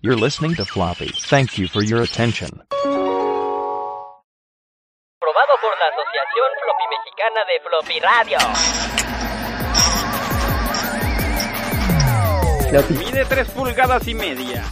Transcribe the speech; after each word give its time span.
You're 0.00 0.14
listening 0.14 0.54
to 0.54 0.64
Floppy. 0.64 1.08
Thank 1.08 1.58
you 1.58 1.66
for 1.66 1.82
your 1.82 2.02
attention. 2.02 2.62
Aprobado 2.70 3.08
por 5.60 5.74
la 5.76 5.88
Asociación 5.90 6.50
Floppy 6.62 6.86
Mexicana 6.94 7.40
de 7.48 7.58
Floppy 7.66 7.98
Radio. 7.98 8.38
Mide 13.10 13.24
3 13.24 13.50
pulgadas 13.50 14.06
y 14.06 14.14
media. 14.14 14.62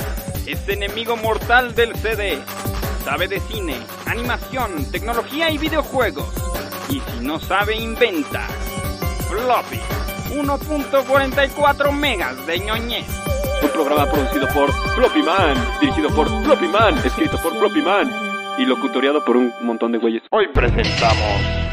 Es 0.46 0.68
enemigo 0.68 1.16
mortal 1.16 1.74
del 1.74 1.96
CD. 1.96 2.40
Sabe 3.02 3.26
de 3.26 3.40
cine, 3.40 3.84
animación, 4.06 4.88
tecnología 4.92 5.50
y 5.50 5.58
videojuegos. 5.58 6.32
Y 6.88 7.00
si 7.00 7.18
no 7.22 7.40
sabe, 7.40 7.74
inventa. 7.74 8.46
Floppy. 9.28 9.80
1.44 10.36 11.90
megas 11.90 12.46
de 12.46 12.60
ñoñez. 12.60 13.25
Programa 13.68 14.06
producido 14.06 14.46
por 14.48 14.72
Floppy 14.94 15.22
Man, 15.22 15.56
dirigido 15.80 16.08
por 16.10 16.28
Floppy 16.44 16.68
Man, 16.68 16.96
escrito 17.04 17.38
por 17.38 17.56
Floppy 17.56 17.82
Man 17.82 18.10
y 18.58 18.64
locutoriado 18.64 19.24
por 19.24 19.36
un 19.36 19.52
montón 19.60 19.92
de 19.92 19.98
güeyes. 19.98 20.22
Hoy 20.30 20.48
presentamos. 20.48 21.65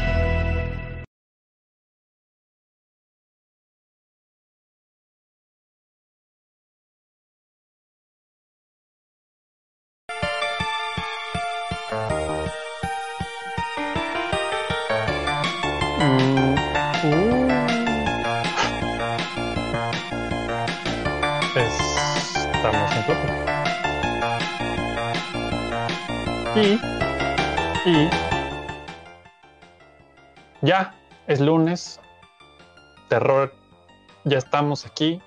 Ya 30.64 30.94
es 31.26 31.40
lunes. 31.40 32.00
Terror, 33.08 33.54
ya 34.24 34.38
estamos 34.38 34.86
aquí. 34.86 35.20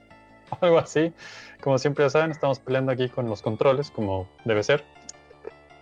Algo 0.60 0.78
así. 0.78 1.12
Como 1.60 1.78
siempre 1.78 2.04
ya 2.04 2.10
saben, 2.10 2.30
estamos 2.30 2.58
peleando 2.58 2.90
aquí 2.92 3.08
con 3.08 3.28
los 3.28 3.42
controles, 3.42 3.90
como 3.90 4.28
debe 4.44 4.62
ser. 4.62 4.84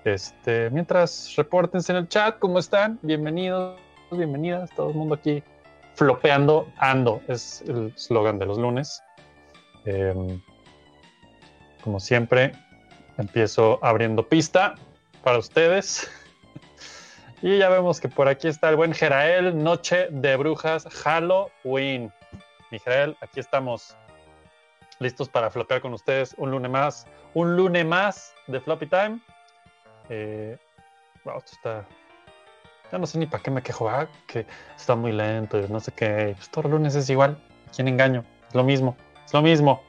Este, 0.05 0.71
mientras 0.71 1.35
repórtense 1.37 1.93
en 1.93 1.99
el 1.99 2.09
chat, 2.09 2.39
¿cómo 2.39 2.59
están? 2.59 2.99
Bienvenidos, 3.03 3.79
bienvenidas, 4.11 4.71
todo 4.75 4.91
el 4.91 4.97
mundo 4.97 5.15
aquí 5.15 5.43
flopeando 5.95 6.69
ando, 6.79 7.21
es 7.29 7.63
el 7.67 7.93
slogan 7.97 8.39
de 8.39 8.47
los 8.47 8.59
lunes. 8.59 9.03
Em, 9.85 10.41
como 11.83 12.01
siempre, 12.01 12.53
empiezo 13.19 13.79
abriendo 13.83 14.27
pista 14.27 14.75
para 15.23 15.39
ustedes. 15.39 16.11
Y 17.41 17.59
ya 17.59 17.69
vemos 17.69 18.01
que 18.01 18.09
por 18.09 18.27
aquí 18.27 18.49
está 18.49 18.69
el 18.69 18.75
buen 18.75 18.93
Jerael, 18.93 19.63
Noche 19.63 20.09
de 20.11 20.37
Brujas, 20.37 20.89
Halloween. 20.89 22.13
Mi 22.73 22.81
Jerael, 22.81 23.17
aquí 23.21 23.39
estamos 23.39 23.97
listos 24.99 25.29
para 25.29 25.49
flopear 25.49 25.81
con 25.81 25.95
ustedes 25.95 26.35
un 26.37 26.51
lunes 26.51 26.69
más. 26.69 27.07
Un 27.35 27.57
lunes 27.57 27.87
más 27.87 28.35
de 28.49 28.61
Floppy 28.61 28.87
Time. 28.87 29.21
Eh, 30.09 30.59
wow, 31.25 31.39
esto 31.39 31.53
está. 31.53 31.87
Ya 32.91 32.99
no 32.99 33.07
sé 33.07 33.19
ni 33.19 33.27
para 33.27 33.41
qué 33.41 33.53
me 33.53 33.63
quejo, 33.63 33.89
que 34.27 34.45
está 34.77 34.97
muy 34.97 35.13
lento 35.13 35.59
no 35.69 35.79
sé 35.79 35.93
qué. 35.93 36.35
Pues 36.37 36.51
todo 36.51 36.65
el 36.65 36.73
lunes 36.73 36.97
es 36.97 37.09
igual. 37.09 37.39
¿A 37.69 37.71
quién 37.71 37.87
engaño? 37.87 38.25
Es 38.49 38.55
lo 38.57 38.65
mismo. 38.65 38.97
Es 39.25 39.33
lo 39.33 39.43
mismo. 39.43 39.81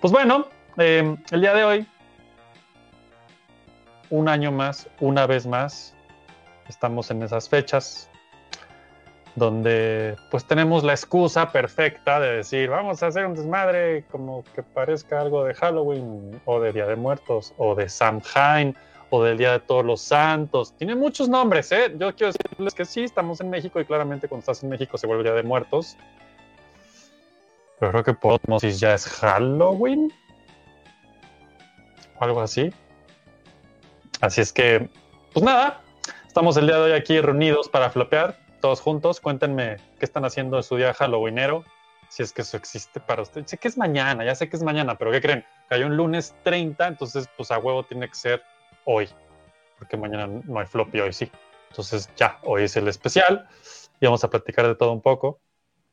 Pues 0.00 0.12
bueno, 0.12 0.46
eh, 0.76 1.16
el 1.32 1.40
día 1.40 1.52
de 1.52 1.64
hoy, 1.64 1.88
un 4.10 4.28
año 4.28 4.52
más, 4.52 4.88
una 5.00 5.26
vez 5.26 5.46
más, 5.46 5.95
estamos 6.68 7.10
en 7.10 7.22
esas 7.22 7.48
fechas 7.48 8.08
donde 9.36 10.16
pues 10.30 10.46
tenemos 10.46 10.82
la 10.82 10.94
excusa 10.94 11.52
perfecta 11.52 12.18
de 12.18 12.38
decir, 12.38 12.70
vamos 12.70 13.02
a 13.02 13.08
hacer 13.08 13.26
un 13.26 13.34
desmadre 13.34 14.04
como 14.10 14.42
que 14.54 14.62
parezca 14.62 15.20
algo 15.20 15.44
de 15.44 15.54
Halloween 15.54 16.40
o 16.46 16.58
de 16.58 16.72
Día 16.72 16.86
de 16.86 16.96
Muertos 16.96 17.52
o 17.58 17.74
de 17.74 17.88
Samhain 17.88 18.74
o 19.10 19.22
del 19.22 19.36
Día 19.36 19.52
de 19.52 19.60
Todos 19.60 19.84
los 19.84 20.00
Santos. 20.00 20.74
Tiene 20.78 20.96
muchos 20.96 21.28
nombres, 21.28 21.70
¿eh? 21.70 21.94
Yo 21.98 22.14
quiero 22.16 22.32
decirles 22.32 22.74
que 22.74 22.86
sí, 22.86 23.04
estamos 23.04 23.40
en 23.42 23.50
México 23.50 23.78
y 23.78 23.84
claramente 23.84 24.26
cuando 24.26 24.40
estás 24.40 24.62
en 24.62 24.70
México 24.70 24.96
se 24.96 25.06
vuelve 25.06 25.24
Día 25.24 25.34
de 25.34 25.42
Muertos. 25.42 25.98
Pero 27.78 27.92
creo 27.92 28.04
que 28.04 28.14
por 28.14 28.40
osmosis 28.40 28.80
ya 28.80 28.94
es 28.94 29.06
Halloween. 29.06 30.10
O 32.18 32.24
algo 32.24 32.40
así. 32.40 32.72
Así 34.22 34.40
es 34.40 34.50
que, 34.50 34.88
pues 35.34 35.44
nada, 35.44 35.82
estamos 36.36 36.58
el 36.58 36.66
día 36.66 36.76
de 36.76 36.82
hoy 36.82 36.92
aquí 36.92 37.18
reunidos 37.18 37.70
para 37.70 37.88
flopear, 37.88 38.38
todos 38.60 38.82
juntos. 38.82 39.22
Cuéntenme 39.22 39.78
qué 39.98 40.04
están 40.04 40.26
haciendo 40.26 40.58
en 40.58 40.62
su 40.62 40.76
día 40.76 40.92
halloweenero, 40.92 41.64
si 42.10 42.22
es 42.22 42.34
que 42.34 42.42
eso 42.42 42.58
existe 42.58 43.00
para 43.00 43.22
ustedes. 43.22 43.48
Sé 43.48 43.56
que 43.56 43.68
es 43.68 43.78
mañana, 43.78 44.22
ya 44.22 44.34
sé 44.34 44.50
que 44.50 44.56
es 44.58 44.62
mañana, 44.62 44.98
pero 44.98 45.10
¿qué 45.10 45.22
creen? 45.22 45.46
Cayó 45.70 45.86
un 45.86 45.96
lunes 45.96 46.34
30, 46.42 46.88
entonces 46.88 47.26
pues 47.38 47.50
a 47.50 47.58
huevo 47.58 47.84
tiene 47.84 48.06
que 48.06 48.14
ser 48.14 48.42
hoy, 48.84 49.08
porque 49.78 49.96
mañana 49.96 50.26
no 50.26 50.60
hay 50.60 50.66
floppy, 50.66 51.00
hoy 51.00 51.14
sí. 51.14 51.32
Entonces 51.70 52.10
ya, 52.16 52.38
hoy 52.42 52.64
es 52.64 52.76
el 52.76 52.86
especial 52.86 53.48
y 53.98 54.04
vamos 54.04 54.22
a 54.22 54.28
platicar 54.28 54.66
de 54.66 54.74
todo 54.74 54.92
un 54.92 55.00
poco. 55.00 55.40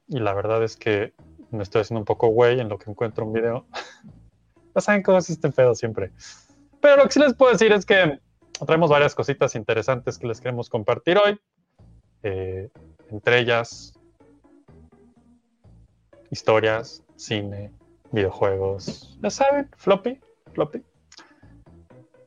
Y 0.10 0.20
la 0.20 0.34
verdad 0.34 0.62
es 0.62 0.76
que 0.76 1.14
me 1.52 1.64
estoy 1.64 1.84
haciendo 1.84 2.02
un 2.02 2.06
poco 2.06 2.28
güey 2.28 2.60
en 2.60 2.68
lo 2.68 2.78
que 2.78 2.92
encuentro 2.92 3.26
un 3.26 3.32
video. 3.32 3.66
ya 4.76 4.82
saben 4.82 5.04
cómo 5.04 5.20
es 5.20 5.30
este 5.30 5.50
pedo 5.54 5.74
siempre. 5.74 6.12
Pero 6.82 6.98
lo 6.98 7.04
que 7.06 7.12
sí 7.12 7.22
les 7.22 7.34
puedo 7.34 7.54
decir 7.54 7.72
es 7.72 7.86
que 7.86 8.20
traemos 8.66 8.90
varias 8.90 9.16
cositas 9.16 9.56
interesantes 9.56 10.18
que 10.18 10.28
les 10.28 10.40
queremos 10.40 10.70
compartir 10.70 11.18
hoy. 11.18 11.40
Eh, 12.24 12.70
entre 13.10 13.40
ellas, 13.40 14.00
historias, 16.32 17.04
cine, 17.16 17.72
videojuegos. 18.12 19.18
Ya 19.22 19.30
saben, 19.30 19.70
floppy, 19.78 20.20
floppy. 20.54 20.84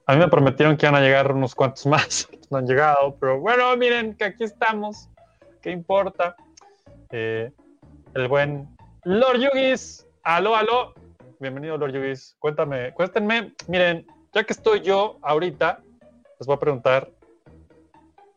A 0.07 0.15
mí 0.15 0.21
me 0.21 0.29
prometieron 0.29 0.77
que 0.77 0.87
iban 0.87 0.95
a 0.95 1.01
llegar 1.01 1.33
unos 1.33 1.55
cuantos 1.55 1.87
más. 1.87 2.29
No 2.51 2.59
han 2.59 2.67
llegado, 2.67 3.17
pero 3.19 3.41
bueno, 3.41 3.77
miren 3.77 4.15
que 4.17 4.25
aquí 4.25 4.45
estamos. 4.45 5.09
¿Qué 5.61 5.71
importa? 5.71 6.37
Eh, 7.11 7.51
el 8.15 8.29
buen 8.29 8.69
Lord 9.05 9.39
Yugis. 9.41 10.07
Aló, 10.23 10.55
aló. 10.55 10.95
Bienvenido, 11.41 11.77
Lord 11.77 11.93
Yugis. 11.93 12.37
Cuéntame, 12.39 12.93
cuéntenme. 12.95 13.53
Miren, 13.67 14.07
ya 14.33 14.45
que 14.45 14.53
estoy 14.53 14.81
yo 14.81 15.19
ahorita, 15.23 15.81
les 16.39 16.47
voy 16.47 16.57
a 16.57 16.61
preguntar 16.61 17.11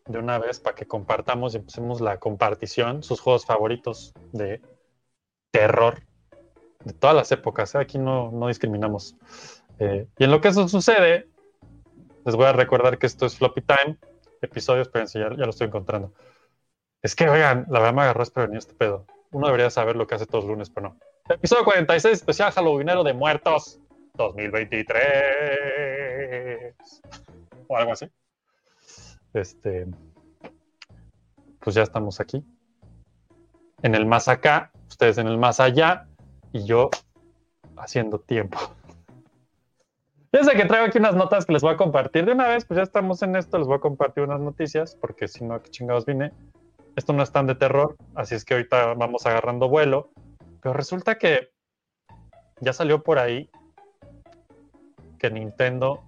de 0.06 0.18
una 0.18 0.40
vez 0.40 0.60
para 0.60 0.76
que 0.76 0.88
compartamos 0.88 1.54
y 1.54 1.58
empecemos 1.58 2.02
la 2.02 2.18
compartición, 2.18 3.04
sus 3.04 3.20
juegos 3.20 3.46
favoritos 3.46 4.14
de 4.32 4.62
terror 5.52 6.02
de 6.84 6.94
todas 6.94 7.16
las 7.16 7.32
épocas. 7.32 7.76
¿eh? 7.76 7.80
Aquí 7.80 8.00
no, 8.00 8.32
no 8.32 8.48
discriminamos. 8.48 9.16
Eh, 9.80 10.08
y 10.18 10.24
en 10.24 10.32
lo 10.32 10.42
que 10.42 10.48
eso 10.48 10.68
sucede, 10.68 11.28
les 12.26 12.36
voy 12.36 12.46
a 12.46 12.54
recordar 12.54 12.98
que 12.98 13.06
esto 13.06 13.26
es 13.26 13.38
Floppy 13.38 13.62
Time, 13.62 13.98
episodio, 14.42 14.82
espérense, 14.82 15.20
ya, 15.20 15.30
ya 15.30 15.44
lo 15.44 15.52
estoy 15.52 15.68
encontrando. 15.68 16.14
Es 17.02 17.16
que, 17.16 17.30
oigan, 17.30 17.66
la 17.70 17.80
verdad 17.80 17.94
me 17.94 18.02
agarró 18.02 18.22
desprevenido 18.22 18.60
este 18.60 18.74
pedo. 18.74 19.06
Uno 19.32 19.48
debería 19.48 19.70
saber 19.70 19.96
lo 19.96 20.08
que 20.08 20.16
hace 20.16 20.26
todos 20.26 20.44
los 20.46 20.52
lunes, 20.52 20.70
pero 20.70 20.90
no. 20.90 20.98
Episodio 21.30 21.64
46, 21.64 22.14
especial 22.14 22.52
Halloweenero 22.52 23.04
de 23.04 23.14
Muertos 23.14 23.80
2023. 24.16 26.76
O 27.70 27.78
algo 27.78 27.94
así. 27.94 28.10
Este. 29.34 29.88
Pues 31.60 31.76
ya 31.76 31.84
estamos 31.84 32.20
aquí. 32.20 32.44
En 33.84 33.96
el 33.96 34.06
más 34.06 34.28
acá, 34.28 34.72
ustedes 34.90 35.20
en 35.20 35.28
el 35.28 35.38
más 35.38 35.60
allá 35.60 36.08
y 36.52 36.66
yo 36.66 36.90
haciendo 37.78 38.20
tiempo. 38.20 38.58
Fíjense 40.32 40.56
que 40.56 40.66
traigo 40.66 40.88
aquí 40.88 40.98
unas 40.98 41.16
notas 41.16 41.46
que 41.46 41.54
les 41.54 41.62
voy 41.62 41.74
a 41.74 41.78
compartir 41.78 42.26
de 42.26 42.34
una 42.34 42.48
vez, 42.48 42.66
pues 42.66 42.78
ya 42.78 42.84
estamos 42.84 43.22
en 43.22 43.36
esto, 43.36 43.58
les 43.58 43.68
voy 43.68 43.78
a 43.78 43.82
compartir 43.82 44.24
unas 44.24 44.40
noticias, 44.40 44.96
porque 44.96 45.28
si 45.28 45.44
no, 45.44 45.62
¿qué 45.62 45.70
chingados 45.70 46.06
vine? 46.06 46.34
Esto 46.96 47.14
no 47.14 47.24
es 47.24 47.32
tan 47.32 47.48
de 47.48 47.56
terror, 47.56 47.96
así 48.16 48.36
es 48.36 48.46
que 48.46 48.56
ahorita 48.56 48.94
vamos 48.96 49.26
agarrando 49.26 49.70
vuelo. 49.70 50.12
Pero 50.62 50.74
resulta 50.74 51.18
que 51.18 51.52
ya 52.62 52.74
salió 52.74 53.04
por 53.04 53.20
ahí 53.20 53.50
que 55.18 55.30
Nintendo 55.32 56.04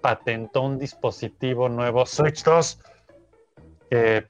patentó 0.00 0.62
un 0.62 0.78
dispositivo 0.78 1.68
nuevo, 1.68 2.06
Switch 2.06 2.42
2, 2.42 2.80
que 3.90 4.26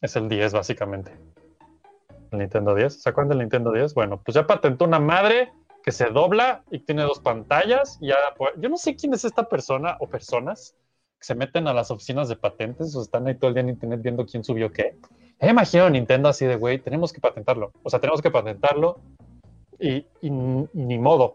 es 0.00 0.16
el 0.16 0.28
10 0.28 0.52
básicamente. 0.52 1.12
El 2.30 2.38
Nintendo 2.38 2.74
10. 2.74 3.02
¿Se 3.02 3.08
acuerdan 3.08 3.30
del 3.30 3.38
Nintendo 3.38 3.72
10? 3.72 3.94
Bueno, 3.94 4.20
pues 4.22 4.34
ya 4.34 4.46
patentó 4.46 4.84
una 4.84 5.00
madre 5.00 5.52
que 5.82 5.92
se 5.92 6.06
dobla 6.06 6.62
y 6.70 6.78
tiene 6.80 7.02
dos 7.02 7.20
pantallas. 7.20 7.98
Y 8.00 8.10
yo 8.58 8.68
no 8.68 8.76
sé 8.76 8.94
quién 8.96 9.14
es 9.14 9.24
esta 9.24 9.48
persona 9.48 9.96
o 10.00 10.08
personas 10.08 10.76
que 11.18 11.26
se 11.26 11.34
meten 11.34 11.66
a 11.68 11.74
las 11.74 11.90
oficinas 11.90 12.28
de 12.28 12.36
patentes 12.36 12.94
o 12.94 13.02
están 13.02 13.26
ahí 13.26 13.34
todo 13.34 13.48
el 13.48 13.54
día 13.54 13.62
en 13.62 13.70
internet 13.70 14.00
viendo 14.02 14.24
quién 14.26 14.44
subió 14.44 14.72
qué. 14.72 14.96
Me 15.40 15.50
imagino 15.50 15.90
Nintendo 15.90 16.28
así 16.28 16.46
de, 16.46 16.56
güey, 16.56 16.78
tenemos 16.78 17.12
que 17.12 17.20
patentarlo. 17.20 17.72
O 17.82 17.90
sea, 17.90 18.00
tenemos 18.00 18.22
que 18.22 18.30
patentarlo 18.30 19.00
y 19.78 20.06
ni 20.22 20.98
modo. 20.98 21.34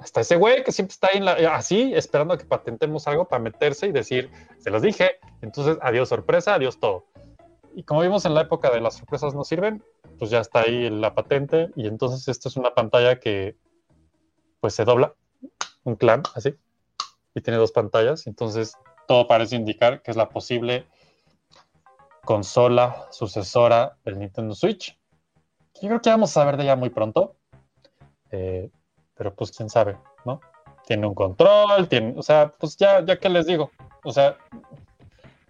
Hasta 0.00 0.20
ese 0.20 0.36
güey 0.36 0.62
que 0.64 0.72
siempre 0.72 0.92
está 0.92 1.08
ahí 1.12 1.44
así, 1.46 1.92
esperando 1.94 2.34
a 2.34 2.38
que 2.38 2.44
patentemos 2.44 3.06
algo 3.08 3.26
para 3.26 3.42
meterse 3.42 3.86
y 3.86 3.92
decir, 3.92 4.30
se 4.58 4.70
los 4.70 4.82
dije. 4.82 5.18
Entonces, 5.42 5.78
adiós 5.82 6.08
sorpresa, 6.08 6.54
adiós 6.54 6.78
todo. 6.78 7.06
Y 7.74 7.82
como 7.82 8.00
vimos 8.00 8.24
en 8.24 8.34
la 8.34 8.42
época 8.42 8.70
de 8.70 8.80
las 8.80 8.96
sorpresas 8.96 9.34
no 9.34 9.44
sirven, 9.44 9.82
pues 10.18 10.30
ya 10.30 10.40
está 10.40 10.60
ahí 10.60 10.88
la 10.90 11.14
patente. 11.14 11.70
Y 11.76 11.86
entonces, 11.86 12.28
esta 12.28 12.48
es 12.48 12.56
una 12.56 12.74
pantalla 12.74 13.18
que 13.18 13.56
pues 14.60 14.74
se 14.74 14.84
dobla, 14.84 15.14
un 15.84 15.96
clan 15.96 16.22
así, 16.34 16.54
y 17.34 17.40
tiene 17.40 17.58
dos 17.58 17.72
pantallas. 17.72 18.26
Entonces, 18.26 18.74
todo 19.06 19.26
parece 19.26 19.56
indicar 19.56 20.02
que 20.02 20.10
es 20.10 20.16
la 20.16 20.28
posible 20.28 20.86
consola 22.24 23.06
sucesora 23.10 23.96
del 24.04 24.18
Nintendo 24.18 24.54
Switch. 24.54 24.98
Yo 25.80 25.88
creo 25.88 26.00
que 26.02 26.10
vamos 26.10 26.36
a 26.36 26.44
ver 26.44 26.56
de 26.56 26.64
ella 26.64 26.76
muy 26.76 26.90
pronto. 26.90 27.36
Eh, 28.30 28.70
pero 29.18 29.34
pues 29.34 29.50
quién 29.52 29.68
sabe, 29.68 29.96
¿no? 30.24 30.40
Tiene 30.86 31.06
un 31.06 31.14
control, 31.14 31.88
tiene, 31.88 32.14
o 32.16 32.22
sea, 32.22 32.54
pues 32.58 32.76
ya, 32.78 33.04
ya 33.04 33.18
que 33.18 33.28
les 33.28 33.44
digo, 33.46 33.70
o 34.04 34.12
sea, 34.12 34.38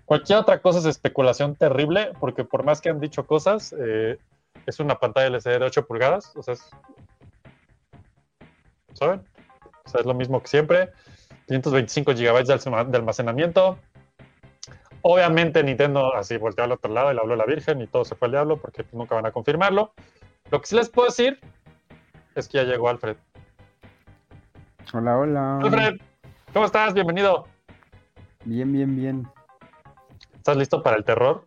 cualquier 0.05 0.39
otra 0.39 0.61
cosa 0.61 0.81
es 0.81 0.87
especulación 0.87 1.55
terrible, 1.55 2.11
porque 2.19 2.45
por 2.45 2.65
más 2.65 2.81
que 2.81 2.89
han 2.89 2.99
dicho 2.99 3.27
cosas, 3.27 3.75
eh, 3.79 4.19
es 4.67 4.81
una 4.81 4.99
pantalla 4.99 5.27
LCD 5.29 5.59
de 5.61 5.65
8 5.67 5.87
pulgadas, 5.87 6.35
o 6.37 6.43
sea, 6.43 6.55
es, 6.55 6.69
¿saben? 8.95 9.23
O 9.85 9.89
sea, 9.89 10.01
es 10.01 10.07
lo 10.07 10.15
mismo 10.15 10.41
que 10.43 10.49
siempre, 10.49 10.91
525 11.47 12.13
GB 12.13 12.45
de 12.45 12.53
alma- 12.55 12.85
de 12.85 12.97
almacenamiento. 12.99 13.79
Obviamente 15.03 15.63
Nintendo 15.63 16.13
así 16.15 16.37
volteó 16.37 16.65
al 16.65 16.73
otro 16.73 16.93
lado 16.93 17.11
y 17.11 17.15
le 17.15 17.21
habló 17.21 17.35
a 17.35 17.37
la 17.37 17.47
Virgen 17.47 17.81
y 17.81 17.87
todo 17.87 18.05
se 18.05 18.17
fue 18.17 18.27
al 18.27 18.33
diablo 18.33 18.57
porque 18.57 18.85
nunca 18.93 19.15
van 19.15 19.27
a 19.27 19.33
confirmarlo. 19.33 19.93
Lo 20.51 20.61
que 20.61 20.67
sí 20.67 20.75
les 20.77 20.89
puedo 20.91 21.07
decir 21.09 21.39
es 22.35 22.49
que 22.49 22.59
ya 22.59 22.65
llegó 22.65 22.89
Alfred. 22.89 23.17
Hola, 24.93 25.19
hola. 25.19 25.59
Alfred, 25.61 26.01
¿cómo 26.53 26.67
estás? 26.67 26.95
Bienvenido. 26.95 27.47
Bien, 28.45 28.73
bien, 28.73 28.97
bien. 28.97 29.29
¿Estás 30.35 30.57
listo 30.57 30.83
para 30.83 30.97
el 30.97 31.05
terror? 31.05 31.47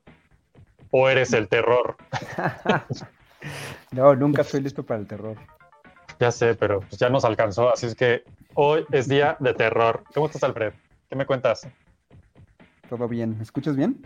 ¿O 0.91 1.09
eres 1.09 1.33
el 1.33 1.47
terror? 1.47 1.97
No, 3.91 4.15
nunca 4.15 4.43
estoy 4.43 4.61
listo 4.61 4.83
para 4.83 4.99
el 4.99 5.07
terror. 5.07 5.35
Ya 6.19 6.31
sé, 6.31 6.53
pero 6.53 6.79
pues 6.81 6.97
ya 6.97 7.09
nos 7.09 7.25
alcanzó, 7.25 7.73
así 7.73 7.87
es 7.87 7.95
que 7.95 8.23
hoy 8.53 8.85
es 8.91 9.07
día 9.09 9.35
de 9.39 9.53
terror. 9.55 10.03
¿Cómo 10.13 10.27
estás, 10.27 10.43
Alfred? 10.43 10.73
¿Qué 11.09 11.15
me 11.15 11.25
cuentas? 11.25 11.67
¿Todo 12.87 13.07
bien? 13.07 13.35
¿Me 13.37 13.43
escuchas 13.43 13.75
bien? 13.75 13.99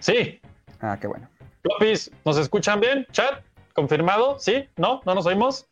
Sí, 0.00 0.38
Ah, 0.80 0.96
qué 1.00 1.06
bueno. 1.06 1.28
Plopis, 1.62 2.10
¿nos 2.24 2.36
escuchan 2.38 2.78
bien? 2.78 3.06
¿Chat? 3.10 3.42
¿Confirmado? 3.78 4.40
¿Sí? 4.40 4.68
¿No? 4.74 5.02
¿No 5.06 5.14
nos 5.14 5.24
oímos? 5.24 5.68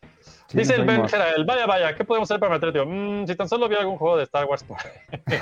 Sí, 0.47 0.59
Dice 0.59 0.75
el 0.75 0.85
Ben. 0.85 1.09
Gerael, 1.09 1.43
vaya, 1.43 1.65
vaya, 1.65 1.93
¿qué 1.93 2.05
podemos 2.05 2.31
hacer 2.31 2.39
para 2.39 2.53
meter, 2.53 2.71
tío? 2.71 2.85
Mm, 2.85 3.27
si 3.27 3.35
tan 3.35 3.49
solo 3.49 3.67
vi 3.67 3.75
algún 3.75 3.97
juego 3.97 4.15
de 4.15 4.23
Star 4.23 4.45
Wars. 4.45 4.63
ahí". 4.69 5.37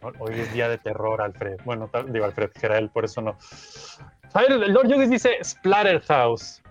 Hoy 0.18 0.40
es 0.40 0.50
día 0.54 0.70
de 0.70 0.78
terror, 0.78 1.20
Alfred. 1.20 1.58
Bueno, 1.66 1.90
digo 2.08 2.24
Alfred 2.24 2.50
Gerael, 2.58 2.88
por 2.88 3.04
eso 3.04 3.20
no. 3.20 3.36
A 4.32 4.40
ver, 4.40 4.52
el 4.52 4.72
Lord 4.72 4.88
Yugis 4.88 5.10
dice 5.10 5.36
Splatterhouse, 5.44 6.62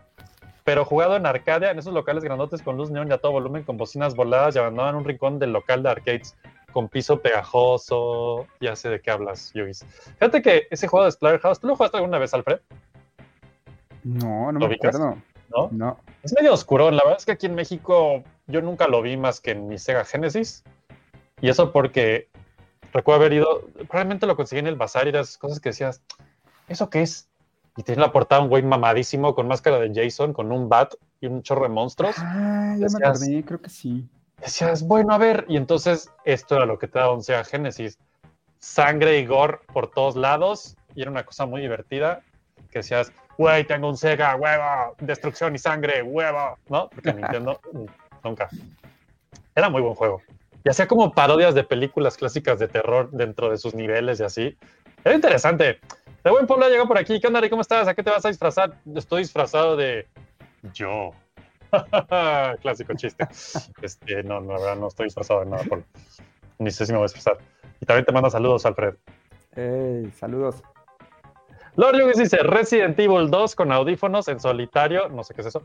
pero 0.64 0.86
jugado 0.86 1.18
en 1.18 1.28
Arcadia, 1.28 1.70
en 1.70 1.78
esos 1.78 1.94
locales 1.94 2.24
grandotes 2.24 2.64
con 2.64 2.78
luz 2.78 2.90
neón 2.90 3.12
y 3.12 3.14
a 3.14 3.20
todo 3.20 3.34
volumen, 3.34 3.62
con 3.62 3.78
bocinas 3.78 4.16
voladas 4.16 4.56
y 4.56 4.58
abandonado 4.58 4.90
en 4.90 4.96
un 4.96 5.06
rincón 5.06 5.38
del 5.38 5.54
local 5.54 5.84
de 5.84 5.90
arcades 5.90 6.36
con 6.72 6.90
piso 6.90 7.22
pegajoso. 7.22 8.48
Ya 8.60 8.76
sé 8.76 8.90
de 8.90 9.00
qué 9.02 9.12
hablas, 9.12 9.52
Yugis. 9.54 9.86
Fíjate 10.18 10.42
que 10.42 10.68
ese 10.72 10.88
juego 10.88 11.06
de 11.06 11.12
Splatterhouse, 11.12 11.60
¿tú 11.60 11.68
lo 11.68 11.76
jugaste 11.76 11.98
alguna 11.98 12.18
vez, 12.18 12.34
Alfred? 12.34 12.58
No, 14.06 14.52
no 14.52 14.60
¿Lo 14.60 14.70
me 14.70 14.76
acuerdo. 14.76 15.18
¿No? 15.50 15.70
No. 15.72 15.98
Es 16.24 16.34
medio 16.34 16.54
oscuro. 16.54 16.92
La 16.92 17.02
verdad 17.04 17.18
es 17.18 17.26
que 17.26 17.32
aquí 17.32 17.48
en 17.48 17.56
México 17.56 18.24
yo 18.48 18.62
nunca 18.62 18.88
lo 18.88 19.02
vi 19.02 19.18
más 19.18 19.42
que 19.42 19.52
en 19.52 19.68
mi 19.68 19.78
Sega 19.78 20.06
Genesis. 20.06 20.64
Y 21.42 21.50
eso 21.50 21.72
porque 21.72 22.30
recuerdo 22.94 23.22
haber 23.22 23.34
ido, 23.34 23.64
probablemente 23.90 24.28
lo 24.28 24.36
conseguí 24.36 24.60
en 24.60 24.68
el 24.68 24.76
bazar 24.76 25.08
y 25.08 25.10
esas 25.10 25.38
cosas 25.38 25.60
que 25.60 25.70
decías, 25.70 26.02
¿eso 26.68 26.90
qué 26.90 27.02
es? 27.02 27.28
Y 27.78 27.84
tiene 27.84 28.02
la 28.02 28.12
portada 28.12 28.42
un 28.42 28.48
güey 28.48 28.64
mamadísimo 28.64 29.36
con 29.36 29.48
máscara 29.48 29.80
de 29.80 29.92
Jason, 29.94 30.34
con 30.34 30.52
un 30.52 30.70
bat 30.70 30.94
y 31.20 31.26
un 31.26 31.42
chorro 31.42 31.64
de 31.64 31.70
monstruos. 31.70 32.16
Ah, 32.20 32.76
ya 32.78 32.88
me 32.88 33.06
acordé, 33.06 33.44
creo 33.44 33.62
que 33.62 33.70
sí. 33.70 34.08
Decías, 34.40 34.84
bueno, 34.84 35.14
a 35.14 35.18
ver. 35.18 35.46
Y 35.50 35.58
entonces 35.58 36.12
esto 36.24 36.56
era 36.56 36.66
lo 36.66 36.78
que 36.78 36.88
te 36.88 37.00
daba 37.00 37.14
un 37.14 37.24
Sega 37.24 37.44
Genesis. 37.44 37.98
Sangre 38.60 39.20
y 39.20 39.26
gore 39.26 39.60
por 39.74 39.92
todos 39.92 40.16
lados. 40.16 40.78
Y 40.94 41.02
era 41.02 41.12
una 41.12 41.26
cosa 41.26 41.46
muy 41.46 41.62
divertida. 41.62 42.22
Que 42.70 42.80
decías, 42.80 43.12
güey, 43.38 43.64
tengo 43.66 43.90
un 43.90 43.98
Sega, 43.98 44.36
huevo, 44.36 44.96
destrucción 45.00 45.56
y 45.56 45.58
sangre, 45.58 46.02
huevo. 46.02 46.58
¿No? 46.70 46.90
Porque 46.90 47.14
Nintendo 47.14 47.60
mm, 47.72 47.86
nunca. 48.24 48.50
Era 49.56 49.70
muy 49.70 49.82
buen 49.82 49.96
juego. 49.96 50.22
Y 50.64 50.70
hacía 50.70 50.88
como 50.88 51.14
parodias 51.14 51.54
de 51.54 51.64
películas 51.64 52.18
clásicas 52.18 52.60
de 52.60 52.68
terror 52.68 53.10
dentro 53.12 53.50
de 53.50 53.58
sus 53.58 53.76
niveles 53.76 54.20
y 54.20 54.24
así. 54.24 54.58
Era 55.04 55.16
interesante. 55.16 55.80
De 56.24 56.32
buen 56.32 56.48
Pablo 56.48 56.68
llegó 56.68 56.88
por 56.88 56.98
aquí. 56.98 57.20
¿Qué 57.20 57.28
onda? 57.28 57.48
¿Cómo 57.50 57.62
estás? 57.62 57.88
¿A 57.88 57.94
qué 57.94 58.02
te 58.02 58.10
vas 58.10 58.26
a 58.26 58.30
disfrazar? 58.30 58.74
Estoy 58.96 59.22
disfrazado 59.22 59.78
de 59.78 60.08
yo. 60.74 61.12
Clásico 62.62 62.96
chiste. 62.96 63.28
Este, 63.82 64.24
no, 64.24 64.42
la 64.42 64.54
verdad 64.54 64.76
no 64.76 64.88
estoy 64.88 65.06
disfrazado 65.06 65.42
de 65.42 65.46
nada, 65.52 65.64
Pablo. 65.70 65.86
Ni 66.58 66.72
sé 66.72 66.86
si 66.86 66.92
me 66.92 66.98
voy 66.98 67.06
a 67.06 67.14
disfrazar. 67.14 67.38
Y 67.80 67.86
también 67.86 68.06
te 68.06 68.12
manda 68.12 68.32
saludos, 68.32 68.66
Alfred. 68.66 68.96
Ey, 69.56 70.12
saludos. 70.12 70.64
Lord 71.78 71.96
Lewis 71.96 72.18
dice 72.18 72.38
Resident 72.38 72.98
Evil 73.00 73.30
2 73.30 73.56
con 73.56 73.72
audífonos 73.72 74.28
en 74.28 74.40
solitario, 74.40 75.10
no 75.10 75.24
sé 75.24 75.34
qué 75.34 75.42
es 75.42 75.48
eso, 75.48 75.64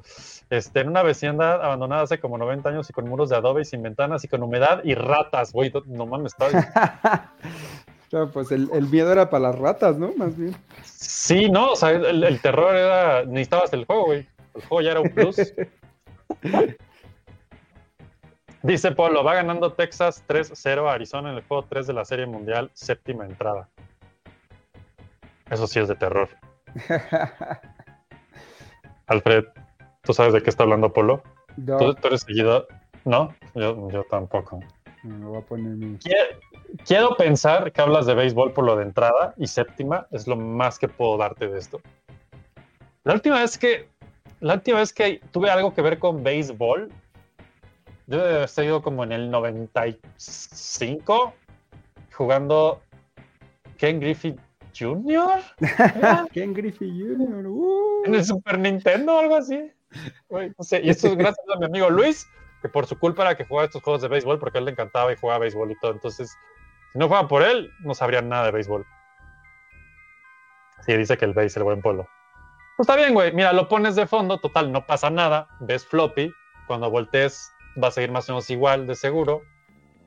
este, 0.50 0.80
en 0.80 0.88
una 0.88 1.02
vecindad 1.02 1.62
abandonada 1.62 2.02
hace 2.02 2.18
como 2.18 2.36
90 2.38 2.68
años 2.68 2.90
y 2.90 2.92
con 2.92 3.08
muros 3.08 3.28
de 3.30 3.36
adobe 3.36 3.62
y 3.62 3.64
sin 3.64 3.82
ventanas 3.82 4.24
y 4.24 4.28
con 4.28 4.42
humedad 4.42 4.80
y 4.84 4.94
ratas, 4.94 5.52
güey, 5.52 5.70
no- 5.72 5.82
no 5.86 6.06
mames, 6.06 6.34
está... 6.38 7.32
No, 8.12 8.28
pues 8.28 8.50
el, 8.50 8.68
el 8.72 8.88
miedo 8.88 9.12
era 9.12 9.30
para 9.30 9.50
las 9.50 9.56
ratas, 9.56 9.96
¿no? 9.96 10.12
Más 10.16 10.36
bien. 10.36 10.56
Sí, 10.82 11.48
no, 11.48 11.70
o 11.70 11.76
sea, 11.76 11.90
el, 11.90 12.24
el 12.24 12.40
terror 12.40 12.74
era, 12.74 13.24
necesitabas 13.24 13.72
el 13.72 13.84
juego, 13.84 14.06
güey, 14.06 14.26
el 14.56 14.62
juego 14.66 14.80
ya 14.82 14.90
era 14.90 15.00
un 15.00 15.10
plus. 15.10 15.36
Dice 18.62 18.90
Polo, 18.92 19.24
va 19.24 19.34
ganando 19.34 19.72
Texas 19.72 20.22
3-0 20.28 20.88
a 20.88 20.92
Arizona 20.92 21.30
en 21.30 21.36
el 21.36 21.44
juego 21.44 21.64
3 21.68 21.86
de 21.86 21.92
la 21.94 22.04
Serie 22.04 22.26
Mundial, 22.26 22.70
séptima 22.74 23.24
entrada. 23.24 23.68
Eso 25.50 25.66
sí 25.66 25.80
es 25.80 25.88
de 25.88 25.96
terror. 25.96 26.28
Alfred, 29.06 29.44
¿tú 30.02 30.14
sabes 30.14 30.32
de 30.32 30.42
qué 30.42 30.50
está 30.50 30.62
hablando 30.62 30.92
Polo? 30.92 31.22
No, 31.56 31.76
¿Tú, 31.76 31.94
tú 31.94 32.06
eres 32.06 32.22
seguidor? 32.22 32.68
No, 33.04 33.34
yo, 33.54 33.90
yo 33.90 34.04
tampoco. 34.04 34.60
me 35.02 35.26
voy 35.26 35.38
a 35.38 35.40
poner 35.40 35.72
mi. 35.72 35.98
Quiero, 35.98 36.38
quiero 36.86 37.16
pensar 37.16 37.72
que 37.72 37.80
hablas 37.80 38.06
de 38.06 38.14
béisbol 38.14 38.52
por 38.52 38.64
lo 38.64 38.76
de 38.76 38.84
entrada 38.84 39.34
y 39.36 39.48
séptima 39.48 40.06
es 40.12 40.28
lo 40.28 40.36
más 40.36 40.78
que 40.78 40.86
puedo 40.86 41.16
darte 41.16 41.48
de 41.48 41.58
esto. 41.58 41.80
La 43.02 43.14
última 43.14 43.40
vez 43.40 43.58
que, 43.58 43.88
la 44.38 44.54
última 44.54 44.78
vez 44.78 44.92
que 44.92 45.20
tuve 45.32 45.50
algo 45.50 45.74
que 45.74 45.82
ver 45.82 45.98
con 45.98 46.22
béisbol, 46.22 46.92
yo 48.06 48.18
debe 48.18 48.36
haber 48.36 48.48
sido 48.48 48.82
como 48.82 49.02
en 49.02 49.10
el 49.12 49.30
95 49.30 51.34
jugando 52.12 52.80
Ken 53.78 53.98
Griffey 53.98 54.36
Jr. 54.80 55.42
Ken 56.32 56.54
Griffey 56.54 56.90
Jr. 56.90 57.46
uh. 57.46 58.04
en 58.06 58.14
el 58.14 58.24
Super 58.24 58.58
Nintendo 58.58 59.16
o 59.16 59.18
algo 59.20 59.36
así. 59.36 59.70
Güey, 60.28 60.52
no 60.56 60.64
sé. 60.64 60.80
Y 60.82 60.90
esto 60.90 61.08
es 61.08 61.16
gracias 61.16 61.46
a 61.54 61.58
mi 61.58 61.66
amigo 61.66 61.90
Luis, 61.90 62.26
que 62.62 62.68
por 62.68 62.86
su 62.86 62.98
culpa 62.98 63.22
era 63.22 63.36
que 63.36 63.44
jugaba 63.44 63.66
estos 63.66 63.82
juegos 63.82 64.02
de 64.02 64.08
béisbol, 64.08 64.38
porque 64.38 64.58
a 64.58 64.60
él 64.60 64.66
le 64.66 64.72
encantaba 64.72 65.12
y 65.12 65.16
jugaba 65.16 65.40
béisbol 65.40 65.70
y 65.70 65.78
todo. 65.80 65.92
Entonces, 65.92 66.36
si 66.92 66.98
no 66.98 67.08
fuera 67.08 67.28
por 67.28 67.42
él, 67.42 67.70
no 67.80 67.94
sabrían 67.94 68.28
nada 68.28 68.46
de 68.46 68.52
béisbol. 68.52 68.86
Sí, 70.86 70.96
dice 70.96 71.16
que 71.18 71.24
el 71.24 71.34
béis 71.34 71.52
es 71.52 71.56
el 71.56 71.64
buen 71.64 71.82
polo. 71.82 72.08
Pues 72.76 72.88
está 72.88 72.96
bien, 72.96 73.12
güey. 73.14 73.32
Mira, 73.32 73.52
lo 73.52 73.68
pones 73.68 73.94
de 73.94 74.06
fondo, 74.06 74.38
total, 74.38 74.72
no 74.72 74.86
pasa 74.86 75.10
nada. 75.10 75.48
Ves 75.60 75.86
floppy. 75.86 76.32
Cuando 76.66 76.90
voltees, 76.90 77.52
va 77.82 77.88
a 77.88 77.90
seguir 77.90 78.10
más 78.10 78.28
o 78.28 78.32
menos 78.32 78.48
igual, 78.48 78.86
de 78.86 78.94
seguro. 78.94 79.42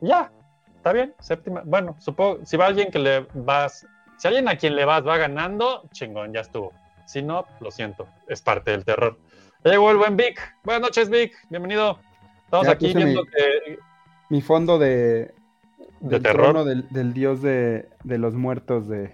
Ya, 0.01 0.31
está 0.75 0.91
bien. 0.91 1.13
Séptima. 1.19 1.61
Bueno, 1.65 1.95
supongo, 1.99 2.45
si 2.45 2.57
va 2.57 2.65
alguien 2.65 2.89
que 2.89 2.99
le 2.99 3.27
vas. 3.33 3.85
Si 4.23 4.27
alguien 4.29 4.47
a 4.47 4.55
quien 4.55 4.77
le 4.77 4.85
vas 4.85 5.05
va 5.05 5.17
ganando, 5.17 5.83
chingón, 5.91 6.31
ya 6.31 6.39
estuvo. 6.39 6.71
Si 7.05 7.21
no, 7.21 7.45
lo 7.59 7.71
siento, 7.71 8.07
es 8.29 8.41
parte 8.41 8.71
del 8.71 8.85
terror. 8.85 9.19
Llegó 9.65 9.91
el 9.91 9.97
buen 9.97 10.15
Vic. 10.15 10.39
Buenas 10.63 10.81
noches, 10.81 11.09
Vic. 11.09 11.35
Bienvenido. 11.49 11.99
Estamos 12.45 12.67
Ya 12.67 12.71
aquí 12.71 12.85
puse 12.85 12.99
mi- 12.99 13.03
viendo 13.03 13.25
que. 13.25 13.79
Mi 14.29 14.41
fondo 14.41 14.79
de. 14.79 15.33
Terror. 16.09 16.21
trono 16.21 16.63
del, 16.63 16.87
del 16.87 17.11
dios 17.13 17.41
de, 17.41 17.89
de 18.05 18.17
los 18.17 18.33
muertos 18.33 18.87
de, 18.87 19.13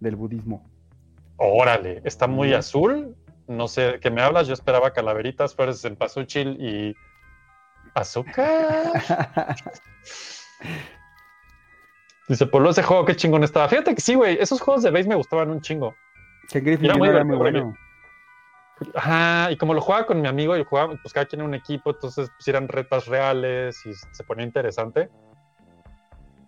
del 0.00 0.16
budismo. 0.16 0.70
Órale, 1.38 2.02
está 2.04 2.26
muy 2.26 2.52
azul. 2.52 3.16
No 3.46 3.68
sé 3.68 4.00
qué 4.02 4.10
me 4.10 4.20
hablas. 4.20 4.48
Yo 4.48 4.52
esperaba 4.52 4.92
calaveritas, 4.92 5.54
flores 5.54 5.82
en 5.86 5.96
pasuchil 5.96 6.58
y. 6.60 6.94
azúcar. 7.94 8.92
Dice, 12.28 12.46
por 12.46 12.66
ese 12.66 12.82
juego, 12.82 13.04
qué 13.04 13.16
chingón 13.16 13.44
estaba. 13.44 13.68
Fíjate 13.68 13.94
que 13.94 14.00
sí, 14.00 14.14
güey. 14.14 14.38
Esos 14.40 14.60
juegos 14.60 14.82
de 14.82 14.90
base 14.90 15.08
me 15.08 15.14
gustaban 15.14 15.50
un 15.50 15.60
chingo. 15.60 15.94
Ken 16.50 16.64
Griffey 16.64 16.86
Era 16.86 16.96
muy 16.96 17.08
era 17.08 17.24
muy 17.24 17.36
bueno. 17.36 17.76
Ajá, 18.94 19.50
y 19.50 19.56
como 19.56 19.74
lo 19.74 19.80
jugaba 19.80 20.06
con 20.06 20.20
mi 20.20 20.28
amigo 20.28 20.56
y 20.56 20.64
jugaba, 20.64 20.94
pues 21.00 21.12
cada 21.12 21.26
quien 21.26 21.40
en 21.40 21.46
un 21.46 21.54
equipo, 21.54 21.90
entonces 21.90 22.30
pues 22.36 22.48
eran 22.48 22.68
retas 22.68 23.06
reales 23.06 23.84
y 23.86 23.92
se 23.94 24.24
ponía 24.24 24.44
interesante. 24.44 25.08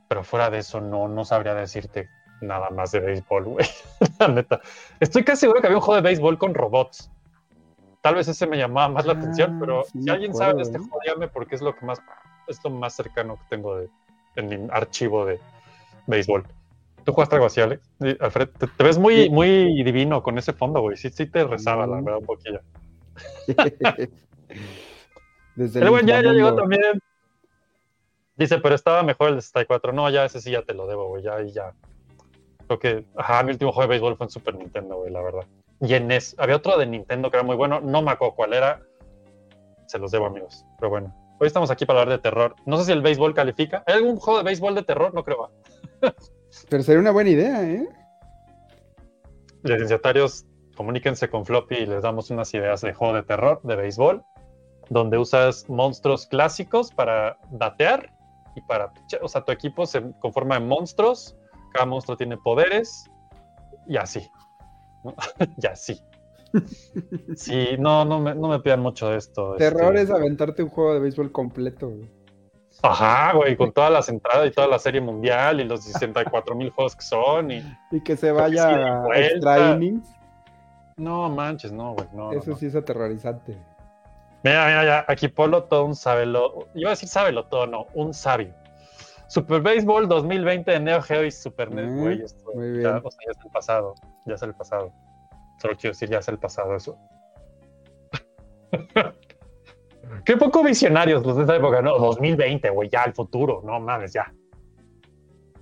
Pero 0.08 0.24
fuera 0.24 0.50
de 0.50 0.58
eso, 0.58 0.80
no, 0.80 1.08
no 1.08 1.24
sabría 1.24 1.54
decirte 1.54 2.08
nada 2.40 2.70
más 2.70 2.92
de 2.92 3.00
béisbol, 3.00 3.44
güey. 3.44 3.66
La 4.18 4.28
neta. 4.28 4.60
Estoy 5.00 5.24
casi 5.24 5.42
seguro 5.42 5.60
que 5.60 5.68
había 5.68 5.78
un 5.78 5.82
juego 5.82 6.00
de 6.00 6.08
béisbol 6.08 6.38
con 6.38 6.54
robots. 6.54 7.10
Tal 8.02 8.16
vez 8.16 8.28
ese 8.28 8.46
me 8.46 8.58
llamaba 8.58 8.88
más 8.88 9.06
la 9.06 9.14
Ah, 9.14 9.16
atención, 9.16 9.58
pero 9.58 9.84
sí 9.84 10.02
si 10.02 10.10
alguien 10.10 10.34
sabe 10.34 10.54
de 10.54 10.62
este 10.62 10.78
juego, 10.78 10.98
dígame 11.04 11.28
porque 11.28 11.54
es 11.54 11.62
lo 11.62 11.74
que 11.74 11.86
más, 11.86 12.02
es 12.48 12.62
lo 12.62 12.70
más 12.70 12.94
cercano 12.94 13.36
que 13.36 13.44
tengo 13.48 13.76
de, 13.76 13.88
en 14.36 14.48
mi 14.48 14.68
archivo 14.70 15.24
de 15.24 15.40
béisbol. 16.06 16.44
¿Tú 17.04 17.12
jugaste 17.12 17.34
algo 17.36 17.46
así, 17.46 17.60
Alex? 17.60 17.82
Alfred, 18.20 18.48
te, 18.58 18.66
te 18.66 18.82
ves 18.84 18.98
muy, 18.98 19.24
Sí. 19.24 19.30
muy 19.30 19.82
divino 19.82 20.22
con 20.22 20.38
ese 20.38 20.52
fondo, 20.54 20.80
güey. 20.80 20.96
Sí, 20.96 21.10
sí 21.10 21.26
te 21.26 21.44
rezaba, 21.44 21.86
la 21.86 21.96
Mm. 22.00 22.04
verdad, 22.04 22.20
un 22.20 22.26
poquillo. 22.26 22.60
Desde 25.56 25.80
El 25.80 25.90
buen 25.90 26.06
ya, 26.06 26.22
ya 26.22 26.32
llegó 26.32 26.54
también. 26.54 26.82
Dice, 28.36 28.58
pero 28.58 28.74
estaba 28.74 29.02
mejor 29.02 29.28
el 29.30 29.40
64. 29.42 29.92
No, 29.92 30.10
ya 30.10 30.24
ese 30.24 30.40
sí 30.40 30.50
ya 30.50 30.62
te 30.62 30.74
lo 30.74 30.86
debo, 30.86 31.08
güey. 31.08 31.22
Ya, 31.22 31.40
y 31.42 31.52
ya. 31.52 31.72
Creo 32.66 32.78
que, 32.78 33.04
ajá, 33.16 33.42
mi 33.44 33.52
último 33.52 33.70
juego 33.72 33.82
de 33.88 33.90
béisbol 33.90 34.16
fue 34.16 34.26
en 34.26 34.30
Super 34.30 34.54
Nintendo, 34.56 34.96
güey, 34.96 35.12
la 35.12 35.20
verdad. 35.22 35.44
Y 35.80 35.94
en 35.94 36.08
NES. 36.08 36.34
Había 36.38 36.56
otro 36.56 36.76
de 36.78 36.86
Nintendo 36.86 37.30
que 37.30 37.36
era 37.36 37.44
muy 37.44 37.54
bueno. 37.56 37.80
No 37.80 38.02
me 38.02 38.10
acuerdo 38.10 38.34
cuál 38.34 38.54
era. 38.54 38.80
Se 39.86 39.98
los 39.98 40.10
debo, 40.10 40.26
amigos. 40.26 40.64
Pero 40.78 40.90
bueno. 40.90 41.14
Hoy 41.38 41.46
estamos 41.46 41.70
aquí 41.70 41.84
para 41.84 42.00
hablar 42.00 42.16
de 42.18 42.22
terror. 42.22 42.56
No 42.64 42.76
sé 42.78 42.86
si 42.86 42.92
el 42.92 43.02
béisbol 43.02 43.34
califica. 43.34 43.84
¿Hay 43.86 43.94
algún 43.94 44.16
juego 44.16 44.38
de 44.38 44.44
béisbol 44.44 44.74
de 44.74 44.82
terror? 44.82 45.12
No 45.14 45.22
creo. 45.24 45.42
¿va? 45.42 45.50
Pero 46.68 46.82
sería 46.82 47.00
una 47.00 47.10
buena 47.10 47.30
idea, 47.30 47.62
¿eh? 47.68 47.88
Licenciatarios, 49.62 50.46
comuníquense 50.76 51.28
con 51.28 51.44
Floppy 51.44 51.76
y 51.76 51.86
les 51.86 52.02
damos 52.02 52.30
unas 52.30 52.52
ideas 52.54 52.80
de 52.80 52.92
juego 52.92 53.14
de 53.14 53.22
terror, 53.22 53.60
de 53.62 53.76
béisbol, 53.76 54.22
donde 54.90 55.18
usas 55.18 55.68
monstruos 55.68 56.26
clásicos 56.26 56.92
para 56.92 57.38
datear 57.50 58.12
y 58.54 58.60
para. 58.62 58.92
O 59.22 59.28
sea, 59.28 59.42
tu 59.42 59.52
equipo 59.52 59.86
se 59.86 60.02
conforma 60.20 60.58
de 60.58 60.66
monstruos, 60.66 61.36
cada 61.72 61.86
monstruo 61.86 62.16
tiene 62.16 62.36
poderes 62.36 63.10
y 63.86 63.96
así. 63.96 64.28
¿no? 65.02 65.14
y 65.62 65.66
así. 65.66 66.00
Sí, 67.34 67.70
no, 67.80 68.04
no 68.04 68.20
me, 68.20 68.32
no 68.32 68.48
me 68.48 68.60
pidan 68.60 68.80
mucho 68.80 69.08
de 69.08 69.16
esto. 69.16 69.56
Terror 69.56 69.96
este. 69.96 70.02
es 70.02 70.10
aventarte 70.10 70.62
un 70.62 70.68
juego 70.68 70.94
de 70.94 71.00
béisbol 71.00 71.32
completo. 71.32 71.88
güey. 71.88 72.08
Ajá, 72.86 73.32
güey, 73.32 73.56
con 73.56 73.72
todas 73.72 73.90
las 73.90 74.08
entradas 74.08 74.46
y 74.46 74.50
toda 74.50 74.68
la 74.68 74.78
serie 74.78 75.00
mundial 75.00 75.60
y 75.60 75.64
los 75.64 75.82
64 75.84 76.54
mil 76.54 76.70
juegos 76.70 76.94
que 76.94 77.02
son. 77.02 77.50
Y... 77.50 77.64
Y 77.90 78.00
que 78.02 78.16
se 78.16 78.26
que 78.26 78.32
vaya 78.32 79.02
a 79.04 79.18
extra 79.18 79.70
innings. 79.72 80.08
No 80.96 81.28
manches, 81.30 81.72
no, 81.72 81.94
güey. 81.94 82.06
No, 82.12 82.32
Eso 82.32 82.50
no. 82.50 82.56
sí 82.56 82.66
es 82.66 82.76
aterrorizante. 82.76 83.56
Mira, 84.42 84.66
mira, 84.66 84.84
ya, 84.84 85.04
aquí 85.08 85.28
Polo 85.28 85.64
todo 85.64 85.86
un 85.86 85.96
sábelo. 85.96 86.68
Iba 86.74 86.90
a 86.90 86.92
decir 86.92 87.08
sábelo 87.08 87.46
todo, 87.46 87.66
no, 87.66 87.86
un 87.94 88.12
sabio. 88.12 88.54
Super 89.28 89.62
Baseball 89.62 90.06
2020 90.06 90.70
de 90.70 90.80
Neo 90.80 91.00
Geo 91.00 91.24
y 91.24 91.30
Super 91.30 91.70
Mm, 91.70 92.00
güey. 92.00 92.22
esto 92.22 92.44
muy 92.54 92.82
ya, 92.82 92.92
bien. 92.92 93.02
o 93.02 93.10
sea, 93.10 93.20
ya 93.26 93.32
es 93.32 93.38
el 93.44 93.50
pasado. 93.50 93.94
Ya 94.26 94.34
es 94.34 94.42
el 94.42 94.54
pasado. 94.54 94.92
Solo 95.58 95.74
quiero 95.76 95.92
decir, 95.94 96.10
ya 96.10 96.18
es 96.18 96.28
el 96.28 96.38
pasado 96.38 96.76
eso. 96.76 96.98
Qué 100.24 100.36
poco 100.36 100.62
visionarios 100.62 101.24
los 101.24 101.36
de 101.36 101.44
esa 101.44 101.56
época, 101.56 101.82
¿no? 101.82 101.98
2020, 101.98 102.70
güey, 102.70 102.88
ya 102.88 103.04
el 103.04 103.12
futuro, 103.12 103.62
no 103.64 103.78
mames, 103.80 104.12
ya. 104.12 104.32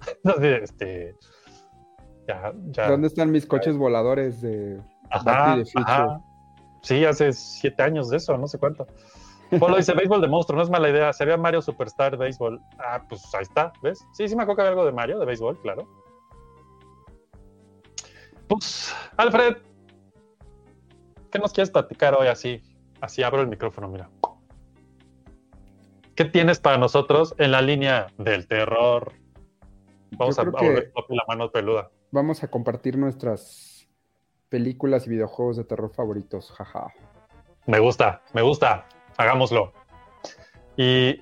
Entonces, 0.25 0.63
este. 0.63 1.17
Ya, 2.29 2.53
ya. 2.67 2.89
¿Dónde 2.89 3.09
están 3.09 3.33
mis 3.33 3.47
coches 3.47 3.77
voladores 3.77 4.41
de 4.41 4.81
Ajá. 5.13 6.21
Sí, 6.83 7.05
hace 7.05 7.33
siete 7.33 7.83
años 7.83 8.11
de 8.11 8.17
eso, 8.17 8.37
no 8.39 8.49
sé 8.49 8.59
cuánto. 8.59 8.87
Polo 9.59 9.77
dice, 9.77 9.93
béisbol 9.93 10.21
de 10.21 10.29
monstruo, 10.29 10.57
no 10.57 10.63
es 10.63 10.71
mala 10.71 10.89
idea. 10.89 11.13
Se 11.13 11.25
ve 11.25 11.35
a 11.35 11.37
Mario 11.37 11.61
Superstar 11.61 12.17
Béisbol. 12.17 12.61
Ah, 12.79 13.03
pues 13.07 13.23
ahí 13.35 13.43
está, 13.43 13.73
¿ves? 13.83 14.05
Sí, 14.15 14.27
sí 14.27 14.35
me 14.35 14.43
acuerdo 14.43 14.57
que 14.57 14.63
había 14.63 14.71
algo 14.71 14.87
de 14.87 14.93
Mario, 14.93 15.19
de 15.19 15.27
béisbol, 15.27 15.61
claro. 15.61 15.87
Pues, 18.49 18.95
Alfred, 19.17 19.59
¿qué 21.31 21.39
nos 21.39 21.53
quieres 21.53 21.71
platicar 21.71 22.15
hoy 22.15 22.29
así? 22.29 22.63
Así 23.01 23.23
abro 23.23 23.43
el 23.43 23.49
micrófono, 23.49 23.89
mira. 23.89 24.09
¿Qué 26.23 26.29
tienes 26.29 26.61
para 26.61 26.79
nosotros 26.79 27.35
en 27.39 27.51
la 27.51 27.61
línea 27.61 28.07
del 28.17 28.47
terror? 28.47 29.13
Vamos 30.13 30.39
a, 30.39 30.43
a 30.43 30.45
volver 30.45 30.93
la 31.09 31.25
mano 31.27 31.51
peluda. 31.51 31.91
Vamos 32.13 32.45
a 32.45 32.49
compartir 32.49 32.97
nuestras 32.97 33.89
películas 34.49 35.05
y 35.09 35.11
videojuegos 35.11 35.57
de 35.57 35.65
terror 35.65 35.93
favoritos. 35.93 36.53
Jaja. 36.53 36.95
Me 37.67 37.81
gusta, 37.81 38.23
me 38.35 38.43
gusta. 38.43 38.87
Hagámoslo. 39.17 39.73
Y 40.77 41.21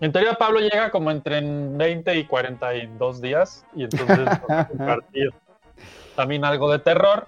en 0.00 0.12
teoría 0.12 0.34
Pablo 0.34 0.60
llega 0.60 0.90
como 0.90 1.10
entre 1.10 1.40
20 1.40 2.14
y 2.14 2.26
42 2.26 3.22
días 3.22 3.64
y 3.74 3.84
entonces 3.84 4.18
vamos 4.26 4.50
a 4.50 4.68
compartir 4.68 5.30
también 6.14 6.44
algo 6.44 6.70
de 6.70 6.78
terror. 6.78 7.26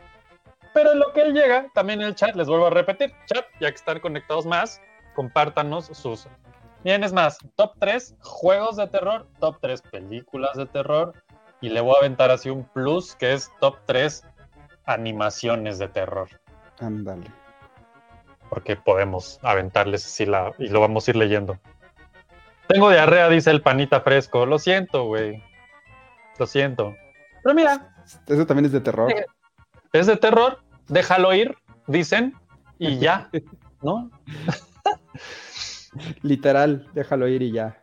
Pero 0.74 0.92
en 0.92 0.98
lo 0.98 1.10
que 1.14 1.22
él 1.22 1.32
llega, 1.32 1.70
también 1.72 2.02
en 2.02 2.08
el 2.08 2.16
chat, 2.16 2.36
les 2.36 2.48
vuelvo 2.48 2.66
a 2.66 2.70
repetir, 2.70 3.14
chat, 3.24 3.46
ya 3.62 3.70
que 3.70 3.76
están 3.76 4.00
conectados 4.00 4.44
más, 4.44 4.82
compártanos 5.14 5.86
sus... 5.86 6.28
Bien, 6.84 7.02
es 7.02 7.14
más, 7.14 7.38
top 7.56 7.72
3 7.80 8.14
juegos 8.20 8.76
de 8.76 8.86
terror, 8.86 9.26
top 9.40 9.56
3 9.60 9.80
películas 9.82 10.54
de 10.54 10.66
terror 10.66 11.14
y 11.62 11.70
le 11.70 11.80
voy 11.80 11.94
a 11.96 12.00
aventar 12.00 12.30
así 12.30 12.50
un 12.50 12.64
plus 12.64 13.16
que 13.16 13.32
es 13.32 13.50
top 13.58 13.78
3 13.86 14.22
animaciones 14.84 15.78
de 15.78 15.88
terror 15.88 16.28
Ándale. 16.78 17.26
porque 18.50 18.76
podemos 18.76 19.40
aventarles 19.42 20.04
así 20.04 20.26
la 20.26 20.52
y 20.58 20.68
lo 20.68 20.80
vamos 20.80 21.08
a 21.08 21.12
ir 21.12 21.16
leyendo. 21.16 21.58
Tengo 22.66 22.90
diarrea, 22.90 23.30
dice 23.30 23.50
el 23.50 23.62
panita 23.62 24.02
fresco. 24.02 24.44
Lo 24.44 24.58
siento, 24.58 25.04
güey. 25.06 25.42
Lo 26.38 26.46
siento. 26.46 26.94
Pero 27.42 27.54
mira, 27.54 27.94
Eso 28.26 28.46
también 28.46 28.66
es 28.66 28.72
de 28.72 28.80
terror. 28.80 29.10
Eh, 29.10 29.24
es 29.92 30.06
de 30.06 30.16
terror, 30.16 30.62
déjalo 30.88 31.32
ir, 31.32 31.56
dicen, 31.86 32.34
y 32.78 32.98
ya, 32.98 33.30
¿no? 33.82 34.10
Literal, 36.22 36.88
déjalo 36.94 37.28
ir 37.28 37.42
y 37.42 37.52
ya. 37.52 37.80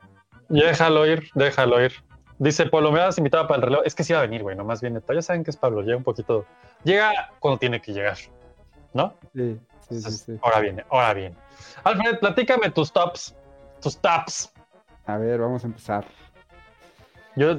Déjalo 0.50 1.06
ir, 1.06 1.30
déjalo 1.36 1.84
ir. 1.84 1.94
Dice 2.40 2.66
Pablo, 2.66 2.92
me 2.92 3.00
has 3.00 3.18
invitado 3.18 3.48
para 3.48 3.58
el 3.58 3.62
reloj. 3.64 3.82
Es 3.86 3.94
que 3.96 4.04
sí 4.04 4.14
va 4.14 4.20
a 4.20 4.24
venir, 4.24 4.42
güey, 4.42 4.56
nomás 4.56 4.82
viene. 4.82 5.00
Ya 5.14 5.22
saben 5.22 5.44
que 5.44 5.52
es 5.52 5.58
Pablo, 5.58 5.82
llega 5.82 5.98
un 5.98 6.04
poquito. 6.04 6.46
Llega 6.84 7.12
cuando 7.40 7.60
tiene 7.60 7.80
que 7.82 7.94
llegar, 7.94 8.18
¿no? 8.94 9.14
Sí, 9.36 9.60
sí, 9.90 10.02
sí. 10.02 10.40
Ahora 10.42 10.60
viene, 10.60 10.84
ahora 10.90 11.14
viene. 11.14 11.36
Alfred, 11.84 12.18
platícame 12.20 12.72
tus 12.72 12.92
tops, 12.92 13.36
tus 13.82 13.98
tops. 14.00 14.52
A 15.06 15.18
ver, 15.18 15.40
vamos 15.40 15.64
a 15.64 15.68
empezar. 15.68 16.06
Yo, 17.36 17.56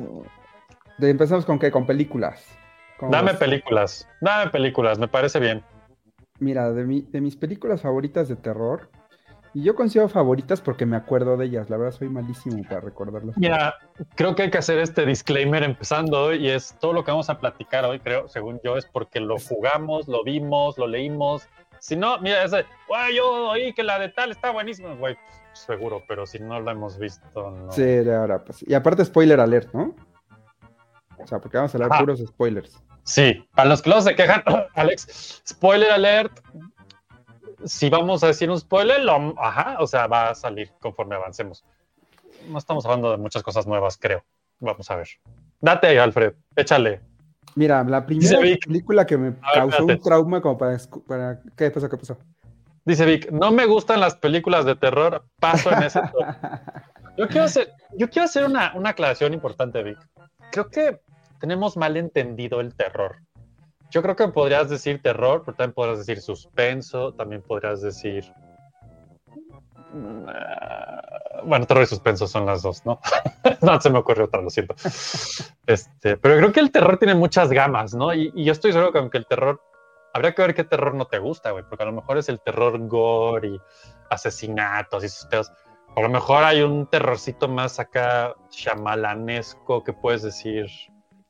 empezamos 0.98 1.44
con 1.44 1.58
qué? 1.58 1.70
Con 1.70 1.86
películas. 1.86 2.44
¿Cómo 2.98 3.12
Dame 3.12 3.34
películas, 3.34 4.08
dame 4.20 4.50
películas, 4.50 4.98
me 4.98 5.08
parece 5.08 5.40
bien. 5.40 5.62
Mira, 6.40 6.72
de, 6.72 6.84
mi- 6.84 7.02
de 7.02 7.20
mis 7.20 7.36
películas 7.36 7.80
favoritas 7.82 8.28
de 8.28 8.36
terror, 8.36 8.90
y 9.54 9.62
yo 9.62 9.74
considero 9.74 10.08
favoritas 10.08 10.60
porque 10.60 10.86
me 10.86 10.96
acuerdo 10.96 11.36
de 11.36 11.46
ellas. 11.46 11.68
La 11.68 11.76
verdad, 11.76 11.96
soy 11.96 12.08
malísimo 12.08 12.62
para 12.64 12.80
recordarlas. 12.80 13.36
Mira, 13.36 13.74
creo 14.14 14.34
que 14.34 14.42
hay 14.42 14.50
que 14.50 14.58
hacer 14.58 14.78
este 14.78 15.04
disclaimer 15.04 15.62
empezando 15.62 16.24
hoy 16.24 16.46
y 16.46 16.50
es 16.50 16.76
todo 16.80 16.92
lo 16.92 17.04
que 17.04 17.10
vamos 17.10 17.28
a 17.30 17.38
platicar 17.38 17.84
hoy, 17.84 18.00
creo, 18.00 18.28
según 18.28 18.60
yo, 18.64 18.76
es 18.76 18.86
porque 18.86 19.20
lo 19.20 19.38
jugamos, 19.38 20.08
lo 20.08 20.24
vimos, 20.24 20.78
lo 20.78 20.86
leímos. 20.86 21.48
Si 21.78 21.96
no, 21.96 22.18
mira, 22.18 22.44
ese, 22.44 22.64
güey, 22.88 23.16
yo 23.16 23.50
oí 23.50 23.72
que 23.74 23.82
la 23.82 23.98
de 23.98 24.08
tal 24.08 24.30
está 24.30 24.50
buenísima, 24.50 24.94
güey, 24.94 25.16
pues, 25.16 25.58
seguro, 25.58 26.02
pero 26.06 26.26
si 26.26 26.38
no 26.38 26.60
la 26.60 26.72
hemos 26.72 26.98
visto, 26.98 27.50
no. 27.50 27.72
Sí, 27.72 27.82
de 27.82 28.14
ahora, 28.14 28.42
pues. 28.44 28.64
Y 28.66 28.72
aparte, 28.72 29.04
spoiler 29.04 29.40
alert, 29.40 29.72
¿no? 29.74 29.94
O 31.18 31.26
sea, 31.26 31.40
porque 31.40 31.56
vamos 31.56 31.74
a 31.74 31.76
hablar 31.76 31.92
Ajá. 31.92 32.00
puros 32.00 32.20
spoilers. 32.20 32.82
Sí, 33.04 33.46
para 33.54 33.68
los 33.68 33.82
que 33.82 33.90
luego 33.90 34.02
se 34.02 34.14
quejan, 34.14 34.42
Alex, 34.74 35.42
spoiler 35.46 35.90
alert. 35.90 36.40
Si 37.64 37.90
vamos 37.90 38.22
a 38.24 38.28
decir 38.28 38.50
un 38.50 38.58
spoiler, 38.58 39.02
lo, 39.02 39.34
ajá, 39.38 39.76
o 39.80 39.86
sea, 39.86 40.06
va 40.06 40.30
a 40.30 40.34
salir 40.34 40.70
conforme 40.80 41.16
avancemos. 41.16 41.64
No 42.48 42.58
estamos 42.58 42.84
hablando 42.84 43.10
de 43.10 43.18
muchas 43.18 43.42
cosas 43.42 43.66
nuevas, 43.66 43.96
creo. 43.96 44.24
Vamos 44.60 44.90
a 44.90 44.96
ver. 44.96 45.08
Date 45.60 45.86
ahí, 45.88 45.96
Alfred, 45.98 46.34
échale. 46.56 47.00
Mira, 47.54 47.84
la 47.84 48.06
primera 48.06 48.40
Vic. 48.40 48.66
película 48.66 49.06
que 49.06 49.18
me 49.18 49.30
ver, 49.30 49.40
causó 49.54 49.84
un 49.84 50.00
trauma 50.00 50.40
como 50.40 50.56
para, 50.56 50.78
para... 51.06 51.40
¿Qué 51.56 51.70
pasó? 51.70 51.88
¿Qué 51.88 51.96
pasó? 51.96 52.18
Dice 52.84 53.04
Vic, 53.04 53.30
no 53.30 53.52
me 53.52 53.66
gustan 53.66 54.00
las 54.00 54.16
películas 54.16 54.64
de 54.64 54.74
terror, 54.74 55.24
paso 55.38 55.70
en 55.70 55.82
ese. 55.84 56.00
Yo 57.16 57.28
quiero 57.28 57.44
hacer, 57.44 57.70
yo 57.98 58.08
quiero 58.08 58.24
hacer 58.24 58.44
una, 58.46 58.72
una 58.74 58.90
aclaración 58.90 59.34
importante, 59.34 59.82
Vic. 59.82 59.98
Creo 60.50 60.70
que 60.70 60.98
tenemos 61.40 61.76
mal 61.76 61.98
entendido 61.98 62.60
el 62.60 62.74
terror. 62.74 63.18
Yo 63.92 64.02
creo 64.02 64.16
que 64.16 64.26
podrías 64.28 64.70
decir 64.70 65.02
terror, 65.02 65.42
pero 65.44 65.54
también 65.56 65.74
podrías 65.74 65.98
decir 65.98 66.20
suspenso, 66.22 67.12
también 67.12 67.42
podrías 67.42 67.82
decir... 67.82 68.24
mm, 69.92 70.26
Bueno, 71.44 71.66
terror 71.66 71.82
y 71.82 71.86
suspenso 71.86 72.26
son 72.26 72.46
las 72.46 72.62
dos, 72.62 72.84
¿no? 72.86 72.98
no 73.60 73.80
se 73.80 73.90
me 73.90 73.98
ocurrió 73.98 74.24
otra, 74.24 74.40
lo 74.40 74.48
siento. 74.48 74.74
Este, 75.66 76.16
pero 76.16 76.38
creo 76.38 76.52
que 76.52 76.60
el 76.60 76.70
terror 76.70 76.96
tiene 76.96 77.14
muchas 77.14 77.50
gamas, 77.50 77.94
¿no? 77.94 78.14
Y, 78.14 78.32
y 78.34 78.44
yo 78.44 78.52
estoy 78.52 78.72
seguro 78.72 78.92
que 78.92 78.98
aunque 78.98 79.18
el 79.18 79.26
terror 79.26 79.60
habría 80.14 80.34
que 80.34 80.42
ver 80.42 80.54
qué 80.54 80.64
terror 80.64 80.94
no 80.94 81.06
te 81.06 81.18
gusta, 81.18 81.50
güey, 81.50 81.64
porque 81.68 81.82
a 81.82 81.86
lo 81.86 81.92
mejor 81.92 82.16
es 82.16 82.28
el 82.30 82.40
terror 82.40 82.78
gore 82.88 83.48
y 83.48 83.60
asesinatos 84.10 85.02
y 85.02 85.06
esos. 85.06 85.52
A 85.94 86.00
lo 86.00 86.08
mejor 86.08 86.44
hay 86.44 86.62
un 86.62 86.86
terrorcito 86.86 87.48
más 87.48 87.78
acá 87.78 88.34
chamalanesco 88.48 89.84
que 89.84 89.92
puedes 89.92 90.22
decir, 90.22 90.66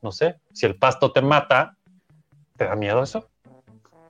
no 0.01 0.11
sé, 0.13 0.39
si 0.53 0.65
el 0.65 0.77
pasto 0.77 1.11
te 1.11 1.21
mata, 1.21 1.75
¿te 2.63 2.69
da 2.69 2.75
miedo 2.75 3.03
eso? 3.03 3.29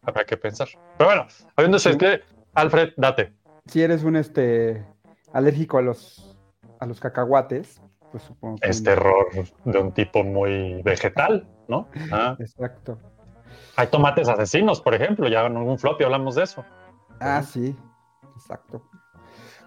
Habrá 0.04 0.26
que 0.26 0.38
pensar. 0.38 0.68
Pero 0.98 1.10
bueno, 1.10 1.28
habiéndose 1.56 1.98
que, 1.98 2.22
Alfred, 2.54 2.94
date. 2.98 3.34
Si 3.66 3.82
eres 3.82 4.04
un 4.04 4.16
este 4.16 4.86
alérgico 5.32 5.80
a 5.80 5.82
los 5.82 6.38
a 6.80 6.86
los 6.86 7.00
cacahuates, 7.00 7.82
pues 8.12 8.24
supongo 8.24 8.58
que 8.58 8.70
Es 8.70 8.84
terror 8.84 9.28
de 9.66 9.80
un 9.80 9.92
tipo 9.94 10.24
muy 10.24 10.82
vegetal, 10.84 11.48
¿no? 11.68 11.88
Ah, 12.12 12.36
Exacto. 12.40 13.00
hay 13.76 13.88
tomates 13.88 14.28
asesinos, 14.28 14.82
por 14.82 14.94
ejemplo, 14.94 15.28
ya 15.30 15.46
en 15.46 15.58
algún 15.58 15.80
floppy 15.80 16.04
hablamos 16.04 16.36
de 16.36 16.44
eso. 16.44 16.64
Ah, 17.20 17.42
sí, 17.42 17.76
exacto. 18.36 18.84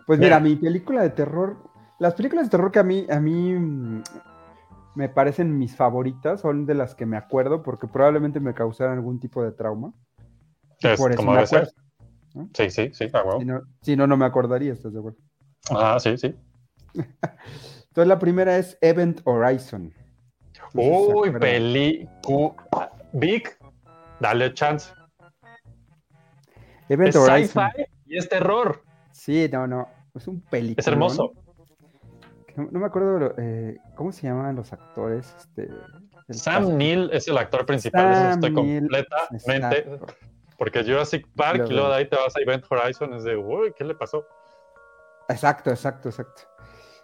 Pues 0.06 0.20
Bien. 0.20 0.30
mira, 0.30 0.40
mi 0.40 0.54
película 0.56 1.02
de 1.02 1.10
terror, 1.10 1.56
las 1.98 2.14
películas 2.14 2.46
de 2.46 2.50
terror 2.50 2.70
que 2.70 2.78
a 2.78 2.84
mí, 2.84 3.06
a 3.10 3.18
mí 3.18 4.02
me 4.96 5.08
parecen 5.08 5.58
mis 5.58 5.76
favoritas 5.76 6.40
son 6.40 6.64
de 6.66 6.74
las 6.74 6.94
que 6.94 7.06
me 7.06 7.16
acuerdo 7.16 7.62
porque 7.62 7.86
probablemente 7.86 8.40
me 8.40 8.54
causaron 8.54 8.94
algún 8.94 9.20
tipo 9.20 9.42
de 9.44 9.52
trauma. 9.52 9.92
Es 10.80 10.98
por 10.98 11.12
eso 11.12 11.18
como 11.18 11.32
me 11.32 11.36
debe 11.38 11.46
ser. 11.46 11.58
acuerdo. 11.62 12.50
Sí, 12.54 12.70
sí, 12.70 12.90
sí, 12.92 13.06
ah, 13.12 13.22
huevo. 13.24 13.38
Si 13.40 13.44
no, 13.46 13.60
si 13.82 13.96
no, 13.96 14.06
no 14.06 14.16
me 14.16 14.24
acordaría, 14.24 14.72
¿estás 14.72 14.92
de 14.92 14.98
acuerdo? 14.98 15.18
Ah, 15.70 15.98
sí, 16.00 16.16
sí. 16.18 16.34
Entonces 16.94 18.08
la 18.08 18.18
primera 18.18 18.56
es 18.58 18.76
Event 18.80 19.20
Horizon. 19.24 19.92
No 20.74 20.82
Uy, 20.82 21.30
película. 21.32 22.90
Big, 23.12 23.48
dale 24.20 24.52
chance. 24.54 24.92
Event 26.88 27.10
Es 27.10 27.16
Horizon. 27.16 27.64
y 28.06 28.16
es 28.18 28.28
terror. 28.28 28.82
Sí, 29.12 29.48
no, 29.52 29.66
no. 29.66 29.88
Es 30.14 30.26
un 30.28 30.40
película. 30.40 30.80
Es 30.80 30.86
hermoso. 30.86 31.32
No, 31.34 31.45
no 32.56 32.80
me 32.80 32.86
acuerdo 32.86 33.34
eh, 33.38 33.78
cómo 33.94 34.12
se 34.12 34.26
llaman 34.26 34.56
los 34.56 34.72
actores. 34.72 35.34
Este, 35.38 35.68
Sam. 36.30 36.76
Neill 36.76 37.10
es 37.12 37.28
el 37.28 37.38
actor 37.38 37.64
principal, 37.66 38.12
eso 38.12 38.20
Sam 38.20 38.32
estoy 38.32 38.50
Neill, 38.50 38.80
completamente. 38.80 39.78
exacto. 39.78 40.06
Porque 40.58 40.82
Jurassic 40.82 41.26
Park 41.34 41.66
y 41.68 41.72
luego 41.72 41.90
de 41.90 41.94
ahí 41.96 42.08
te 42.08 42.16
vas 42.16 42.34
a 42.34 42.40
Event 42.40 42.64
Horizon, 42.68 43.12
es 43.14 43.24
de, 43.24 43.36
uy, 43.36 43.74
¿qué 43.76 43.84
le 43.84 43.94
pasó? 43.94 44.24
Exacto, 45.28 45.70
exacto, 45.70 46.08
exacto. 46.08 46.42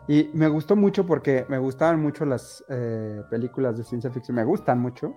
Y 0.09 0.31
me 0.33 0.49
gustó 0.49 0.75
mucho 0.75 1.07
porque 1.07 1.47
me 1.49 1.59
gustaban 1.59 2.01
mucho 2.01 2.25
las 2.25 2.65
eh, 2.69 3.23
películas 3.31 3.77
de 3.77 3.85
ciencia 3.85 4.11
ficción, 4.11 4.37
me 4.37 4.45
gustan 4.45 4.81
mucho. 4.81 5.15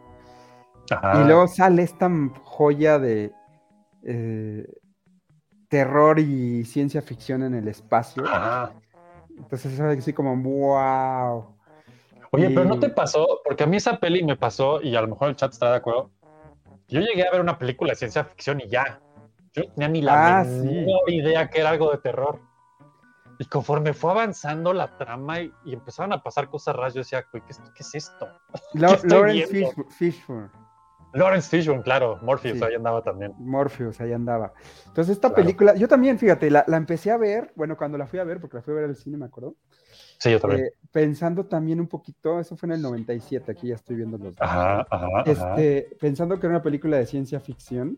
Ajá. 0.91 1.21
Y 1.21 1.25
luego 1.25 1.47
sale 1.47 1.81
esta 1.81 2.11
joya 2.43 2.99
de 2.99 3.31
eh, 4.03 4.67
terror 5.69 6.19
y 6.19 6.63
ciencia 6.65 7.01
ficción 7.01 7.41
en 7.43 7.55
el 7.55 7.67
espacio. 7.67 8.23
Ajá. 8.27 8.73
Entonces 9.37 9.73
es 9.73 9.79
así 9.79 10.13
como, 10.13 10.35
wow. 10.35 11.45
Oye, 12.31 12.49
pero 12.49 12.65
¿no 12.65 12.79
te 12.79 12.89
pasó? 12.89 13.41
Porque 13.43 13.63
a 13.63 13.67
mí 13.67 13.77
esa 13.77 13.97
peli 13.99 14.23
me 14.23 14.35
pasó, 14.35 14.81
y 14.81 14.95
a 14.95 15.01
lo 15.01 15.07
mejor 15.07 15.29
el 15.29 15.35
chat 15.35 15.51
está 15.53 15.71
de 15.71 15.77
acuerdo. 15.77 16.09
Yo 16.87 16.99
llegué 17.01 17.27
a 17.27 17.31
ver 17.31 17.41
una 17.41 17.57
película 17.57 17.91
de 17.91 17.95
ciencia 17.95 18.23
ficción 18.23 18.59
y 18.61 18.67
ya. 18.69 18.99
Yo 19.53 19.63
no 19.63 19.69
tenía 19.73 19.87
ni 19.89 20.01
la 20.01 20.13
Ah, 20.41 20.43
menor 20.43 21.01
sí. 21.07 21.13
idea 21.15 21.49
que 21.49 21.59
era 21.61 21.69
algo 21.69 21.91
de 21.91 21.97
terror. 21.99 22.39
Y 23.39 23.45
conforme 23.45 23.93
fue 23.93 24.11
avanzando 24.11 24.73
la 24.73 24.87
trama 24.97 25.41
y, 25.41 25.51
y 25.65 25.73
empezaron 25.73 26.13
a 26.13 26.23
pasar 26.23 26.49
cosas 26.49 26.75
raras, 26.75 26.93
yo 26.93 26.99
decía, 26.99 27.25
"Güey, 27.31 27.43
¿qué, 27.45 27.51
es- 27.51 27.59
qué 27.75 27.83
es 27.83 27.95
esto? 27.95 28.27
Lawrence 29.03 29.47
Fishburne, 29.89 30.49
Lawrence 31.15 31.49
Fishburne, 31.49 31.81
claro, 31.81 32.19
Morpheus, 32.21 32.59
Sí. 32.59 32.63
ahí 32.65 32.75
andaba 32.75 33.01
también. 33.01 33.33
Morpheus, 33.37 33.99
ahí 34.01 34.11
andaba. 34.13 34.53
Entonces 34.87 35.13
esta 35.15 35.29
Claro. 35.29 35.35
película, 35.43 35.75
yo 35.75 35.87
también, 35.87 36.19
fíjate, 36.19 36.51
la, 36.51 36.63
la 36.67 36.77
empecé 36.77 37.09
a 37.11 37.17
ver, 37.17 37.51
bueno, 37.55 37.77
cuando 37.77 37.97
la 37.97 38.05
fui 38.05 38.19
a 38.19 38.23
ver, 38.23 38.39
porque 38.39 38.57
la 38.57 38.63
fui 38.63 38.73
a 38.73 38.75
ver 38.77 38.85
al 38.85 38.95
cine, 38.95 39.17
me 39.17 39.25
acuerdo. 39.25 39.55
Sí, 40.17 40.31
yo 40.31 40.39
también. 40.39 40.65
Eh, 40.65 40.71
pensando 40.91 41.45
también 41.45 41.79
un 41.79 41.87
poquito, 41.87 42.39
eso 42.39 42.55
fue 42.55 42.67
en 42.67 42.73
el 42.73 42.81
97, 42.81 43.51
aquí 43.51 43.67
ya 43.69 43.75
estoy 43.75 43.95
viendo 43.95 44.17
los 44.17 44.35
ajá, 44.39 44.85
ajá, 44.89 45.07
ajá. 45.19 45.23
Este, 45.25 45.95
pensando 45.99 46.39
que 46.39 46.47
era 46.47 46.55
una 46.55 46.63
película 46.63 46.97
de 46.97 47.05
ciencia 47.05 47.39
ficción, 47.39 47.97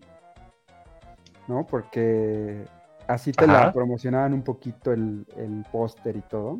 ¿no? 1.47 1.65
Porque 1.65 2.65
así 3.07 3.31
te 3.31 3.47
la 3.47 3.61
Ajá. 3.61 3.73
promocionaban 3.73 4.33
un 4.33 4.43
poquito 4.43 4.91
el, 4.91 5.25
el 5.37 5.65
póster 5.71 6.15
y 6.17 6.21
todo. 6.21 6.59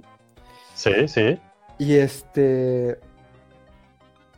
Sí, 0.73 1.07
sí. 1.07 1.39
Y 1.79 1.95
este. 1.95 2.99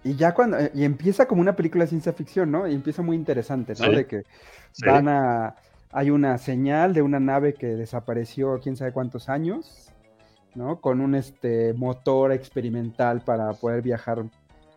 Y 0.03 0.15
ya 0.15 0.33
cuando. 0.33 0.57
eh, 0.59 0.71
Y 0.73 0.83
empieza 0.83 1.27
como 1.27 1.41
una 1.41 1.55
película 1.55 1.83
de 1.83 1.89
ciencia 1.89 2.13
ficción, 2.13 2.51
¿no? 2.51 2.67
Y 2.67 2.73
empieza 2.73 3.01
muy 3.01 3.15
interesante, 3.15 3.73
¿no? 3.79 3.85
Sí. 3.85 3.95
De 3.95 4.05
que 4.05 4.23
sí. 4.71 4.85
van 4.85 5.07
a. 5.07 5.55
Hay 5.91 6.11
una 6.11 6.37
señal 6.37 6.93
de 6.93 7.01
una 7.01 7.19
nave 7.19 7.53
que 7.55 7.67
desapareció 7.67 8.59
quién 8.61 8.77
sabe 8.77 8.91
cuántos 8.91 9.27
años, 9.27 9.91
¿no? 10.55 10.79
Con 10.79 11.01
un 11.01 11.15
este 11.15 11.73
motor 11.73 12.31
experimental 12.31 13.21
para 13.21 13.51
poder 13.53 13.81
viajar 13.81 14.23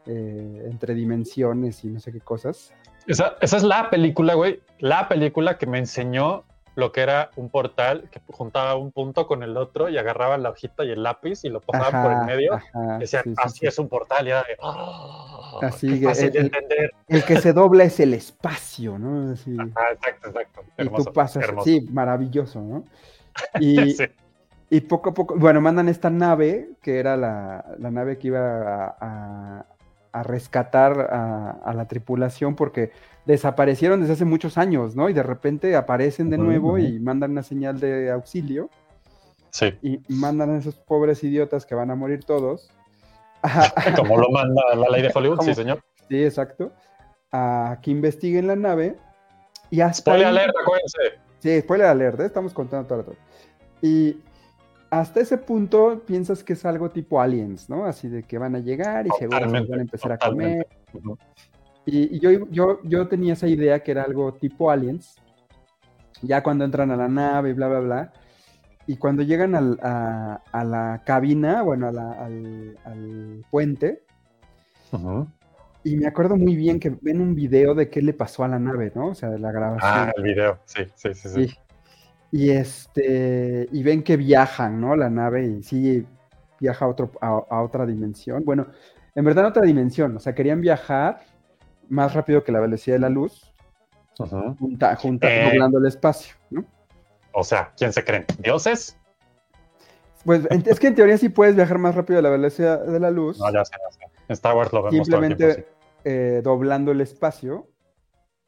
eh, 0.07 0.69
entre 0.71 0.95
dimensiones 0.95 1.85
y 1.85 1.89
no 1.89 2.01
sé 2.01 2.13
qué 2.13 2.21
cosas. 2.21 2.73
Esa, 3.07 3.35
esa 3.41 3.57
es 3.59 3.63
la 3.63 3.91
película, 3.91 4.35
güey. 4.35 4.61
La 4.79 5.09
película 5.09 5.59
que 5.59 5.67
me 5.67 5.79
enseñó 5.79 6.45
lo 6.75 6.91
que 6.93 7.03
era 7.03 7.31
un 7.37 7.51
portal 7.51 8.09
que 8.11 8.21
juntaba 8.29 8.77
un 8.77 8.93
punto 8.93 9.27
con 9.27 9.43
el 9.43 9.57
otro 9.59 9.89
y 9.91 9.99
agarraba 9.99 10.39
la 10.39 10.51
hojita 10.51 10.85
y 10.85 10.91
el 10.91 11.03
lápiz 11.03 11.45
y 11.45 11.51
lo 11.51 11.61
pasaban 11.61 12.03
por 12.03 12.13
el 12.13 12.19
Ajá, 12.19 12.27
medio. 12.27 12.55
ajá, 12.55 12.99
Decía, 12.99 13.23
sí, 13.23 13.31
sí, 13.31 13.35
así 13.45 13.59
sí. 13.61 13.67
es 13.67 13.79
un 13.79 13.89
portal. 13.89 14.27
Y 14.27 14.31
era 14.31 14.41
de, 14.43 14.57
"Ah, 14.63 15.59
Así 15.63 15.89
qué 15.89 16.01
que 16.01 16.07
fácil 16.07 16.33
de 16.33 16.39
el- 16.39 16.45
entender. 16.47 16.95
El 17.09 17.25
que 17.25 17.37
se 17.37 17.53
dobla 17.53 17.85
es 17.85 18.01
el 18.01 18.15
espacio, 18.15 18.99
¿no? 18.99 19.33
Así, 19.33 19.55
Ah, 19.77 19.89
exacto, 19.93 20.29
exacto. 20.29 20.63
y 20.79 20.83
Hermoso. 20.83 21.05
tú 21.05 21.13
pasas, 21.13 21.45
hermoso. 21.45 21.65
sí, 21.67 21.87
maravilloso, 21.91 22.61
¿no? 22.63 22.85
Y, 23.61 23.93
Sí. 23.93 24.05
y 24.71 24.81
poco 24.81 25.11
a 25.11 25.15
poco, 25.15 25.35
bueno, 25.37 25.61
mandan 25.61 25.89
esta 25.91 26.09
nave, 26.09 26.71
que 26.81 26.99
era 26.99 27.17
la, 27.19 27.65
la 27.79 27.91
nave 27.91 28.17
que 28.19 28.29
iba 28.29 28.41
a, 28.87 28.97
a- 29.01 29.67
a 30.15 30.23
rescatar 30.23 31.09
a, 31.11 31.51
a 31.65 31.73
la 31.75 31.87
tripulación, 31.89 32.55
porque 32.55 32.93
desaparecieron 33.27 34.01
desde 34.01 34.15
hace 34.15 34.25
muchos 34.25 34.59
años, 34.59 34.97
¿no? 34.97 35.09
Y 35.09 35.13
de 35.13 35.23
repente 35.23 35.77
aparecen 35.77 36.29
de 36.31 36.39
nuevo 36.39 36.79
y 36.79 36.99
mandan 36.99 37.33
una 37.33 37.43
señal 37.43 37.79
de 37.81 38.11
auxilio, 38.11 38.69
Sí. 39.51 39.67
y 39.83 40.01
mandan 40.09 40.51
a 40.51 40.59
esos 40.59 40.77
pobres 40.77 41.23
idiotas 41.25 41.67
que 41.67 41.75
van 41.75 41.91
a 41.91 41.95
morir 41.95 42.25
todos. 42.25 42.71
Como 43.97 44.19
lo 44.19 44.31
manda 44.31 44.63
la 44.75 44.89
ley 44.89 45.03
de 45.03 45.11
Hollywood, 45.15 45.41
sí, 45.43 45.55
señor. 45.55 45.81
sí, 46.09 46.25
exacto. 46.25 46.73
A 47.33 47.79
que 47.83 47.91
investiguen 47.91 48.47
la 48.47 48.57
nave. 48.57 48.97
Y 49.71 49.81
hasta 49.81 49.99
Spoiler 50.13 50.27
ahí- 50.27 50.33
alert, 50.37 50.55
acuérdense. 50.61 50.99
Sí, 51.39 51.61
spoiler 51.61 51.87
alert, 51.89 52.21
¿eh? 52.21 52.27
estamos 52.27 52.53
contando 52.53 52.87
todo 52.87 53.01
el 53.01 53.07
rato. 53.07 53.19
Y 53.81 54.17
hasta 54.91 55.21
ese 55.21 55.39
punto 55.39 56.03
piensas 56.07 56.45
que 56.45 56.53
es 56.53 56.65
algo 56.65 56.91
tipo 56.91 57.21
aliens, 57.21 57.69
¿no? 57.69 57.85
Así 57.85 58.09
de 58.09 58.23
que 58.23 58.39
van 58.39 58.55
a 58.55 58.59
llegar 58.61 59.07
y 59.07 59.11
seguro 59.19 59.39
se 59.39 59.45
los 59.45 59.53
van 59.53 59.63
Totalmente, 59.63 59.75
a 59.75 59.81
empezar 59.81 60.13
a 60.13 60.19
totalmente. 60.19 60.67
comer. 60.93 61.05
Ujú. 61.05 61.19
Y, 61.85 62.17
y 62.17 62.21
yo, 62.21 62.31
yo, 62.51 62.81
yo 62.85 63.09
tenía 63.09 63.33
esa 63.33 63.49
idea 63.49 63.81
que 63.83 63.91
era 63.91 64.03
algo 64.05 64.33
tipo 64.35 64.71
aliens. 64.71 65.17
Ya 66.23 66.43
cuando 66.43 66.65
entran 66.65 66.91
a 66.91 66.97
la 66.97 67.09
nave 67.09 67.51
y 67.51 67.53
bla, 67.53 67.69
bla, 67.69 67.81
bla. 67.81 68.13
Y 68.87 68.97
cuando 68.97 69.23
llegan 69.23 69.55
al- 69.55 69.79
a, 69.83 70.41
a 70.53 70.65
la 70.65 71.03
cabina, 71.05 71.63
bueno, 71.63 71.89
a 71.89 71.93
la- 71.93 72.13
al, 72.13 72.77
al 72.85 73.45
puente, 73.51 74.03
y 75.85 75.97
me 75.97 76.07
acuerdo 76.07 76.37
muy 76.37 76.55
bien 76.55 76.79
que 76.79 76.91
ven 77.01 77.21
un 77.21 77.35
video 77.35 77.75
de 77.75 77.89
qué 77.89 78.03
le 78.03 78.13
pasó 78.13 78.45
a 78.45 78.49
la 78.49 78.59
nave, 78.59 78.93
¿no? 78.95 79.09
O 79.09 79.15
sea, 79.15 79.31
de 79.31 79.39
la 79.39 79.51
grabación. 79.51 80.09
Ah, 80.09 80.13
el 80.17 80.23
video. 80.23 80.59
Sí, 80.65 80.83
sí, 80.95 81.15
sí. 81.15 81.29
sí. 81.29 81.49
Sí. 81.49 81.55
Y 82.31 82.51
este, 82.51 83.69
y 83.73 83.83
ven 83.83 84.03
que 84.03 84.17
viajan, 84.17 84.81
¿no? 84.81 84.97
La 84.97 85.11
nave 85.11 85.45
y 85.47 85.63
sí 85.63 86.07
viaja 86.61 86.85
a, 86.85 86.89
otro, 86.89 87.11
a, 87.21 87.29
a 87.29 87.63
otra 87.63 87.85
dimensión. 87.85 88.45
Bueno, 88.45 88.69
en 89.15 89.25
verdad 89.25 89.47
otra 89.47 89.63
dimensión, 89.63 90.17
o 90.17 90.21
sea, 90.21 90.35
querían 90.35 90.61
viajar 90.61 91.21
más 91.93 92.15
rápido 92.15 92.43
que 92.43 92.53
la 92.53 92.61
velocidad 92.61 92.97
de 92.97 93.01
la 93.01 93.09
luz, 93.11 93.53
Ujú. 94.19 94.57
junta, 94.59 94.97
junta, 94.97 95.29
Eh. 95.31 95.45
doblando 95.51 95.79
el 95.79 95.87
espacio, 95.87 96.35
¿no? 96.51 96.65
O 97.33 97.45
sea, 97.45 97.73
¿quién 97.77 97.93
se 97.93 98.03
creen? 98.05 98.25
¿Dioses? 98.39 98.97
Pues 100.25 100.47
en- 100.51 100.63
es 100.67 100.79
que 100.81 100.87
en 100.87 100.95
teoría 100.95 101.19
sí 101.19 101.29
puedes 101.29 101.55
viajar 101.55 101.79
más 101.79 101.95
rápido 101.95 102.17
de 102.17 102.23
la 102.23 102.31
velocidad 102.31 102.83
de 102.85 103.01
la 103.01 103.11
luz, 103.11 103.39
No, 103.39 103.53
ya 103.53 103.65
sé, 103.65 103.73
ya 103.85 103.91
sé. 103.93 104.05
En 104.29 104.33
Star 104.33 104.55
Wars 104.57 104.73
lo 104.73 104.83
vemos 104.83 104.91
todo 105.09 105.19
el 105.21 105.27
simplemente 105.37 105.67
eh, 106.05 106.41
doblando 106.43 106.93
el 106.93 107.01
espacio. 107.01 107.69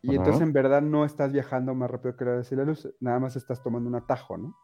Y 0.02 0.16
entonces 0.16 0.42
en 0.42 0.52
verdad 0.52 0.83
no 0.83 1.04
estás 1.07 1.33
viajando 1.33 1.74
más 1.74 1.90
rápido 1.90 2.14
que 2.16 2.24
la 2.26 2.33
velocidad 2.33 2.59
de 2.61 2.64
la 2.66 2.70
luz, 2.72 2.88
nada 3.00 3.18
más 3.20 3.37
estás 3.37 3.62
tomando 3.62 3.88
un 3.88 3.94
atajo, 3.94 4.37
¿no? 4.37 4.54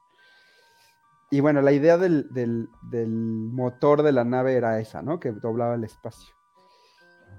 Y 1.31 1.41
bueno, 1.41 1.63
la 1.63 1.73
idea 1.73 1.97
del, 1.97 2.29
del- 2.33 2.69
del 2.91 3.09
motor 3.09 4.03
de 4.03 4.13
la 4.13 4.25
nave 4.25 4.55
era 4.55 4.79
esa, 4.81 5.01
¿no? 5.03 5.19
Que 5.19 5.33
doblaba 5.33 5.75
el 5.77 5.85
espacio. 5.85 6.35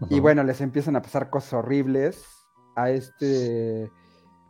Y 0.10 0.20
bueno, 0.20 0.44
les 0.44 0.62
empiezan 0.62 0.96
a 0.96 1.02
pasar 1.02 1.30
cosas 1.30 1.54
horribles. 1.54 2.26
A 2.76 2.90
este 2.90 3.92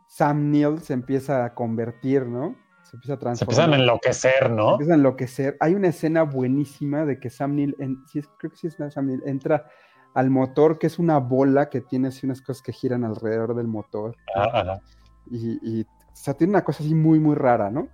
Sam 0.08 0.52
Neill 0.52 0.80
se 0.80 0.94
empieza 0.94 1.44
a 1.46 1.54
convertir, 1.56 2.26
¿no? 2.26 2.56
Se 2.84 2.96
empieza 2.98 3.14
a 3.14 3.18
Se 3.18 3.20
transformar. 3.22 3.54
empiezan 3.54 3.74
a 3.74 3.76
enloquecer, 3.78 4.44
Se 4.44 4.50
¿no? 4.50 4.72
empieza 4.72 4.94
a 4.94 4.96
enloquecer. 4.96 5.58
Hay 5.60 5.74
una 5.76 5.88
escena 5.88 6.24
buenísima 6.24 7.06
de 7.06 7.20
que 7.20 7.30
Sam 7.30 7.56
Neill, 7.56 7.76
en- 7.80 7.98
sí 8.08 8.20
es- 8.20 8.30
creo 8.38 8.52
que 8.52 8.58
sí 8.58 8.68
es 8.68 8.76
Sam 8.94 9.06
Neill, 9.08 9.24
entra 9.26 9.66
al 10.14 10.30
motor, 10.30 10.78
que 10.78 10.88
es 10.88 11.00
una 11.00 11.18
bola 11.20 11.70
que 11.70 11.82
tiene 11.82 12.10
así 12.10 12.26
unas 12.26 12.42
cosas 12.42 12.62
que 12.62 12.74
giran 12.74 13.04
alrededor 13.06 13.56
del 13.56 13.68
motor. 13.68 14.16
Ah, 14.36 14.50
ajá. 14.54 14.82
Y, 15.30 15.60
y, 15.64 15.82
o 15.84 16.16
sea, 16.16 16.34
tiene 16.34 16.52
una 16.52 16.64
cosa 16.64 16.84
así 16.84 16.94
muy, 16.94 17.20
muy 17.20 17.36
rara, 17.36 17.70
¿no? 17.72 17.88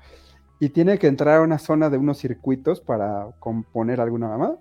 Y 0.60 0.70
tiene 0.70 0.98
que 0.98 1.06
entrar 1.08 1.38
a 1.38 1.42
una 1.44 1.60
zona 1.60 1.90
de 1.92 1.98
unos 2.00 2.18
circuitos 2.18 2.82
para 2.82 3.28
componer 3.40 4.02
alguna 4.02 4.28
mamada. 4.30 4.58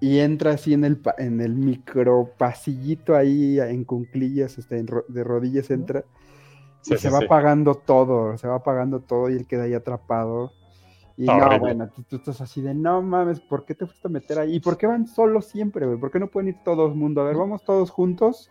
Y 0.00 0.18
entra 0.20 0.52
así 0.52 0.72
en 0.72 0.84
el, 0.84 0.96
pa- 0.96 1.14
en 1.18 1.40
el 1.40 1.54
micro 1.54 2.30
pasillito 2.38 3.14
ahí 3.14 3.60
en 3.60 3.84
cunclillas, 3.84 4.56
este, 4.58 4.78
en 4.78 4.86
ro- 4.86 5.04
de 5.08 5.22
rodillas 5.24 5.70
entra. 5.70 6.04
Sí, 6.80 6.94
y 6.94 6.96
sí, 6.96 7.02
se 7.02 7.10
va 7.10 7.18
sí. 7.18 7.24
apagando 7.26 7.74
todo, 7.74 8.38
se 8.38 8.48
va 8.48 8.56
apagando 8.56 9.00
todo 9.00 9.28
y 9.28 9.34
él 9.36 9.46
queda 9.46 9.64
ahí 9.64 9.74
atrapado. 9.74 10.52
Y 11.18 11.24
Está 11.24 11.36
no, 11.36 11.44
horrible. 11.44 11.58
bueno, 11.58 11.90
tú, 11.94 12.02
tú 12.04 12.16
estás 12.16 12.40
así 12.40 12.62
de, 12.62 12.72
no 12.72 13.02
mames, 13.02 13.40
¿por 13.40 13.66
qué 13.66 13.74
te 13.74 13.84
fuiste 13.84 14.08
a 14.08 14.10
meter 14.10 14.38
ahí? 14.38 14.54
¿Y 14.54 14.60
por 14.60 14.78
qué 14.78 14.86
van 14.86 15.06
solos 15.06 15.44
siempre, 15.44 15.84
güey? 15.84 15.98
¿Por 15.98 16.10
qué 16.10 16.18
no 16.18 16.28
pueden 16.28 16.48
ir 16.48 16.56
todo 16.64 16.86
el 16.86 16.94
mundo? 16.94 17.20
A 17.20 17.24
ver, 17.24 17.36
vamos 17.36 17.62
todos 17.62 17.90
juntos, 17.90 18.50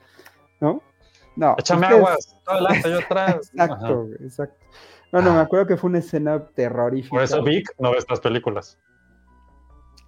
¿no? 0.61 0.83
No. 1.35 1.55
Échame 1.57 1.87
aguas, 1.87 2.35
tú 2.45 2.51
adelante, 2.51 2.91
yo 2.91 2.99
atrás. 2.99 3.49
Exacto, 3.53 4.09
exacto. 4.19 4.65
No, 5.11 5.23
no, 5.23 5.33
me 5.33 5.39
acuerdo 5.39 5.65
que 5.65 5.77
fue 5.77 5.89
una 5.89 5.97
escena 5.99 6.45
terrorífica. 6.53 7.15
Por 7.15 7.23
eso 7.23 7.41
Vic 7.41 7.73
no 7.79 7.91
ves 7.91 8.05
las 8.07 8.19
películas. 8.19 8.77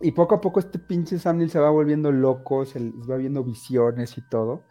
Y 0.01 0.11
poco 0.11 0.35
a 0.35 0.41
poco 0.41 0.59
este 0.59 0.79
pinche 0.79 1.19
Sam 1.19 1.37
Neill 1.37 1.49
se 1.51 1.59
va 1.59 1.69
volviendo 1.69 2.11
loco, 2.11 2.65
se 2.65 2.79
va 3.09 3.17
viendo 3.17 3.43
visiones 3.43 4.17
y 4.17 4.21
todo. 4.29 4.63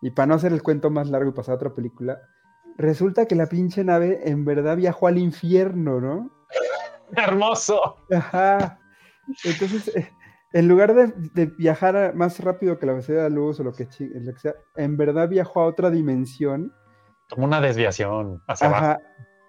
Y 0.00 0.10
para 0.10 0.26
no 0.26 0.34
hacer 0.34 0.52
el 0.52 0.62
cuento 0.62 0.90
más 0.90 1.08
largo 1.10 1.30
y 1.30 1.34
pasar 1.34 1.54
a 1.54 1.56
otra 1.56 1.74
película, 1.74 2.20
resulta 2.76 3.26
que 3.26 3.34
la 3.34 3.46
pinche 3.46 3.82
nave 3.84 4.20
en 4.24 4.44
verdad 4.44 4.76
viajó 4.76 5.06
al 5.08 5.18
infierno, 5.18 6.00
¿no? 6.00 6.30
¡Hermoso! 7.16 7.96
Ajá. 8.12 8.78
Entonces, 9.44 9.88
eh, 9.96 10.08
en 10.52 10.68
lugar 10.68 10.94
de, 10.94 11.12
de 11.34 11.46
viajar 11.58 11.96
a- 11.96 12.12
más 12.12 12.38
rápido 12.40 12.78
que 12.78 12.86
la 12.86 12.92
velocidad 12.92 13.24
de 13.24 13.30
la 13.30 13.34
luz 13.34 13.58
o 13.60 13.64
lo 13.64 13.72
que, 13.72 13.88
lo 14.00 14.32
que 14.32 14.38
sea, 14.40 14.54
en 14.76 14.96
verdad 14.96 15.28
viajó 15.28 15.60
a 15.60 15.66
otra 15.66 15.90
dimensión. 15.90 16.72
Como 17.30 17.44
una 17.46 17.60
desviación 17.60 18.42
hacia 18.46 18.68
abajo. 18.68 18.84
Ajá. 18.84 18.98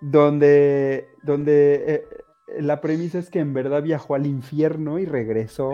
Donde, 0.02 1.10
donde 1.24 1.76
eh, 1.76 2.08
eh, 2.12 2.24
la 2.60 2.82
premisa 2.82 3.20
es 3.20 3.30
que 3.30 3.40
en 3.40 3.54
verdad 3.54 3.84
viajó 3.84 4.16
al 4.16 4.26
infierno 4.26 5.00
y 5.00 5.06
regresó. 5.06 5.72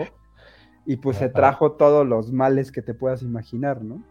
Y 0.84 0.96
pues 0.98 1.16
se 1.16 1.28
trajo 1.28 1.72
todos 1.72 2.06
los 2.06 2.32
males 2.32 2.70
que 2.70 2.80
te 2.82 2.94
puedas 2.94 3.22
imaginar, 3.22 3.82
¿no? 3.82 4.02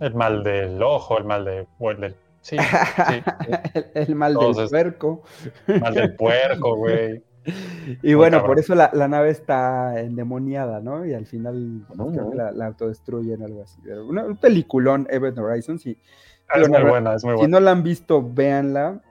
El 0.00 0.14
mal 0.14 0.44
del 0.44 0.80
ojo, 0.82 1.18
el 1.18 1.24
mal 1.24 1.44
de, 1.44 1.66
del, 1.98 2.14
sí, 2.40 2.56
sí, 2.56 3.22
el, 3.74 3.86
el 4.08 4.14
mal 4.14 4.34
del 4.34 4.68
puerco. 4.68 5.22
el 5.66 5.80
mal 5.80 5.94
del 5.94 6.14
puerco, 6.14 6.76
güey. 6.76 7.24
Y 8.02 8.14
bueno, 8.14 8.36
cabrón. 8.36 8.46
por 8.54 8.58
eso 8.60 8.74
la, 8.76 8.90
la 8.92 9.08
nave 9.08 9.30
está 9.30 9.98
endemoniada, 10.00 10.80
¿no? 10.80 11.04
Y 11.04 11.14
al 11.14 11.26
final 11.26 11.82
pues, 11.88 11.98
No, 11.98 12.10
no. 12.10 12.32
la, 12.34 12.52
la 12.52 12.66
autodestruyen 12.66 13.42
o 13.42 13.46
algo 13.46 13.62
así. 13.62 13.80
Una- 14.08 14.24
un 14.26 14.36
peliculón, 14.36 15.08
Event 15.10 15.38
Horizon. 15.38 15.78
Si, 15.78 15.96
Ah, 16.50 16.60
Es 16.60 16.68
muy 16.68 16.82
buena, 16.82 17.14
es 17.14 17.24
muy 17.24 17.32
si 17.32 17.38
buena. 17.40 17.58
no 17.58 17.64
la 17.64 17.70
han 17.72 17.82
visto, 17.82 18.22
véanla. 18.26 19.02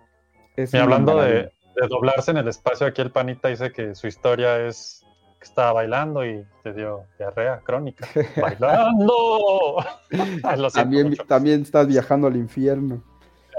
Es 0.55 0.73
hablando 0.73 1.21
de, 1.21 1.51
maravilla. 1.77 1.81
de 1.81 1.87
doblarse 1.87 2.31
en 2.31 2.37
el 2.37 2.47
espacio, 2.47 2.87
aquí 2.87 3.01
el 3.01 3.11
panita 3.11 3.47
dice 3.49 3.71
que 3.71 3.95
su 3.95 4.07
historia 4.07 4.65
es 4.67 5.03
que 5.39 5.45
estaba 5.45 5.73
bailando 5.73 6.25
y 6.25 6.45
te 6.63 6.73
dio 6.73 7.05
diarrea 7.17 7.59
crónica. 7.61 8.07
¡Bailando! 8.41 9.77
Siento 10.09 10.69
También, 10.71 11.09
mucho. 11.09 11.25
también 11.25 11.61
estás 11.61 11.87
viajando 11.87 12.27
al 12.27 12.35
infierno. 12.35 13.03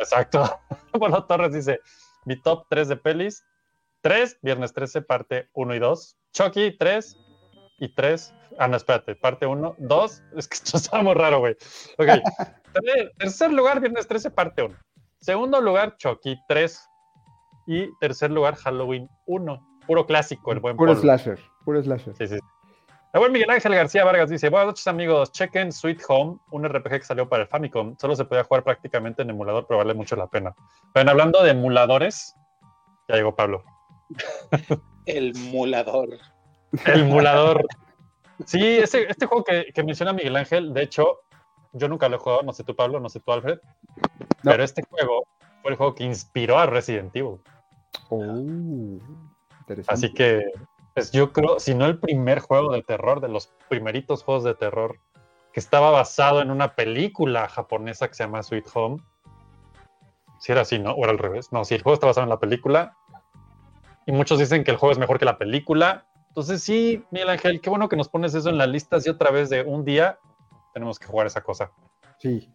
Exacto. 0.01 0.61
Pablo 0.93 1.25
Torres 1.25 1.53
dice: 1.53 1.81
Mi 2.25 2.41
top 2.41 2.67
3 2.69 2.89
de 2.89 2.97
pelis: 2.97 3.45
3, 4.03 4.39
Viernes 4.43 4.73
13, 4.73 5.03
parte 5.03 5.49
1 5.55 5.75
y 5.75 5.79
2. 5.79 6.17
Chucky, 6.33 6.77
3 6.77 7.17
y 7.79 7.95
3. 7.95 8.35
Ah, 8.59 8.67
no, 8.69 8.77
espérate, 8.77 9.15
parte 9.15 9.47
1, 9.47 9.77
2. 9.79 10.23
Es 10.37 10.49
que 10.49 10.55
esto 10.57 10.77
está 10.77 11.03
muy 11.03 11.15
raro, 11.15 11.39
güey. 11.41 11.57
Ok. 11.99 12.09
Tercer 13.19 13.53
lugar, 13.53 13.81
Viernes 13.81 14.07
13, 14.09 14.31
parte 14.31 14.63
1. 14.63 14.75
Segundo 15.21 15.61
lugar, 15.61 15.97
Chucky, 15.97 16.37
3. 16.49 16.88
Y 17.69 17.95
tercer 17.99 18.31
lugar, 18.31 18.57
Halloween 18.57 19.11
1. 19.27 19.69
Puro 19.87 20.07
clásico, 20.07 20.53
el 20.53 20.61
buen 20.61 20.75
Puro 20.75 20.93
Polo. 20.93 21.03
slasher, 21.03 21.39
puro 21.67 21.83
slasher. 21.83 22.15
Sí, 22.17 22.27
sí. 22.27 22.39
El 23.13 23.21
buen 23.21 23.31
Miguel 23.31 23.51
Ángel 23.51 23.75
García 23.75 24.07
Vargas 24.07 24.31
dice: 24.31 24.49
Buenas 24.49 24.69
noches, 24.69 24.87
amigos. 24.87 25.33
Chequen 25.33 25.71
Sweet 25.71 26.01
Home, 26.09 26.39
un 26.51 26.67
RPG 26.67 26.91
que 26.91 27.05
salió 27.05 27.29
para 27.29 27.43
el 27.43 27.49
Famicom. 27.51 27.95
Solo 27.99 28.17
se 28.17 28.25
podía 28.25 28.45
jugar 28.45 28.65
prácticamente 28.65 29.21
en 29.21 29.29
emulador, 29.29 29.67
pero 29.69 29.77
vale 29.77 29.93
mucho 29.93 30.17
la 30.17 30.29
pena. 30.29 30.55
Pero 30.95 31.11
hablando 31.11 31.43
de 31.43 31.51
emuladores, 31.51 32.35
ya 33.07 33.17
llegó 33.17 33.37
Pablo. 33.37 33.63
El 35.05 35.35
mulador. 35.35 36.09
El 36.87 37.01
emulador. 37.01 37.67
Sí, 38.47 38.79
ese, 38.79 39.11
este 39.11 39.27
juego 39.27 39.45
que, 39.45 39.67
que 39.75 39.83
menciona 39.83 40.15
Miguel 40.15 40.37
Ángel, 40.37 40.73
de 40.73 40.85
hecho, 40.85 41.21
yo 41.73 41.87
nunca 41.89 42.09
lo 42.09 42.17
he 42.17 42.19
jugado, 42.19 42.43
no 42.45 42.55
sé 42.55 42.65
tú, 42.65 42.75
Pablo, 42.75 42.99
no 42.99 43.11
sé 43.11 43.21
tú, 43.21 43.31
Alfred. 43.33 43.59
No. 44.43 44.53
Pero 44.53 44.65
este 44.65 44.83
juego 44.89 45.27
fue 45.61 45.73
el 45.73 45.77
juego 45.77 45.95
que 45.95 46.05
inspiró 46.05 46.59
a 46.59 46.67
Resident 46.67 47.15
Evil. 47.15 47.41
Oh, 48.11 48.23
interesante. 49.61 50.07
Así 50.07 50.13
que, 50.13 50.45
pues 50.95 51.13
yo 51.13 51.33
creo, 51.33 51.61
si 51.61 51.75
no 51.75 51.87
el 51.87 51.99
primer 51.99 52.41
juego 52.41 52.73
de 52.73 52.83
terror, 52.83 53.21
de 53.21 53.29
los 53.29 53.53
primeritos 53.69 54.23
juegos 54.23 54.45
de 54.45 54.55
terror, 54.55 54.99
que 55.53 55.61
estaba 55.61 55.91
basado 55.91 56.41
en 56.43 56.51
una 56.51 56.75
película 56.75 57.49
japonesa 57.49 58.09
que 58.09 58.15
se 58.15 58.25
llama 58.25 58.43
Sweet 58.43 58.67
Home. 58.75 59.03
Si 60.39 60.53
era 60.53 60.63
así, 60.63 60.79
¿no? 60.79 60.93
O 60.93 61.03
era 61.03 61.11
al 61.11 61.19
revés. 61.19 61.53
No, 61.53 61.65
si 61.65 61.75
el 61.75 61.83
juego 61.83 61.95
está 61.95 62.07
basado 62.07 62.25
en 62.25 62.31
la 62.31 62.39
película. 62.39 62.97
Y 64.07 64.13
muchos 64.13 64.39
dicen 64.39 64.65
que 64.65 64.71
el 64.71 64.77
juego 64.77 64.93
es 64.93 64.99
mejor 64.99 65.19
que 65.19 65.25
la 65.25 65.39
película. 65.39 66.07
Entonces, 66.29 66.63
sí, 66.63 67.05
Miguel 67.11 67.31
Ángel, 67.31 67.61
qué 67.61 67.71
bueno 67.71 67.89
que 67.89 67.97
nos 67.97 68.09
pones 68.09 68.35
eso 68.35 68.49
en 68.49 68.59
las 68.59 68.69
listas 68.69 69.07
y 69.07 69.11
otra 69.11 69.31
vez 69.31 69.51
de 69.51 69.63
un 69.63 69.85
día 69.85 70.19
tenemos 70.73 70.99
que 70.99 71.07
jugar 71.07 71.27
esa 71.27 71.43
cosa. 71.43 71.73
Sí, 72.19 72.49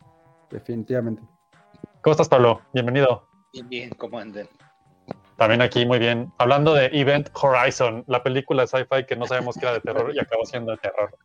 definitivamente. 0.50 1.22
¿Cómo 2.02 2.12
estás, 2.12 2.30
Pablo? 2.30 2.62
Bienvenido. 2.74 3.28
Bien, 3.52 3.68
bien, 3.68 3.90
¿cómo 3.92 4.18
andan? 4.18 4.48
También 5.38 5.62
aquí, 5.62 5.86
muy 5.86 6.00
bien. 6.00 6.32
Hablando 6.38 6.74
de 6.74 6.86
Event 6.94 7.30
Horizon, 7.34 8.04
la 8.08 8.22
película 8.24 8.64
de 8.64 8.68
sci-fi 8.68 9.06
que 9.08 9.16
no 9.16 9.26
sabemos 9.26 9.56
que 9.56 9.66
era 9.66 9.74
de 9.74 9.82
terror 9.82 10.12
y 10.14 10.20
acabó 10.20 10.46
siendo 10.46 10.72
de 10.72 10.78
terror. 10.78 11.16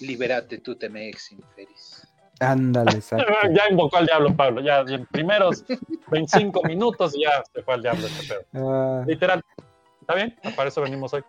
Liberate 0.00 0.58
tu 0.58 0.76
temex 0.76 1.32
inferis. 1.32 2.06
Ándale. 2.40 3.00
Ya 3.52 3.68
invocó 3.70 3.98
al 3.98 4.06
diablo, 4.06 4.34
Pablo. 4.34 4.60
Ya 4.60 4.80
en 4.80 5.06
primeros 5.06 5.64
25 6.08 6.62
minutos 6.64 7.14
ya 7.20 7.42
se 7.52 7.62
fue 7.62 7.74
al 7.74 7.82
diablo 7.82 8.06
este 8.06 8.34
pedo. 8.34 8.44
Ah. 8.54 9.04
Literal. 9.06 9.42
¿Está 10.00 10.14
bien? 10.16 10.36
Para 10.56 10.68
eso 10.68 10.82
venimos 10.82 11.14
hoy. 11.14 11.22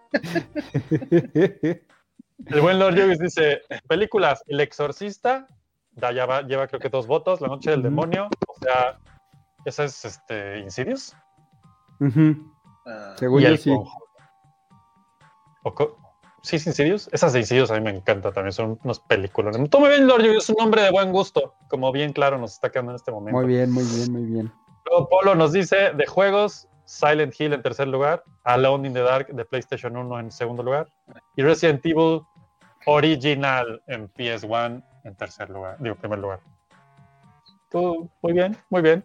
El 2.48 2.62
buen 2.62 2.80
Lord 2.80 3.00
Jovis 3.00 3.20
dice: 3.20 3.62
películas, 3.88 4.44
El 4.48 4.60
Exorcista, 4.60 5.48
da, 5.92 6.12
ya 6.12 6.26
va- 6.26 6.42
lleva 6.42 6.68
creo 6.68 6.80
que 6.80 6.90
dos 6.90 7.08
votos, 7.08 7.40
La 7.42 7.48
Noche 7.48 7.72
del. 7.72 7.84
Demonio, 7.84 8.28
o 8.48 8.60
sea, 8.60 8.98
esa 9.66 9.86
es 9.86 10.04
este, 10.04 10.60
Insidious. 10.60 11.16
Ujú, 12.00 12.52
Ah, 12.88 13.16
Según 13.18 13.40
y 13.42 13.44
yo 13.44 13.50
el 13.50 13.58
sí. 13.58 13.70
Conjuro. 13.72 14.06
¿O 15.64 15.74
co- 15.74 15.98
¿Sí 16.44 16.58
Insidious? 16.58 17.10
Esas 17.12 17.34
de 17.34 17.40
Insidious 17.40 17.72
a 17.72 17.74
mí 17.76 17.82
me 17.82 17.90
encantan 17.90 18.32
también, 18.32 18.52
son 18.54 18.80
unos 18.84 19.00
películas. 19.00 19.58
Tú 19.72 19.80
muy 19.80 19.90
bien, 19.90 20.06
Lord 20.06 20.22
es 20.26 20.48
un 20.50 20.58
hombre 20.62 20.84
de 20.84 20.92
buen 20.92 21.12
gusto, 21.12 21.56
como 21.68 21.92
bien 21.92 22.14
claro 22.14 22.38
nos 22.38 22.54
está 22.54 22.70
quedando 22.72 22.92
en 22.92 22.98
este 22.98 23.12
momento. 23.12 23.40
Muy 23.40 23.48
bien, 23.48 23.72
muy 23.72 23.84
bien, 23.84 24.12
muy 24.12 24.22
bien. 24.26 24.54
Luego 24.86 25.10
Polo 25.10 25.34
nos 25.34 25.52
dice 25.54 25.92
de 25.94 26.06
juegos, 26.06 26.68
Silent 26.86 27.34
Hill 27.40 27.54
en 27.54 27.64
tercer 27.64 27.88
lugar, 27.88 28.24
Alone 28.44 28.88
in 28.88 28.94
the 28.94 29.02
Dark 29.02 29.28
de 29.34 29.44
PlayStation 29.46 29.98
1 29.98 30.20
en 30.20 30.32
segundo 30.32 30.62
lugar 30.62 30.88
y 31.36 31.42
Resident 31.42 31.84
Evil 31.84 32.22
Original 32.86 33.82
en 33.88 34.08
PS1 34.10 34.84
en 35.04 35.16
tercer 35.16 35.50
lugar, 35.50 35.78
digo, 35.80 35.96
primer 35.96 36.20
lugar. 36.20 36.40
Tú, 37.72 38.08
muy 38.22 38.34
bien, 38.34 38.56
muy 38.70 38.84
bien. 38.84 39.04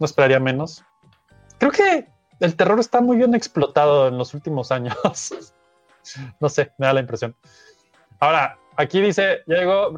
No 0.00 0.06
esperaría 0.06 0.40
menos. 0.40 0.84
Creo 1.62 1.70
que 1.70 2.08
el 2.40 2.56
terror 2.56 2.80
está 2.80 3.00
muy 3.00 3.16
bien 3.16 3.36
explotado 3.36 4.08
en 4.08 4.18
los 4.18 4.34
últimos 4.34 4.72
años. 4.72 4.96
no 6.40 6.48
sé, 6.48 6.72
me 6.76 6.86
da 6.86 6.92
la 6.92 6.98
impresión. 6.98 7.36
Ahora, 8.18 8.58
aquí 8.76 9.00
dice, 9.00 9.42
ya 9.46 9.58
llegó. 9.58 9.92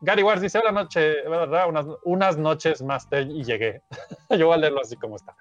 Gary 0.00 0.22
Wars 0.22 0.40
dice, 0.40 0.60
hola 0.60 0.70
noche, 0.70 1.16
unas, 1.26 1.86
unas 2.04 2.38
noches 2.38 2.80
más 2.80 3.08
y 3.10 3.42
llegué. 3.42 3.82
Yo 4.38 4.46
voy 4.46 4.54
a 4.54 4.58
leerlo 4.58 4.82
así 4.82 4.94
como 4.94 5.16
está. 5.16 5.34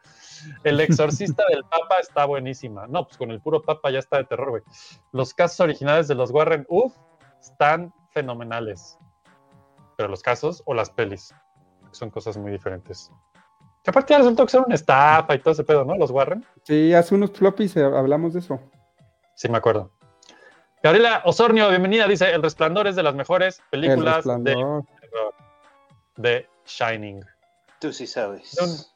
El 0.64 0.80
exorcista 0.80 1.44
del 1.48 1.64
Papa 1.66 1.98
está 2.02 2.26
buenísima. 2.26 2.88
No, 2.88 3.06
pues 3.06 3.18
con 3.18 3.30
el 3.30 3.40
puro 3.40 3.62
Papa 3.62 3.92
ya 3.92 4.00
está 4.00 4.18
de 4.18 4.24
terror, 4.24 4.50
güey. 4.50 4.64
Los 5.12 5.36
casos 5.36 5.60
originales 5.60 6.08
de 6.08 6.16
los 6.16 6.32
Warren, 6.32 6.66
uff, 6.68 6.96
están 7.40 7.94
fenomenales. 8.10 8.98
Pero 9.98 10.10
los 10.10 10.24
casos 10.24 10.64
o 10.66 10.74
las 10.74 10.90
pelis 10.90 11.32
son 11.92 12.10
cosas 12.10 12.38
muy 12.38 12.52
diferentes. 12.52 13.12
Que 13.84 13.90
aparte 13.90 14.14
ya 14.14 14.20
resultó 14.20 14.46
que 14.46 14.52
son 14.52 14.64
una 14.66 14.76
estafa 14.76 15.36
y 15.36 15.40
todo 15.40 15.52
ese 15.54 15.64
pedo, 15.64 15.84
¿no? 15.84 15.96
Los 15.96 16.10
Warren. 16.12 16.46
Sí, 16.64 16.94
hace 16.94 17.16
unos 17.16 17.32
floppies 17.32 17.76
hablamos 17.78 18.34
de 18.34 18.40
eso. 18.40 18.60
Sí, 19.36 19.50
me 19.50 19.58
acuerdo. 19.58 19.92
Gabriela 20.82 21.22
Osornio, 21.26 21.70
bienvenida. 21.70 22.08
Dice: 22.08 22.32
El 22.32 22.42
resplandor 22.42 22.88
es 22.88 22.96
de 22.96 23.04
las 23.04 23.14
mejores 23.16 23.62
El 23.72 23.82
películas 23.82 24.24
de, 24.26 24.84
de 26.16 26.48
Shining. 26.66 27.26
tú 27.80 27.92
sí 27.92 28.08
sabes. 28.08 28.90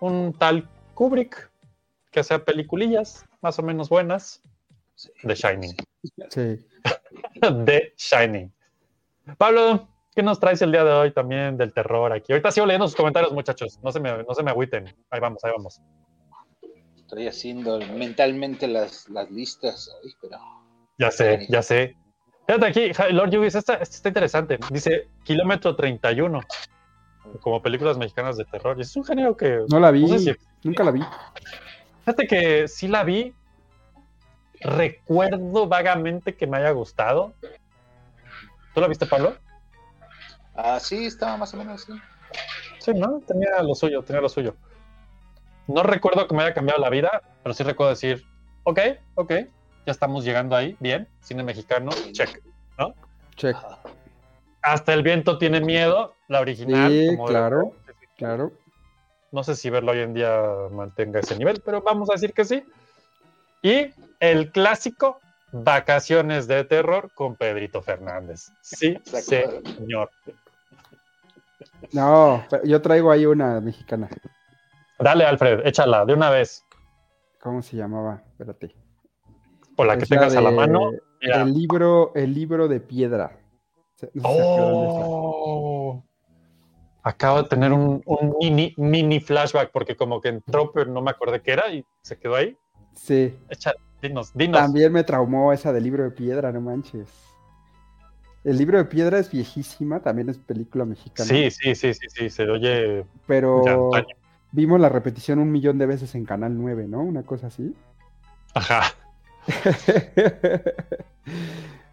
Un, 0.00 0.08
un 0.26 0.32
tal 0.32 0.68
Kubrick 0.94 1.48
que 2.10 2.20
hacía 2.20 2.44
peliculillas 2.44 3.24
más 3.40 3.58
o 3.58 3.62
menos 3.62 3.88
buenas 3.88 4.42
Sí. 4.96 5.12
de 5.22 5.34
Shining. 5.36 5.76
Sí. 6.30 6.66
de 7.64 7.94
Shining. 7.96 8.52
Pablo, 9.36 9.86
¿qué 10.18 10.22
nos 10.24 10.40
traes 10.40 10.60
el 10.62 10.72
día 10.72 10.82
de 10.82 10.90
hoy 10.90 11.12
también 11.12 11.56
del 11.56 11.72
terror 11.72 12.12
aquí? 12.12 12.32
Ahorita 12.32 12.50
sigo 12.50 12.66
leyendo 12.66 12.88
sus 12.88 12.96
comentarios, 12.96 13.30
muchachos. 13.32 13.78
No 13.84 13.92
se 13.92 14.00
me, 14.00 14.24
no 14.24 14.34
se 14.34 14.42
me 14.42 14.50
agüiten. 14.50 14.92
Ahí 15.10 15.20
vamos, 15.20 15.44
ahí 15.44 15.52
vamos. 15.56 15.80
Estoy 16.96 17.28
haciendo 17.28 17.78
mentalmente 17.78 18.66
las, 18.66 19.08
las 19.10 19.30
listas. 19.30 19.88
Ay, 20.02 20.10
pero... 20.20 20.38
Ya 20.98 21.12
sé, 21.12 21.46
ya 21.48 21.62
sé. 21.62 21.96
Fíjate 22.48 22.66
aquí, 22.66 23.12
Lord 23.12 23.30
Yugis, 23.30 23.54
esta, 23.54 23.74
esta 23.74 23.94
está 23.94 24.08
interesante. 24.08 24.58
Dice 24.72 25.06
Kilómetro 25.22 25.76
31, 25.76 26.40
como 27.40 27.62
películas 27.62 27.96
mexicanas 27.96 28.36
de 28.36 28.44
terror. 28.44 28.76
Y 28.76 28.80
es 28.80 28.96
un 28.96 29.04
género 29.04 29.36
que. 29.36 29.60
No 29.70 29.78
la 29.78 29.92
vi, 29.92 30.02
no 30.02 30.18
sé 30.18 30.34
si- 30.34 30.34
nunca 30.64 30.82
la 30.82 30.90
vi. 30.90 31.00
Fíjate 32.00 32.26
que 32.26 32.66
sí 32.66 32.88
la 32.88 33.04
vi. 33.04 33.32
Recuerdo 34.62 35.68
vagamente 35.68 36.34
que 36.34 36.48
me 36.48 36.56
haya 36.56 36.72
gustado. 36.72 37.34
¿Tú 38.74 38.80
la 38.80 38.88
viste, 38.88 39.06
Pablo? 39.06 39.36
Ah, 40.60 40.80
sí, 40.80 41.06
estaba 41.06 41.36
más 41.36 41.54
o 41.54 41.56
menos 41.56 41.82
así. 41.82 41.92
Sí, 42.80 42.92
¿no? 42.92 43.20
Tenía 43.26 43.62
lo 43.62 43.76
suyo, 43.76 44.02
tenía 44.02 44.20
lo 44.20 44.28
suyo. 44.28 44.56
No 45.68 45.84
recuerdo 45.84 46.26
que 46.26 46.34
me 46.34 46.42
haya 46.42 46.52
cambiado 46.52 46.80
la 46.80 46.90
vida, 46.90 47.22
pero 47.44 47.54
sí 47.54 47.62
recuerdo 47.62 47.90
decir, 47.90 48.24
ok, 48.64 48.80
ok, 49.14 49.30
ya 49.86 49.92
estamos 49.92 50.24
llegando 50.24 50.56
ahí, 50.56 50.76
bien, 50.80 51.06
cine 51.20 51.44
mexicano, 51.44 51.90
check. 52.12 52.42
Check. 53.36 53.54
Ajá. 53.54 53.78
Hasta 54.62 54.94
el 54.94 55.04
viento 55.04 55.38
tiene 55.38 55.60
miedo, 55.60 56.14
la 56.26 56.40
original. 56.40 56.90
Sí, 56.90 57.06
como 57.14 57.28
de- 57.28 57.34
claro, 57.34 57.72
claro. 58.16 58.52
No 59.30 59.44
sé 59.44 59.54
si 59.54 59.70
verlo 59.70 59.92
hoy 59.92 60.00
en 60.00 60.12
día 60.14 60.42
mantenga 60.72 61.20
ese 61.20 61.36
nivel, 61.36 61.62
pero 61.64 61.82
vamos 61.82 62.10
a 62.10 62.14
decir 62.14 62.32
que 62.32 62.44
sí. 62.44 62.64
Y 63.62 63.92
el 64.18 64.50
clásico, 64.50 65.20
Vacaciones 65.52 66.46
de 66.48 66.64
Terror 66.64 67.10
con 67.14 67.36
Pedrito 67.36 67.80
Fernández. 67.80 68.50
Sí, 68.60 68.98
señor. 69.04 70.10
No, 71.92 72.44
pero 72.50 72.64
yo 72.64 72.80
traigo 72.82 73.10
ahí 73.10 73.26
una 73.26 73.60
mexicana. 73.60 74.08
Dale, 74.98 75.24
Alfred, 75.24 75.66
échala 75.66 76.04
de 76.04 76.14
una 76.14 76.30
vez. 76.30 76.64
¿Cómo 77.40 77.62
se 77.62 77.76
llamaba? 77.76 78.22
Espérate. 78.30 78.74
Por 79.76 79.86
la 79.86 79.94
que 79.96 80.02
la 80.02 80.06
tengas 80.06 80.36
a 80.36 80.40
la 80.40 80.50
mano. 80.50 80.90
mira. 81.22 81.42
El 81.42 81.54
libro, 81.54 82.12
el 82.14 82.34
libro 82.34 82.66
de 82.68 82.80
piedra. 82.80 83.38
No 84.14 84.22
sé. 84.22 84.22
Oh. 84.24 86.04
Acabo 87.02 87.42
de 87.42 87.48
tener 87.48 87.72
un, 87.72 88.02
un 88.04 88.36
mini, 88.40 88.74
mini 88.76 89.20
flashback 89.20 89.70
porque 89.72 89.96
como 89.96 90.20
que 90.20 90.28
entró, 90.28 90.72
pero 90.72 90.90
no 90.90 91.00
me 91.00 91.10
acordé 91.10 91.40
qué 91.40 91.52
era 91.52 91.70
y 91.72 91.84
se 92.02 92.18
quedó 92.18 92.34
ahí. 92.34 92.56
Sí, 92.94 93.38
Echa, 93.48 93.72
dinos, 94.02 94.32
dinos. 94.34 94.60
también 94.60 94.92
me 94.92 95.04
traumó 95.04 95.52
esa 95.52 95.72
del 95.72 95.84
libro 95.84 96.02
de 96.02 96.10
piedra, 96.10 96.50
no 96.52 96.60
manches. 96.60 97.08
El 98.44 98.56
libro 98.56 98.78
de 98.78 98.84
piedra 98.84 99.18
es 99.18 99.30
viejísima, 99.30 100.00
también 100.00 100.28
es 100.28 100.38
película 100.38 100.84
mexicana. 100.84 101.28
Sí, 101.28 101.50
sí, 101.50 101.74
sí, 101.74 101.94
sí, 101.94 102.06
sí, 102.08 102.30
se 102.30 102.48
oye 102.48 103.04
Pero 103.26 103.90
vimos 104.52 104.80
la 104.80 104.88
repetición 104.88 105.38
un 105.38 105.50
millón 105.50 105.78
de 105.78 105.86
veces 105.86 106.14
en 106.14 106.24
Canal 106.24 106.56
9, 106.56 106.86
¿no? 106.88 107.02
Una 107.02 107.22
cosa 107.22 107.48
así. 107.48 107.74
Ajá. 108.54 108.82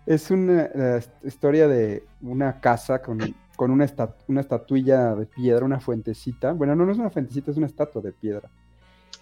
es 0.05 0.31
una 0.31 0.69
eh, 0.73 1.01
historia 1.23 1.67
de 1.67 2.03
una 2.21 2.59
casa 2.59 3.01
con, 3.01 3.19
con 3.55 3.71
una, 3.71 3.87
una 4.27 4.41
estatuilla 4.41 5.15
de 5.15 5.25
piedra, 5.25 5.65
una 5.65 5.79
fuentecita. 5.79 6.53
Bueno, 6.53 6.75
no, 6.75 6.85
no 6.85 6.91
es 6.91 6.97
una 6.97 7.09
fuentecita, 7.09 7.51
es 7.51 7.57
una 7.57 7.67
estatua 7.67 8.01
de 8.01 8.11
piedra. 8.11 8.49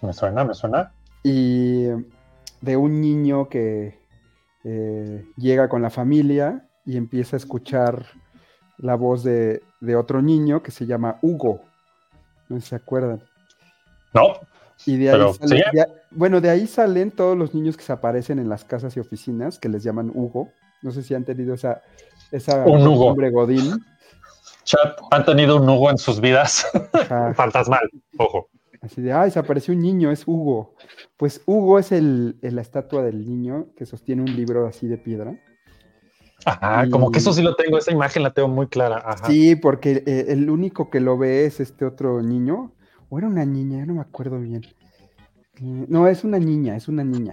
Me 0.02 0.12
suena, 0.12 0.44
me 0.44 0.54
suena. 0.54 0.92
Y 1.22 1.86
de 2.60 2.76
un 2.76 3.00
niño 3.00 3.48
que 3.48 3.98
eh, 4.64 5.24
llega 5.36 5.68
con 5.68 5.82
la 5.82 5.90
familia 5.90 6.68
y 6.86 6.96
empieza 6.96 7.36
a 7.36 7.38
escuchar 7.38 8.06
la 8.78 8.94
voz 8.96 9.22
de, 9.24 9.62
de 9.80 9.96
otro 9.96 10.20
niño 10.22 10.62
que 10.62 10.70
se 10.70 10.86
llama 10.86 11.18
Hugo. 11.22 11.60
No 12.48 12.56
sé 12.56 12.62
si 12.62 12.68
se 12.70 12.76
acuerdan. 12.76 13.22
No, 14.12 14.34
Y 14.86 14.96
de 14.98 15.10
ahí 15.10 15.16
bueno, 16.10 16.40
de 16.40 16.50
ahí 16.50 16.66
salen 16.66 17.10
todos 17.10 17.36
los 17.36 17.54
niños 17.54 17.76
que 17.76 17.82
se 17.82 17.92
aparecen 17.92 18.38
en 18.38 18.48
las 18.48 18.64
casas 18.64 18.96
y 18.96 19.00
oficinas, 19.00 19.58
que 19.58 19.68
les 19.68 19.82
llaman 19.82 20.10
Hugo. 20.14 20.50
No 20.82 20.90
sé 20.90 21.02
si 21.02 21.14
han 21.14 21.24
tenido 21.24 21.54
esa, 21.54 21.82
esa 22.30 22.64
Un 22.64 22.86
Hugo. 22.86 23.06
nombre 23.06 23.30
Godín. 23.30 23.84
chat, 24.64 24.98
han 25.10 25.24
tenido 25.24 25.56
un 25.56 25.68
Hugo 25.68 25.90
en 25.90 25.98
sus 25.98 26.20
vidas. 26.20 26.66
Ajá, 26.92 27.32
Fantasmal, 27.36 27.88
ojo. 28.18 28.48
así 28.82 29.00
de, 29.02 29.12
ay, 29.12 29.30
se 29.30 29.38
apareció 29.38 29.72
un 29.74 29.80
niño, 29.80 30.10
es 30.10 30.24
Hugo. 30.26 30.74
Pues 31.16 31.40
Hugo 31.46 31.78
es 31.78 31.90
el, 31.92 32.36
el- 32.42 32.54
la 32.56 32.62
estatua 32.62 33.02
del 33.02 33.26
niño 33.26 33.68
que 33.76 33.86
sostiene 33.86 34.22
un 34.22 34.36
libro 34.36 34.66
así 34.66 34.86
de 34.86 34.98
piedra. 34.98 35.34
Ajá, 36.46 36.86
Y- 36.86 36.90
como 36.90 37.10
que 37.10 37.18
eso 37.18 37.32
sí 37.32 37.42
lo 37.42 37.54
tengo, 37.56 37.78
esa 37.78 37.92
imagen 37.92 38.22
la 38.22 38.32
tengo 38.32 38.48
muy 38.48 38.66
clara. 38.68 38.98
Ajá. 39.04 39.26
Sí, 39.26 39.56
porque 39.56 40.02
eh, 40.06 40.26
el 40.28 40.50
único 40.50 40.90
que 40.90 41.00
lo 41.00 41.16
ve 41.18 41.46
es 41.46 41.60
este 41.60 41.84
otro 41.84 42.22
niño. 42.22 42.72
O 43.10 43.18
era 43.18 43.28
una 43.28 43.44
niña, 43.44 43.78
ya 43.78 43.86
no 43.86 43.94
me 43.94 44.00
acuerdo 44.00 44.38
bien. 44.40 44.62
Eh, 45.60 45.86
No, 45.88 46.08
es 46.08 46.24
una 46.24 46.38
niña, 46.38 46.76
es 46.76 46.88
una 46.88 47.04
niña. 47.04 47.32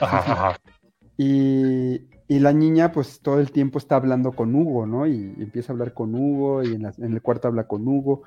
Ajá, 0.00 0.18
ajá. 0.32 0.60
Y, 1.18 2.08
y 2.28 2.40
la 2.40 2.52
niña, 2.52 2.92
pues 2.92 3.20
todo 3.22 3.40
el 3.40 3.50
tiempo 3.50 3.78
está 3.78 3.96
hablando 3.96 4.32
con 4.32 4.54
Hugo, 4.54 4.84
¿no? 4.84 5.06
Y 5.06 5.14
empieza 5.38 5.72
a 5.72 5.74
hablar 5.74 5.94
con 5.94 6.14
Hugo, 6.14 6.62
y 6.62 6.74
en, 6.74 6.82
la- 6.82 6.92
en 6.98 7.12
el 7.14 7.22
cuarto 7.22 7.48
habla 7.48 7.66
con 7.66 7.88
Hugo. 7.88 8.22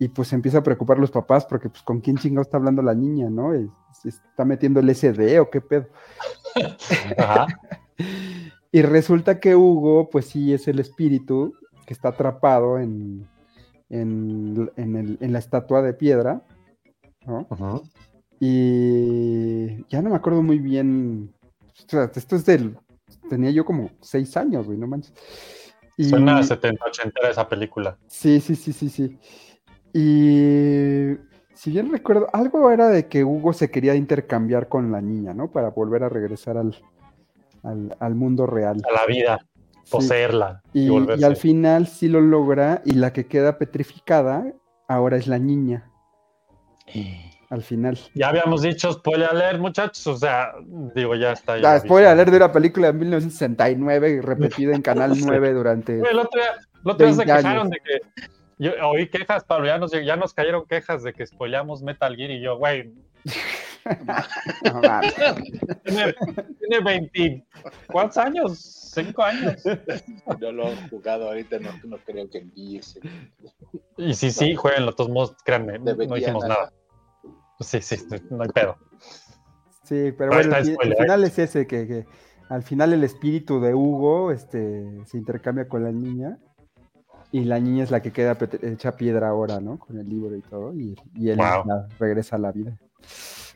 Y 0.00 0.08
pues 0.08 0.32
empieza 0.32 0.58
a 0.58 0.62
preocupar 0.64 0.98
los 0.98 1.12
papás, 1.12 1.46
porque 1.46 1.68
pues 1.68 1.82
con 1.82 2.00
quién 2.00 2.16
chingado 2.16 2.42
está 2.42 2.56
hablando 2.56 2.82
la 2.82 2.94
niña, 2.94 3.30
¿no? 3.30 3.54
Y, 3.54 3.70
¿se 3.92 4.08
¿Está 4.08 4.44
metiendo 4.44 4.80
el 4.80 4.88
SD 4.92 5.38
o 5.38 5.50
qué 5.50 5.60
pedo? 5.60 5.86
Ajá. 7.18 7.46
Y 8.72 8.82
resulta 8.82 9.40
que 9.40 9.56
Hugo, 9.56 10.08
pues 10.10 10.26
sí, 10.26 10.52
es 10.52 10.68
el 10.68 10.78
espíritu 10.78 11.54
que 11.86 11.92
está 11.94 12.10
atrapado 12.10 12.78
en, 12.78 13.26
en, 13.88 14.70
en 14.76 14.96
el- 14.96 15.18
en 15.20 15.32
la 15.32 15.38
estatua 15.40 15.82
de 15.82 15.92
piedra, 15.94 16.42
¿no? 17.26 17.46
Y 18.38 19.84
ya 19.88 20.00
no 20.02 20.10
me 20.10 20.16
acuerdo 20.16 20.42
muy 20.42 20.58
bien. 20.58 21.32
O 21.86 21.88
sea, 21.90 22.10
esto 22.14 22.36
es 22.36 22.46
del. 22.46 22.76
Tenía 23.28 23.50
yo 23.50 23.64
como 23.64 23.90
seis 24.00 24.36
años, 24.36 24.66
güey, 24.66 24.78
no 24.78 24.86
manches. 24.86 25.12
Y- 25.96 26.04
Suena 26.04 26.38
a 26.38 26.42
70, 26.42 26.84
80 26.86 27.28
esa 27.30 27.48
película. 27.48 27.98
Sí, 28.06 28.40
sí, 28.40 28.56
sí, 28.56 28.72
sí, 28.72 28.88
sí. 28.88 29.18
Y 29.92 31.16
si 31.54 31.70
bien 31.70 31.90
recuerdo, 31.92 32.28
algo 32.32 32.70
era 32.70 32.88
de 32.88 33.06
que 33.08 33.24
Hugo 33.24 33.52
se 33.52 33.70
quería 33.70 33.94
intercambiar 33.94 34.68
con 34.68 34.90
la 34.92 35.00
niña, 35.02 35.34
¿no? 35.34 35.50
Para 35.50 35.70
volver 35.70 36.04
a 36.04 36.08
regresar 36.08 36.56
al, 36.56 36.74
al, 37.62 37.96
al 38.00 38.14
mundo 38.14 38.46
real. 38.46 38.80
A 38.88 38.92
la 39.00 39.06
vida, 39.06 39.38
Sí. 39.84 39.90
poseerla 39.92 40.62
y, 40.72 40.84
Y, 40.84 40.88
volverse. 40.88 41.20
y 41.22 41.24
al 41.24 41.36
final 41.36 41.86
sí 41.88 42.08
lo 42.08 42.20
logra 42.20 42.80
y 42.84 42.92
la 42.92 43.12
que 43.12 43.26
queda 43.26 43.58
petrificada 43.58 44.44
ahora 44.88 45.16
es 45.16 45.26
la 45.26 45.38
niña. 45.38 45.90
Al 47.50 47.62
final. 47.62 47.98
Ya 48.14 48.28
habíamos 48.28 48.62
dicho 48.62 48.92
spoiler 48.92 49.28
alert, 49.30 49.58
muchachos. 49.58 50.06
O 50.06 50.16
sea, 50.16 50.52
digo, 50.94 51.16
ya 51.16 51.32
está. 51.32 51.56
ya 51.56 51.62
La 51.72 51.80
spoiler 51.80 52.08
alert 52.10 52.30
de 52.30 52.36
una 52.36 52.52
película 52.52 52.88
de 52.88 52.92
1969 52.92 54.20
repetida 54.22 54.74
en 54.74 54.82
Canal 54.82 55.14
Sí. 55.16 55.24
9 55.26 55.52
durante... 55.54 55.94
El 55.98 56.18
otro 56.18 56.40
día, 56.40 56.50
el 56.84 56.90
otro 56.90 57.06
día 57.06 57.14
se 57.14 57.18
20 57.24 57.32
años. 57.32 57.42
quejaron 57.42 57.70
de 57.70 57.76
que. 57.78 58.24
Yo 58.58 58.72
oí 58.90 59.08
quejas, 59.08 59.42
Pablo, 59.44 59.66
ya 59.66 59.78
nos, 59.78 59.90
ya 59.90 60.16
nos 60.16 60.34
cayeron 60.34 60.66
quejas 60.66 61.02
de 61.02 61.12
que 61.14 61.26
spoileamos 61.26 61.82
Metal 61.82 62.14
Gear 62.14 62.30
y 62.30 62.40
yo, 62.42 62.58
güey, 62.58 62.92
No 64.62 64.82
tiene, 65.84 66.14
tiene 66.58 66.84
20. 66.84 67.46
¿Cuántos 67.86 68.16
años? 68.18 68.58
¿Cinco 68.94 69.22
años? 69.22 69.62
No 70.40 70.52
lo 70.52 70.68
han 70.68 70.88
jugado 70.88 71.28
ahorita, 71.28 71.58
no, 71.58 71.70
no 71.84 71.98
creo 71.98 72.28
que 72.28 72.38
envíese. 72.38 73.00
Y 73.96 74.14
sí, 74.14 74.30
sí, 74.30 74.54
jueguen 74.54 74.86
los 74.86 74.96
dos 74.96 75.08
modos, 75.08 75.36
créanme, 75.44 75.78
no 75.78 75.94
dijimos 75.94 76.44
nada. 76.46 76.72
Sí, 77.60 77.80
sí, 77.82 77.96
no 78.30 78.42
hay 78.42 78.48
pedo. 78.48 78.76
Sí, 79.84 80.12
pero 80.16 80.32
bueno, 80.32 80.56
el, 80.56 80.68
¿eh? 80.68 80.96
final 80.98 81.24
es 81.24 81.38
ese, 81.38 81.66
que, 81.66 81.86
que 81.86 82.06
al 82.48 82.62
final 82.62 82.92
el 82.92 83.04
espíritu 83.04 83.60
de 83.60 83.74
Hugo 83.74 84.30
este, 84.30 85.04
se 85.04 85.18
intercambia 85.18 85.68
con 85.68 85.82
la 85.84 85.92
niña 85.92 86.38
y 87.32 87.44
la 87.44 87.60
niña 87.60 87.84
es 87.84 87.90
la 87.90 88.00
que 88.00 88.12
queda 88.12 88.38
hecha 88.62 88.96
piedra 88.96 89.28
ahora, 89.28 89.60
¿no? 89.60 89.78
Con 89.78 89.98
el 89.98 90.08
libro 90.08 90.36
y 90.36 90.42
todo, 90.42 90.72
y, 90.74 90.96
y 91.14 91.30
él 91.30 91.38
Wow. 91.38 91.86
regresa 91.98 92.36
a 92.36 92.38
la 92.38 92.52
vida. 92.52 92.78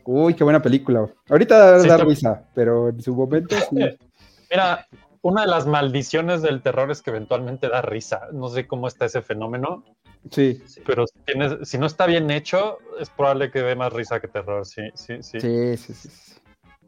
Uy, 0.04 0.34
qué 0.34 0.44
buena 0.44 0.60
película. 0.62 1.06
Ahorita 1.28 1.58
da, 1.72 1.80
Sí, 1.80 1.88
da 1.88 1.96
risa, 1.98 2.44
pero 2.54 2.88
en 2.90 3.00
su 3.00 3.14
momento 3.14 3.56
sí. 3.56 3.76
Mira, 4.50 4.86
una 5.22 5.42
de 5.42 5.48
las 5.48 5.66
maldiciones 5.66 6.42
del 6.42 6.62
terror 6.62 6.90
es 6.90 7.02
que 7.02 7.10
eventualmente 7.10 7.68
da 7.68 7.82
risa. 7.82 8.28
No 8.32 8.48
sé 8.48 8.66
cómo 8.66 8.88
está 8.88 9.06
ese 9.06 9.22
fenómeno, 9.22 9.84
Sí, 10.30 10.62
pero 10.86 11.06
si, 11.06 11.18
tienes- 11.20 11.68
si 11.68 11.76
no 11.76 11.84
está 11.86 12.06
bien 12.06 12.30
hecho, 12.30 12.78
es 12.98 13.10
probable 13.10 13.50
que 13.50 13.60
dé 13.62 13.76
más 13.76 13.92
risa 13.92 14.20
que 14.20 14.28
terror. 14.28 14.64
Sí, 14.64 14.82
sí, 14.94 15.22
sí. 15.22 15.38
sí, 15.40 15.76
sí, 15.76 15.92
sí. 15.94 16.40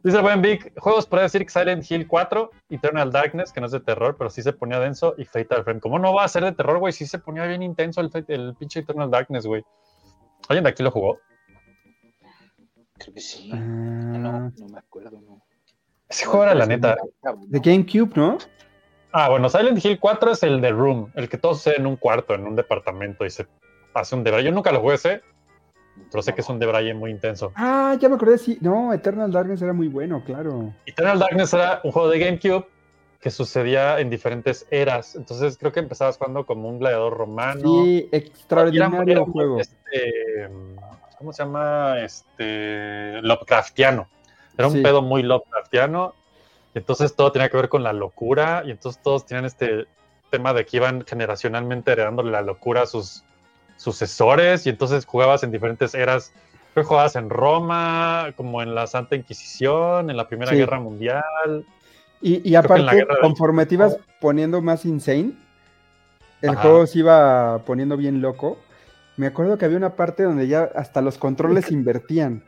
Dice 0.03 0.17
el 0.17 0.23
buen 0.23 0.41
Vic, 0.41 0.73
juegos 0.79 1.05
podría 1.05 1.23
decir 1.23 1.43
que 1.43 1.49
Silent 1.51 1.89
Hill 1.89 2.07
4, 2.07 2.49
Eternal 2.69 3.11
Darkness, 3.11 3.51
que 3.51 3.59
no 3.59 3.65
es 3.65 3.71
de 3.73 3.79
terror, 3.79 4.15
pero 4.17 4.29
sí 4.29 4.41
se 4.41 4.53
ponía 4.53 4.79
denso, 4.79 5.15
y 5.17 5.25
Fatal 5.25 5.63
Frame. 5.63 5.79
¿Cómo 5.79 5.99
no 5.99 6.13
va 6.13 6.23
a 6.23 6.27
ser 6.27 6.43
de 6.45 6.51
terror, 6.51 6.79
güey? 6.79 6.93
Sí 6.93 7.05
se 7.05 7.19
ponía 7.19 7.45
bien 7.45 7.61
intenso 7.61 8.01
el, 8.01 8.09
el 8.27 8.55
pinche 8.55 8.79
Eternal 8.79 9.11
Darkness, 9.11 9.45
güey. 9.45 9.63
¿Alguien 10.49 10.63
de 10.63 10.69
aquí 10.69 10.81
lo 10.81 10.91
jugó? 10.91 11.19
Creo 12.97 13.13
que 13.13 13.21
sí. 13.21 13.49
Ah, 13.53 13.57
No, 13.57 14.51
no 14.57 14.67
me 14.69 14.79
acuerdo, 14.79 15.19
no. 15.21 15.41
Ese 16.09 16.25
juego 16.25 16.43
era 16.43 16.55
la 16.55 16.65
neta. 16.65 16.97
De 17.47 17.59
GameCube, 17.59 18.11
¿no? 18.15 18.37
Ah, 19.11 19.29
bueno, 19.29 19.49
Silent 19.49 19.83
Hill 19.83 19.99
4 19.99 20.31
es 20.31 20.43
el 20.43 20.61
de 20.61 20.71
Room, 20.71 21.11
el 21.15 21.27
que 21.29 21.37
todo 21.37 21.53
sucede 21.55 21.77
en 21.77 21.87
un 21.87 21.95
cuarto, 21.95 22.33
en 22.33 22.45
un 22.45 22.55
departamento 22.55 23.25
y 23.25 23.29
se 23.29 23.45
hace 23.93 24.15
un 24.15 24.23
debraye. 24.23 24.45
Yo 24.47 24.51
nunca 24.53 24.71
lo 24.71 24.79
jugué 24.81 24.95
ese, 24.95 25.21
pero 26.11 26.21
sé 26.21 26.33
que 26.33 26.41
es 26.41 26.49
un 26.49 26.59
debraye 26.59 26.93
muy 26.93 27.11
intenso. 27.11 27.51
Ah, 27.55 27.97
ya 27.99 28.09
me 28.09 28.15
acordé, 28.15 28.37
sí. 28.37 28.57
No, 28.61 28.93
Eternal 28.93 29.31
Darkness 29.31 29.61
era 29.61 29.73
muy 29.73 29.87
bueno, 29.87 30.23
claro. 30.23 30.73
Eternal 30.85 31.19
Darkness 31.19 31.53
era 31.53 31.81
un 31.83 31.91
juego 31.91 32.09
de 32.09 32.19
GameCube 32.19 32.67
que 33.19 33.31
sucedía 33.31 33.99
en 33.99 34.09
diferentes 34.09 34.67
eras. 34.69 35.15
Entonces 35.15 35.57
creo 35.57 35.71
que 35.71 35.79
empezabas 35.79 36.17
jugando 36.17 36.45
como 36.45 36.69
un 36.69 36.77
gladiador 36.79 37.17
romano. 37.17 37.61
Sí, 37.83 38.07
Era- 38.11 38.17
extraordinario 38.23 39.11
era 39.13 39.21
muy, 39.25 39.31
juego. 39.31 39.59
este, 39.59 40.49
¿Cómo 41.17 41.33
se 41.33 41.43
llama? 41.43 41.99
Este. 41.99 43.21
Lovecraftiano. 43.21 44.07
Era 44.57 44.67
un 44.67 44.73
Sí. 44.73 44.81
pedo 44.81 45.01
muy 45.01 45.23
Lovecraftiano. 45.23 46.13
Y 46.73 46.79
entonces 46.79 47.15
todo 47.15 47.31
tenía 47.31 47.49
que 47.49 47.57
ver 47.57 47.69
con 47.69 47.83
la 47.83 47.93
locura. 47.93 48.63
Y 48.65 48.71
entonces 48.71 49.01
todos 49.01 49.25
tenían 49.25 49.45
este 49.45 49.85
tema 50.29 50.53
de 50.53 50.65
que 50.65 50.77
iban 50.77 51.05
generacionalmente 51.05 51.91
heredándole 51.91 52.31
la 52.31 52.41
locura 52.41 52.83
a 52.83 52.85
sus 52.85 53.23
sucesores. 53.77 54.65
Y 54.65 54.69
entonces 54.69 55.05
jugabas 55.05 55.43
en 55.43 55.51
diferentes 55.51 55.93
eras. 55.95 56.33
Creo 56.73 56.83
que 56.83 56.89
jugabas 56.89 57.15
en 57.15 57.29
Roma, 57.29 58.33
como 58.35 58.61
en 58.61 58.75
la 58.75 58.85
Santa 58.85 59.15
Inquisición, 59.15 60.09
en 60.11 60.17
la 60.17 60.27
Primera 60.27 60.51
Sí. 60.51 60.57
Guerra 60.57 60.79
Mundial. 60.79 61.65
Y, 62.21 62.47
y 62.47 62.55
aparte, 62.55 63.05
conforme 63.21 63.65
te 63.65 63.75
ibas 63.75 63.97
poniendo 64.19 64.61
más 64.61 64.85
insane, 64.85 65.33
el 66.41 66.49
Ajá. 66.51 66.61
juego 66.61 66.85
se 66.87 66.99
iba 66.99 67.59
poniendo 67.65 67.97
bien 67.97 68.21
loco. 68.21 68.59
Me 69.17 69.27
acuerdo 69.27 69.57
que 69.57 69.65
había 69.65 69.77
una 69.77 69.95
parte 69.95 70.23
donde 70.23 70.47
ya 70.47 70.69
hasta 70.75 71.01
los 71.01 71.17
controles 71.17 71.65
se 71.65 71.73
invertían. 71.73 72.43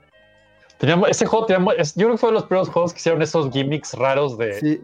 Teníamos, 0.77 1.09
ese 1.09 1.25
juego 1.25 1.47
teníamos, 1.47 1.75
yo 1.75 2.05
creo 2.05 2.11
que 2.11 2.17
fue 2.17 2.29
de 2.29 2.33
los 2.35 2.45
primeros 2.45 2.69
juegos 2.69 2.93
que 2.93 2.99
hicieron 2.99 3.21
esos 3.21 3.51
gimmicks 3.51 3.95
raros 3.95 4.37
de, 4.37 4.53
Sí, 4.59 4.81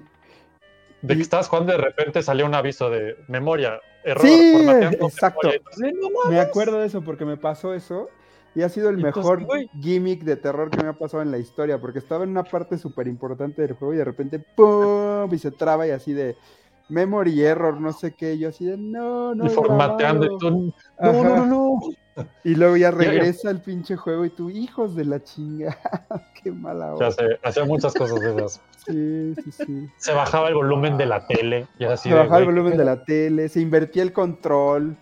de 1.02 1.16
que 1.16 1.22
estabas 1.22 1.48
jugando 1.48 1.74
y 1.74 1.78
de 1.78 1.82
repente 1.84 2.22
salía 2.22 2.46
un 2.46 2.56
aviso 2.56 2.90
de 2.90 3.16
memoria, 3.28 3.80
error, 4.04 4.26
Sí, 4.26 4.68
exacto. 5.00 5.50
memoria. 5.78 5.94
No 6.26 6.32
me 6.32 6.40
acuerdo 6.40 6.80
de 6.80 6.88
eso 6.88 7.02
porque 7.02 7.24
me 7.24 7.38
pasó 7.38 7.74
eso. 7.74 8.10
Y 8.56 8.62
ha 8.62 8.70
sido 8.70 8.90
el 8.90 8.98
mejor 8.98 9.46
gimmick 9.82 10.24
de 10.24 10.38
terror 10.38 10.70
que 10.70 10.82
me 10.82 10.88
ha 10.88 10.94
pasado 10.94 11.22
en 11.22 11.30
la 11.30 11.38
historia, 11.38 11.78
porque 11.80 12.00
estaba 12.00 12.24
en 12.24 12.30
una 12.30 12.44
parte 12.44 12.78
súper 12.78 13.06
importante 13.08 13.62
del 13.62 13.74
juego 13.74 13.94
y 13.94 13.98
de 13.98 14.06
repente 14.06 14.40
¡pum! 14.40 15.32
y 15.34 15.38
se 15.38 15.52
traba 15.52 15.86
y 15.86 15.92
así 15.92 16.14
de 16.14 16.38
memory 16.90 17.42
error, 17.44 17.80
no 17.80 17.92
sé 17.94 18.14
qué, 18.14 18.34
y 18.36 18.40
yo 18.40 18.50
así 18.50 18.66
de 18.66 18.78
no, 18.78 19.34
no. 19.36 19.46
y 19.46 19.50
formateando 19.50 20.26
y 20.26 20.30
grabado". 20.30 20.38
tú, 20.40 20.74
no, 21.02 21.12
no, 21.14 21.20
Ajá. 21.20 21.36
no, 21.38 21.46
no. 21.46 21.80
Y 22.46 22.56
luego 22.56 22.78
ya 22.78 22.92
regresa 22.92 23.50
el 23.52 23.60
pinche 23.62 23.98
juego 23.98 24.24
y 24.24 24.30
tú, 24.30 24.50
hijos 24.50 24.96
de 24.96 25.04
la 25.04 25.22
chinga, 25.22 25.78
qué 26.44 26.50
mala 26.52 26.88
Ya 26.88 26.94
hora. 26.94 27.12
sé, 27.12 27.40
hacía 27.44 27.66
muchas 27.66 27.94
cosas 27.94 28.20
de 28.22 28.30
esas. 28.36 28.62
Sí, 28.86 29.34
sí, 29.44 29.52
sí. 29.52 29.90
Se 29.98 30.14
bajaba 30.14 30.48
el 30.48 30.54
volumen 30.54 30.96
de 30.96 31.08
la 31.08 31.26
tele 31.26 31.66
y 31.80 31.86
así 31.86 32.08
Se 32.08 32.14
de, 32.14 32.22
bajaba 32.22 32.38
el 32.40 32.46
volumen 32.46 32.78
de 32.78 32.86
la 32.86 33.04
tele, 33.04 33.50
se 33.50 33.60
invertía 33.60 34.04
el 34.04 34.14
control. 34.14 34.96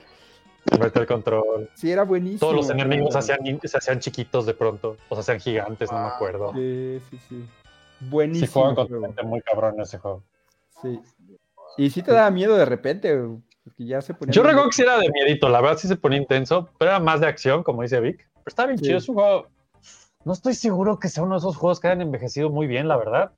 se 0.71 0.79
metió 0.79 1.01
el 1.01 1.07
control. 1.07 1.69
Sí, 1.75 1.91
era 1.91 2.03
buenísimo. 2.03 2.39
Todos 2.39 2.55
los 2.55 2.69
enemigos 2.69 3.13
hacían, 3.17 3.39
se 3.61 3.77
hacían 3.77 3.99
chiquitos 3.99 4.45
de 4.45 4.53
pronto, 4.53 4.95
o 5.09 5.15
se 5.15 5.19
hacían 5.21 5.39
gigantes, 5.41 5.91
no 5.91 5.99
me 5.99 6.07
acuerdo. 6.07 6.53
Sí, 6.53 7.01
sí, 7.09 7.17
sí. 7.27 7.45
Sí, 7.99 8.05
Buenísimo. 8.09 8.51
jugaban 8.53 8.75
con 8.75 8.87
juego. 8.87 9.05
gente 9.07 9.23
muy 9.23 9.41
cabrón 9.41 9.73
en 9.75 9.81
ese 9.81 9.97
juego. 9.97 10.23
Sí. 10.81 11.01
Y 11.77 11.89
sí 11.89 12.01
te 12.01 12.11
daba 12.13 12.29
miedo 12.31 12.55
de 12.55 12.65
repente, 12.65 13.17
porque 13.63 13.85
ya 13.85 14.01
se 14.01 14.13
ponía. 14.13 14.33
Yo 14.33 14.43
recuerdo 14.43 14.69
que 14.69 14.75
sí 14.75 14.81
era 14.83 14.97
de 14.99 15.09
miedito, 15.09 15.49
la 15.49 15.61
verdad 15.61 15.77
sí 15.77 15.87
se 15.87 15.95
ponía 15.95 16.19
intenso, 16.19 16.69
pero 16.77 16.91
era 16.91 16.99
más 16.99 17.19
de 17.19 17.27
acción, 17.27 17.63
como 17.63 17.81
dice 17.81 17.99
Vic. 17.99 18.17
Pero 18.17 18.43
está 18.45 18.65
bien 18.65 18.77
Sí. 18.77 18.85
chido, 18.85 18.97
es 18.97 19.09
un 19.09 19.15
juego. 19.15 19.47
No 20.25 20.33
estoy 20.33 20.53
seguro 20.53 20.99
que 20.99 21.09
sea 21.09 21.23
uno 21.23 21.35
de 21.35 21.39
esos 21.39 21.57
juegos 21.57 21.79
que 21.79 21.87
hayan 21.87 22.01
envejecido 22.01 22.49
muy 22.49 22.67
bien, 22.67 22.87
la 22.87 22.97
verdad. 22.97 23.31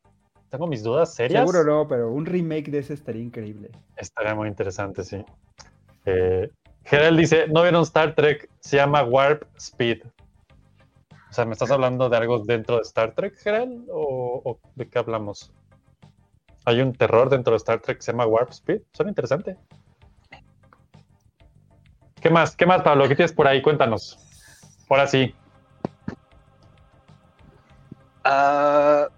Tengo 0.50 0.67
mis 0.67 0.84
dudas 0.84 1.13
serias. 1.15 1.50
Seguro 1.50 1.63
no, 1.63 1.88
pero 1.88 2.12
un 2.12 2.26
remake 2.26 2.69
de 2.69 2.80
ese 2.80 2.93
estaría 2.93 3.24
increíble. 3.24 3.71
Estaría 3.95 4.36
muy 4.36 4.48
interesante, 4.48 5.04
sí. 5.04 5.26
Eh, 6.06 6.50
Gerald 6.84 7.17
dice, 7.19 7.48
¿no 7.48 7.63
vieron 7.63 7.82
Star 7.82 8.13
Trek? 8.13 8.50
Se 8.60 8.78
llama 8.78 9.04
Warp 9.04 9.43
Speed. 9.58 10.04
O 11.12 11.34
sea, 11.34 11.45
¿me 11.45 11.54
estás 11.54 11.71
hablando 11.71 12.08
de 12.08 12.17
algo 12.17 12.39
dentro 12.39 12.76
de 12.76 12.84
Star 12.84 13.13
Trek, 13.15 13.36
Gerald? 13.39 13.88
¿O, 13.91 14.41
o 14.45 14.60
de 14.76 14.88
qué 14.88 15.00
hablamos? 15.00 15.52
¿Hay 16.65 16.82
un 16.82 16.93
terror 16.93 17.30
dentro 17.30 17.51
de 17.51 17.58
Star 17.58 17.80
Trek 17.80 17.97
que 17.97 18.04
se 18.04 18.12
llama 18.12 18.25
Warp 18.25 18.49
Speed? 18.51 18.82
Suena 18.91 19.12
interesante. 19.12 19.58
¿Qué 22.19 22.30
más? 22.32 22.56
¿Qué 22.56 22.65
más, 22.65 22.82
Pablo? 22.82 23.08
¿Qué 23.08 23.15
tienes 23.15 23.34
por 23.34 23.47
ahí? 23.47 23.62
Cuéntanos. 23.62 24.17
Ahora 24.89 25.06
sí. 25.08 25.34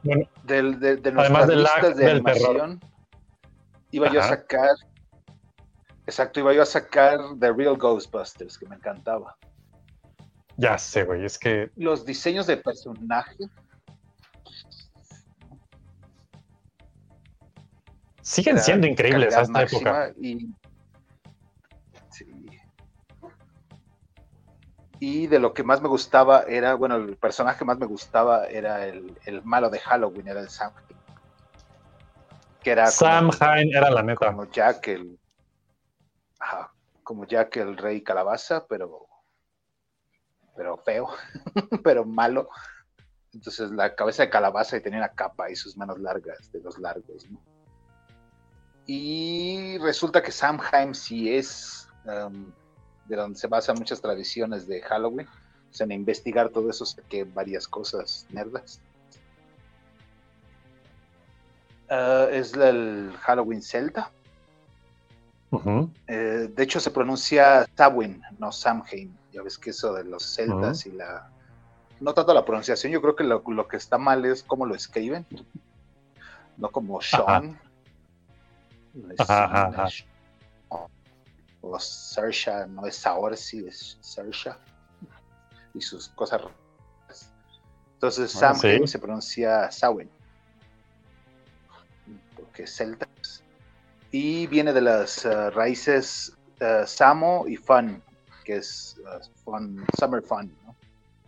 Bueno, 0.04 0.26
del- 0.44 0.80
de, 0.80 0.98
de 0.98 1.10
además 1.18 1.48
de 1.48 1.56
terror. 1.56 2.10
animación, 2.12 2.82
iba 3.92 4.12
yo 4.12 4.20
a 4.20 4.24
sacar. 4.24 4.76
Exacto, 6.06 6.40
iba 6.42 6.54
yo 6.54 6.62
a 6.62 6.66
sacar 6.66 7.20
The 7.40 7.54
Real 7.54 7.78
Ghostbusters, 7.78 8.58
que 8.58 8.66
me 8.68 8.76
encantaba. 8.76 9.38
Ya 10.58 10.78
sé, 10.78 11.04
güey. 11.04 11.24
Es 11.24 11.38
que 11.40 11.72
Los 11.76 12.06
diseños 12.06 12.48
de 12.48 12.58
personaje, 12.58 13.36
siguen 18.28 18.60
siendo 18.60 18.88
increíbles 18.88 19.36
a 19.36 19.42
esta 19.42 19.62
época. 19.64 20.14
Y, 20.22 20.48
sí. 22.10 22.26
Y 25.00 25.28
de 25.28 25.40
lo 25.40 25.54
que 25.54 25.64
más 25.64 25.82
me 25.82 25.88
gustaba 25.88 26.42
era, 26.44 26.74
bueno, 26.74 26.96
el 26.96 27.16
personaje 27.18 27.60
que 27.60 27.66
más 27.66 27.78
me 27.78 27.86
gustaba 27.86 28.48
era 28.48 28.86
el, 28.86 29.16
el 29.26 29.44
malo 29.44 29.70
de 29.70 29.80
Halloween, 29.80 30.28
era 30.28 30.40
el 30.42 30.50
Sam. 30.50 30.74
Que 32.64 32.72
era 32.72 32.88
Sam 32.88 33.30
como- 33.30 33.56
Hine 33.56 33.78
era 33.78 33.90
la 33.92 34.02
neta. 34.04 34.28
como 34.28 34.46
Jack 34.50 34.88
el 34.90 35.20
ajá, 36.40 36.74
como 37.04 37.26
Jack 37.26 37.56
el 37.58 37.78
rey 37.78 38.02
calabaza 38.04 38.66
pero 38.68 39.08
pero 40.56 40.78
feo 40.78 41.08
pero 41.84 42.04
malo 42.04 42.50
entonces 43.34 43.72
la 43.72 43.96
cabeza 43.96 44.24
de 44.24 44.30
calabaza 44.30 44.76
y 44.78 44.82
tenía 44.82 45.00
una 45.00 45.10
capa 45.14 45.50
y 45.50 45.56
sus 45.56 45.78
manos 45.78 46.00
largas 46.00 46.52
de 46.52 46.60
los 46.62 46.78
largos 46.80 47.30
¿no? 47.30 47.40
Y 48.88 49.78
resulta 49.78 50.24
que 50.24 50.32
Samhain 50.32 50.96
sí 50.96 51.34
es 51.34 51.88
um, 52.06 52.52
de 53.06 53.16
donde 53.16 53.38
se 53.38 53.48
basan 53.48 53.78
muchas 53.78 54.02
tradiciones 54.02 54.68
de 54.68 54.82
Halloween 54.82 55.28
o 55.28 55.74
sea, 55.74 55.86
en 55.86 55.92
investigar 55.92 56.50
todo 56.50 56.70
eso 56.70 56.86
saqué 56.86 57.24
varias 57.26 57.68
cosas 57.68 58.26
nerdas 58.32 58.82
Ah, 61.90 62.28
es 62.32 62.54
el 62.54 63.14
Halloween 63.22 63.62
celta. 63.62 64.12
Eh, 66.08 66.50
de 66.54 66.64
hecho, 66.64 66.80
se 66.80 66.92
pronuncia 66.92 67.68
Samhain, 67.76 68.22
no 68.38 68.52
Samhain. 68.52 69.18
Ya 69.32 69.42
ves 69.42 69.58
que 69.58 69.70
eso 69.70 69.94
de 69.94 70.04
los 70.04 70.24
celtas 70.24 70.86
y 70.86 70.92
la. 70.92 71.30
No 72.00 72.14
tanto 72.14 72.34
la 72.34 72.46
pronunciación, 72.46 72.92
yo 72.92 73.02
creo 73.02 73.16
que 73.16 73.24
lo, 73.24 73.42
lo 73.48 73.68
que 73.68 73.78
está 73.78 73.98
mal 73.98 74.26
es 74.26 74.44
cómo 74.44 74.66
lo 74.66 74.76
escriben. 74.76 75.26
No 76.58 76.70
como 76.70 77.02
Sean. 77.02 77.60
No 78.98 79.12
es- 79.14 79.20
Ajá, 79.20 79.44
ajá, 79.46 79.70
no 79.78 79.88
es- 79.88 80.06
O 81.62 81.80
Saoirse, 81.80 82.68
no 82.68 82.86
es 82.86 82.96
Saorsi, 82.96 83.68
es 83.68 83.98
Saoirse. 84.02 84.52
Y 85.74 85.82
sus 85.82 86.10
cosas 86.10 86.42
raras. 86.42 87.32
Entonces, 87.94 88.42
Ah, 88.44 88.54
sí. 88.54 88.88
se 88.88 89.00
pronuncia 89.00 89.72
Samhain. 89.72 90.10
Porque 92.36 92.64
es 92.64 92.76
celta. 92.76 93.08
Y 94.12 94.48
viene 94.48 94.72
de 94.72 94.82
las 94.82 95.26
eh, 95.26 95.50
raíces 95.50 96.32
eh, 96.60 96.84
Samo 96.88 97.46
y 97.48 97.58
Fun, 97.58 98.02
que 98.46 98.58
es 98.58 98.96
eh, 99.00 99.20
fun, 99.44 99.86
Summer 99.94 100.24
Fun, 100.24 100.56
¿no? 100.64 100.76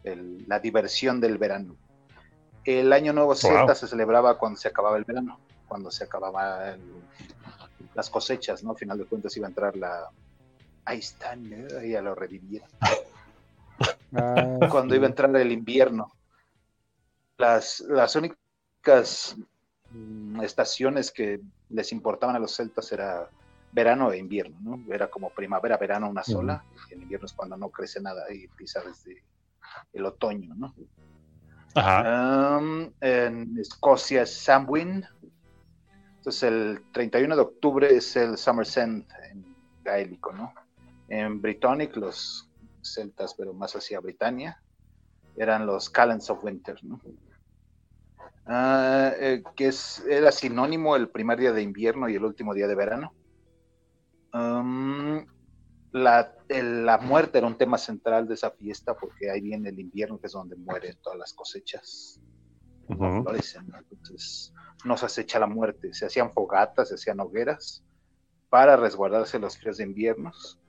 El- 0.03 0.45
la 0.47 0.59
diversión 0.59 1.19
del 1.19 1.37
verano. 1.37 1.75
El 2.63 2.93
año 2.93 3.13
nuevo 3.13 3.35
celta 3.35 3.75
se 3.75 3.87
celebraba 3.87 4.37
cuando 4.37 4.57
se 4.59 4.67
acababa 4.69 4.97
el 4.97 5.03
verano, 5.05 5.39
cuando 5.67 5.91
se 5.91 6.03
acababan 6.05 6.81
las 7.99 8.09
cosechas, 8.09 8.63
¿no? 8.63 8.71
Al 8.71 8.77
final 8.77 8.97
de 8.97 9.05
cuentas 9.05 9.35
iba 9.35 9.47
a 9.47 9.49
entrar 9.49 9.75
la... 9.75 10.09
Ahí 10.85 10.99
están, 10.99 11.51
¿eh? 11.51 11.89
ya 11.89 12.01
lo 12.01 12.15
revivieron. 12.15 12.69
Ah, 12.81 14.57
Cuando 14.71 14.93
sí. 14.93 14.97
iba 14.97 15.05
a 15.05 15.09
entrar 15.09 15.35
el 15.35 15.51
invierno. 15.51 16.11
Las, 17.37 17.81
las 17.81 18.15
únicas 18.15 19.35
mm, 19.91 20.41
estaciones 20.41 21.11
que 21.11 21.41
les 21.69 21.91
importaban 21.91 22.35
a 22.35 22.39
los 22.39 22.55
celtas 22.55 22.91
era 22.91 23.29
verano 23.71 24.11
e 24.11 24.17
invierno, 24.17 24.57
¿no? 24.61 24.93
Era 24.93 25.09
como 25.09 25.29
primavera, 25.29 25.77
verano 25.77 26.09
una 26.09 26.23
sola, 26.23 26.63
y 26.89 26.93
el 26.93 27.03
invierno 27.03 27.25
es 27.25 27.33
cuando 27.33 27.55
no 27.55 27.69
crece 27.69 28.01
nada 28.01 28.23
y 28.33 28.45
empieza 28.45 28.81
desde 28.81 29.23
el 29.93 30.05
otoño, 30.05 30.55
¿no? 30.55 30.73
Ajá. 31.75 32.57
Um, 32.57 32.91
en 33.01 33.57
Escocia 33.59 34.23
es 34.23 34.35
Samhain. 34.35 35.05
Entonces 36.29 36.51
el 36.51 36.83
31 36.91 37.35
de 37.35 37.41
octubre 37.41 37.87
es 37.91 38.15
el 38.15 38.37
Summersend 38.37 39.03
en 39.31 39.43
gaélico, 39.83 40.31
¿no? 40.31 40.53
En 41.07 41.41
Brittonic, 41.41 41.95
los 41.97 42.47
celtas, 42.83 43.33
pero 43.33 43.51
más 43.51 43.75
hacia 43.75 43.99
Britania, 43.99 44.61
eran 45.35 45.65
los 45.65 45.89
Calends 45.89 46.29
of 46.29 46.43
Winter, 46.43 46.77
¿no? 46.83 47.01
Ah, 48.45 49.11
eh, 49.17 49.41
que 49.55 49.69
es, 49.69 50.05
era 50.07 50.31
sinónimo 50.31 50.95
el 50.95 51.09
primer 51.09 51.39
día 51.39 51.51
de 51.51 51.63
invierno 51.63 52.07
y 52.07 52.13
el 52.13 52.23
último 52.23 52.53
día 52.53 52.67
de 52.67 52.75
verano. 52.75 53.11
La, 55.91 56.35
la 56.47 56.97
muerte 56.99 57.39
era 57.39 57.47
un 57.47 57.57
tema 57.57 57.79
central 57.79 58.27
de 58.27 58.35
esa 58.35 58.51
fiesta 58.51 58.93
porque 58.93 59.31
ahí 59.31 59.41
viene 59.41 59.69
el 59.69 59.79
invierno, 59.79 60.19
que 60.19 60.27
es 60.27 60.33
donde 60.33 60.55
mueren 60.57 60.95
todas 61.01 61.17
las 61.17 61.33
cosechas, 61.33 62.21
Ujú. 62.89 63.23
florecen, 63.23 63.67
¿no? 63.67 63.77
Entonces 63.77 64.53
nos 64.85 65.03
acecha 65.03 65.39
la 65.39 65.47
muerte. 65.47 65.93
Se 65.93 66.05
hacían 66.05 66.31
fogatas, 66.31 66.89
se 66.89 66.95
hacían 66.95 67.19
hogueras 67.19 67.83
para 68.49 68.75
resguardarse 68.77 69.37
los 69.39 69.57
fríos 69.57 69.77
de 69.77 69.83
inviernos 69.83 70.59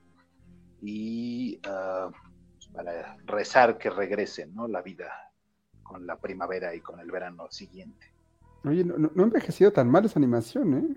y 0.81 1.59
ah, 1.65 2.09
para 2.73 3.17
rezar 3.25 3.77
que 3.77 3.89
regrese 3.89 4.47
¿no? 4.47 4.67
la 4.67 4.81
vida 4.81 5.11
con 5.83 6.05
la 6.07 6.17
primavera 6.19 6.73
y 6.75 6.81
con 6.81 6.99
el 6.99 7.11
verano 7.11 7.47
siguiente. 7.49 8.05
Oye, 8.63 8.83
no, 8.83 8.97
no- 8.97 9.09
ha 9.15 9.25
envejecido 9.25 9.71
tan 9.71 9.89
mal 9.89 10.05
esa 10.05 10.19
animación, 10.19 10.73
¿eh? 10.77 10.95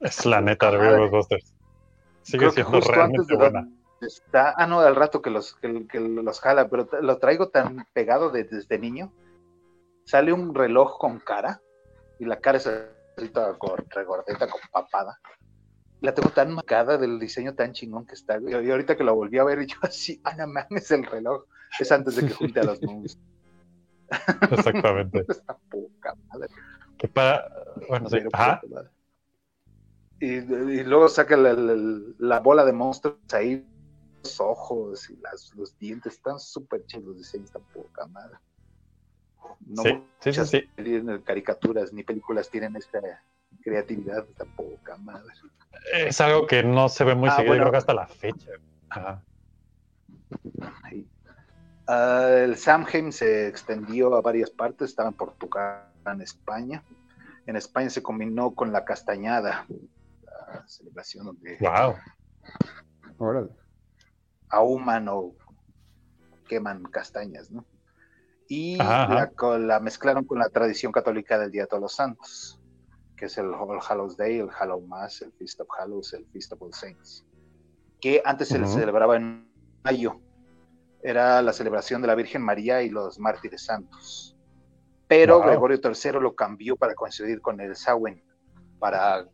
Es 0.00 0.26
la 0.26 0.40
neta 0.40 0.70
de. 0.70 0.78
Ghostbusters. 0.78 1.54
Sigue 2.22 2.38
Creo 2.38 2.50
que 2.50 2.62
siendo 2.64 2.80
realmente 2.92 3.34
buena. 3.36 3.68
está, 4.00 4.54
ah 4.56 4.66
no, 4.66 4.80
al 4.80 4.96
rato 4.96 5.22
que 5.22 5.30
los, 5.30 5.54
que, 5.56 5.86
que 5.86 6.00
los 6.00 6.40
jala, 6.40 6.68
pero 6.68 6.88
lo 7.02 7.18
traigo 7.18 7.48
tan 7.50 7.86
pegado 7.92 8.30
de- 8.30 8.44
desde 8.44 8.78
niño. 8.78 9.12
Sale 10.10 10.32
un 10.32 10.52
reloj 10.54 10.98
con 10.98 11.20
cara 11.20 11.60
y 12.18 12.24
la 12.24 12.40
cara 12.40 12.58
es 12.58 12.68
regordeta, 13.90 14.48
con 14.48 14.60
papada. 14.72 15.20
La 16.00 16.12
tengo 16.12 16.30
tan 16.30 16.52
marcada 16.52 16.98
del 16.98 17.20
diseño 17.20 17.54
tan 17.54 17.72
chingón 17.72 18.06
que 18.06 18.14
está. 18.14 18.38
Y 18.38 18.50
y 18.50 18.70
ahorita 18.70 18.96
que 18.96 19.04
lo 19.04 19.14
volví 19.14 19.38
a 19.38 19.44
ver, 19.44 19.64
yo 19.66 19.76
así, 19.82 20.20
ah, 20.24 20.34
no 20.36 20.48
mames, 20.48 20.90
el 20.90 21.04
reloj. 21.04 21.44
Es 21.78 21.92
antes 21.92 22.16
de 22.16 22.26
que 22.26 22.34
junte 22.34 22.58
a 22.58 22.64
los 22.64 22.82
moons. 22.86 23.16
Exactamente. 24.50 25.24
Está 25.28 25.56
poca 25.70 26.16
madre. 26.28 26.48
que 26.98 27.06
para. 27.06 27.48
Bueno, 27.88 28.08
sí. 28.08 28.18
Ajá. 28.32 28.60
poca 28.60 28.74
madre. 28.74 28.90
Y, 30.18 30.26
y 30.34 30.84
luego 30.84 31.08
saca 31.08 31.36
la, 31.36 31.52
la- 31.52 32.00
la 32.18 32.40
bola 32.40 32.64
de 32.64 32.72
monstruos 32.72 33.16
ahí, 33.32 33.64
los 34.24 34.40
ojos 34.40 35.08
y 35.08 35.16
las, 35.16 35.54
los 35.54 35.78
dientes, 35.78 36.14
están 36.14 36.38
súper 36.40 36.84
chidos 36.86 37.04
los 37.06 37.16
diseños, 37.18 37.46
están 37.46 37.62
poca 37.72 38.06
madre. 38.08 38.36
No 39.66 39.82
Sí, 39.82 39.90
sí, 40.20 40.32
sí, 40.32 40.40
muchas 40.40 40.50
sí. 40.50 40.70
caricaturas 41.24 41.92
ni 41.92 42.02
películas 42.02 42.50
tienen 42.50 42.76
esta 42.76 43.00
creatividad, 43.62 44.26
poca 44.56 44.96
madre. 44.96 45.32
Es 45.92 46.20
algo 46.20 46.46
que 46.46 46.62
no 46.62 46.88
se 46.88 47.04
ve 47.04 47.14
muy 47.14 47.28
Ah, 47.28 47.32
seguido, 47.36 47.48
bueno. 47.52 47.62
creo 47.64 47.72
que 47.72 47.78
hasta 47.78 47.94
la 47.94 48.06
fecha. 48.06 48.50
Ajá. 48.88 49.24
Ah, 51.86 52.28
el 52.44 52.56
Samhain 52.56 53.12
se 53.12 53.48
extendió 53.48 54.14
a 54.14 54.20
varias 54.20 54.50
partes, 54.50 54.90
estaba 54.90 55.08
en 55.08 55.14
Portugal, 55.16 55.86
en 56.06 56.20
España. 56.20 56.84
En 57.46 57.56
España 57.56 57.90
se 57.90 58.02
combinó 58.02 58.54
con 58.54 58.72
la 58.72 58.84
castañada, 58.84 59.66
la 59.68 60.64
celebración 60.68 61.26
donde 61.26 61.56
Wow. 61.60 61.96
Órale. 63.18 63.50
ahuman 64.50 65.08
o 65.08 65.34
queman 66.48 66.82
castañas, 66.84 67.50
¿no? 67.50 67.64
Y 68.52 68.80
Ajá, 68.80 69.04
ajá. 69.04 69.58
La, 69.58 69.78
mezclaron 69.78 70.24
con 70.24 70.40
la 70.40 70.48
tradición 70.48 70.90
católica 70.90 71.38
del 71.38 71.52
Día 71.52 71.62
de 71.62 71.68
Todos 71.68 71.82
los 71.82 71.94
Santos, 71.94 72.60
que 73.16 73.26
es 73.26 73.38
el 73.38 73.46
All 73.54 73.78
Hallows 73.80 74.16
Day, 74.16 74.40
el 74.40 74.50
Hallow 74.50 74.80
Mass, 74.80 75.22
el 75.22 75.32
Feast 75.34 75.60
of 75.60 75.68
Hallows, 75.78 76.12
el 76.14 76.26
Feast 76.32 76.52
of 76.52 76.60
All 76.60 76.74
Saints, 76.74 77.24
que 78.00 78.20
antes 78.24 78.48
se 78.48 78.66
celebraba 78.66 79.14
en 79.14 79.48
mayo. 79.84 80.20
Era 81.00 81.40
la 81.42 81.52
celebración 81.52 82.02
de 82.02 82.08
la 82.08 82.16
Virgen 82.16 82.42
María 82.42 82.82
y 82.82 82.90
los 82.90 83.20
mártires 83.20 83.64
santos. 83.66 84.36
Pero 85.06 85.38
Wow. 85.38 85.46
Gregorio 85.46 85.80
III 85.84 86.20
lo 86.20 86.34
cambió 86.34 86.74
para 86.74 86.96
coincidir 86.96 87.40
con 87.40 87.60
el 87.60 87.76
Samhain, 87.76 88.20
para 88.80 89.28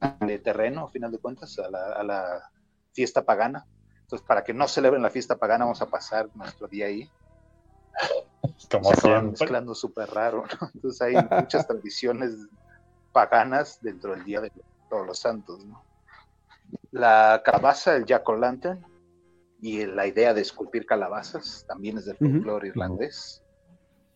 darle 0.00 0.38
terreno, 0.38 0.86
a 0.86 0.90
final 0.90 1.12
de 1.12 1.18
cuentas, 1.18 1.58
a 1.58 1.70
la, 1.70 1.92
a 1.92 2.02
la 2.02 2.50
fiesta 2.94 3.26
pagana. 3.26 3.66
Entonces, 4.00 4.26
para 4.26 4.42
que 4.42 4.54
no 4.54 4.66
celebren 4.68 5.02
la 5.02 5.10
fiesta 5.10 5.36
pagana, 5.36 5.66
vamos 5.66 5.82
a 5.82 5.90
pasar 5.90 6.30
nuestro 6.34 6.66
día 6.66 6.86
ahí. 6.86 7.10
Como 8.70 8.84
se 8.94 9.00
acaban 9.08 9.30
mezclando 9.30 9.74
súper 9.74 10.08
raro. 10.10 10.44
¿no? 10.60 10.70
Entonces, 10.74 11.00
hay 11.02 11.14
muchas 11.40 11.66
tradiciones 11.66 12.32
paganas 13.12 13.78
dentro 13.82 14.12
del 14.14 14.24
Día 14.24 14.40
de 14.40 14.50
Todos 14.88 15.06
los 15.06 15.18
Santos. 15.18 15.64
¿no? 15.66 15.82
La 16.90 17.42
calabaza, 17.44 17.96
el 17.96 18.04
Jack 18.06 18.28
o' 18.28 18.36
Lantern, 18.36 18.84
y 19.60 19.86
la 19.86 20.06
idea 20.06 20.34
de 20.34 20.40
esculpir 20.40 20.86
calabazas 20.86 21.64
también 21.68 21.98
es 21.98 22.06
del 22.06 22.16
folclore 22.16 22.68
irlandés. 22.68 23.42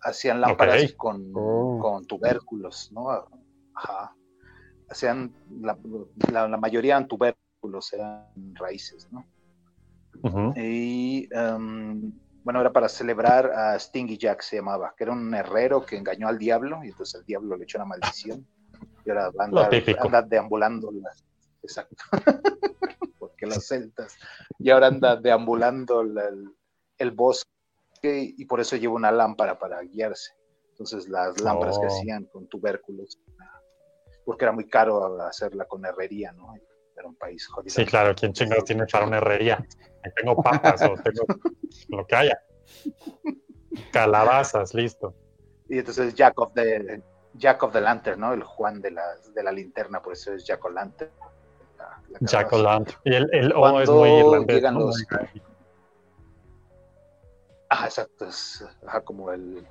Hacían 0.03 0.41
lámparas 0.41 0.93
con, 0.95 1.31
Oh. 1.35 1.79
con 1.81 2.05
tubérculos, 2.07 2.91
¿no? 2.93 3.11
Ajá. 3.74 4.14
Hacían, 4.89 5.33
la, 5.61 5.77
la- 6.33 6.49
la 6.49 6.57
mayoría 6.57 6.97
eran 6.97 7.09
tubérculos, 7.09 7.93
eran 7.93 8.27
raíces, 8.55 9.09
¿no? 9.12 9.24
Y 10.57 11.29
em, 11.33 12.12
bueno, 12.47 12.61
era 12.61 12.72
para 12.72 12.88
celebrar 12.88 13.51
a 13.51 13.76
Stingy 13.76 14.16
Jack, 14.16 14.40
se 14.42 14.55
llamaba, 14.57 14.94
que 14.97 15.03
era 15.03 15.12
un 15.12 15.34
herrero 15.34 15.84
que 15.84 15.97
engañó 15.97 16.28
al 16.28 16.38
diablo 16.38 16.78
y 16.84 16.88
entonces 16.90 17.16
el 17.20 17.26
diablo 17.26 17.57
le 17.57 17.64
echó 17.64 17.78
una 17.78 17.86
maldición. 17.86 18.47
Y 19.05 19.11
ahora 19.11 19.30
va 19.30 19.44
a 19.47 19.49
Lo 19.49 19.59
andar, 19.59 19.70
típico. 19.70 20.05
anda 20.07 20.22
deambulando 20.22 20.92
las. 20.92 21.24
Exacto. 21.64 21.97
Porque 23.18 23.47
los 23.47 23.66
celtas. 23.66 24.16
Y 24.61 24.70
ahora 24.70 24.86
anda 24.86 25.16
deambulando 25.16 26.05
la- 26.05 26.28
el, 26.28 26.44
el 26.99 27.11
bosque 27.11 27.44
y 28.05 28.44
por 28.44 28.61
eso 28.61 28.76
lleva 28.76 28.94
una 28.94 29.11
lámpara 29.11 29.59
para 29.59 29.80
guiarse. 29.82 30.32
Entonces 30.70 31.09
las 31.09 31.40
lámparas 31.40 31.78
que 31.80 31.86
Oh. 31.86 31.88
hacían 31.88 32.26
con 32.26 32.47
tubérculos, 32.47 33.18
porque 34.24 34.44
era 34.44 34.53
muy 34.53 34.68
caro 34.68 35.20
hacerla 35.22 35.64
con 35.64 35.84
herrería, 35.84 36.30
¿no? 36.30 36.55
Era 36.97 37.09
un 37.09 37.16
país 37.16 37.47
jodido. 37.49 37.74
Sí, 37.74 37.84
claro, 37.84 38.14
¿quién 38.14 38.32
chingados 38.32 38.64
tiene 38.64 38.86
para 38.86 39.07
una 39.07 39.16
herrería? 39.18 39.64
Tengo 40.14 40.42
papas 40.42 40.82
o 40.82 40.94
tengo 41.02 41.24
lo 41.88 42.07
que 42.07 42.14
haya. 42.16 42.38
Calabazas, 43.92 44.74
listo. 44.74 45.14
Y 45.68 45.78
entonces 45.78 46.14
Jack 46.14 46.38
of 46.38 46.52
the 46.54 47.02
Jack 47.34 47.62
of 47.62 47.72
the 47.72 47.80
Lantern, 47.80 48.20
¿no? 48.20 48.32
El 48.32 48.42
Juan 48.44 48.80
de 48.80 48.90
la, 48.92 49.02
de 49.34 49.42
la 49.42 49.52
linterna, 49.52 50.00
por 50.00 50.14
eso 50.14 50.32
es 50.32 50.44
Jack 50.46 50.64
o' 50.64 50.70
Lantern. 50.70 51.11
La- 51.76 52.02
la 52.09 52.18
Jack 52.20 52.48
calabaza. 52.50 52.57
O'Lantern. 52.57 52.98
Y 53.04 53.14
el, 53.14 53.28
el 53.32 53.52
O 53.52 53.61
Cuando 53.61 53.80
es 53.82 53.90
muy 53.90 54.09
irlandés. 54.11 54.57
llegan 54.57 54.74
los-. 54.74 55.04
Ah, 57.68 57.84
exacto, 57.84 58.26
es 58.26 58.64
ajá, 58.86 59.00
como 59.02 59.30
el 59.32 59.66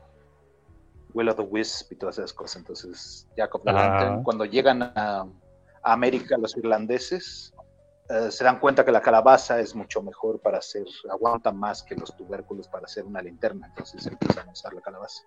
Will 1.14 1.30
of 1.30 1.38
the 1.38 1.42
Wisp 1.44 1.94
y 1.94 1.96
todas 1.96 2.18
esas 2.20 2.34
cosas. 2.34 2.58
Entonces, 2.58 3.28
Jack 3.38 3.56
of 3.56 3.64
the. 3.64 3.72
Lantern. 3.72 4.24
Cuando 4.24 4.46
llegan 4.46 4.84
a, 4.84 5.22
a 5.22 5.94
América 5.94 6.38
los 6.38 6.56
irlandeses, 6.58 7.54
eh, 8.10 8.32
se 8.32 8.44
dan 8.44 8.60
cuenta 8.60 8.86
que 8.86 8.92
la 8.92 9.02
calabaza 9.02 9.60
es 9.60 9.74
mucho 9.76 10.02
mejor 10.04 10.40
para 10.40 10.60
hacer, 10.60 10.86
aguanta 11.10 11.52
más 11.52 11.82
que 11.84 11.96
los 11.96 12.16
tubérculos 12.16 12.68
para 12.68 12.86
hacer 12.86 13.04
una 13.06 13.22
linterna. 13.22 13.68
Entonces 13.68 14.06
empiezan 14.06 14.48
a 14.48 14.52
usar 14.52 14.74
la 14.74 14.82
calabaza. 14.82 15.24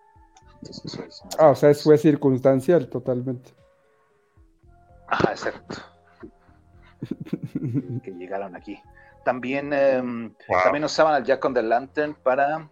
Entonces, 0.61 0.85
eso 0.93 1.03
es 1.05 1.23
Ah, 1.39 1.51
o 1.51 1.55
sea, 1.55 1.75
fue 1.75 1.99
circunstancial 1.99 2.89
totalmente. 2.89 3.53
Ajá, 5.09 5.31
exacto. 5.33 5.77
que 8.03 8.11
llegaron 8.13 8.55
aquí. 8.57 8.81
También, 9.25 9.73
em, 9.73 10.35
Wow. 10.49 10.59
también 10.65 10.85
usaban 10.85 11.15
al 11.15 11.25
Jack 11.25 11.45
on 11.45 11.55
the 11.55 11.63
Lantern 11.63 12.15
para, 12.23 12.71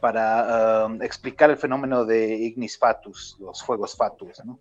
para 0.00 0.84
em, 0.86 1.02
explicar 1.02 1.50
el 1.50 1.56
fenómeno 1.56 2.04
de 2.04 2.34
Ignis 2.34 2.78
Fatus, 2.78 3.36
los 3.40 3.62
fuegos 3.62 3.96
Fatus, 3.96 4.44
¿no? 4.44 4.58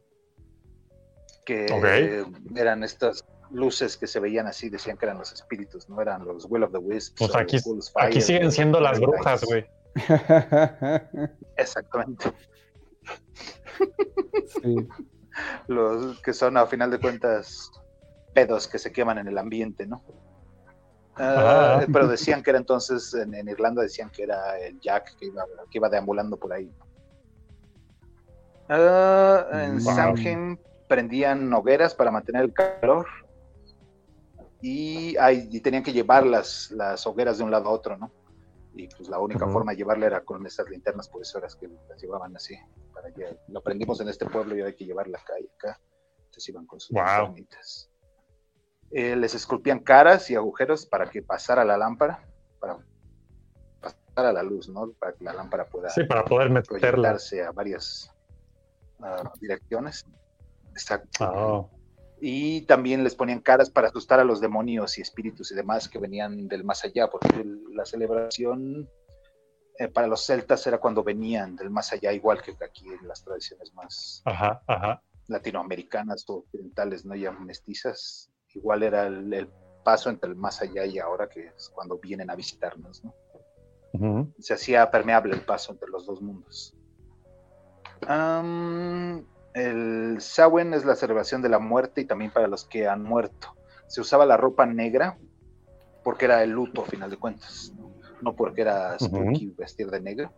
Que 1.45 1.65
Ok. 1.71 1.83
eh, 1.85 2.25
eran 2.55 2.83
estas 2.83 3.23
luces 3.51 3.97
que 3.97 4.07
se 4.07 4.19
veían 4.19 4.47
así, 4.47 4.69
decían 4.69 4.97
que 4.97 5.05
eran 5.05 5.17
los 5.17 5.31
espíritus, 5.31 5.89
no 5.89 6.01
eran 6.01 6.25
los 6.25 6.45
Will 6.49 6.63
of 6.63 6.71
the 6.71 6.77
Wisps. 6.77 7.15
Pues 7.17 7.35
aquí, 7.35 7.57
aquí 7.95 8.21
siguen 8.21 8.51
siendo 8.51 8.79
las 8.79 8.99
brujas, 8.99 9.43
güey. 9.43 9.65
Exactamente. 11.57 12.31
sí. 14.61 14.75
los 15.67 16.19
que 16.21 16.33
son 16.33 16.57
a 16.57 16.65
final 16.65 16.91
de 16.91 16.99
cuentas 16.99 17.71
pedos 18.33 18.67
que 18.67 18.79
se 18.79 18.91
queman 18.91 19.17
en 19.17 19.27
el 19.27 19.37
ambiente, 19.37 19.85
¿no? 19.85 20.03
Ah, 21.17 21.85
pero 21.91 22.07
decían 22.07 22.43
que 22.43 22.49
era 22.49 22.59
entonces, 22.59 23.13
en, 23.13 23.33
en 23.33 23.47
Irlanda 23.47 23.81
decían 23.81 24.09
que 24.09 24.23
era 24.23 24.59
el 24.59 24.79
Jack 24.81 25.15
que 25.17 25.27
iba, 25.27 25.45
que 25.71 25.77
iba 25.77 25.87
deambulando 25.89 26.37
por 26.37 26.51
ahí. 26.51 26.69
Ah, 28.67 29.47
en 29.53 29.83
Wow. 29.83 29.95
Samhain 29.95 30.59
prendían 30.87 31.51
hogueras 31.53 31.95
para 31.95 32.11
mantener 32.11 32.43
el 32.43 32.53
calor 32.53 33.07
y, 34.61 35.15
ay, 35.17 35.47
y 35.51 35.61
tenían 35.61 35.83
que 35.83 35.93
llevar 35.93 36.25
las, 36.25 36.71
las 36.71 37.05
hogueras 37.05 37.37
de 37.37 37.43
un 37.43 37.51
lado 37.51 37.69
a 37.69 37.71
otro, 37.71 37.97
¿no? 37.97 38.11
Y 38.73 38.87
pues 38.89 39.07
la 39.09 39.19
única 39.19 39.45
Ujú. 39.45 39.53
forma 39.53 39.71
de 39.71 39.77
llevarla 39.77 40.07
era 40.07 40.23
con 40.23 40.45
esas 40.45 40.69
linternas 40.69 41.07
por 41.09 41.21
eso 41.21 41.39
que 41.59 41.67
las 41.67 42.01
llevaban 42.01 42.35
así. 42.35 42.55
Para 42.93 43.11
que, 43.11 43.37
lo 43.47 43.59
aprendimos 43.59 44.01
en 44.01 44.09
este 44.09 44.25
pueblo 44.25 44.57
y 44.57 44.61
hay 44.61 44.75
que 44.75 44.85
llevarla 44.85 45.17
acá 45.17 45.33
y 45.39 45.47
acá. 45.57 45.79
Entonces 46.17 46.49
iban 46.49 46.65
con 46.65 46.79
sus 46.79 46.93
Wow. 46.93 47.05
linternitas. 47.05 47.89
Eh, 48.91 49.15
les 49.15 49.33
esculpían 49.33 49.79
caras 49.79 50.29
y 50.29 50.35
agujeros 50.35 50.85
para 50.85 51.09
que 51.09 51.21
pasara 51.21 51.65
la 51.65 51.77
lámpara, 51.77 52.27
para 52.59 52.77
a 54.15 54.31
la 54.31 54.43
luz, 54.43 54.69
¿no? 54.69 54.93
Para 54.93 55.13
que 55.13 55.23
la 55.23 55.33
lámpara 55.33 55.67
pueda 55.67 55.89
Sí, 55.89 56.03
para 56.05 56.23
poder 56.23 56.49
meterla. 56.49 57.17
a 57.17 57.51
varias 57.51 58.09
ah, 58.99 59.31
direcciones. 59.39 60.05
Exacto. 60.71 61.09
Ah, 61.19 61.65
Y 62.21 62.61
también 62.61 63.03
les 63.03 63.13
ponían 63.15 63.41
caras 63.41 63.69
para 63.69 63.89
asustar 63.89 64.19
a 64.19 64.23
los 64.23 64.39
demonios 64.41 64.97
y 64.97 65.01
espíritus 65.01 65.51
y 65.51 65.55
demás 65.55 65.89
que 65.89 65.99
venían 65.99 66.47
del 66.47 66.63
más 66.63 66.83
allá, 66.85 67.09
porque 67.09 67.35
el- 67.41 67.63
la 67.75 67.85
celebración 67.85 68.89
eh, 69.77 69.89
para 69.89 70.07
los 70.07 70.25
celtas 70.25 70.65
era 70.67 70.77
cuando 70.77 71.03
venían 71.03 71.57
del 71.57 71.69
más 71.69 71.91
allá, 71.91 72.13
igual 72.13 72.41
que 72.41 72.55
aquí 72.63 72.87
en 72.87 73.05
las 73.09 73.21
tradiciones 73.25 73.73
más 73.73 74.21
ajá, 74.23 74.61
ajá. 74.67 75.03
latinoamericanas 75.27 76.23
o 76.29 76.35
occidentales, 76.37 77.03
no 77.05 77.13
ya 77.13 77.31
mestizas. 77.31 78.31
Igual 78.53 78.83
era 78.83 79.07
el, 79.07 79.33
el 79.33 79.49
paso 79.83 80.09
entre 80.09 80.29
el 80.29 80.37
más 80.37 80.61
allá 80.61 80.85
y 80.85 80.97
ahora, 80.99 81.27
que 81.27 81.47
es 81.47 81.69
cuando 81.75 81.97
vienen 81.99 82.29
a 82.29 82.35
visitarnos, 82.35 83.03
¿no? 83.03 83.13
Se 84.39 84.53
hacía 84.53 84.89
permeable 84.89 85.33
el 85.35 85.41
paso 85.41 85.73
entre 85.73 85.89
los 85.89 86.05
dos 86.05 86.21
mundos. 86.21 86.73
Am, 88.07 89.25
el 89.55 90.17
Samhain 90.19 90.73
es 90.73 90.83
la 90.83 90.95
celebración 90.95 91.41
de 91.41 91.49
la 91.49 91.59
muerte 91.59 92.01
y 92.01 92.05
también 92.05 92.29
para 92.29 92.47
los 92.47 92.65
que 92.65 92.87
han 92.87 93.01
muerto. 93.01 93.55
Se 93.87 94.01
usaba 94.01 94.25
la 94.25 94.35
ropa 94.35 94.65
negra 94.65 95.17
porque 96.03 96.25
era 96.25 96.43
el 96.43 96.51
luto, 96.51 96.83
a 96.83 96.85
final 96.85 97.09
de 97.09 97.17
cuentas, 97.17 97.71
no, 97.77 97.91
No 98.21 98.35
porque 98.35 98.61
era 98.61 98.99
spooky 98.99 99.55
vestir 99.57 99.89
de 99.89 100.01
negro, 100.01 100.33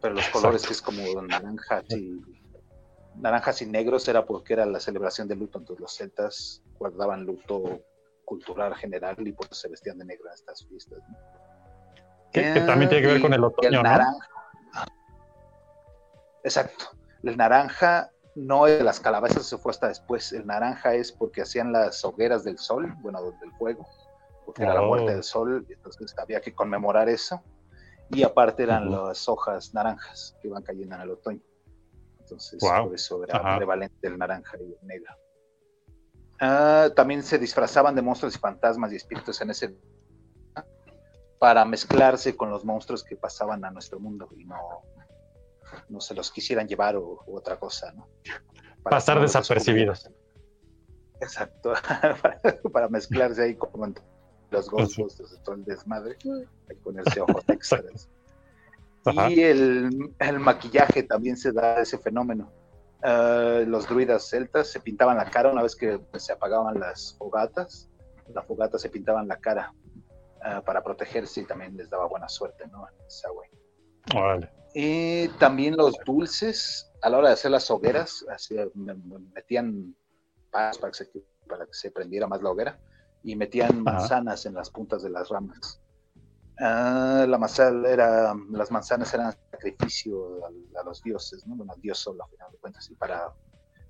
pero 0.00 0.14
los 0.14 0.24
Exacto. 0.24 0.40
colores 0.40 0.66
que 0.66 0.72
es 0.72 0.82
como 0.82 1.22
naranjas 1.22 1.84
y 1.90 2.20
naranjas 3.16 3.62
y 3.62 3.66
negros 3.66 4.08
era 4.08 4.24
porque 4.24 4.54
era 4.54 4.64
la 4.66 4.80
celebración 4.80 5.28
del 5.28 5.40
luto, 5.40 5.58
entonces 5.58 5.80
los 5.80 5.94
celtas 5.94 6.62
guardaban 6.78 7.24
luto 7.24 7.82
cultural 8.24 8.74
general 8.74 9.16
y 9.18 9.32
por 9.32 9.46
eso 9.46 9.54
se 9.54 9.68
vestían 9.68 9.98
de 9.98 10.06
negro 10.06 10.26
en 10.28 10.34
estas 10.34 10.66
fiestas. 10.66 10.98
¿no? 11.06 11.16
Que, 12.32 12.52
que 12.54 12.60
también 12.60 12.88
tiene 12.88 13.06
que 13.06 13.12
ver 13.12 13.20
con 13.20 13.32
el 13.34 13.44
otoño, 13.44 13.70
¿no? 13.70 13.82
naranja. 13.82 14.28
Exacto. 16.42 16.96
El 17.22 17.36
naranja 17.36 18.10
no 18.34 18.66
es 18.66 18.78
de 18.78 18.84
las 18.84 19.00
calabazas, 19.00 19.46
se 19.46 19.58
fue 19.58 19.70
hasta 19.70 19.88
después. 19.88 20.32
El 20.32 20.46
naranja 20.46 20.94
es 20.94 21.10
porque 21.12 21.42
hacían 21.42 21.72
las 21.72 22.04
hogueras 22.04 22.44
del 22.44 22.58
sol, 22.58 22.94
bueno, 23.00 23.20
del 23.40 23.52
fuego, 23.52 23.86
porque 24.44 24.62
era 24.62 24.74
la 24.74 24.82
muerte 24.82 25.12
del 25.12 25.22
sol, 25.22 25.66
entonces 25.68 26.14
había 26.18 26.40
que 26.40 26.54
conmemorar 26.54 27.08
eso. 27.08 27.42
Y 28.10 28.22
aparte 28.22 28.62
eran 28.62 28.90
las 28.90 29.28
hojas 29.28 29.74
naranjas 29.74 30.36
que 30.40 30.48
iban 30.48 30.62
cayendo 30.62 30.94
en 30.94 31.00
el 31.00 31.10
otoño. 31.10 31.40
Entonces, 32.20 32.60
por 32.60 32.94
eso 32.94 33.24
era 33.24 33.38
Ajá. 33.38 33.56
prevalente 33.56 34.06
el 34.06 34.18
naranja 34.18 34.56
y 34.60 34.72
el 34.72 34.86
negro. 34.86 35.12
Ah, 36.40 36.90
también 36.94 37.22
se 37.22 37.38
disfrazaban 37.38 37.94
de 37.94 38.02
monstruos 38.02 38.36
y 38.36 38.38
fantasmas 38.38 38.92
y 38.92 38.96
espíritus 38.96 39.40
en 39.40 39.50
ese 39.50 39.76
para 41.38 41.64
mezclarse 41.64 42.36
con 42.36 42.50
los 42.50 42.64
monstruos 42.64 43.04
que 43.04 43.16
pasaban 43.16 43.64
a 43.64 43.70
nuestro 43.70 44.00
mundo 44.00 44.28
y 44.36 44.44
no, 44.44 44.56
no 45.88 46.00
se 46.00 46.14
los 46.14 46.30
quisieran 46.30 46.68
llevar 46.68 46.96
o, 46.96 47.22
u 47.26 47.36
otra 47.36 47.58
cosa, 47.58 47.92
¿no? 47.92 48.08
Para 48.82 48.96
Pasar 48.96 49.20
desapercibidos. 49.20 50.10
Exacto, 51.20 51.72
para, 52.22 52.60
para 52.72 52.88
mezclarse 52.88 53.42
ahí 53.42 53.58
entre 53.84 54.04
los 54.50 54.70
Ghostbusters, 54.70 55.40
todo 55.42 55.56
el 55.56 55.64
desmadre, 55.64 56.16
hay 56.68 56.76
que 56.76 56.82
ponerse 56.82 57.20
ojos 57.20 57.44
extras. 57.48 58.08
Ajá. 59.04 59.30
Y 59.30 59.40
el, 59.40 60.14
el 60.18 60.40
maquillaje 60.40 61.04
también 61.04 61.36
se 61.36 61.52
da 61.52 61.80
ese 61.80 61.96
fenómeno. 61.98 62.52
Ah, 63.02 63.62
los 63.66 63.88
druidas 63.88 64.28
celtas 64.28 64.68
se 64.72 64.80
pintaban 64.80 65.16
la 65.16 65.30
cara 65.30 65.50
una 65.52 65.62
vez 65.62 65.76
que 65.76 65.98
pues, 65.98 66.24
se 66.24 66.32
apagaban 66.32 66.80
las 66.80 67.14
fogatas. 67.18 67.88
La 68.34 68.42
fogata 68.42 68.78
se 68.78 68.88
pintaban 68.90 69.28
la 69.28 69.36
cara 69.36 69.72
ah, 70.42 70.60
para 70.62 70.82
protegerse 70.82 71.42
y 71.42 71.44
también 71.44 71.76
les 71.76 71.88
daba 71.88 72.06
buena 72.06 72.28
suerte, 72.28 72.66
¿no? 72.66 72.84
Esa 73.06 73.30
güey. 73.30 73.48
Órale. 74.14 74.50
Y 74.78 75.28
también 75.38 75.74
los 75.74 75.96
dulces, 76.04 76.92
a 77.00 77.08
la 77.08 77.16
hora 77.16 77.28
de 77.28 77.32
hacer 77.34 77.50
las 77.50 77.70
hogueras, 77.70 78.26
así, 78.28 78.54
me- 78.74 78.94
metían 79.34 79.96
palas 80.50 80.76
para 80.76 80.90
que, 80.90 80.98
se, 80.98 81.10
para 81.48 81.64
que 81.64 81.72
se 81.72 81.90
prendiera 81.90 82.26
más 82.26 82.42
la 82.42 82.50
hoguera 82.50 82.78
y 83.22 83.36
metían 83.36 83.70
Ajá. 83.70 83.92
manzanas 83.92 84.44
en 84.44 84.52
las 84.52 84.68
puntas 84.68 85.02
de 85.02 85.08
las 85.08 85.30
ramas. 85.30 85.80
Ah, 86.58 87.24
la 87.26 87.38
manzana 87.38 87.88
era, 87.88 88.34
las 88.50 88.70
manzanas 88.70 89.14
eran 89.14 89.34
sacrificio 89.50 90.44
a, 90.44 90.48
a 90.80 90.84
los 90.84 91.00
dioses, 91.02 91.46
¿no? 91.46 91.56
Bueno, 91.56 91.72
al 91.72 91.80
dios 91.80 91.98
solo, 91.98 92.22
a 92.24 92.28
final 92.28 92.52
de 92.52 92.58
cuentas, 92.58 92.90
y 92.90 92.94
para 92.96 93.32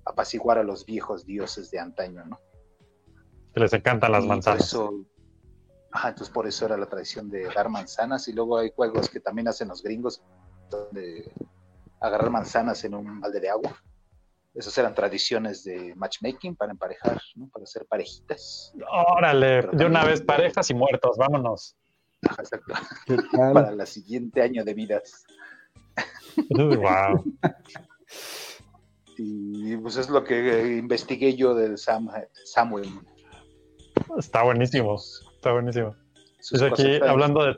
apaciguar 0.05 0.57
a 0.57 0.63
los 0.63 0.85
viejos 0.85 1.25
dioses 1.25 1.69
de 1.69 1.79
antaño, 1.79 2.23
¿no? 2.25 2.39
Que 3.53 3.59
les 3.59 3.73
encantan 3.73 4.13
las 4.13 4.23
Y 4.23 4.27
manzanas. 4.29 4.63
eso- 4.63 5.05
ajá, 5.91 6.09
entonces 6.09 6.33
por 6.33 6.47
eso 6.47 6.65
era 6.65 6.77
la 6.77 6.85
tradición 6.85 7.29
de 7.29 7.43
dar 7.53 7.67
manzanas. 7.67 8.25
Y 8.29 8.31
luego 8.31 8.57
hay 8.57 8.71
juegos 8.73 9.09
que 9.09 9.19
también 9.19 9.49
hacen 9.49 9.67
los 9.67 9.83
gringos, 9.83 10.21
donde 10.69 11.31
agarrar 11.99 12.29
manzanas 12.29 12.83
en 12.83 12.95
un 12.95 13.19
balde 13.19 13.39
de 13.39 13.49
agua. 13.49 13.75
Esas 14.53 14.75
eran 14.77 14.95
tradiciones 14.95 15.63
de 15.63 15.93
matchmaking 15.95 16.55
para 16.55 16.71
emparejar, 16.71 17.21
¿no? 17.35 17.47
Para 17.49 17.63
hacer 17.63 17.85
parejitas. 17.85 18.73
Órale, 18.89 19.61
Pero 19.61 19.71
de 19.77 19.85
una 19.85 20.03
vez 20.03 20.21
parejas 20.21 20.69
y 20.71 20.73
muertos, 20.73 21.15
vámonos. 21.17 21.75
Ajá, 22.27 22.41
exacto. 22.41 22.73
¿Qué 23.05 23.17
Para 23.31 23.69
el 23.69 23.85
siguiente 23.85 24.41
año 24.41 24.65
de 24.65 24.73
vidas. 24.73 25.25
wow. 26.49 27.23
Y 29.19 29.75
pues 29.77 29.97
es 29.97 30.09
lo 30.09 30.23
que 30.23 30.37
eh, 30.37 30.77
investigué 30.77 31.35
yo 31.35 31.55
del 31.55 31.77
Sam, 31.77 32.09
Samuel. 32.45 32.89
Está 34.17 34.43
buenísimo. 34.43 34.95
Está 35.35 35.53
buenísimo. 35.53 35.95
Sus 36.39 36.61
Dice 36.61 36.71
aquí, 36.71 36.99
hablando 37.03 37.43
de, 37.43 37.55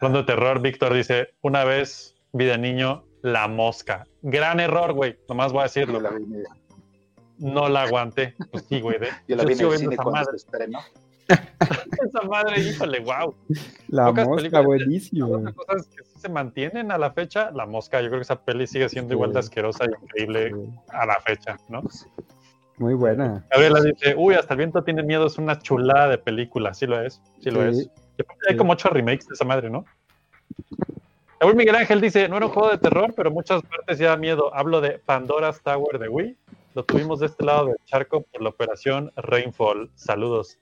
hablando 0.00 0.20
de 0.20 0.24
terror, 0.26 0.60
Víctor 0.60 0.94
dice, 0.94 1.28
una 1.42 1.64
vez 1.64 2.14
vi 2.32 2.44
de 2.46 2.58
niño 2.58 3.04
La 3.22 3.48
Mosca. 3.48 4.06
Gran 4.22 4.60
error, 4.60 4.92
güey. 4.92 5.18
Nomás 5.28 5.52
voy 5.52 5.60
a 5.62 5.66
Yo 5.66 5.72
decirlo. 5.80 6.00
la 6.00 6.10
No 7.38 7.68
la 7.68 7.82
aguanté. 7.82 8.34
Pues 8.50 8.64
sí, 8.68 8.80
güey. 8.80 8.98
de- 8.98 9.08
yo 9.28 9.36
la 9.36 9.42
yo 9.44 9.48
vi 9.48 9.54
en 9.54 9.60
el 9.72 9.78
cine 9.78 9.94
esa 9.94 10.02
cuando 10.02 10.20
madre. 10.20 10.30
se 10.38 10.44
estrenó. 10.46 10.78
Esa 12.08 12.22
madre, 12.22 12.58
híjole, 12.60 12.98
wow. 13.00 13.34
La 13.88 14.06
Pocas 14.06 14.26
mosca, 14.26 14.60
buenísimo. 14.62 15.38
Las 15.38 15.54
cosas 15.54 15.86
que 15.86 16.02
sí 16.02 16.18
se 16.18 16.28
mantienen 16.28 16.90
a 16.90 16.98
la 16.98 17.12
fecha, 17.12 17.52
La 17.52 17.66
Mosca, 17.66 18.00
yo 18.00 18.08
creo 18.08 18.18
que 18.18 18.22
esa 18.24 18.42
peli 18.44 18.66
sigue 18.66 18.88
siendo 18.88 19.14
igual 19.14 19.32
de 19.32 19.40
Sí. 19.40 19.46
asquerosa 19.46 19.84
y 19.84 20.02
increíble 20.02 20.52
a 20.88 21.06
la 21.06 21.20
fecha, 21.20 21.56
¿no? 21.68 21.82
Muy 22.78 22.94
buena. 22.94 23.46
Gabriela 23.50 23.80
dice, 23.80 24.14
uy, 24.16 24.34
hasta 24.34 24.54
el 24.54 24.58
viento 24.58 24.82
tiene 24.82 25.04
miedo, 25.04 25.26
es 25.26 25.38
una 25.38 25.56
chulada 25.60 26.08
de 26.08 26.18
película. 26.18 26.74
Sí 26.74 26.86
lo 26.86 27.00
es, 27.00 27.22
sí 27.40 27.50
lo 27.52 27.72
Sí. 27.72 27.80
es. 27.82 27.90
Hay 28.48 28.56
como 28.56 28.72
ocho 28.72 28.88
remakes 28.88 29.26
de 29.26 29.34
esa 29.34 29.44
madre, 29.44 29.70
¿no? 29.70 29.84
Raúl 31.40 31.54
Miguel 31.54 31.76
Ángel 31.76 32.00
dice, 32.00 32.28
no 32.28 32.36
era 32.36 32.46
un 32.46 32.52
juego 32.52 32.70
de 32.70 32.78
terror, 32.78 33.14
pero 33.16 33.30
muchas 33.30 33.62
partes 33.62 33.98
ya 33.98 34.10
da 34.10 34.16
miedo. 34.16 34.54
Hablo 34.54 34.80
de 34.80 34.98
Pandora's 34.98 35.62
Tower 35.62 35.98
de 35.98 36.08
Wii. 36.08 36.36
Lo 36.74 36.84
tuvimos 36.84 37.20
de 37.20 37.26
este 37.26 37.44
lado 37.44 37.66
del 37.66 37.76
charco 37.86 38.22
por 38.22 38.42
la 38.42 38.50
operación 38.50 39.10
Rainfall. 39.16 39.90
Saludos. 39.94 40.58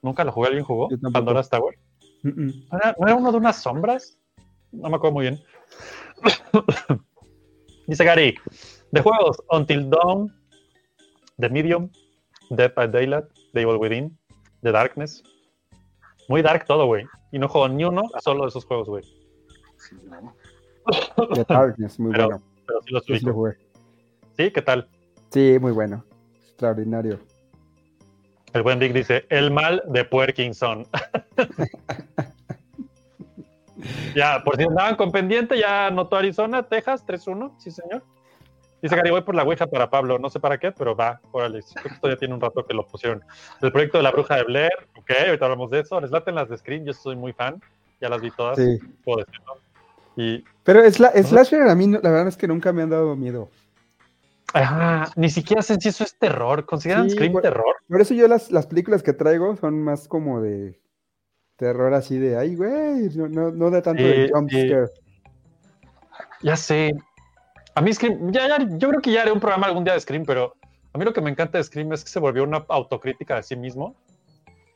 ¿Nunca 0.00 0.24
lo 0.24 0.32
jugué? 0.32 0.48
¿Alguien 0.48 0.64
jugó? 0.64 0.88
Pandora's 1.12 1.50
Tower. 1.50 1.78
¿No 2.22 2.78
era, 2.78 2.96
no 2.98 3.06
era 3.06 3.16
uno 3.16 3.30
de 3.30 3.38
unas 3.38 3.62
sombras? 3.62 4.18
No 4.72 4.88
me 4.88 4.96
acuerdo 4.96 5.14
muy 5.14 5.22
bien. 5.24 5.40
Dice 7.86 8.04
Gary, 8.04 8.38
de 8.90 9.00
juegos 9.00 9.36
Until 9.50 9.90
Dawn, 9.90 10.32
The 11.38 11.50
Medium, 11.50 11.90
Dead 12.50 12.72
by 12.74 12.88
Daylight, 12.88 13.24
The 13.52 13.62
Evil 13.62 13.76
Within, 13.76 14.18
The 14.62 14.72
Darkness. 14.72 15.22
Muy 16.28 16.42
dark 16.42 16.64
todo, 16.66 16.86
güey. 16.86 17.06
Y 17.30 17.38
no 17.38 17.48
juego 17.48 17.68
ni 17.68 17.84
uno 17.84 18.02
solo 18.20 18.42
de 18.42 18.48
esos 18.48 18.64
juegos, 18.64 18.88
güey. 18.88 19.04
Sí, 19.76 19.96
¿no? 20.04 20.34
The 21.34 21.44
Darkness, 21.48 21.98
muy 22.00 22.12
Pero- 22.12 22.26
bueno. 22.26 22.42
Pero 22.66 22.80
sí 22.82 22.90
los 22.92 23.04
sí 23.04 23.26
lo. 23.26 23.52
¿Sí? 24.36 24.50
¿Qué 24.50 24.62
tal? 24.62 24.88
Sí, 25.30 25.58
muy 25.60 25.72
bueno. 25.72 26.04
Extraordinario. 26.48 27.18
El 28.52 28.62
buen 28.62 28.78
Vic 28.78 28.92
dice, 28.92 29.24
el 29.30 29.50
mal 29.50 29.82
de 29.86 30.04
Puerkinson. 30.04 30.86
ya, 34.14 34.42
por 34.44 34.56
si 34.56 34.64
andaban 34.64 34.96
con 34.96 35.10
pendiente, 35.10 35.58
ya 35.58 35.86
anotó 35.86 36.16
Arizona, 36.16 36.62
Texas, 36.62 37.04
3-1, 37.06 37.54
sí 37.58 37.70
señor. 37.70 38.02
Dice 38.82 38.96
Gary, 38.96 39.10
voy 39.10 39.22
por 39.22 39.36
la 39.36 39.44
Ouija 39.44 39.68
para 39.68 39.88
Pablo, 39.88 40.18
no 40.18 40.28
sé 40.28 40.40
para 40.40 40.58
qué, 40.58 40.72
pero 40.72 40.96
va, 40.96 41.20
órale, 41.30 41.60
esto 41.60 42.08
ya 42.08 42.16
tiene 42.16 42.34
un 42.34 42.40
rato 42.40 42.66
que 42.66 42.74
lo 42.74 42.84
pusieron. 42.84 43.22
El 43.60 43.70
proyecto 43.70 43.98
de 43.98 44.02
la 44.02 44.10
bruja 44.10 44.34
de 44.36 44.42
Blair, 44.42 44.72
ok, 44.96 45.10
ahorita 45.28 45.44
hablamos 45.44 45.70
de 45.70 45.80
eso. 45.80 46.00
Les 46.00 46.10
laten 46.10 46.34
las 46.34 46.48
de 46.48 46.58
Screen, 46.58 46.84
yo 46.84 46.92
soy 46.92 47.14
muy 47.14 47.32
fan, 47.32 47.62
ya 48.00 48.08
las 48.08 48.20
vi 48.20 48.32
todas, 48.32 48.58
Sí. 48.58 48.80
puedo 49.04 49.18
decirlo. 49.24 49.60
Y, 50.16 50.44
Pero 50.64 50.80
sla- 50.86 51.12
Slasher 51.22 51.62
a 51.62 51.74
mí, 51.76 51.86
no- 51.86 52.00
la 52.02 52.10
verdad 52.10 52.26
es 52.28 52.36
que 52.36 52.48
nunca 52.48 52.72
me 52.72 52.82
han 52.82 52.90
dado 52.90 53.14
miedo. 53.14 53.48
ah, 54.54 55.08
ni 55.16 55.30
siquiera 55.30 55.62
sé 55.62 55.76
si 55.80 55.88
eso 55.88 56.02
es 56.04 56.18
terror, 56.18 56.66
¿consideran 56.66 57.08
Sí, 57.08 57.14
Scream 57.16 57.40
terror? 57.40 57.76
Por 57.88 58.00
eso 58.00 58.14
yo 58.14 58.26
las, 58.28 58.50
las 58.50 58.66
películas 58.66 59.02
que 59.02 59.12
traigo 59.12 59.56
son 59.56 59.80
más 59.82 60.08
como 60.08 60.42
de 60.42 60.78
terror 61.56 61.94
así 61.94 62.18
de, 62.18 62.36
ay, 62.36 62.56
güey, 62.56 63.08
no, 63.14 63.28
no, 63.28 63.50
no 63.52 63.70
de 63.70 63.80
tanto 63.80 64.02
de 64.02 64.28
jump 64.32 64.50
scare. 64.50 64.90
Ya 66.42 66.56
sé. 66.56 66.92
A 67.74 67.80
mí 67.80 67.92
Scream, 67.92 68.30
ya, 68.32 68.46
ya- 68.48 68.66
yo 68.78 68.88
creo 68.88 69.00
que 69.00 69.12
ya 69.12 69.22
haré 69.22 69.32
un 69.32 69.40
programa 69.40 69.66
algún 69.66 69.84
día 69.84 69.94
de 69.94 70.00
Scream, 70.00 70.24
pero 70.26 70.54
a 70.92 70.98
mí 70.98 71.04
lo 71.04 71.12
que 71.12 71.20
me 71.20 71.30
encanta 71.30 71.58
de 71.58 71.64
Scream 71.64 71.92
es 71.92 72.04
que 72.04 72.10
se 72.10 72.20
volvió 72.20 72.44
una 72.44 72.64
autocrítica 72.68 73.36
de 73.36 73.42
sí 73.42 73.56
mismo, 73.56 73.94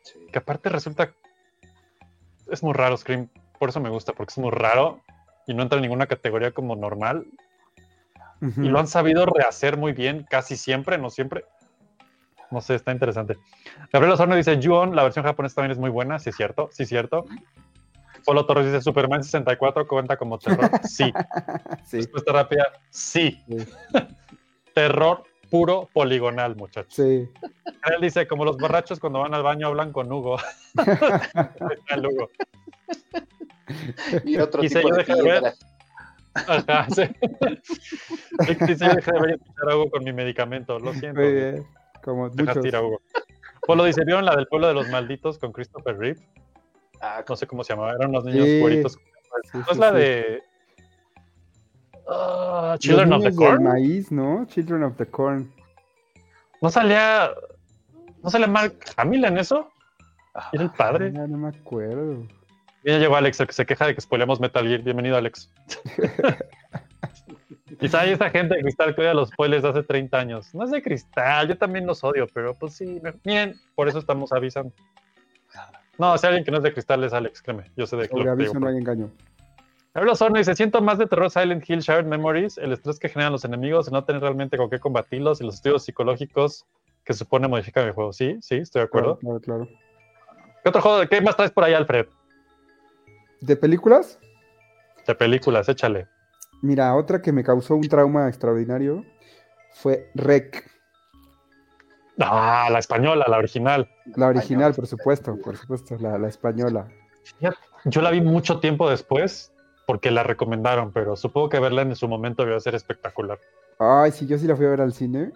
Sí. 0.03 0.19
que 0.33 0.39
aparte 0.39 0.69
resulta 0.69 1.13
es 2.51 2.63
muy 2.63 2.73
raro 2.73 2.97
Scream, 2.97 3.29
por 3.59 3.69
eso 3.71 3.81
me 3.81 3.91
gusta, 3.91 4.13
porque 4.13 4.31
es 4.31 4.39
muy 4.39 4.51
raro 4.51 5.01
y 5.47 5.55
no 5.55 5.63
entra 5.63 5.77
en 5.79 5.83
ninguna 5.83 6.07
categoría 6.07 6.53
como 6.53 6.77
normal. 6.77 7.27
Y 8.59 8.69
lo 8.69 8.79
han 8.79 8.87
sabido 8.87 9.25
rehacer 9.27 9.77
muy 9.79 9.93
bien, 9.93 10.27
casi 10.29 10.57
siempre, 10.57 10.99
no 10.99 11.09
siempre. 11.11 11.45
No 12.51 12.61
sé, 12.61 12.75
está 12.75 12.93
interesante. 12.93 13.37
Gabriel 13.93 14.13
Osorno 14.13 14.37
dice, 14.37 14.61
Ju-On, 14.63 14.95
la 14.95 15.03
versión 15.05 15.25
japonesa 15.25 15.57
también 15.57 15.73
es 15.73 15.79
muy 15.79 15.89
buena, 15.91 16.19
sí 16.19 16.29
es 16.31 16.37
cierto, 16.37 16.69
sí 16.71 16.83
es 16.85 16.89
cierto. 16.91 17.25
Polo 18.25 18.47
Torres 18.47 18.67
dice, 18.67 18.81
Superman 18.81 19.23
64 19.23 19.87
cuenta 19.87 20.17
como 20.17 20.39
terror. 20.39 20.71
Sí. 20.85 21.13
Sí, 21.85 21.99
Respuesta 21.99 22.33
rápida, 22.33 22.65
sí. 22.91 23.39
Sí. 23.49 23.57
terror 24.75 25.23
puro 25.51 25.89
poligonal, 25.93 26.57
muchachos. 26.57 26.95
sí. 26.95 27.29
Él 27.95 28.01
dice, 28.01 28.27
como 28.27 28.45
los 28.45 28.57
borrachos 28.57 28.99
cuando 28.99 29.21
van 29.21 29.35
al 29.35 29.45
baño 29.45 29.69
hablan 29.69 29.93
con 29.93 30.11
Hugo. 30.13 30.37
Y 34.25 34.37
otro 34.39 34.61
Quise 34.61 34.77
tipo 34.77 34.89
yo 34.91 34.95
de 34.95 35.03
dejar 35.03 35.17
de 35.17 35.23
ver. 35.25 35.55
Ajá, 36.35 36.87
sí. 36.95 37.03
Rick 38.39 38.61
dice, 38.67 38.87
yo 38.87 38.95
dejé 38.95 39.13
de 39.13 39.21
ver 39.21 39.31
y 39.31 39.33
escuchar 39.35 39.71
a 39.71 39.77
Hugo 39.77 39.91
con 39.91 40.05
mi 40.05 40.13
medicamento. 40.13 40.79
Lo 40.79 40.93
siento. 40.95 41.21
Muy 41.21 41.33
bien. 41.33 41.67
Como 42.05 42.29
muchos. 42.29 42.65
ir 42.65 42.77
a 42.77 42.83
Hugo. 42.83 43.01
Polo 43.67 43.85
dice, 43.85 44.05
¿vieron 44.05 44.25
la 44.25 44.37
del 44.37 44.47
pueblo 44.47 44.69
de 44.69 44.75
los 44.75 44.89
malditos 44.91 45.39
con 45.39 45.53
Christopher 45.53 45.99
Reeve? 45.99 46.21
Ah, 47.07 47.25
No 47.29 47.37
sé 47.37 47.47
cómo 47.47 47.63
se 47.63 47.73
llamaba, 47.73 47.93
eran 47.93 48.11
unos 48.11 48.25
niños 48.25 48.45
Sí. 48.47 48.83
¿No 49.53 49.65
sí, 49.65 49.71
es 49.71 49.79
la 49.79 49.91
sí. 49.91 49.97
de 49.97 50.43
ah, 52.09 52.69
Los 52.73 52.81
Children 52.81 53.13
of 53.13 53.23
the 53.23 53.29
del 53.31 53.37
Corn? 53.37 53.63
maíz, 53.65 54.11
¿no? 54.11 54.47
Children 54.47 54.83
of 54.85 54.97
the 54.97 55.07
Corn. 55.07 55.53
¿No 56.63 56.71
salía 56.71 57.31
no 58.23 58.31
salía 58.31 58.47
Mark 58.49 58.75
Hamill 58.97 59.25
en 59.25 59.39
eso? 59.39 59.71
Era 60.53 60.65
el 60.65 60.71
padre. 60.73 61.13
Ah, 61.17 61.27
no 61.29 61.39
me 61.39 61.49
acuerdo. 61.49 62.27
Ya 62.85 62.99
llegó 62.99 63.17
Alex, 63.17 63.41
el 63.41 63.47
que 63.47 63.53
se 63.53 63.67
queja 63.67 63.87
de 63.87 63.95
que 63.95 64.01
spoileamos 64.01 64.41
Metal 64.41 64.67
Gear. 64.67 64.83
Bienvenido, 64.83 65.17
Alex. 65.17 65.51
Quizá 67.81 68.01
hay 68.01 68.13
esa 68.13 68.31
gente 68.31 68.55
de 68.55 68.63
cristal 68.63 68.95
que 68.95 69.01
odia 69.03 69.13
los 69.15 69.29
spoilers 69.29 69.63
de 69.63 69.69
hace 69.71 69.83
30 69.83 70.19
años. 70.19 70.55
No 70.55 70.65
es 70.65 70.71
de 70.71 70.83
cristal, 70.83 71.49
yo 71.49 71.59
también 71.59 71.87
los 71.87 72.03
odio, 72.05 72.27
pero 72.33 72.55
pues 72.55 72.75
sí. 72.75 73.01
Miren, 73.25 73.55
por 73.75 73.89
eso 73.89 73.99
estamos 73.99 74.33
avisando. 74.33 74.73
No, 75.99 76.17
si 76.19 76.27
alguien 76.27 76.45
que 76.45 76.51
no 76.51 76.59
es 76.59 76.63
de 76.63 76.73
cristal 76.73 77.03
es 77.05 77.13
Alex, 77.13 77.43
créeme. 77.43 77.71
Yo 77.77 77.87
sé 77.87 77.97
de 77.97 78.09
Sobre 78.09 78.29
aviso 78.31 78.53
digo. 78.53 78.61
no 78.61 78.69
hay 78.69 78.77
engaño. 78.77 79.11
Habla 79.95 80.15
Sorno 80.15 80.39
y 80.39 80.45
se 80.45 80.55
siento 80.55 80.83
más 80.83 80.99
de 80.99 81.07
terror 81.07 81.31
Silent 81.31 81.69
Hill 81.69 81.81
Shared 81.81 82.05
Memories, 82.05 82.59
el 82.59 82.73
estrés 82.73 82.99
que 82.99 83.09
generan 83.09 83.33
los 83.33 83.47
enemigos, 83.47 83.87
el 83.87 83.95
no 83.95 84.05
tener 84.05 84.21
realmente 84.21 84.59
con 84.59 84.69
qué 84.69 84.79
combatirlos 84.79 85.41
y 85.41 85.45
los 85.45 85.55
estudios 85.55 85.85
psicológicos 85.85 86.67
que 87.03 87.15
se 87.15 87.21
supone 87.21 87.49
modifican 87.49 87.87
el 87.87 87.93
juego. 87.93 88.13
Sí, 88.13 88.37
sí, 88.43 88.57
estoy 88.57 88.81
de 88.81 88.87
acuerdo. 88.87 89.17
Claro, 89.19 89.41
claro, 89.41 89.65
claro. 89.65 89.79
¿Qué 90.63 90.69
otro 90.69 90.83
juego? 90.83 91.09
¿Qué 91.09 91.21
más 91.23 91.37
traes 91.37 91.51
por 91.51 91.65
ahí, 91.65 91.73
Alfred? 91.73 92.07
¿De 93.41 93.57
películas? 93.57 94.19
De 95.07 95.15
películas, 95.15 95.69
échale. 95.69 96.09
Mira, 96.61 96.95
otra 96.95 97.23
que 97.23 97.33
me 97.33 97.45
causó 97.45 97.75
un 97.75 97.89
trauma 97.89 98.29
extraordinario 98.29 99.05
fue 99.73 100.11
Rec. 100.15 100.69
Ah, 102.21 102.69
la 102.71 102.79
española, 102.79 103.27
la 103.29 103.39
original. 103.39 103.89
La 104.17 104.29
original, 104.29 104.75
por 104.75 104.87
supuesto, 104.87 105.37
por 105.39 105.57
supuesto, 105.57 105.97
la, 105.99 106.19
la 106.19 106.29
española. 106.29 106.89
Yo 107.85 108.01
la 108.03 108.11
vi 108.11 108.21
mucho 108.21 108.61
tiempo 108.61 108.89
después 108.89 109.53
porque 109.87 110.11
la 110.11 110.23
recomendaron, 110.23 110.93
pero 110.93 111.17
supongo 111.17 111.49
que 111.49 111.61
verla 111.61 111.83
en 111.83 111.95
su 111.95 112.09
momento 112.09 112.45
iba 112.47 112.57
a 112.57 112.61
ser 112.61 112.75
espectacular. 112.75 113.39
Ay, 113.79 114.11
sí, 114.13 114.27
yo 114.27 114.39
sí 114.39 114.47
la 114.47 114.57
fui 114.57 114.67
a 114.67 114.71
ver 114.71 114.81
al 114.81 114.93
cine. 114.93 115.33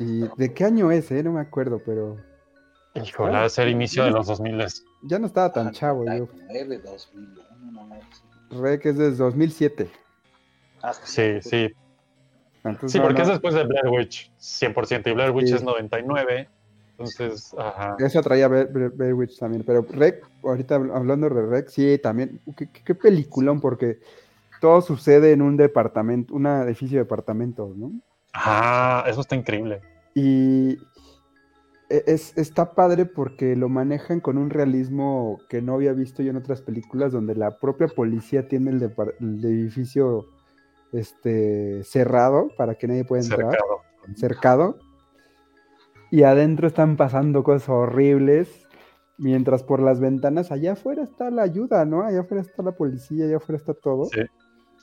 ¿Y 0.00 0.24
de 0.36 0.54
qué 0.54 0.64
año 0.64 0.90
es, 0.90 1.10
eh? 1.10 1.22
No 1.22 1.32
me 1.32 1.40
acuerdo, 1.40 1.80
pero 1.84 2.16
Híjole, 2.94 3.32
va 3.32 3.44
a 3.44 3.48
ser 3.48 3.68
inicio 3.68 4.04
de 4.04 4.10
los 4.10 4.26
2000. 4.26 4.66
ya 5.02 5.18
no 5.18 5.26
estaba 5.26 5.52
tan 5.52 5.72
chavo 5.72 6.04
yo. 6.04 6.26
99, 6.48 6.78
2001, 6.84 7.72
no, 7.72 7.86
no, 7.86 7.94
sí. 8.50 8.56
Rec 8.58 8.86
es 8.86 8.98
desde 8.98 9.16
2007. 9.16 9.90
Ah, 10.82 10.92
Sí, 10.94 11.40
sí. 11.42 11.70
Entonces, 12.64 12.92
Sí, 12.92 13.00
porque 13.00 13.18
no, 13.18 13.22
es 13.22 13.28
después 13.28 13.54
de 13.54 13.64
Blair 13.64 13.88
Witch, 13.88 14.30
100%. 14.38 15.10
Y 15.10 15.14
Blair 15.14 15.30
Witch 15.32 15.48
Sí. 15.48 15.54
es 15.54 15.62
99. 15.64 16.48
Entonces, 16.92 17.54
ajá. 17.58 17.96
Esa 17.98 18.22
traía 18.22 18.46
Blair, 18.48 19.14
Witch 19.14 19.38
también, 19.38 19.64
pero 19.66 19.84
Rec, 19.90 20.24
ahorita 20.44 20.78
habl- 20.78 20.94
hablando 20.94 21.28
de 21.28 21.46
Rec, 21.46 21.68
sí, 21.68 21.98
también, 22.00 22.40
qué, 22.56 22.68
qué- 22.70 22.94
peliculón, 22.94 23.60
porque 23.60 23.98
todo 24.60 24.80
sucede 24.82 25.32
en 25.32 25.42
un 25.42 25.56
departamento, 25.56 26.34
un 26.34 26.46
edificio 26.46 26.98
de 26.98 27.04
departamentos, 27.04 27.76
¿no? 27.76 27.90
Ajá, 28.32 29.08
eso 29.10 29.22
está 29.22 29.34
increíble. 29.34 29.80
Y 30.14 30.74
e- 31.90 32.04
es, 32.06 32.36
está 32.38 32.72
padre 32.74 33.06
porque 33.06 33.56
lo 33.56 33.68
manejan 33.68 34.20
con 34.20 34.38
un 34.38 34.50
realismo 34.50 35.40
que 35.48 35.60
no 35.62 35.74
había 35.74 35.94
visto 35.94 36.22
yo 36.22 36.30
en 36.30 36.36
otras 36.36 36.60
películas, 36.60 37.10
donde 37.10 37.34
la 37.34 37.58
propia 37.58 37.88
policía 37.88 38.46
tiene 38.46 38.70
el 38.70 38.82
edificio 39.44 40.26
este, 40.92 41.82
cerrado 41.84 42.48
para 42.56 42.74
que 42.76 42.86
nadie 42.88 43.04
pueda 43.04 43.22
entrar, 43.22 43.50
Cercado. 43.50 43.80
cercado, 44.16 44.78
y 46.10 46.22
adentro 46.24 46.66
están 46.68 46.96
pasando 46.96 47.42
cosas 47.42 47.68
horribles, 47.70 48.66
mientras 49.18 49.62
por 49.62 49.80
las 49.80 50.00
ventanas 50.00 50.52
allá 50.52 50.72
afuera 50.72 51.02
está 51.04 51.30
la 51.30 51.42
ayuda, 51.42 51.84
¿no? 51.84 52.02
Allá 52.02 52.20
afuera 52.20 52.42
está 52.42 52.62
la 52.62 52.72
policía, 52.72 53.24
allá 53.24 53.36
afuera 53.38 53.56
está 53.58 53.72
todo. 53.72 54.04
Sí, 54.06 54.20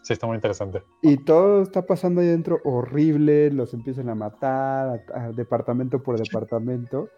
sí, 0.01 0.13
está 0.13 0.25
muy 0.25 0.35
interesante. 0.35 0.81
Y 1.03 1.17
todo 1.17 1.61
está 1.61 1.85
pasando 1.85 2.21
ahí 2.21 2.27
dentro 2.27 2.59
horrible, 2.63 3.51
los 3.51 3.73
empiezan 3.75 4.09
a 4.09 4.15
matar, 4.15 5.03
a- 5.13 5.25
a 5.25 5.31
departamento 5.31 6.01
por 6.01 6.17
departamento. 6.17 7.09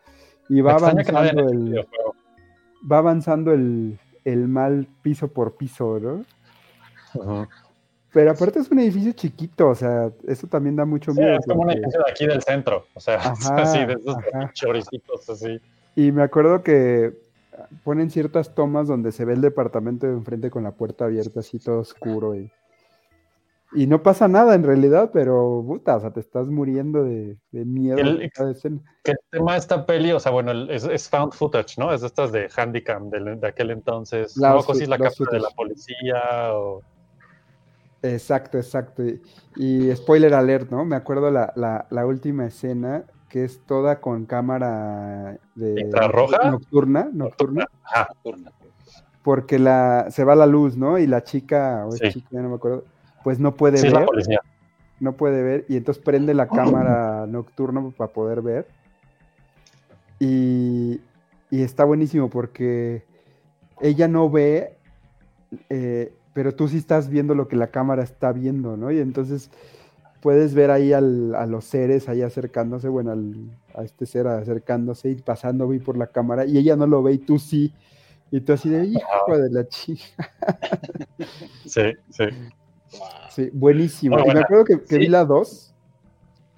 Y 0.49 0.59
va 0.59 0.73
no 0.73 0.77
avanzando 0.87 1.47
el, 1.49 1.87
va 2.91 2.97
avanzando 2.97 3.53
el, 3.53 3.97
el 4.25 4.47
mal 4.49 4.87
piso 5.01 5.29
por 5.29 5.55
piso, 5.55 5.99
¿no? 5.99 6.25
Pero 8.13 8.31
aparte 8.31 8.59
es 8.59 8.69
un 8.69 8.79
edificio 8.79 9.13
chiquito, 9.13 9.69
o 9.69 9.75
sea, 9.75 10.11
eso 10.27 10.45
también 10.47 10.75
da 10.75 10.83
mucho 10.85 11.13
Sí, 11.13 11.19
miedo. 11.19 11.37
es 11.39 11.45
como 11.45 11.61
un 11.61 11.71
edificio 11.71 12.01
de 12.05 12.11
aquí 12.11 12.27
del 12.27 12.41
centro. 12.43 12.85
O 12.93 12.99
sea, 12.99 13.15
Ajá, 13.19 13.55
así, 13.61 13.85
de 13.85 13.93
esos 13.93 14.17
choricitos 14.53 15.29
así. 15.29 15.59
Y 15.95 16.11
me 16.11 16.23
acuerdo 16.23 16.61
que 16.61 17.13
ponen 17.83 18.09
ciertas 18.09 18.53
tomas 18.53 18.87
donde 18.87 19.11
se 19.11 19.23
ve 19.23 19.33
el 19.33 19.41
departamento 19.41 20.07
de 20.07 20.13
enfrente 20.13 20.49
con 20.49 20.63
la 20.63 20.71
puerta 20.71 21.05
abierta, 21.05 21.39
así 21.39 21.59
todo 21.59 21.79
oscuro. 21.79 22.35
Y, 22.35 22.51
y 23.73 23.87
no 23.87 24.03
pasa 24.03 24.27
nada 24.27 24.55
en 24.55 24.63
realidad, 24.63 25.11
pero 25.13 25.63
puta, 25.65 25.95
o 25.95 26.01
sea, 26.01 26.11
te 26.11 26.19
estás 26.19 26.47
muriendo 26.47 27.03
de, 27.05 27.37
de 27.51 27.63
miedo. 27.65 27.97
El- 27.97 28.19
de. 28.19 28.29
Que 29.03 29.11
el 29.11 29.17
tema 29.31 29.53
de 29.53 29.59
esta 29.59 29.85
peli, 29.85 30.11
o 30.11 30.19
sea, 30.19 30.31
bueno, 30.33 30.51
el- 30.51 30.69
es, 30.69 30.83
es 30.83 31.07
found 31.09 31.31
footage, 31.33 31.77
¿no? 31.77 31.93
Es 31.93 32.01
de 32.01 32.07
estas 32.07 32.31
de 32.33 32.49
Handicam 32.55 33.09
del- 33.09 33.39
de, 33.39 33.47
aquel 33.47 33.71
entonces. 33.71 34.35
La 34.35 34.49
no, 34.49 34.61
si 34.61 34.83
es 34.83 34.89
la 34.89 34.97
cámara 34.97 35.31
de 35.31 35.39
la 35.39 35.49
policía 35.51 36.19
o... 36.53 36.81
Exacto, 38.03 38.57
exacto. 38.57 39.03
Y, 39.05 39.21
y 39.55 39.95
spoiler 39.95 40.33
alert, 40.33 40.69
¿no? 40.71 40.85
Me 40.85 40.95
acuerdo 40.95 41.29
la, 41.29 41.53
la, 41.55 41.85
la 41.89 42.05
última 42.05 42.45
escena 42.47 43.03
que 43.29 43.45
es 43.45 43.65
toda 43.65 44.01
con 44.01 44.25
cámara 44.25 45.37
de 45.55 45.81
¿Infrarroja? 45.81 46.49
nocturna, 46.49 47.09
nocturna, 47.13 47.65
Ajá, 47.83 48.07
Nocturna. 48.09 48.51
porque 49.23 49.57
la 49.57 50.07
se 50.09 50.23
va 50.23 50.35
la 50.35 50.45
luz, 50.45 50.75
¿no? 50.75 50.97
Y 50.97 51.07
la 51.07 51.23
chica, 51.23 51.85
o 51.85 51.91
Sí. 51.95 52.09
chica, 52.09 52.27
ya 52.31 52.41
no 52.41 52.49
me 52.49 52.55
acuerdo, 52.55 52.83
pues 53.23 53.39
no 53.39 53.55
puede 53.55 53.77
sí 53.77 53.87
es 53.87 53.93
la 53.93 53.99
ver, 53.99 54.07
policía. 54.07 54.39
no 54.99 55.13
puede 55.13 55.43
ver, 55.43 55.65
y 55.69 55.77
entonces 55.77 56.03
prende 56.03 56.33
la 56.33 56.47
cámara 56.47 57.25
nocturna 57.27 57.81
para 57.95 58.11
poder 58.11 58.41
ver. 58.41 58.67
Y, 60.19 60.99
y 61.49 61.61
está 61.63 61.83
buenísimo 61.85 62.29
porque 62.29 63.03
ella 63.79 64.07
no 64.07 64.29
ve, 64.29 64.77
eh, 65.69 66.13
pero 66.33 66.53
tú 66.55 66.67
sí 66.67 66.77
estás 66.77 67.09
viendo 67.09 67.35
lo 67.35 67.47
que 67.47 67.55
la 67.55 67.67
cámara 67.67 68.03
está 68.03 68.31
viendo, 68.31 68.77
¿no? 68.77 68.91
Y 68.91 68.99
entonces 68.99 69.49
puedes 70.21 70.53
ver 70.53 70.71
ahí 70.71 70.93
al- 70.93 71.33
a 71.35 71.45
los 71.45 71.65
seres 71.65 72.07
ahí 72.09 72.21
acercándose, 72.21 72.87
bueno, 72.89 73.11
al- 73.11 73.49
a 73.75 73.83
este 73.83 74.05
ser 74.05 74.27
acercándose 74.27 75.09
y 75.09 75.15
pasando 75.15 75.69
ahí 75.69 75.79
por 75.79 75.97
la 75.97 76.07
cámara, 76.07 76.45
y 76.45 76.57
ella 76.57 76.75
no 76.75 76.87
lo 76.87 77.01
ve 77.03 77.13
y 77.13 77.17
tú 77.17 77.39
sí. 77.39 77.73
Y 78.33 78.39
tú 78.41 78.53
así 78.53 78.69
de 78.69 78.85
hijo 78.85 79.37
de 79.37 79.49
la 79.49 79.67
chica. 79.67 80.03
Sí, 81.65 81.81
sí. 82.09 82.23
Sí, 83.29 83.49
buenísimo. 83.53 84.15
Y 84.15 84.19
me 84.19 84.25
buena. 84.25 84.41
acuerdo 84.41 84.65
que, 84.65 84.81
que 84.83 84.97
vi 84.97 85.07
la 85.07 85.23
2. 85.25 85.73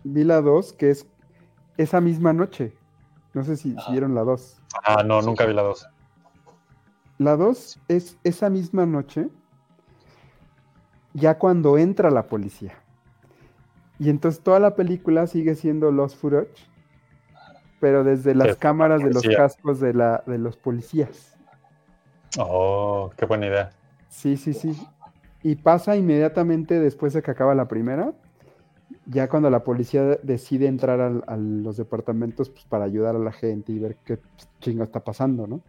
Vi 0.03 0.23
la 0.23 0.41
2, 0.41 0.73
que 0.73 0.89
es 0.91 1.05
esa 1.77 2.01
misma 2.01 2.33
noche. 2.33 2.73
No 3.33 3.43
sé 3.43 3.57
si, 3.57 3.71
si 3.71 3.91
vieron 3.91 4.15
la 4.15 4.21
2. 4.23 4.61
Ah, 4.85 5.03
no, 5.03 5.21
nunca 5.21 5.45
vi 5.45 5.53
la 5.53 5.61
dos. 5.63 5.87
La 7.17 7.35
2 7.37 7.79
es 7.87 8.17
esa 8.23 8.49
misma 8.49 8.85
noche, 8.85 9.29
ya 11.13 11.37
cuando 11.37 11.77
entra 11.77 12.11
la 12.11 12.27
policía. 12.27 12.73
Y 13.99 14.09
entonces 14.09 14.41
toda 14.43 14.59
la 14.59 14.75
película 14.75 15.27
sigue 15.27 15.55
siendo 15.55 15.91
Lost 15.91 16.17
Footage, 16.17 16.49
pero 17.79 18.03
desde 18.03 18.33
las 18.35 18.47
la 18.49 18.55
cámaras 18.55 19.03
de 19.03 19.11
los 19.11 19.23
cascos 19.23 19.79
de, 19.79 19.93
la, 19.93 20.23
de 20.25 20.37
los 20.37 20.57
policías. 20.57 21.37
Oh, 22.39 23.11
qué 23.17 23.25
buena 23.25 23.47
idea. 23.47 23.71
Sí, 24.09 24.37
sí, 24.37 24.53
sí. 24.53 24.75
Y 25.43 25.55
pasa 25.55 25.95
inmediatamente 25.95 26.79
después 26.79 27.13
de 27.13 27.21
que 27.21 27.31
acaba 27.31 27.53
la 27.55 27.67
primera, 27.67 28.13
ya 29.05 29.27
cuando 29.29 29.49
la 29.49 29.63
policía 29.63 30.03
decide 30.23 30.67
entrar 30.67 31.01
al- 31.01 31.23
a 31.27 31.37
los 31.37 31.77
departamentos 31.77 32.49
pues, 32.49 32.65
para 32.65 32.85
ayudar 32.85 33.15
a 33.15 33.19
la 33.19 33.31
gente 33.31 33.71
y 33.71 33.79
ver 33.79 33.97
qué 34.05 34.19
chingo 34.61 34.83
está 34.83 35.01
pasando, 35.01 35.47
¿no? 35.47 35.61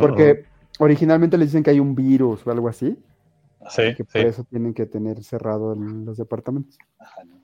Porque 0.00 0.46
originalmente 0.78 1.38
le 1.38 1.46
dicen 1.46 1.62
que 1.62 1.70
hay 1.70 1.80
un 1.80 1.94
virus 1.94 2.46
o 2.46 2.50
algo 2.50 2.68
así, 2.68 2.98
Sí, 3.70 3.94
que 3.96 4.04
por 4.04 4.20
eso 4.20 4.44
tienen 4.44 4.72
que 4.74 4.86
tener 4.86 5.22
cerrado 5.24 5.72
el- 5.72 6.04
los 6.04 6.16
departamentos. 6.16 6.78
Ajá, 6.98 7.24
¿no? 7.24 7.36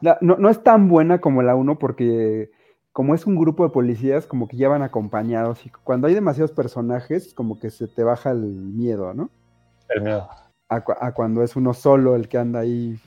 La- 0.00 0.18
no, 0.20 0.36
no 0.36 0.48
es 0.50 0.62
tan 0.62 0.88
buena 0.88 1.20
como 1.20 1.42
la 1.42 1.54
1 1.54 1.78
porque 1.78 2.50
como 2.92 3.14
es 3.14 3.26
un 3.26 3.36
grupo 3.36 3.64
de 3.64 3.70
policías, 3.70 4.26
como 4.26 4.46
que 4.48 4.56
ya 4.56 4.68
van 4.68 4.82
acompañados 4.82 5.64
y 5.64 5.70
cuando 5.70 6.06
hay 6.08 6.14
demasiados 6.14 6.52
personajes, 6.52 7.32
como 7.34 7.58
que 7.58 7.70
se 7.70 7.88
te 7.88 8.04
baja 8.04 8.30
el 8.32 8.38
miedo, 8.42 9.14
¿no? 9.14 9.30
El 9.88 10.02
miedo. 10.02 10.28
A, 10.68 10.80
cu- 10.82 10.94
a 11.00 11.12
cuando 11.12 11.42
es 11.42 11.56
uno 11.56 11.72
solo 11.74 12.16
el 12.16 12.28
que 12.28 12.38
anda 12.38 12.60
ahí. 12.60 12.98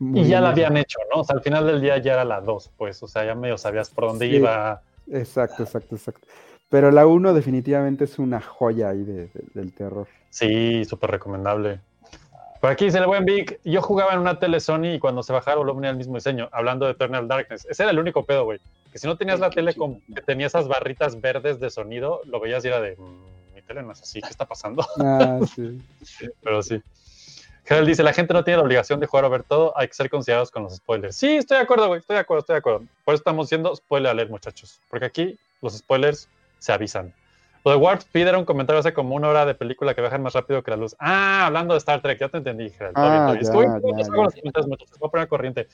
Y 0.00 0.24
ya 0.24 0.40
la 0.40 0.50
habían 0.50 0.76
hecho, 0.76 0.98
¿no? 1.14 1.20
O 1.20 1.24
sea, 1.24 1.36
al 1.36 1.42
final 1.42 1.66
del 1.66 1.80
día 1.80 1.96
ya 1.98 2.14
era 2.14 2.24
la 2.24 2.40
2, 2.40 2.72
pues. 2.76 3.02
O 3.02 3.06
sea, 3.08 3.24
ya 3.24 3.34
medio 3.34 3.56
sabías 3.56 3.88
por 3.90 4.08
dónde 4.08 4.28
Sí. 4.28 4.36
iba. 4.36 4.82
Exacto, 5.08 5.62
exacto, 5.62 5.94
exacto. 5.94 6.26
Pero 6.72 6.90
la 6.90 7.06
1 7.06 7.34
definitivamente 7.34 8.04
es 8.04 8.18
una 8.18 8.40
joya 8.40 8.88
ahí 8.88 9.04
de- 9.04 9.26
de- 9.28 9.44
del 9.54 9.72
terror. 9.72 10.08
Sí, 10.30 10.84
súper 10.86 11.10
recomendable. 11.12 11.78
Por 12.62 12.70
aquí 12.70 12.86
dice 12.86 12.98
el 12.98 13.06
buen 13.06 13.24
Vic, 13.26 13.60
yo 13.64 13.82
jugaba 13.82 14.12
en 14.14 14.20
una 14.20 14.38
tele 14.38 14.58
Sony 14.58 14.94
y 14.94 14.98
cuando 14.98 15.22
se 15.22 15.32
bajaba 15.32 15.58
volumen 15.58 15.84
era 15.84 15.90
el 15.90 15.98
mismo 15.98 16.14
diseño, 16.14 16.48
hablando 16.50 16.86
de 16.86 16.92
Eternal 16.92 17.28
Darkness. 17.28 17.66
Ese 17.68 17.82
era 17.82 17.90
el 17.92 17.98
único 17.98 18.24
pedo, 18.24 18.44
güey. 18.44 18.58
Que 18.90 18.98
si 18.98 19.06
no 19.06 19.16
tenías 19.18 19.38
la 19.38 19.50
tele 19.50 19.74
con, 19.74 20.00
que 20.00 20.22
tenía 20.22 20.46
esas 20.46 20.66
barritas 20.66 21.20
verdes 21.20 21.60
de 21.60 21.68
sonido, 21.70 22.20
lo 22.24 22.40
veías 22.40 22.64
y 22.64 22.68
era 22.68 22.80
de, 22.80 22.96
"Mm, 22.96 23.54
mi 23.54 23.62
tele 23.62 23.82
no 23.82 23.92
es 23.92 24.00
así, 24.00 24.22
¿qué 24.22 24.30
está 24.30 24.46
pasando? 24.46 24.82
Ah, 24.98 25.40
sí. 25.54 25.78
Pero 26.42 26.62
sí. 26.62 26.80
Gerald 27.64 27.86
dice, 27.86 28.02
la 28.02 28.12
gente 28.12 28.32
no 28.32 28.42
tiene 28.44 28.56
la 28.58 28.64
obligación 28.64 28.98
de 28.98 29.06
jugar 29.06 29.24
o 29.26 29.30
ver 29.30 29.42
todo, 29.44 29.76
hay 29.76 29.86
que 29.88 29.94
ser 29.94 30.08
considerados 30.08 30.50
con 30.50 30.62
los 30.64 30.76
spoilers. 30.76 31.14
Sí, 31.16 31.36
estoy 31.36 31.58
de 31.58 31.62
acuerdo, 31.64 31.86
güey, 31.88 32.00
estoy 32.00 32.14
de 32.14 32.20
acuerdo, 32.20 32.40
estoy 32.40 32.54
de 32.54 32.58
acuerdo. 32.58 32.80
Por 33.04 33.14
eso 33.14 33.20
estamos 33.20 33.48
siendo 33.48 33.74
spoiler 33.76 34.10
alert, 34.10 34.30
muchachos. 34.30 34.80
Porque 34.88 35.04
aquí 35.06 35.36
los 35.60 35.76
spoilers 35.78 36.28
se 36.62 36.72
avisan. 36.72 37.12
Lo 37.64 37.70
de 37.72 37.76
Warp 37.76 38.00
Speed 38.00 38.26
era 38.28 38.38
un 38.38 38.44
comentario 38.44 38.80
hace 38.80 38.92
como 38.92 39.14
una 39.14 39.28
hora 39.28 39.44
de 39.46 39.54
película 39.54 39.94
que 39.94 40.00
viajan 40.00 40.22
más 40.22 40.32
rápido 40.32 40.62
que 40.62 40.70
la 40.70 40.76
luz. 40.76 40.96
Ah, 40.98 41.46
hablando 41.46 41.74
de 41.74 41.78
Star 41.78 42.00
Trek, 42.00 42.18
ya 42.18 42.28
te 42.28 42.38
entendí, 42.38 42.70
Gerald. 42.70 42.94
Ah, 42.96 43.34
Estoy- 43.40 43.66
voy 43.66 43.66
a 43.66 45.08
poner 45.10 45.28
corriente. 45.28 45.68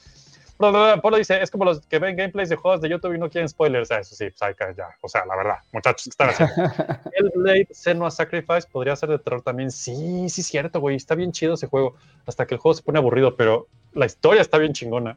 Polo 0.59 1.17
dice, 1.17 1.41
es 1.41 1.51
como 1.51 1.65
los 1.65 1.87
que 1.87 1.99
ven 1.99 2.17
gameplays 2.17 2.49
de 2.49 2.57
juegos 2.57 2.81
de 2.81 2.89
YouTube 2.89 3.15
y 3.15 3.19
no 3.19 3.31
quieren 3.31 3.49
spoilers. 3.49 3.91
Ah, 3.91 4.01
eso 4.01 4.15
sí, 4.15 4.29
pues 4.31 4.57
ya. 4.77 4.89
O 5.01 5.09
sea, 5.09 5.25
la 5.25 5.37
verdad, 5.37 5.57
muchachos, 5.73 6.05
¿qué 6.05 6.11
están 6.11 6.29
haciendo? 6.31 6.55
Hellblade 7.15 7.69
Senua 7.71 8.11
Sacrifice 8.11 8.67
podría 8.71 8.97
ser 8.97 9.11
de 9.11 9.19
terror 9.19 9.41
también. 9.43 9.71
Sí, 9.71 10.29
sí, 10.29 10.43
cierto, 10.43 10.81
güey. 10.81 10.97
Está 10.97 11.15
bien 11.15 11.33
chido 11.33 11.55
ese 11.55 11.69
juego. 11.69 11.95
Hasta 12.27 12.47
que 12.47 12.55
el 12.55 12.61
juego 12.61 12.75
se 12.75 12.83
pone 12.83 12.99
aburrido, 12.99 13.37
pero 13.37 13.69
la 13.93 14.07
historia 14.07 14.43
está 14.43 14.59
bien 14.59 14.73
chingona. 14.73 15.17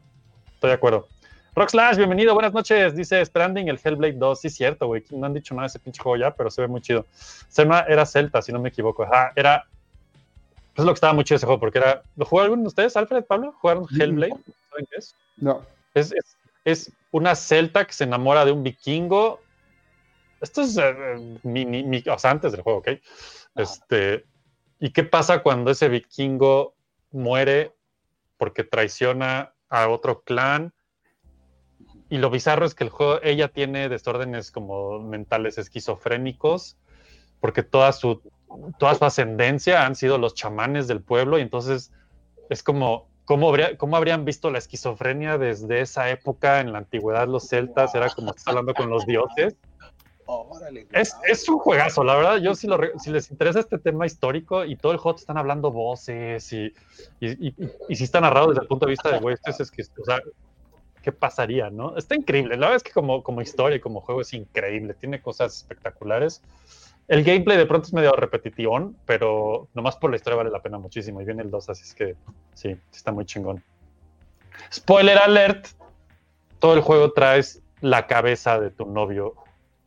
Estoy 0.54 0.68
de 0.70 0.74
acuerdo. 0.74 1.08
Rockslash, 1.54 1.98
bienvenido, 1.98 2.32
buenas 2.32 2.54
noches. 2.54 2.96
Dice 2.96 3.24
Stranding, 3.24 3.68
el 3.68 3.78
Hellblade 3.82 4.14
2. 4.14 4.40
Sí, 4.40 4.48
cierto, 4.48 4.86
güey. 4.86 5.04
No 5.10 5.26
han 5.26 5.34
dicho 5.34 5.54
nada 5.54 5.64
de 5.64 5.68
ese 5.68 5.78
pinche 5.78 6.02
juego 6.02 6.16
ya, 6.16 6.34
pero 6.34 6.50
se 6.50 6.62
ve 6.62 6.68
muy 6.68 6.80
chido. 6.80 7.06
Senua 7.48 7.80
era 7.88 8.06
Celta, 8.06 8.40
si 8.40 8.52
no 8.52 8.58
me 8.58 8.70
equivoco. 8.70 9.02
Ajá, 9.02 9.32
era. 9.36 9.66
Es 10.74 10.82
lo 10.82 10.86
que 10.92 10.94
estaba 10.94 11.12
muy 11.12 11.24
chido 11.24 11.36
ese 11.36 11.44
juego, 11.46 11.60
porque 11.60 11.78
era. 11.78 12.02
¿Lo 12.16 12.24
jugó 12.24 12.40
alguno 12.42 12.62
de 12.62 12.68
ustedes, 12.68 12.96
Alfred, 12.96 13.24
Pablo? 13.24 13.52
¿Jugaron 13.60 13.84
Hellblade? 13.90 14.34
¿Saben 14.70 14.86
qué 14.90 14.96
es? 14.96 15.14
No. 15.36 15.60
Es, 15.92 16.12
es, 16.12 16.36
es 16.64 16.92
una 17.10 17.34
celta 17.34 17.84
que 17.86 17.92
se 17.92 18.04
enamora 18.04 18.46
de 18.46 18.52
un 18.52 18.62
vikingo. 18.62 19.40
Esto 20.40 20.62
es 20.62 20.76
eh, 20.78 21.38
mini- 21.42 21.84
mi- 21.84 22.02
o 22.10 22.18
sea, 22.18 22.30
antes 22.30 22.52
del 22.52 22.62
juego, 22.62 22.78
¿ok? 22.78 22.88
Este, 23.56 24.24
¿Y 24.80 24.90
qué 24.90 25.04
pasa 25.04 25.42
cuando 25.42 25.70
ese 25.70 25.90
vikingo 25.90 26.74
muere 27.10 27.74
porque 28.38 28.64
traiciona 28.64 29.52
a 29.68 29.88
otro 29.88 30.22
clan? 30.22 30.72
Y 32.12 32.18
lo 32.18 32.28
bizarro 32.28 32.66
es 32.66 32.74
que 32.74 32.84
el 32.84 32.90
juego, 32.90 33.20
ella 33.22 33.48
tiene 33.48 33.88
desórdenes 33.88 34.50
como 34.50 34.98
mentales 35.00 35.56
esquizofrénicos, 35.56 36.76
porque 37.40 37.62
toda 37.62 37.90
su, 37.92 38.20
toda 38.78 38.94
su 38.96 39.04
ascendencia 39.06 39.86
han 39.86 39.96
sido 39.96 40.18
los 40.18 40.34
chamanes 40.34 40.86
del 40.88 41.00
pueblo, 41.00 41.38
y 41.38 41.40
entonces 41.40 41.90
es 42.50 42.62
como, 42.62 43.08
¿cómo, 43.24 43.48
habría- 43.48 43.78
cómo 43.78 43.96
habrían 43.96 44.26
visto 44.26 44.50
la 44.50 44.58
esquizofrenia 44.58 45.38
desde 45.38 45.80
esa 45.80 46.10
época 46.10 46.60
en 46.60 46.72
la 46.72 46.78
antigüedad 46.80 47.26
los 47.28 47.48
celtas? 47.48 47.94
Era 47.94 48.10
como 48.10 48.28
estás 48.32 48.46
hablando 48.48 48.74
con 48.74 48.90
los 48.90 49.06
dioses. 49.06 49.56
Órale. 50.26 50.86
Es, 50.92 51.16
es 51.26 51.48
un 51.48 51.58
juegazo, 51.60 52.04
la 52.04 52.14
verdad. 52.14 52.36
Yo 52.38 52.54
si, 52.54 52.66
lo 52.66 52.78
si 52.98 53.10
les 53.10 53.30
interesa 53.30 53.60
este 53.60 53.78
tema 53.78 54.04
histórico 54.04 54.66
y 54.66 54.76
todo 54.76 54.92
el 54.92 54.98
juego 54.98 55.16
te 55.16 55.20
están 55.22 55.38
hablando 55.38 55.70
voces 55.72 56.52
y, 56.52 56.72
y, 57.20 57.48
y- 57.48 57.54
y 57.88 57.96
si 57.96 58.04
está 58.04 58.20
narrado 58.20 58.48
desde 58.48 58.62
el 58.62 58.68
punto 58.68 58.84
de 58.84 58.90
vista 58.90 59.10
de 59.10 59.18
güey, 59.18 59.34
es 59.34 59.70
que, 59.70 59.82
o 60.00 60.04
sea, 60.04 60.20
¿qué 61.02 61.12
pasaría, 61.12 61.68
no? 61.70 61.96
Está 61.96 62.14
increíble. 62.14 62.56
La 62.56 62.68
verdad 62.68 62.76
es 62.76 62.82
que 62.82 62.92
como, 62.92 63.22
como 63.22 63.42
historia 63.42 63.76
y 63.76 63.80
como 63.80 64.00
juego 64.00 64.20
es 64.20 64.32
increíble. 64.32 64.94
Tiene 64.94 65.20
cosas 65.20 65.56
espectaculares. 65.56 66.42
El 67.08 67.24
gameplay 67.24 67.58
de 67.58 67.66
pronto 67.66 67.88
es 67.88 67.92
medio 67.92 68.12
repetitivo, 68.12 68.92
pero 69.04 69.68
nomás 69.74 69.96
por 69.96 70.10
la 70.10 70.16
historia 70.16 70.36
vale 70.36 70.50
la 70.50 70.62
pena 70.62 70.78
muchísimo. 70.78 71.20
Y 71.20 71.24
viene 71.24 71.42
el 71.42 71.50
2, 71.50 71.68
así 71.68 71.82
es 71.82 71.94
que 71.94 72.16
sí, 72.54 72.76
está 72.92 73.12
muy 73.12 73.26
chingón. 73.26 73.62
Spoiler 74.72 75.18
alert: 75.18 75.66
todo 76.58 76.74
el 76.74 76.80
juego 76.80 77.12
traes 77.12 77.60
la 77.80 78.06
cabeza 78.06 78.60
de 78.60 78.70
tu 78.70 78.86
novio 78.86 79.34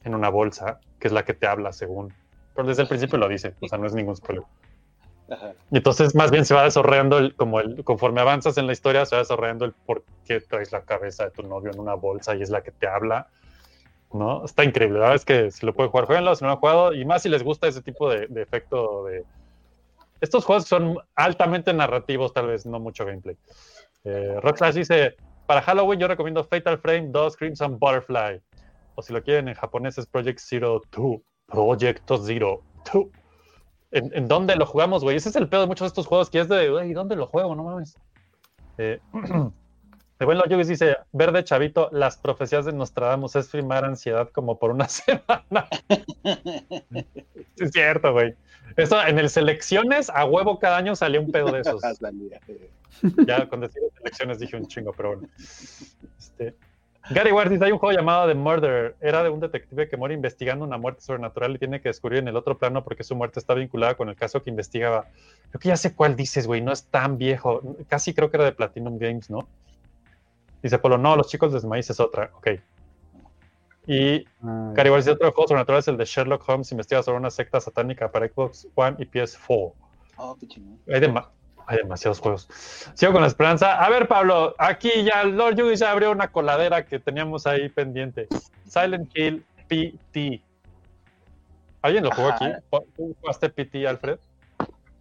en 0.03 0.13
una 0.13 0.30
bolsa, 0.30 0.80
que 0.99 1.07
es 1.07 1.13
la 1.13 1.24
que 1.24 1.34
te 1.34 1.47
habla 1.47 1.72
según. 1.72 2.13
Pero 2.53 2.68
desde 2.68 2.84
el 2.84 2.88
principio 2.88 3.18
lo 3.18 3.28
dice, 3.28 3.55
o 3.61 3.68
sea, 3.68 3.78
no 3.78 3.88
es 3.88 3.93
ningún 3.93 4.16
spoiler. 4.16 4.43
Ajá. 5.30 5.53
Entonces 5.71 6.13
más 6.13 6.32
bien 6.32 6.45
se 6.45 6.53
va 6.53 6.63
desarrollando, 6.63 7.17
el, 7.17 7.36
como 7.36 7.59
el, 7.59 7.84
conforme 7.84 8.21
avanzas 8.21 8.57
en 8.57 8.67
la 8.67 8.73
historia, 8.73 9.05
se 9.05 9.15
va 9.15 9.21
desarrollando 9.21 9.65
el 9.65 9.73
por 9.73 10.03
qué 10.26 10.39
traes 10.39 10.71
la 10.71 10.82
cabeza 10.82 11.26
de 11.26 11.32
tu 11.32 11.43
novio 11.43 11.71
en 11.71 11.80
una 11.80 11.95
bolsa 11.95 12.36
y 12.36 12.41
es 12.41 12.49
la 12.49 12.61
que 12.61 12.71
te 12.71 12.88
habla. 12.88 13.28
¿No? 14.13 14.45
Está 14.45 14.63
increíble, 14.63 14.99
la 14.99 15.09
verdad 15.09 15.15
es 15.15 15.26
que 15.26 15.51
si 15.51 15.65
lo 15.65 15.73
pueden 15.73 15.91
jugar, 15.91 16.05
jueguenlo, 16.05 16.36
si 16.36 16.43
no 16.43 16.47
lo 16.47 16.53
han 16.53 16.59
jugado, 16.59 16.93
y 16.93 17.03
más 17.03 17.23
si 17.23 17.30
les 17.30 17.43
gusta 17.43 17.67
ese 17.67 17.82
tipo 17.82 18.09
de, 18.09 18.30
efecto 18.41 19.05
de... 19.05 19.26
Estos 20.21 20.45
juegos 20.45 20.65
son 20.65 20.97
altamente 21.15 21.73
narrativos, 21.73 22.32
tal 22.32 22.47
vez 22.47 22.65
no 22.65 22.80
mucho 22.80 23.05
gameplay. 23.05 23.36
Eh, 24.05 24.38
Rockslash 24.41 24.76
dice, 24.76 25.17
para 25.45 25.61
Halloween 25.61 25.99
yo 25.99 26.07
recomiendo 26.07 26.43
Fatal 26.43 26.78
Frame 26.78 27.09
2 27.09 27.38
Crimson 27.38 27.78
Butterfly. 27.78 28.41
O 28.95 29.01
si 29.01 29.11
lo 29.11 29.21
quieren 29.21 29.49
en 29.49 29.55
japonés 29.55 29.97
es 29.97 30.05
Project 30.05 30.39
Zero 30.39 30.82
2. 30.91 31.19
Proyecto 31.47 32.17
Zero 32.17 32.61
2. 32.93 33.07
¿En, 33.96 34.12
en 34.14 34.28
dónde 34.28 34.58
lo 34.58 34.66
jugamos, 34.66 35.04
güey? 35.04 35.16
Ese 35.16 35.30
es 35.30 35.38
el 35.38 35.48
pedo 35.48 35.62
de 35.62 35.68
muchos 35.68 35.86
de 35.86 35.88
estos 35.88 36.06
juegos, 36.06 36.30
que 36.30 36.41
es 36.41 36.50
de, 36.50 36.70
güey, 36.70 36.91
¿dónde 36.91 37.16
lo 37.16 37.28
juego? 37.28 37.56
No 37.56 37.64
mames. 37.64 37.98
Eh, 38.78 39.00
de 40.20 40.26
buen 40.26 40.38
Yugis 40.50 40.68
dice, 40.68 40.98
verde 41.14 41.46
chavito, 41.46 41.88
las 41.93 42.18
profecías 42.18 42.66
de 42.66 42.74
Nostradamus 42.74 43.38
es 43.38 43.50
firmar 43.50 43.86
ansiedad 43.86 44.30
como 44.32 44.60
por 44.60 44.72
una 44.72 44.88
semana. 44.89 45.70
Es 47.56 47.72
cierto, 47.72 48.12
güey. 48.12 48.36
Eso 48.76 49.02
en 49.02 49.18
el 49.18 49.30
selecciones, 49.30 50.10
a 50.10 50.26
huevo 50.26 50.60
cada 50.60 50.76
año 50.76 50.93
salía 50.93 51.22
un 51.22 51.32
pedo 51.32 51.52
de 51.52 51.62
esos. 51.62 51.82
Eh. 53.04 53.18
Ya 53.28 53.46
con 53.50 53.60
decir 53.60 53.82
elecciones 54.00 54.39
dije 54.39 54.56
un 54.56 54.68
chingo, 54.68 54.93
pero 54.93 55.16
bueno. 55.16 55.28
Este, 56.18 56.56
Gary 57.12 57.32
Ward 57.32 57.49
dice, 57.51 57.66
hay 57.66 57.72
un 57.72 57.78
juego 57.78 57.95
llamado 57.95 58.28
The 58.28 58.34
Murder. 58.34 58.95
Era 58.99 59.22
de 59.24 59.30
un 59.30 59.39
detective 59.39 59.88
que 59.88 59.95
muere 59.97 60.16
investigando 60.16 60.66
una 60.66 60.78
muerte 60.78 61.01
sobrenatural 61.01 61.56
y 61.56 61.60
tiene 61.60 61.80
que 61.80 61.89
descubrir 61.89 62.20
en 62.20 62.28
el 62.28 62.36
otro 62.36 62.58
plano 62.58 62.84
porque 62.84 63.03
su 63.03 63.16
muerte 63.16 63.39
está 63.39 63.53
vinculada 63.53 63.95
con 63.95 64.10
el 64.10 64.16
caso 64.16 64.41
que 64.41 64.49
investigaba. 64.49 65.06
Creo 65.51 65.60
que 65.60 65.68
ya 65.70 65.78
sé 65.78 65.93
cuál 65.93 66.16
dices, 66.16 66.47
güey. 66.47 66.62
No 66.62 66.72
es 66.72 66.86
tan 66.86 67.18
viejo. 67.18 67.62
Casi 67.88 68.14
creo 68.14 68.32
que 68.32 68.38
era 68.38 68.45
de 68.45 68.53
Platinum 68.53 68.97
Games, 68.97 69.30
¿no? 69.30 69.47
Dice 70.64 70.80
Polo, 70.80 70.97
no, 70.97 71.16
Los 71.16 71.28
Chicos 71.30 71.53
de 71.53 71.68
Maíz 71.68 71.89
es 71.91 71.99
otra. 71.99 72.32
Ok. 72.38 72.47
Y 73.88 74.26
Ah, 74.43 74.72
Gary 74.74 74.89
Ward 74.89 75.01
dice, 75.01 75.12
otro 75.12 75.32
juego 75.32 75.47
sobrenatural 75.47 75.80
es 75.80 75.88
el 75.88 75.97
de 75.97 76.06
Sherlock 76.06 76.43
Holmes, 76.49 76.72
investiga 76.72 77.03
sobre 77.03 77.20
una 77.20 77.30
secta 77.30 77.62
satánica 77.62 78.10
para 78.12 78.28
Xbox 78.28 78.68
One 78.74 78.95
y 78.97 79.06
PS4. 79.06 79.74
Oh, 80.18 80.36
qué 80.39 80.47
chingón. 80.47 80.80
Hay, 80.91 80.99
dema- 81.01 81.30
hay 81.68 81.78
demasiados 81.78 82.20
juegos. 82.20 82.47
Sigo 82.93 83.11
con 83.13 83.22
la 83.22 83.28
esperanza. 83.28 83.84
A 83.84 83.89
ver, 83.89 84.07
Pablo, 84.07 84.55
aquí 84.57 85.03
ya 85.03 85.24
Lord 85.24 85.55
Yugi 85.55 85.76
ya 85.76 85.91
abrió 85.91 86.11
una 86.11 86.32
coladera 86.32 86.86
que 86.86 86.99
teníamos 86.99 87.47
ahí 87.47 87.70
pendiente. 87.70 88.28
Silent 88.68 89.11
Hill 89.16 89.45
PT. 89.68 90.41
¿Alguien 91.82 92.03
lo 92.03 92.11
jugó 92.11 92.30
Ajá. 92.30 92.45
aquí? 92.45 92.55
¿Tú 92.95 93.16
jugaste 93.22 93.49
PT, 93.49 93.88
Alfred? 93.88 94.20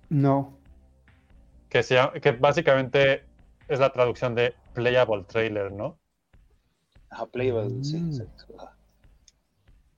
no. 0.08 0.56
Que, 1.68 1.82
se 1.82 1.94
llama- 1.96 2.12
que 2.12 2.30
básicamente 2.32 3.24
es 3.66 3.80
la 3.80 3.90
traducción 3.90 4.34
de 4.36 4.54
Playable 4.74 5.24
Trailer, 5.24 5.72
¿no? 5.72 5.98
Ajá, 7.10 7.26
playable, 7.26 7.82
sí, 7.82 7.96
Mm. 7.96 8.08
exacto. 8.10 8.54
Ajá. 8.58 8.76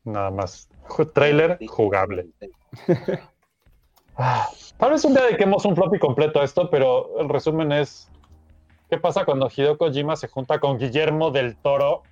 Nada 0.05 0.31
más. 0.31 0.69
Trailer 1.13 1.59
Sí. 1.59 1.67
jugable. 1.67 2.29
Ah, 4.19 4.49
Tal 4.79 4.91
vez 4.93 5.05
un 5.05 5.15
día 5.15 5.25
dediquemos 5.25 5.65
un 5.65 5.75
floppy 5.75 5.99
completo 5.99 6.41
a 6.41 6.45
esto, 6.45 6.69
pero 6.71 7.19
el 7.21 7.29
resumen 7.29 7.73
es: 7.73 8.11
¿qué 8.91 8.99
pasa 8.99 9.25
cuando 9.25 9.49
Hideo 9.55 9.77
Kojima 9.79 10.17
se 10.17 10.29
junta 10.29 10.59
con 10.61 10.79
Guillermo 10.79 11.31
del 11.31 11.57
Toro 11.59 12.03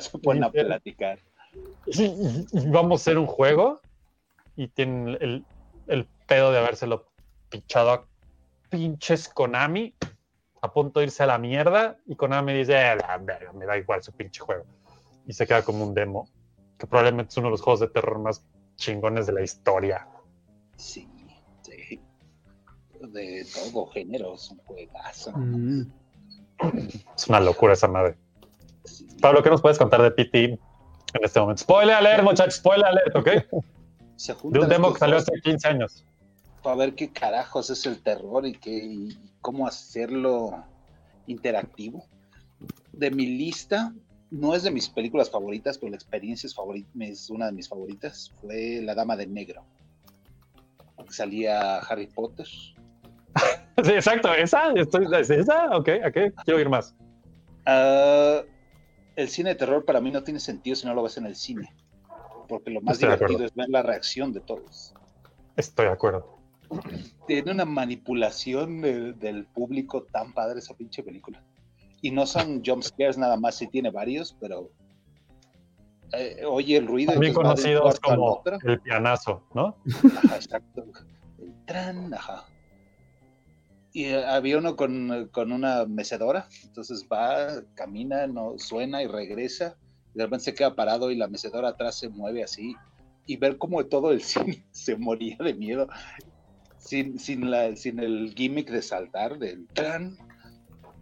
se 0.00 0.18
ponen 0.18 0.44
a 0.44 0.50
platicar. 0.50 1.18
y, 1.86 2.02
y- 2.04 2.46
y 2.52 2.70
vamos 2.70 3.00
a 3.00 3.02
hacer 3.02 3.18
un 3.18 3.26
juego? 3.26 3.80
Y 4.56 4.68
tienen 4.68 5.16
el, 5.20 5.44
el 5.88 6.08
pedo 6.26 6.52
de 6.52 6.58
habérselo 6.58 7.06
pichado 7.50 7.90
a 7.90 8.06
pinches 8.70 9.28
Konami, 9.28 9.94
a 10.62 10.72
punto 10.72 11.00
de 11.00 11.06
irse 11.06 11.22
a 11.22 11.26
la 11.26 11.38
mierda, 11.38 11.96
y 12.06 12.14
Konami 12.16 12.52
dice: 12.52 12.74
"Eh, 12.74 12.96
la 12.96 13.18
verga, 13.18 13.52
me 13.52 13.66
da 13.66 13.76
igual 13.76 14.02
su 14.02 14.12
pinche 14.12 14.40
juego. 14.40 14.64
Y 15.26 15.32
se 15.32 15.46
queda 15.46 15.62
como 15.64 15.84
un 15.84 15.94
demo, 15.94 16.28
que 16.78 16.86
probablemente 16.86 17.30
es 17.30 17.36
uno 17.38 17.46
de 17.48 17.52
los 17.52 17.62
juegos 17.62 17.80
de 17.80 17.88
terror 17.88 18.18
más 18.18 18.44
chingones 18.76 19.26
de 19.26 19.32
la 19.32 19.42
historia. 19.42 20.06
Sí. 20.76 21.08
De 23.12 23.46
todo 23.72 23.86
género, 23.86 24.34
es 24.34 24.50
un 24.50 24.58
juegazo. 24.58 25.32
Mm. 25.36 25.82
Es 27.16 27.28
una 27.28 27.40
locura 27.40 27.72
esa 27.74 27.88
madre. 27.88 28.16
Sí. 28.84 29.06
Pablo, 29.20 29.42
¿qué 29.42 29.50
nos 29.50 29.60
puedes 29.62 29.78
contar 29.78 30.02
de 30.02 30.10
PT 30.10 30.44
en 30.44 30.58
este 31.22 31.40
momento? 31.40 31.62
Spoiler 31.62 31.94
alert, 31.96 32.22
muchachos, 32.22 32.56
spoiler 32.56 32.86
alert, 32.86 33.16
¿ok? 33.16 33.28
Se 34.16 34.34
De 34.34 34.58
un 34.60 34.68
demo 34.68 34.92
que 34.92 34.98
salió 35.00 35.16
hace 35.16 35.32
15 35.42 35.68
años. 35.68 36.04
para 36.62 36.76
ver 36.76 36.94
qué 36.94 37.10
carajos 37.10 37.68
es 37.70 37.84
el 37.86 38.00
terror 38.02 38.46
y, 38.46 38.52
qué, 38.52 38.70
y 38.76 39.18
cómo 39.40 39.66
hacerlo 39.66 40.64
interactivo. 41.26 42.06
De 42.92 43.10
mi 43.10 43.26
lista, 43.26 43.92
no 44.30 44.54
es 44.54 44.62
de 44.62 44.70
mis 44.70 44.88
películas 44.88 45.30
favoritas, 45.30 45.78
pero 45.78 45.90
la 45.90 45.96
experiencia 45.96 46.46
es, 46.46 46.56
favori- 46.56 46.86
es 47.00 47.28
una 47.30 47.46
de 47.46 47.52
mis 47.52 47.68
favoritas. 47.68 48.30
Fue 48.40 48.80
La 48.82 48.94
Dama 48.94 49.16
de 49.16 49.26
Negro. 49.26 49.64
Salía 51.10 51.78
Harry 51.78 52.06
Potter. 52.06 52.46
Sí, 53.82 53.90
exacto, 53.92 54.32
esa, 54.32 54.72
estoy, 54.72 55.06
¿es 55.20 55.30
esa, 55.30 55.76
ok, 55.76 55.88
quiero 56.44 56.60
ir 56.60 56.68
más. 56.68 56.94
Ah, 57.66 58.40
el 59.16 59.28
cine 59.28 59.50
de 59.50 59.54
terror 59.56 59.84
para 59.84 60.00
mí 60.00 60.10
no 60.10 60.22
tiene 60.22 60.38
sentido 60.40 60.76
si 60.76 60.86
no 60.86 60.94
lo 60.94 61.02
ves 61.02 61.16
en 61.16 61.26
el 61.26 61.34
cine. 61.36 61.74
Porque 62.48 62.70
lo 62.70 62.80
más 62.82 62.94
Estoy 63.00 63.14
divertido 63.16 63.44
es 63.44 63.54
ver 63.54 63.68
la 63.70 63.82
reacción 63.82 64.32
de 64.32 64.40
todos. 64.40 64.94
Estoy 65.56 65.86
de 65.86 65.92
acuerdo. 65.92 66.38
tiene 67.26 67.52
una 67.52 67.64
manipulación 67.64 68.80
de- 68.80 69.12
del 69.14 69.46
público 69.46 70.04
tan 70.04 70.32
padre 70.32 70.58
esa 70.58 70.74
pinche 70.74 71.02
película. 71.02 71.42
Y 72.02 72.10
no 72.10 72.26
son 72.26 72.62
jump 72.64 72.82
scares 72.82 73.16
nada 73.18 73.36
más, 73.36 73.56
sí 73.56 73.66
tiene 73.68 73.90
varios, 73.90 74.36
pero 74.40 74.70
eh, 76.12 76.44
oye 76.46 76.76
el 76.76 76.86
ruido. 76.86 77.12
También 77.12 77.32
conocidos 77.34 77.98
como 78.00 78.42
el 78.62 78.80
pianazo, 78.80 79.42
¿no? 79.54 79.76
Ajá, 80.16 80.36
exacto. 80.36 80.84
El 81.38 81.54
tran, 81.66 82.12
ajá. 82.14 82.44
Y 83.94 84.06
eh, 84.06 84.26
había 84.26 84.58
uno 84.58 84.74
con, 84.74 85.28
con 85.28 85.52
una 85.52 85.86
mecedora, 85.86 86.48
entonces 86.64 87.06
va, 87.10 87.62
camina, 87.74 88.26
no 88.26 88.58
suena 88.58 89.04
y 89.04 89.06
regresa. 89.06 89.76
Y 90.12 90.18
de 90.18 90.24
repente 90.24 90.46
se 90.46 90.54
queda 90.54 90.74
parado 90.74 91.12
y 91.12 91.16
la 91.16 91.28
mecedora 91.28 91.68
atrás 91.68 91.96
se 91.96 92.08
mueve 92.08 92.42
así. 92.42 92.74
Y 93.24 93.36
ver 93.36 93.56
cómo 93.56 93.86
todo 93.86 94.10
el 94.10 94.20
cine 94.22 94.66
se 94.72 94.96
moría 94.96 95.36
de 95.38 95.54
miedo. 95.54 95.88
Sin, 96.76 97.20
sin, 97.20 97.48
la, 97.50 97.76
sin 97.76 98.00
el 98.00 98.34
gimmick 98.36 98.68
de 98.68 98.82
saltar, 98.82 99.38
del 99.38 99.68
tran, 99.68 100.18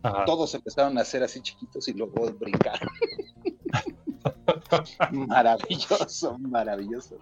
Ajá. 0.03 0.27
todos 0.27 0.55
empezaron 0.55 0.99
a 0.99 1.01
hacer 1.01 1.23
así 1.23 1.41
chiquitos 1.41 1.89
y 1.89 1.95
luego 1.95 2.31
brincar. 2.35 2.79
maravilloso, 5.13 6.39
maravilloso. 6.39 7.17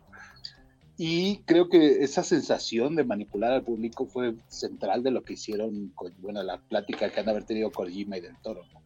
Y 1.02 1.38
creo 1.46 1.70
que 1.70 2.04
esa 2.04 2.22
sensación 2.22 2.94
de 2.94 3.04
manipular 3.04 3.52
al 3.52 3.62
público 3.62 4.04
fue 4.04 4.34
central 4.48 5.02
de 5.02 5.10
lo 5.10 5.22
que 5.22 5.32
hicieron 5.32 5.88
con, 5.94 6.12
bueno, 6.18 6.42
la 6.42 6.60
plática 6.60 7.08
que 7.10 7.20
han 7.20 7.24
de 7.24 7.32
haber 7.32 7.44
tenido 7.44 7.70
Kojima 7.72 8.18
y 8.18 8.20
del 8.20 8.36
Toro. 8.42 8.64
¿no? 8.70 8.82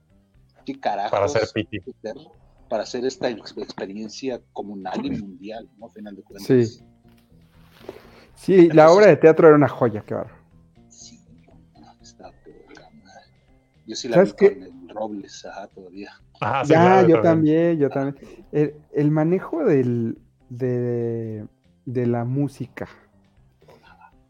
¿Qué 0.65 0.79
carajos 0.79 1.11
Para 1.11 1.25
hacer 1.25 1.43
hacer 1.43 1.67
para 2.69 2.85
hacer 2.85 3.05
esta 3.05 3.29
ex- 3.31 3.59
experiencia 3.59 4.41
comunal 4.53 5.05
y 5.05 5.11
mundial, 5.11 5.69
¿no? 5.77 5.87
A 5.87 5.91
final 5.91 6.15
de 6.15 6.23
cuentas. 6.23 6.47
Sí. 6.47 6.85
Sí, 8.37 8.69
la 8.69 8.93
obra 8.93 9.07
de 9.09 9.17
teatro 9.17 9.49
era 9.49 9.57
una 9.57 9.69
joya, 9.69 10.05
qué 10.07 10.15
bárbaro. 10.15 10.37
Sí, 10.89 11.19
no, 11.81 11.93
está 12.01 12.31
poca 12.31 12.91
madre. 13.05 13.27
Yo 13.89 13.97
sí 13.97 14.07
la 14.07 14.15
¿Sabes 14.15 14.31
vi 14.31 14.37
qué? 14.39 14.53
con 14.55 14.62
el 14.62 14.89
Robles, 14.89 15.45
ajá, 15.47 15.67
todavía. 15.67 16.12
Ajá, 16.41 16.65
sí, 16.65 16.71
Ya, 16.75 16.81
claro, 16.81 17.09
yo 17.09 17.21
también, 17.21 17.77
yo 17.77 17.91
también. 17.91 18.25
El, 18.53 18.75
el 18.93 19.11
manejo 19.11 19.65
del, 19.65 20.17
de, 20.49 21.45
de 21.85 22.07
la 22.07 22.24
música 22.24 22.89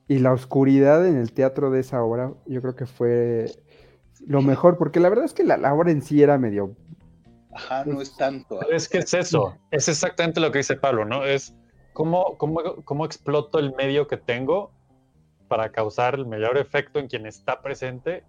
y 0.07 0.19
la 0.19 0.33
oscuridad 0.33 1.07
en 1.07 1.17
el 1.17 1.33
teatro 1.33 1.71
de 1.71 1.81
esa 1.81 2.03
obra, 2.03 2.33
yo 2.47 2.61
creo 2.61 2.77
que 2.77 2.87
fue 2.87 3.47
lo 4.27 4.43
mejor, 4.43 4.77
porque 4.77 5.01
la 5.01 5.09
verdad 5.09 5.25
es 5.25 5.35
que 5.35 5.45
la, 5.45 5.57
la 5.57 5.75
obra 5.75 5.91
en 5.91 6.03
sí 6.03 6.23
era 6.23 6.39
medio... 6.39 6.77
Ajá, 7.53 7.85
no 7.85 8.01
es 8.01 8.17
tanto. 8.17 8.61
Es 8.69 8.89
que 8.89 8.99
es 8.99 9.15
eso, 9.15 9.57
es 9.71 9.89
exactamente 9.89 10.41
lo 10.41 10.51
que 10.51 10.59
dice 10.59 10.77
Pablo, 10.77 11.05
¿no? 11.05 11.25
Es 11.25 11.55
cómo, 11.93 12.37
cómo, 12.37 12.61
cómo 12.85 13.05
exploto 13.05 13.59
el 13.59 13.75
medio 13.77 14.09
que 14.09 14.17
tengo 14.17 14.73
para 15.49 15.71
causar 15.71 16.15
el 16.15 16.27
mayor 16.27 16.59
efecto 16.59 16.99
en 16.99 17.07
quien 17.07 17.27
está 17.27 17.63
presente, 17.63 18.25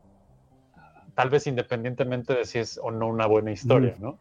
tal 1.16 1.30
vez 1.30 1.48
independientemente 1.48 2.34
de 2.34 2.46
si 2.46 2.60
es 2.60 2.80
o 2.82 2.92
no 2.92 3.08
una 3.08 3.26
buena 3.26 3.52
historia, 3.52 3.96
¿no? 4.00 4.20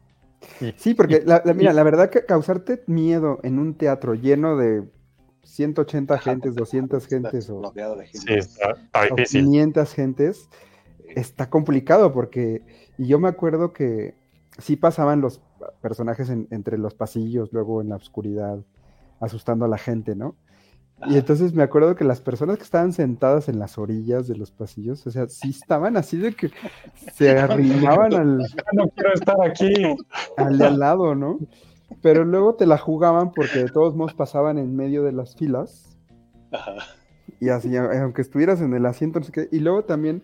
Sí, 0.76 0.95
porque, 0.95 1.22
la, 1.24 1.42
la- 1.45 1.55
mira, 1.55 1.72
la 1.72 1.82
verdad 1.82 2.11
que 2.11 2.24
causarte 2.24 2.82
miedo 2.86 3.38
en 3.42 3.59
un 3.59 3.74
teatro 3.74 4.14
lleno 4.14 4.57
de 4.57 4.84
180 5.42 6.14
Ajá, 6.14 6.30
gentes, 6.30 6.55
200 6.55 7.03
está 7.05 7.16
gentes 7.30 7.51
o, 7.51 7.72
sí, 8.12 8.18
gente. 8.18 8.38
está, 8.38 8.70
está 8.72 9.03
o 9.12 9.16
difícil. 9.16 9.45
500 9.45 9.92
gentes, 9.95 10.49
está 11.14 11.51
complicado 11.51 12.12
porque, 12.12 12.62
y 12.99 13.07
yo 13.07 13.18
me 13.18 13.28
acuerdo 13.28 13.72
que 13.72 14.14
sí 14.59 14.76
pasaban 14.76 15.20
los 15.20 15.40
personajes 15.80 16.30
en- 16.30 16.49
entre 16.51 16.78
los 16.78 16.95
pasillos, 16.95 17.53
luego 17.53 17.80
en 17.82 17.88
la 17.90 17.97
oscuridad, 17.97 18.59
asustando 19.20 19.64
a 19.64 19.68
la 19.68 19.78
gente, 19.78 20.14
¿no? 20.14 20.36
Y 21.01 21.03
Ajá. 21.05 21.18
entonces 21.18 21.53
me 21.55 21.62
acuerdo 21.62 21.97
que 21.97 22.05
las 22.05 22.20
personas 22.20 22.57
que 22.57 22.62
estaban 22.62 22.92
sentadas 22.92 23.49
en 23.49 23.59
las 23.59 23.76
orillas 23.78 24.26
de 24.28 24.36
los 24.36 24.51
pasillos, 24.51 25.07
o 25.07 25.11
sea, 25.11 25.28
sí 25.28 25.51
estaban 25.51 25.97
así 25.97 26.16
de 26.16 26.32
que 26.34 26.51
se 27.14 27.38
arrimaban 27.38 28.14
al, 28.14 28.38
No 28.72 28.88
quiero 28.95 29.12
estar 29.12 29.36
aquí. 29.45 29.72
al 30.36 30.59
de 30.59 30.66
al 30.66 30.78
lado, 30.78 31.14
¿no? 31.14 31.38
Pero 32.01 32.24
luego 32.24 32.55
te 32.55 32.66
la 32.66 32.78
jugaban 32.78 33.32
porque 33.32 33.59
de 33.61 33.68
todos 33.68 33.95
modos 33.95 34.14
pasaban 34.14 34.57
en 34.59 34.74
medio 34.76 35.03
de 35.03 35.12
las 35.12 35.36
filas 35.36 35.97
Ajá. 36.53 36.74
y 37.40 37.49
así, 37.51 37.76
aunque 37.76 38.22
estuvieras 38.22 38.61
en 38.61 38.72
el 38.74 38.86
asiento, 38.86 39.18
no 39.20 39.26
sé 39.26 39.32
qué. 39.32 39.49
Y 39.53 39.61
luego 39.61 39.84
también 39.84 40.22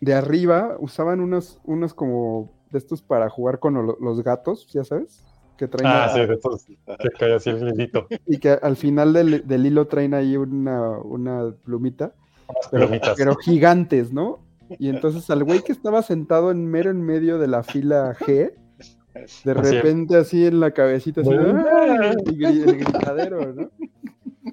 de 0.00 0.14
arriba 0.14 0.76
usaban 0.78 1.20
unos, 1.20 1.60
unos 1.64 1.92
como 1.94 2.50
de 2.70 2.78
estos 2.78 3.02
para 3.02 3.28
jugar 3.30 3.58
con 3.58 3.74
lo- 3.74 3.98
los 4.00 4.22
gatos, 4.22 4.66
ya 4.72 4.84
sabes, 4.84 5.22
que 5.56 5.68
traen 5.68 5.86
Ah, 5.92 6.10
sí, 6.12 6.20
de 6.26 6.34
estos 6.34 6.64
que 6.66 7.10
cae 7.18 7.34
así 7.34 7.50
el 7.50 7.68
hilito. 7.68 8.06
y 8.26 8.38
que 8.38 8.50
al 8.50 8.76
final 8.76 9.12
del, 9.12 9.46
del 9.46 9.66
hilo 9.66 9.86
traen 9.86 10.14
ahí 10.14 10.36
una, 10.36 10.90
una 10.98 11.54
plumita, 11.64 12.12
pero, 12.70 12.88
pero 13.16 13.34
gigantes, 13.36 14.12
¿no? 14.12 14.40
Y 14.78 14.88
entonces 14.88 15.28
al 15.30 15.44
güey 15.44 15.62
que 15.62 15.72
estaba 15.72 16.02
sentado 16.02 16.50
en 16.50 16.66
mero 16.66 16.90
en 16.90 17.00
medio 17.02 17.38
de 17.38 17.46
la 17.46 17.62
fila 17.62 18.14
G, 18.18 18.52
de 19.44 19.54
repente 19.54 20.16
así 20.16 20.44
en 20.44 20.60
la 20.60 20.72
cabecita, 20.72 21.20
así, 21.22 21.30
el 21.30 22.76
gritadero, 22.78 23.52
¿no? 23.54 23.70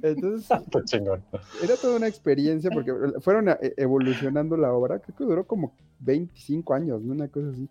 Entonces 0.01 0.49
chingón. 0.85 1.23
era 1.63 1.75
toda 1.77 1.97
una 1.97 2.07
experiencia 2.07 2.69
porque 2.71 2.91
fueron 3.21 3.49
e- 3.49 3.73
evolucionando 3.77 4.57
la 4.57 4.73
obra, 4.73 4.99
creo 4.99 5.15
que 5.15 5.23
duró 5.23 5.45
como 5.45 5.75
25 5.99 6.73
años, 6.73 7.01
¿no? 7.01 7.13
Una 7.13 7.27
cosa 7.27 7.49
así. 7.49 7.69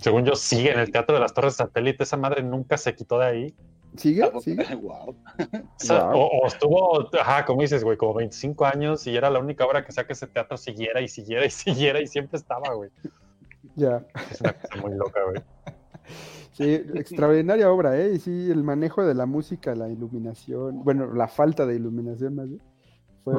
Según 0.00 0.24
yo, 0.24 0.34
sigue 0.36 0.72
en 0.72 0.78
el 0.78 0.90
Teatro 0.92 1.14
de 1.14 1.20
las 1.20 1.34
Torres 1.34 1.54
Satélite. 1.54 2.02
Esa 2.04 2.16
madre 2.16 2.42
nunca 2.42 2.76
se 2.78 2.94
quitó 2.94 3.18
de 3.18 3.26
ahí. 3.26 3.54
¿Sigue? 3.96 4.30
¿Sigue? 4.40 4.64
Wow. 4.82 5.10
O, 5.10 5.14
sea, 5.76 6.04
Wow. 6.10 6.20
o- 6.20 6.42
o 6.42 6.46
estuvo, 6.46 7.08
ajá, 7.18 7.44
como 7.44 7.62
dices, 7.62 7.82
güey, 7.82 7.96
como 7.96 8.14
25 8.14 8.64
años 8.66 9.06
y 9.06 9.16
era 9.16 9.30
la 9.30 9.38
única 9.40 9.64
obra 9.66 9.82
que 9.82 9.88
hacía 9.88 10.06
que 10.06 10.12
ese 10.12 10.26
teatro 10.26 10.56
siguiera 10.56 11.00
y 11.00 11.08
siguiera 11.08 11.44
y 11.46 11.50
siguiera 11.96 12.00
y 12.00 12.06
siempre 12.06 12.36
estaba, 12.38 12.72
güey. 12.74 12.90
Ya. 13.74 14.04
Es 14.30 14.40
una 14.40 14.52
cosa 14.52 14.76
muy 14.82 14.94
loca, 14.94 15.20
güey. 15.28 15.42
Sí, 16.52 16.72
extraordinaria 16.94 17.70
obra, 17.70 17.96
¿eh? 18.00 18.12
Y 18.14 18.18
sí, 18.18 18.50
el 18.50 18.62
manejo 18.64 19.04
de 19.06 19.14
la 19.14 19.26
música, 19.26 19.74
la 19.74 19.88
iluminación, 19.88 20.82
bueno, 20.82 21.12
la 21.14 21.28
falta 21.28 21.66
de 21.66 21.76
iluminación 21.76 22.34
más 22.34 22.48
bien, 22.48 22.60
fue, 23.22 23.34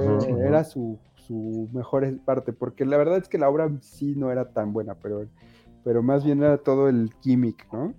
era 0.45 0.63
su, 0.63 0.97
su 1.15 1.67
mejor 1.74 2.07
parte, 2.24 2.53
porque 2.53 2.86
la 2.86 2.95
verdad 2.97 3.17
es 3.17 3.28
que 3.28 3.38
la 3.38 3.49
obra 3.49 3.70
sí 3.82 4.13
no 4.15 4.32
era 4.32 4.51
tan 4.53 4.72
buena, 4.72 4.95
pero, 4.95 5.26
pero 5.84 6.01
más 6.03 6.23
bien 6.23 6.43
era 6.43 6.57
todo 6.57 6.89
el 6.89 7.13
gimmick, 7.21 7.71
¿no? 7.71 7.93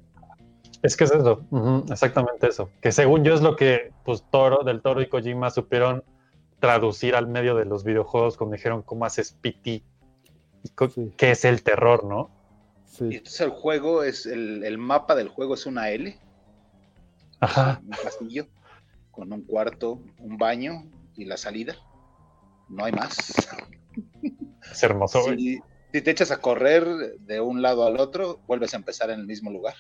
Es 0.83 0.97
que 0.97 1.05
es 1.05 1.11
eso, 1.13 1.45
exactamente 1.91 2.49
eso. 2.49 2.71
Que 2.81 2.91
según 2.91 3.23
yo 3.23 3.35
es 3.35 3.43
lo 3.43 3.55
que, 3.57 3.93
pues, 4.05 4.25
Toro, 4.31 4.65
del 4.65 4.81
Toro 4.81 5.03
y 5.03 5.09
Kojima 5.09 5.51
supieron 5.51 6.03
traducir 6.59 7.15
al 7.15 7.27
medio 7.27 7.55
de 7.55 7.65
los 7.67 7.85
videojuegos 7.85 8.37
cuando 8.37 8.57
dijeron 8.57 8.83
cómo 8.83 9.05
haces 9.05 9.33
PT 9.33 9.71
y 9.71 9.85
Sí. 10.89 11.13
qué 11.17 11.31
es 11.33 11.45
el 11.45 11.63
terror, 11.63 12.05
¿no? 12.05 12.31
Y 12.87 12.91
Sí. 12.93 13.05
entonces 13.17 13.41
el 13.41 13.51
juego 13.51 14.03
es, 14.03 14.27
el, 14.27 14.63
el 14.65 14.79
mapa 14.79 15.15
del 15.15 15.29
juego 15.29 15.55
es 15.55 15.67
una 15.67 15.91
L, 15.91 16.19
Ajá. 17.41 17.81
un 17.83 17.91
castillo, 17.91 18.47
con 19.11 19.33
un 19.33 19.43
cuarto, 19.43 20.03
un 20.19 20.37
baño 20.39 20.85
y 21.17 21.25
la 21.25 21.37
salida. 21.37 21.75
No 22.69 22.85
hay 22.85 22.93
más. 22.93 23.17
Es 24.71 24.83
hermoso, 24.83 25.23
güey. 25.25 25.61
Si, 25.93 26.03
te 26.03 26.11
echas 26.11 26.31
a 26.31 26.41
correr 26.41 26.85
de 27.21 27.41
un 27.41 27.63
lado 27.63 27.85
al 27.85 27.99
otro, 27.99 28.41
vuelves 28.47 28.75
a 28.75 28.77
empezar 28.77 29.11
en 29.11 29.21
el 29.21 29.27
mismo 29.27 29.51
lugar. 29.51 29.75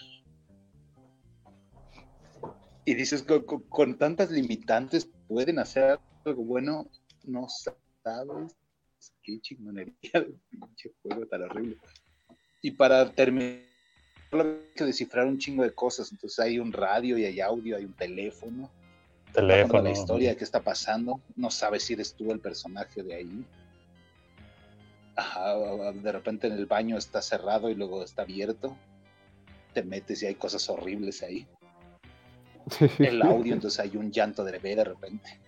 Y 2.84 2.94
dices, 2.94 3.22
con, 3.22 3.44
con- 3.44 3.62
con 3.62 3.98
tantas 3.98 4.30
limitantes, 4.30 5.08
¿pueden 5.28 5.58
hacer 5.58 5.98
algo 6.24 6.42
bueno? 6.44 6.88
No 7.24 7.46
sabes 7.48 8.56
qué 9.22 9.40
chingonería 9.40 9.94
de 10.14 10.34
pinche 10.50 10.92
juego 11.02 11.26
tan 11.26 11.42
horrible. 11.42 11.76
Y 12.62 12.72
para 12.72 13.10
terminar, 13.12 13.60
hay 14.32 14.72
que 14.74 14.84
descifrar 14.84 15.26
un 15.26 15.38
chingo 15.38 15.62
de 15.62 15.72
cosas. 15.72 16.10
Entonces 16.10 16.38
hay 16.40 16.58
un 16.58 16.72
radio 16.72 17.16
y 17.18 17.24
hay 17.24 17.40
audio, 17.40 17.76
hay 17.76 17.84
un 17.84 17.94
teléfono. 17.94 18.70
Teléfono. 19.32 19.82
la 19.82 19.90
historia, 19.90 20.36
qué 20.36 20.42
está 20.42 20.60
pasando, 20.60 21.20
no 21.36 21.52
sabes 21.52 21.84
si 21.84 21.92
eres 21.92 22.14
tú 22.14 22.32
el 22.32 22.40
personaje 22.40 23.04
de 23.04 23.14
ahí. 23.14 23.44
Ajá, 25.16 25.54
de 25.92 26.12
repente 26.12 26.46
en 26.46 26.54
el 26.54 26.66
baño 26.66 26.96
está 26.96 27.20
cerrado 27.20 27.68
y 27.68 27.74
luego 27.74 28.02
está 28.02 28.22
abierto. 28.22 28.76
Te 29.74 29.82
metes 29.82 30.22
y 30.22 30.26
hay 30.26 30.34
cosas 30.34 30.68
horribles 30.68 31.22
ahí. 31.22 31.46
El 32.98 33.22
audio, 33.22 33.54
entonces 33.54 33.80
hay 33.80 33.96
un 33.96 34.10
llanto 34.10 34.44
de 34.44 34.52
bebé 34.52 34.76
de 34.76 34.84
repente. 34.84 35.38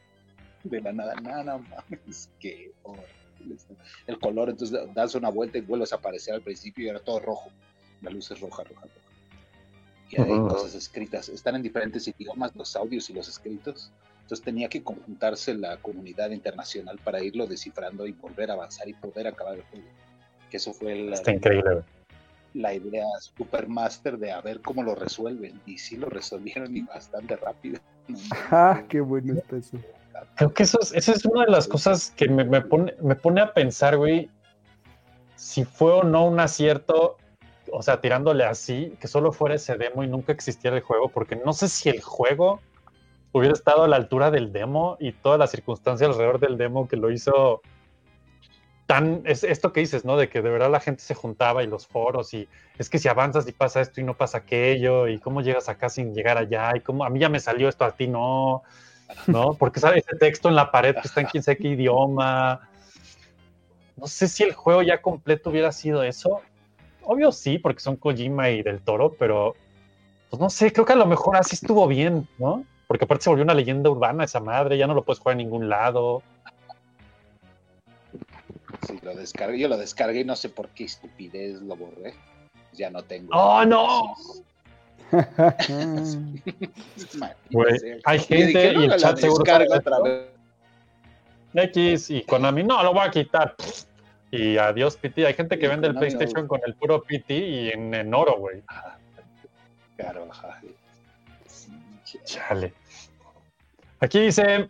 De 0.64 0.80
la 0.80 0.92
nada, 0.92 1.14
nada 1.14 1.58
mames, 1.58 2.30
que 2.38 2.72
horrible. 2.82 3.56
El 4.06 4.18
color, 4.18 4.50
entonces 4.50 4.78
das 4.94 5.14
una 5.14 5.28
vuelta 5.28 5.58
y 5.58 5.62
vuelves 5.62 5.92
a 5.92 5.96
aparecer 5.96 6.34
al 6.34 6.42
principio 6.42 6.84
y 6.84 6.88
era 6.88 7.00
todo 7.00 7.20
rojo. 7.20 7.50
La 8.00 8.10
luz 8.10 8.30
es 8.30 8.40
roja, 8.40 8.62
roja, 8.64 8.82
roja. 8.82 9.12
Y 10.10 10.20
hay 10.20 10.28
cosas 10.28 10.74
escritas. 10.74 11.28
Están 11.28 11.56
en 11.56 11.62
diferentes 11.62 12.06
idiomas 12.06 12.54
los 12.54 12.76
audios 12.76 13.08
y 13.08 13.14
los 13.14 13.28
escritos. 13.28 13.90
Entonces 14.33 14.47
tenía 14.47 14.70
que 14.70 14.83
conjuntarse 14.83 15.53
la 15.53 15.76
comunidad 15.76 16.30
internacional 16.30 16.99
para 17.05 17.22
irlo 17.22 17.47
descifrando 17.47 18.07
y 18.07 18.12
volver 18.12 18.51
a 18.51 18.55
avanzar 18.55 18.89
y 18.89 18.95
poder 18.95 19.26
acabar 19.26 19.57
el 19.57 19.62
juego. 19.64 19.85
Que 20.49 20.57
eso 20.57 20.72
fue 20.72 20.95
la, 20.95 21.16
Está 21.16 21.33
increíble, 21.33 21.83
la 22.55 22.72
idea 22.72 23.05
supermaster 23.20 24.16
de 24.16 24.33
a 24.33 24.41
ver 24.41 24.62
cómo 24.62 24.83
lo 24.85 24.95
resuelven. 24.95 25.61
Y 25.66 25.76
sí 25.76 25.99
lo 25.99 26.09
resolvieron 26.09 26.74
y 26.74 26.80
bastante 26.80 27.37
rápido. 27.37 27.78
Ah, 28.51 28.83
qué 28.89 29.03
bueno 29.03 29.35
está 29.35 29.59
eso. 29.59 29.76
Creo 30.37 30.55
que 30.55 30.62
eso 30.62 30.78
es, 30.80 30.95
esa 30.95 31.12
es 31.12 31.26
una 31.26 31.45
de 31.45 31.51
las 31.51 31.68
cosas 31.68 32.11
que 32.16 32.26
me, 32.26 32.45
me 32.45 32.62
pone, 32.62 32.95
me 33.03 33.14
pone 33.14 33.43
a 33.43 33.53
pensar, 33.53 33.99
güey, 33.99 34.30
si 35.37 35.66
fue 35.66 35.93
o 35.93 36.05
no 36.05 36.26
un 36.26 36.41
acierto, 36.41 37.18
o 37.70 37.83
sea, 37.83 38.01
tirándole 38.01 38.45
así, 38.45 38.97
que 38.99 39.09
solo 39.09 39.30
fuera 39.30 39.57
ese 39.57 39.76
demo 39.76 40.03
y 40.03 40.09
nunca 40.09 40.33
existiera 40.33 40.74
el 40.74 40.83
juego, 40.83 41.11
porque 41.11 41.37
no 41.37 41.53
sé 41.53 41.68
si 41.68 41.91
el 41.91 42.01
juego 42.01 42.61
hubiera 43.33 43.55
estado 43.55 43.85
a 43.85 43.89
la 43.89 43.97
altura 43.97 44.30
del 44.30 44.53
demo 44.53 44.97
y 45.01 45.12
todas 45.12 45.39
las 45.39 45.51
circunstancias 45.51 46.11
alrededor 46.11 46.39
del 46.39 46.59
demo 46.59 46.87
que 46.87 46.97
lo 46.97 47.11
hizo 47.11 47.62
tan, 48.87 49.22
es 49.24 49.43
esto 49.43 49.72
que 49.72 49.80
dices, 49.80 50.05
¿no? 50.05 50.16
De 50.16 50.28
que 50.28 50.43
de 50.43 50.51
verdad 50.51 50.70
la 50.70 50.80
gente 50.80 51.03
se 51.03 51.14
juntaba 51.14 51.62
y 51.62 51.66
los 51.66 51.87
foros 51.87 52.35
y 52.35 52.49
es 52.78 52.91
que 52.91 52.99
si 52.99 53.09
avanzas 53.09 53.49
y 53.49 53.53
pasa 53.53 53.80
esto 53.80 54.01
y 54.01 54.05
no 54.05 54.14
pasa 54.14 54.39
aquello 54.39 55.09
y 55.09 55.18
cómo 55.18 55.41
llegas 55.41 55.68
acá 55.68 55.89
sin 55.89 56.14
llegar 56.14 56.37
allá 56.37 56.72
y 56.76 56.80
cómo 56.80 57.05
a 57.05 57.11
mí 57.11 57.18
ya 57.18 57.28
me 57.28 57.41
salió 57.41 57.68
esto, 57.68 57.85
a 57.85 57.93
ti 57.93 58.07
no, 58.07 58.62
¿no? 59.26 59.55
Porque 59.55 59.80
sale 59.80 59.99
ese 59.99 60.16
texto 60.16 60.49
en 60.49 60.57
la 60.57 60.70
pared 60.70 60.95
que 60.95 61.09
está 61.09 61.22
en 61.22 61.26
quién 61.28 61.43
sabe 61.43 61.59
qué 61.59 61.68
idioma. 61.68 62.68
No 63.97 64.07
sé 64.07 64.28
si 64.28 64.43
el 64.43 64.53
juego 64.53 64.83
ya 64.83 65.01
completo 65.01 65.51
hubiera 65.51 65.72
sido 65.72 66.03
eso. 66.03 66.41
Obvio 67.03 67.33
sí, 67.33 67.59
porque 67.59 67.80
son 67.80 67.97
Kojima 67.97 68.51
y 68.51 68.62
del 68.62 68.80
Toro, 68.80 69.14
pero 69.18 69.55
pues 70.28 70.41
no 70.41 70.51
sé, 70.51 70.72
creo 70.72 70.85
que 70.85 70.93
a 70.93 70.97
lo 70.97 71.07
mejor 71.07 71.37
así 71.37 71.55
estuvo 71.55 71.87
bien, 71.87 72.28
¿no? 72.39 72.64
Porque 72.93 73.07
aparte 73.07 73.24
se 73.24 73.30
volvió 73.30 73.43
una 73.43 73.55
leyenda 73.55 73.88
urbana 73.88 74.24
esa 74.24 74.38
madre, 74.38 74.76
ya 74.76 74.86
no 74.86 74.93
lo 74.93 75.03
puedes 75.03 75.18
jugar 75.18 75.32
en 75.32 75.38
ningún 75.38 75.70
lado. 75.70 76.22
Sí, 78.86 78.99
lo 79.01 79.14
descargué. 79.14 79.61
Yo 79.61 79.68
lo 79.68 79.78
descargué 79.78 80.20
y 80.20 80.24
no 80.26 80.36
sé 80.36 80.51
por 80.51 80.68
qué 80.68 80.84
estupidez 80.84 81.62
lo 81.62 81.74
borré. 81.74 82.12
Ya 82.74 82.90
no 82.90 83.03
tengo. 83.03 83.34
¡Oh, 83.34 83.64
no! 83.64 84.14
Hay 88.05 88.18
gente 88.18 88.47
dije, 88.47 88.74
no, 88.74 88.82
y 88.82 88.84
el 88.84 88.97
chat 88.97 89.16
seguro 89.16 89.43
otra 89.43 90.01
vez. 90.01 90.26
X 91.55 92.11
y 92.11 92.22
Konami, 92.24 92.62
no, 92.62 92.82
lo 92.82 92.93
voy 92.93 93.07
a 93.07 93.11
quitar. 93.11 93.55
Y 94.30 94.59
adiós, 94.59 94.99
PT. 94.99 95.26
Hay 95.28 95.32
gente 95.32 95.59
que 95.59 95.66
vende 95.66 95.88
el 95.88 95.95
PlayStation 95.95 96.47
con 96.47 96.61
el 96.66 96.74
puro 96.74 97.03
PT 97.03 97.34
y 97.34 97.70
en, 97.70 97.95
en 97.95 98.12
oro, 98.12 98.36
güey. 98.36 98.62
Ajá. 98.66 98.99
Claro, 99.97 100.28
Chale. 102.24 102.82
Aquí 104.03 104.18
dice, 104.18 104.68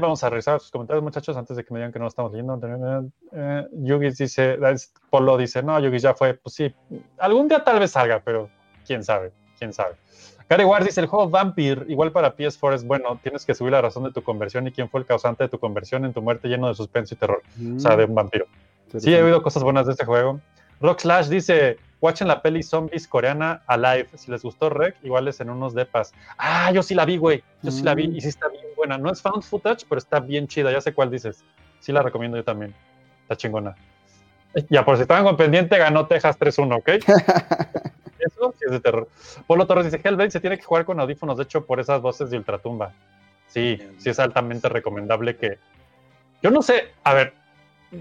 vamos 0.00 0.24
a 0.24 0.30
revisar 0.30 0.58
sus 0.58 0.70
comentarios, 0.70 1.02
muchachos, 1.04 1.36
antes 1.36 1.58
de 1.58 1.62
que 1.62 1.74
me 1.74 1.80
digan 1.80 1.92
que 1.92 1.98
no 1.98 2.06
lo 2.06 2.08
estamos 2.08 2.32
leyendo. 2.32 2.58
Eh, 3.32 3.66
Yugis 3.82 4.16
dice, 4.16 4.58
es- 4.72 4.94
Polo 5.10 5.36
dice, 5.36 5.62
no, 5.62 5.78
Yugis 5.78 6.00
ya 6.00 6.14
fue, 6.14 6.32
pues 6.32 6.54
sí, 6.54 6.74
algún 7.18 7.48
día 7.48 7.62
tal 7.62 7.78
vez 7.80 7.90
salga, 7.90 8.22
pero 8.24 8.48
quién 8.86 9.04
sabe, 9.04 9.30
quién 9.58 9.74
sabe. 9.74 9.96
Gary 10.48 10.64
Ward 10.64 10.84
dice, 10.84 11.02
el 11.02 11.06
juego 11.06 11.28
Vampire, 11.28 11.84
igual 11.86 12.12
para 12.12 12.34
PS4 12.34 12.74
es 12.76 12.86
bueno, 12.86 13.20
tienes 13.22 13.44
que 13.44 13.54
subir 13.54 13.72
la 13.72 13.82
razón 13.82 14.04
de 14.04 14.12
tu 14.12 14.22
conversión 14.22 14.66
y 14.66 14.72
quién 14.72 14.88
fue 14.88 15.00
el 15.00 15.06
causante 15.06 15.44
de 15.44 15.48
tu 15.50 15.58
conversión 15.58 16.06
en 16.06 16.14
tu 16.14 16.22
muerte 16.22 16.48
lleno 16.48 16.68
de 16.68 16.74
suspenso 16.74 17.12
y 17.14 17.18
terror, 17.18 17.42
o 17.76 17.78
sea, 17.78 17.94
de 17.94 18.06
un 18.06 18.14
vampiro. 18.14 18.46
Sí, 18.96 19.12
he 19.14 19.22
oído 19.22 19.42
cosas 19.42 19.62
buenas 19.62 19.84
de 19.84 19.92
este 19.92 20.06
juego. 20.06 20.40
Rock 20.80 21.00
Slash 21.00 21.28
dice, 21.28 21.76
watchen 22.04 22.28
la 22.28 22.42
peli 22.42 22.62
Zombies 22.62 23.08
coreana 23.08 23.62
Alive. 23.66 24.08
Si 24.14 24.30
les 24.30 24.42
gustó 24.42 24.68
Rec, 24.68 24.96
igual 25.02 25.26
es 25.28 25.40
en 25.40 25.50
unos 25.50 25.74
depas. 25.74 26.12
Ah, 26.36 26.70
yo 26.72 26.82
sí 26.82 26.94
la 26.94 27.04
vi, 27.04 27.16
güey. 27.16 27.42
Yo 27.62 27.70
sí 27.70 27.82
la 27.82 27.94
vi 27.94 28.08
Mm. 28.08 28.16
y 28.16 28.20
sí 28.20 28.28
está 28.28 28.48
bien 28.48 28.64
buena. 28.76 28.98
No 28.98 29.10
es 29.10 29.22
found 29.22 29.42
footage, 29.42 29.86
pero 29.88 29.98
está 29.98 30.20
bien 30.20 30.46
chida. 30.46 30.70
Ya 30.70 30.80
sé 30.80 30.92
cuál 30.92 31.10
dices. 31.10 31.42
Sí 31.80 31.92
la 31.92 32.02
recomiendo 32.02 32.36
yo 32.36 32.44
también. 32.44 32.74
Está 33.22 33.36
chingona. 33.36 33.74
Ya, 34.70 34.84
por 34.84 34.96
si 34.96 35.02
estaban 35.02 35.24
con 35.24 35.36
pendiente, 35.36 35.76
ganó 35.78 36.06
Texas 36.06 36.38
3-1, 36.38 36.76
¿ok? 36.76 36.88
Eso 38.18 38.54
sí 38.58 38.64
es 38.66 38.70
de 38.70 38.80
terror. 38.80 39.08
Polo 39.46 39.66
Torres 39.66 39.86
dice, 39.90 40.00
Hellblade 40.02 40.30
se 40.30 40.40
tiene 40.40 40.56
que 40.56 40.64
jugar 40.64 40.84
con 40.84 41.00
audífonos, 41.00 41.36
de 41.36 41.42
hecho, 41.44 41.66
por 41.66 41.80
esas 41.80 42.00
voces 42.00 42.30
de 42.30 42.38
Ultratumba. 42.38 42.92
Sí, 43.48 43.78
sí 43.98 44.10
es 44.10 44.18
altamente 44.18 44.68
recomendable 44.68 45.36
que... 45.36 45.58
Yo 46.42 46.50
no 46.50 46.62
sé, 46.62 46.92
a 47.02 47.14
ver, 47.14 47.34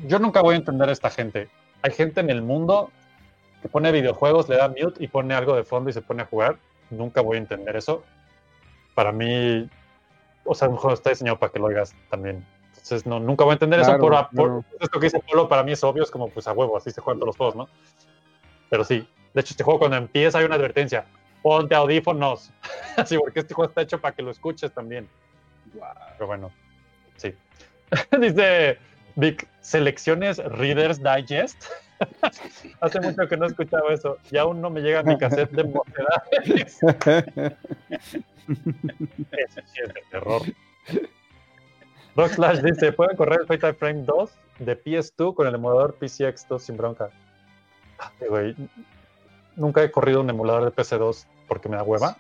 yo 0.08 0.20
nunca 0.20 0.42
voy 0.42 0.56
a 0.56 0.58
entender 0.58 0.90
a 0.90 0.92
esta 0.92 1.10
gente. 1.10 1.50
Hay 1.82 1.92
gente 1.92 2.22
en 2.22 2.30
el 2.30 2.42
mundo 2.42 2.92
que 3.64 3.70
pone 3.70 3.92
videojuegos, 3.92 4.48
le 4.50 4.58
da 4.58 4.68
mute 4.68 5.04
y 5.04 5.08
pone 5.08 5.34
algo 5.34 5.56
de 5.56 5.64
fondo 5.64 5.90
y 5.90 5.94
se 5.94 6.02
pone 6.02 6.22
a 6.22 6.26
jugar. 6.26 6.58
Nunca 6.92 7.22
voy 7.22 7.38
a 7.38 7.40
entender 7.40 7.76
eso. 7.76 8.04
Para 8.94 9.12
mí, 9.12 9.68
o 10.44 10.54
sea, 10.54 10.68
un 10.70 10.76
juego 10.76 10.94
está 10.94 11.10
diseñado 11.10 11.40
para 11.40 11.52
que 11.52 11.58
lo 11.60 11.66
oigas 11.66 11.96
también. 12.10 12.46
Entonces, 12.70 13.06
no, 13.06 13.20
nunca 13.20 13.46
voy 13.46 13.52
a 13.52 13.54
entender 13.54 13.80
eso. 13.80 13.98
Por, 13.98 14.30
por- 14.36 14.64
esto 14.80 15.00
que 15.00 15.06
dice 15.06 15.20
Polo, 15.20 15.48
para 15.48 15.64
mí 15.64 15.72
es 15.72 15.84
obvio, 15.84 16.04
es 16.04 16.12
como 16.12 16.28
pues 16.30 16.46
a 16.48 16.52
huevo, 16.52 16.78
así 16.78 16.92
se 16.92 17.00
juegan 17.02 17.20
todos 17.20 17.28
los 17.30 17.38
juegos, 17.38 17.56
¿no? 17.56 17.70
Pero 18.70 18.84
sí, 18.84 19.08
de 19.34 19.42
hecho, 19.42 19.54
este 19.54 19.64
juego 19.64 19.80
cuando 19.80 19.98
empieza 19.98 20.38
hay 20.40 20.46
una 20.46 20.56
advertencia. 20.56 21.06
Ponte 21.42 21.74
audífonos. 21.74 22.52
Así, 22.98 23.18
porque 23.18 23.40
este 23.42 23.54
juego 23.54 23.70
está 23.70 23.82
hecho 23.82 24.00
para 24.00 24.14
que 24.16 24.22
lo 24.22 24.32
escuches 24.32 24.72
también. 24.72 25.10
Pero 26.18 26.28
bueno, 26.28 26.52
sí. 27.18 27.34
Dice 28.20 28.78
Vic, 29.16 29.48
selecciones 29.62 30.38
Reader's 30.38 31.02
Digest. 31.02 31.66
Hace 32.82 33.00
mucho 33.02 33.28
que 33.28 33.38
no 33.38 33.46
escuchaba 33.46 33.94
eso 33.94 34.18
y 34.32 34.38
aún 34.38 34.62
no 34.62 34.70
me 34.70 34.82
llega 34.82 35.04
mi 35.04 35.18
cassette 35.18 35.52
de 35.52 35.64
mocedades. 35.64 36.80
Eso 39.32 39.62
sí 39.66 39.80
es 39.84 39.94
de 39.94 40.02
terror. 40.12 40.42
Rock 42.16 42.32
Slash 42.34 42.60
dice, 42.60 42.92
¿pueden 42.92 43.16
correr 43.18 43.42
el 43.42 43.48
Fatal 43.48 43.76
Frame 43.76 44.04
2 44.04 44.32
de 44.60 44.84
PS2 44.84 45.34
con 45.34 45.48
el 45.48 45.56
emulador 45.56 45.98
PCX2 46.00 46.60
sin 46.60 46.78
bronca? 46.78 47.10
Ah, 48.00 48.12
güey, 48.30 48.56
nunca 49.56 49.84
he 49.84 49.92
corrido 49.92 50.22
un 50.22 50.30
emulador 50.30 50.66
de 50.66 50.72
PC2 50.72 51.26
porque 51.48 51.70
me 51.70 51.78
da 51.78 51.84
hueva. 51.84 52.18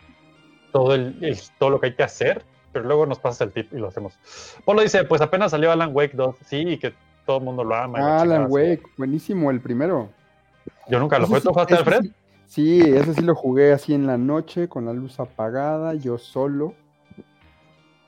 Todo, 0.71 0.95
el, 0.95 1.17
el- 1.21 1.39
todo 1.59 1.69
lo 1.69 1.79
que 1.79 1.87
hay 1.87 1.95
que 1.95 2.03
hacer, 2.03 2.43
pero 2.71 2.85
luego 2.85 3.05
nos 3.05 3.19
pasas 3.19 3.41
el 3.41 3.51
tip 3.53 3.71
y 3.73 3.77
lo 3.77 3.89
hacemos. 3.89 4.17
Polo 4.65 4.81
dice, 4.81 5.03
pues 5.03 5.21
apenas 5.21 5.51
salió 5.51 5.71
Alan 5.71 5.91
Wake 5.93 6.13
2. 6.15 6.35
Sí, 6.45 6.57
y 6.67 6.77
que 6.79 6.93
todo 7.25 7.37
el 7.37 7.43
mundo 7.43 7.63
lo 7.63 7.75
ama. 7.75 8.21
Alan. 8.21 8.47
Wake, 8.49 8.83
buenísimo 8.97 9.51
el 9.51 9.61
primero. 9.61 10.09
Yo 10.89 10.99
nunca 10.99 11.19
lo 11.19 11.27
jugué. 11.27 11.41
¿Tú 11.41 11.49
jugaste, 11.49 11.73
ese 11.75 11.83
Alfred? 11.83 12.11
sí- 12.47 12.81
ese 12.81 13.13
sí 13.13 13.21
lo 13.21 13.35
jugué 13.35 13.71
así 13.73 13.93
en 13.93 14.05
la 14.07 14.17
noche, 14.17 14.67
con 14.67 14.85
la 14.85 14.93
luz 14.93 15.19
apagada, 15.19 15.93
yo 15.93 16.17
solo. 16.17 16.73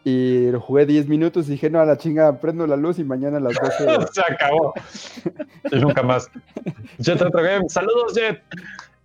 Y 0.03 0.51
lo 0.51 0.59
jugué 0.61 0.85
10 0.85 1.07
minutos 1.07 1.47
y 1.47 1.53
dije, 1.53 1.69
no, 1.69 1.79
a 1.79 1.85
la 1.85 1.97
chinga, 1.97 2.39
prendo 2.39 2.67
la 2.67 2.75
luz 2.75 2.99
y 2.99 3.03
mañana 3.03 3.37
a 3.37 3.39
las 3.39 3.55
12. 3.55 4.05
Se 4.13 4.21
acabó. 4.21 4.73
y 5.71 5.79
nunca 5.79 6.03
más. 6.03 6.29
Jet 6.99 7.19
Retro 7.19 7.41
Game. 7.41 7.67
Saludos, 7.69 8.13
Jet. 8.13 8.41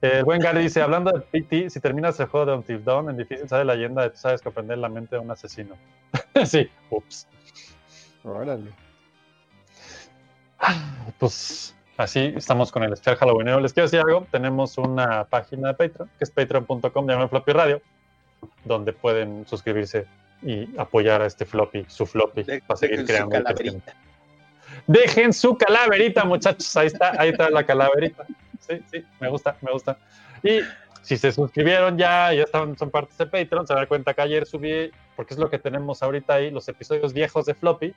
El 0.02 0.24
buen 0.24 0.40
Gary 0.40 0.62
dice, 0.62 0.80
hablando 0.82 1.10
de 1.12 1.20
PT, 1.20 1.70
si 1.70 1.80
terminas 1.80 2.18
el 2.20 2.26
juego 2.26 2.46
de 2.46 2.52
Until 2.54 2.84
Dawn, 2.84 3.10
en 3.10 3.16
difícil 3.16 3.48
sale 3.48 3.64
la 3.64 3.74
leyenda 3.74 4.02
de 4.02 4.10
tú 4.10 4.16
sabes 4.16 4.40
comprender 4.42 4.78
la 4.78 4.88
mente 4.88 5.16
de 5.16 5.22
un 5.22 5.30
asesino. 5.30 5.74
sí, 6.44 6.68
ups. 6.90 7.26
Órale. 8.24 8.70
Pues 11.18 11.74
así 11.96 12.32
estamos 12.36 12.72
con 12.72 12.82
el 12.82 12.92
especial 12.92 13.16
Halloween. 13.16 13.62
Les 13.62 13.72
quiero 13.72 13.86
decir 13.86 14.00
algo, 14.00 14.26
tenemos 14.30 14.78
una 14.78 15.24
página 15.24 15.68
de 15.68 15.74
Patreon, 15.74 16.10
que 16.18 16.24
es 16.24 16.30
patreon.com 16.30 17.06
de 17.06 17.28
Floppy 17.28 17.52
Radio, 17.52 17.82
donde 18.64 18.92
pueden 18.92 19.46
suscribirse 19.46 20.06
y 20.42 20.68
apoyar 20.78 21.20
a 21.20 21.26
este 21.26 21.44
floppy, 21.44 21.84
su 21.88 22.06
floppy, 22.06 22.42
De- 22.44 22.62
para 22.62 22.78
seguir 22.78 23.04
dejen 23.04 23.22
su 23.24 23.28
creando. 23.28 23.44
calaverita. 23.44 23.94
Dejen 24.86 25.32
su 25.32 25.56
calaverita, 25.58 26.24
muchachos. 26.24 26.74
Ahí 26.76 26.86
está, 26.86 27.12
ahí 27.20 27.30
está 27.30 27.50
la 27.50 27.64
calaverita. 27.66 28.24
Sí, 28.60 28.80
sí, 28.90 29.04
me 29.20 29.28
gusta, 29.28 29.56
me 29.60 29.72
gusta. 29.72 29.98
Y 30.42 30.60
si 31.02 31.16
se 31.18 31.32
suscribieron 31.32 31.98
ya, 31.98 32.32
ya 32.32 32.44
están, 32.44 32.78
son 32.78 32.90
partes 32.90 33.18
de 33.18 33.26
Patreon, 33.26 33.66
se 33.66 33.74
dan 33.74 33.86
cuenta 33.86 34.14
que 34.14 34.22
ayer 34.22 34.46
subí, 34.46 34.90
porque 35.16 35.34
es 35.34 35.40
lo 35.40 35.50
que 35.50 35.58
tenemos 35.58 36.02
ahorita 36.02 36.34
ahí, 36.34 36.50
los 36.50 36.66
episodios 36.68 37.12
viejos 37.12 37.44
de 37.46 37.54
Floppy. 37.54 37.94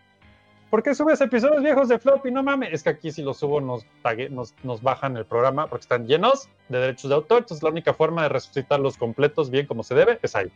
¿Por 0.74 0.82
qué 0.82 0.96
subes 0.96 1.22
episodios 1.22 1.62
viejos 1.62 1.88
de 1.88 2.00
Floppy? 2.00 2.32
No 2.32 2.42
mames, 2.42 2.74
es 2.74 2.82
que 2.82 2.90
aquí 2.90 3.12
si 3.12 3.22
los 3.22 3.38
subo 3.38 3.62
nos, 3.62 3.86
tague- 4.02 4.32
nos, 4.32 4.56
nos 4.64 4.82
bajan 4.82 5.16
el 5.18 5.24
programa 5.24 5.68
porque 5.68 5.84
están 5.84 6.08
llenos 6.08 6.50
de 6.68 6.80
derechos 6.80 7.10
de 7.10 7.14
autor. 7.14 7.42
Entonces 7.44 7.62
la 7.62 7.70
única 7.70 7.94
forma 7.94 8.24
de 8.24 8.30
resucitarlos 8.30 8.98
completos 8.98 9.52
bien 9.52 9.68
como 9.68 9.84
se 9.84 9.94
debe 9.94 10.18
es 10.24 10.36
ahí. 10.36 10.52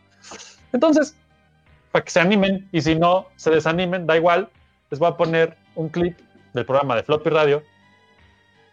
Entonces, 0.72 1.14
para 1.92 2.04
que 2.04 2.10
se 2.10 2.18
animen 2.18 2.68
y 2.72 2.80
si 2.80 2.96
no 2.96 3.28
se 3.36 3.52
desanimen, 3.52 4.08
da 4.08 4.16
igual, 4.16 4.48
les 4.90 4.98
voy 4.98 5.08
a 5.08 5.16
poner 5.16 5.56
un 5.76 5.88
clip 5.88 6.18
del 6.52 6.66
programa 6.66 6.96
de 6.96 7.04
Floppy 7.04 7.30
Radio 7.30 7.62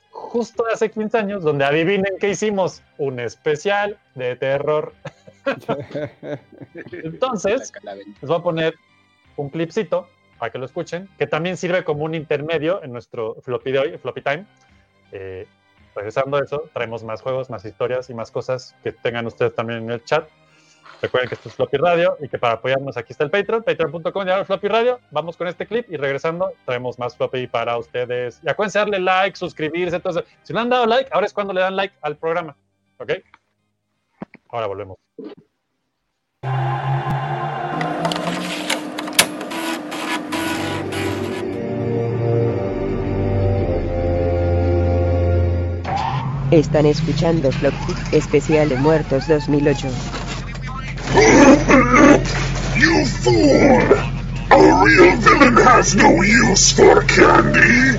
justo 0.09 0.63
de 0.63 0.73
hace 0.73 0.89
15 0.89 1.15
años 1.15 1.43
donde 1.43 1.63
adivinen 1.63 2.15
qué 2.19 2.29
hicimos, 2.29 2.81
un 2.97 3.19
especial 3.19 3.99
de 4.15 4.35
terror. 4.35 4.95
Entonces, 6.91 7.71
les 7.83 8.27
voy 8.27 8.35
a 8.35 8.41
poner 8.41 8.73
un 9.35 9.49
clipcito 9.49 10.09
para 10.39 10.51
que 10.51 10.57
lo 10.57 10.65
escuchen, 10.65 11.09
que 11.17 11.27
también 11.27 11.57
sirve 11.57 11.83
como 11.83 12.03
un 12.03 12.15
intermedio 12.15 12.83
en 12.83 12.91
nuestro 12.91 13.35
floppy 13.41 13.71
de 13.71 13.79
hoy, 13.79 13.97
floppy 13.97 14.21
time. 14.21 14.45
Eh, 15.11 15.47
regresando 15.95 16.37
a 16.37 16.41
eso, 16.41 16.69
traemos 16.73 17.03
más 17.03 17.21
juegos, 17.21 17.49
más 17.49 17.63
historias 17.65 18.09
y 18.09 18.13
más 18.13 18.31
cosas 18.31 18.75
que 18.83 18.91
tengan 18.91 19.25
ustedes 19.25 19.55
también 19.55 19.83
en 19.83 19.91
el 19.91 20.03
chat. 20.03 20.27
Recuerden 21.01 21.29
que 21.29 21.35
esto 21.35 21.49
es 21.49 21.55
Floppy 21.55 21.77
Radio 21.77 22.17
y 22.21 22.29
que 22.29 22.37
para 22.37 22.53
apoyarnos 22.55 22.97
aquí 22.97 23.11
está 23.11 23.23
el 23.25 23.29
Patreon, 23.29 23.63
patreon.com 23.63 24.25
de 24.25 24.45
Floppy 24.45 24.67
Radio. 24.67 24.99
Vamos 25.11 25.37
con 25.37 25.47
este 25.47 25.67
clip 25.67 25.85
y 25.89 25.97
regresando 25.97 26.53
traemos 26.65 26.97
más 26.97 27.15
Floppy 27.15 27.47
para 27.47 27.77
ustedes. 27.77 28.39
Y 28.43 28.49
acuérdense 28.49 28.79
darle 28.79 28.99
like, 28.99 29.37
suscribirse, 29.37 29.97
entonces, 29.97 30.23
si 30.43 30.53
no 30.53 30.61
han 30.61 30.69
dado 30.69 30.85
like, 30.85 31.09
ahora 31.13 31.25
es 31.27 31.33
cuando 31.33 31.53
le 31.53 31.61
dan 31.61 31.75
like 31.75 31.93
al 32.01 32.17
programa. 32.17 32.55
¿Ok? 32.97 33.11
Ahora 34.49 34.67
volvemos. 34.67 34.97
Están 46.51 46.85
escuchando 46.85 47.51
Floppy 47.51 47.93
Especial 48.11 48.69
de 48.69 48.75
Muertos 48.77 49.27
2008. 49.27 49.87
You 52.77 53.05
fool! 53.05 54.15
A 54.51 54.83
real 54.83 55.17
villain 55.17 55.57
has 55.67 55.95
no 55.95 56.23
use 56.23 56.71
for 56.71 57.03
candy! 57.07 57.97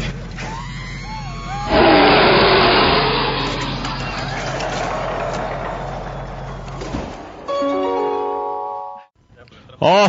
Oh, 9.78 10.08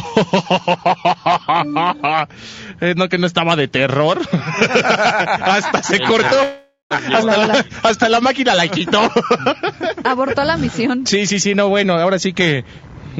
no 2.96 3.10
que 3.10 3.18
no 3.18 3.28
estaba 3.28 3.56
de 3.56 3.68
terror. 3.68 4.20
hasta 4.32 5.84
se 5.84 6.00
cortó. 6.00 6.66
Hasta 6.90 7.22
la, 7.48 7.66
hasta 7.84 8.10
la 8.10 8.22
máquina 8.22 8.56
la 8.56 8.68
quitó. 8.70 9.02
Abortó 10.04 10.44
la 10.46 10.58
misión. 10.58 11.06
Sí, 11.06 11.26
sí, 11.28 11.40
sí, 11.40 11.54
no, 11.54 11.68
bueno, 11.70 11.94
ahora 11.96 12.18
sí 12.20 12.34
que 12.34 12.64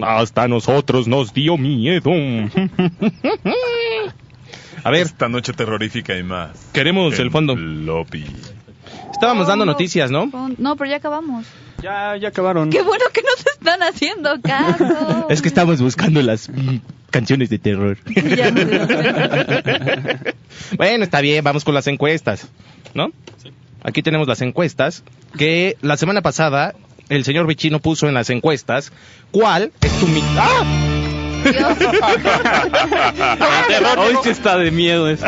hasta 0.02 0.48
nosotros 0.48 1.08
nos 1.08 1.34
dio 1.34 1.58
miedo. 1.58 2.12
A 4.84 4.92
ver, 4.92 5.02
Esta 5.02 5.28
noche 5.28 5.54
terrorífica 5.54 6.16
y 6.18 6.24
más. 6.24 6.52
queremos 6.72 7.18
el 7.20 7.30
fondo. 7.32 7.56
Floppy. 7.58 8.26
Estábamos 9.12 9.48
dando 9.48 9.66
noticias, 9.66 10.12
¿no? 10.12 10.30
No, 10.58 10.76
pero 10.78 10.90
ya 10.90 10.98
acabamos. 10.98 11.46
Ya, 11.82 12.16
ya 12.16 12.30
acabaron. 12.30 12.70
Qué 12.70 12.82
bueno 12.84 13.04
que 13.14 13.22
nos 13.22 13.46
están 13.46 13.84
haciendo 13.84 14.40
caso. 14.42 15.28
Es 15.30 15.42
que 15.42 15.48
estamos 15.50 15.82
buscando 15.82 16.22
las 16.22 16.50
canciones 17.12 17.50
de 17.50 17.60
terror. 17.60 17.98
Ya. 18.16 18.52
Bueno, 20.78 21.04
está 21.04 21.22
bien, 21.22 21.44
vamos 21.44 21.64
con 21.64 21.74
las 21.74 21.88
encuestas, 21.88 22.48
¿no? 22.94 23.12
Aquí 23.84 24.02
tenemos 24.04 24.28
las 24.28 24.42
encuestas 24.42 25.04
que 25.38 25.78
la 25.82 25.98
semana 25.98 26.22
pasada 26.22 26.76
el 27.10 27.24
señor 27.24 27.48
Bichino 27.48 27.80
puso 27.80 28.08
en 28.08 28.14
las 28.14 28.30
encuestas 28.30 28.92
cuál 29.32 29.72
es 29.82 29.92
tu 30.00 30.08
mi- 30.08 30.24
¡Ah! 30.38 30.64
Hoy 33.98 34.16
sí 34.24 34.30
está 34.30 34.58
de 34.58 34.72
miedo 34.72 35.10
eso. 35.10 35.26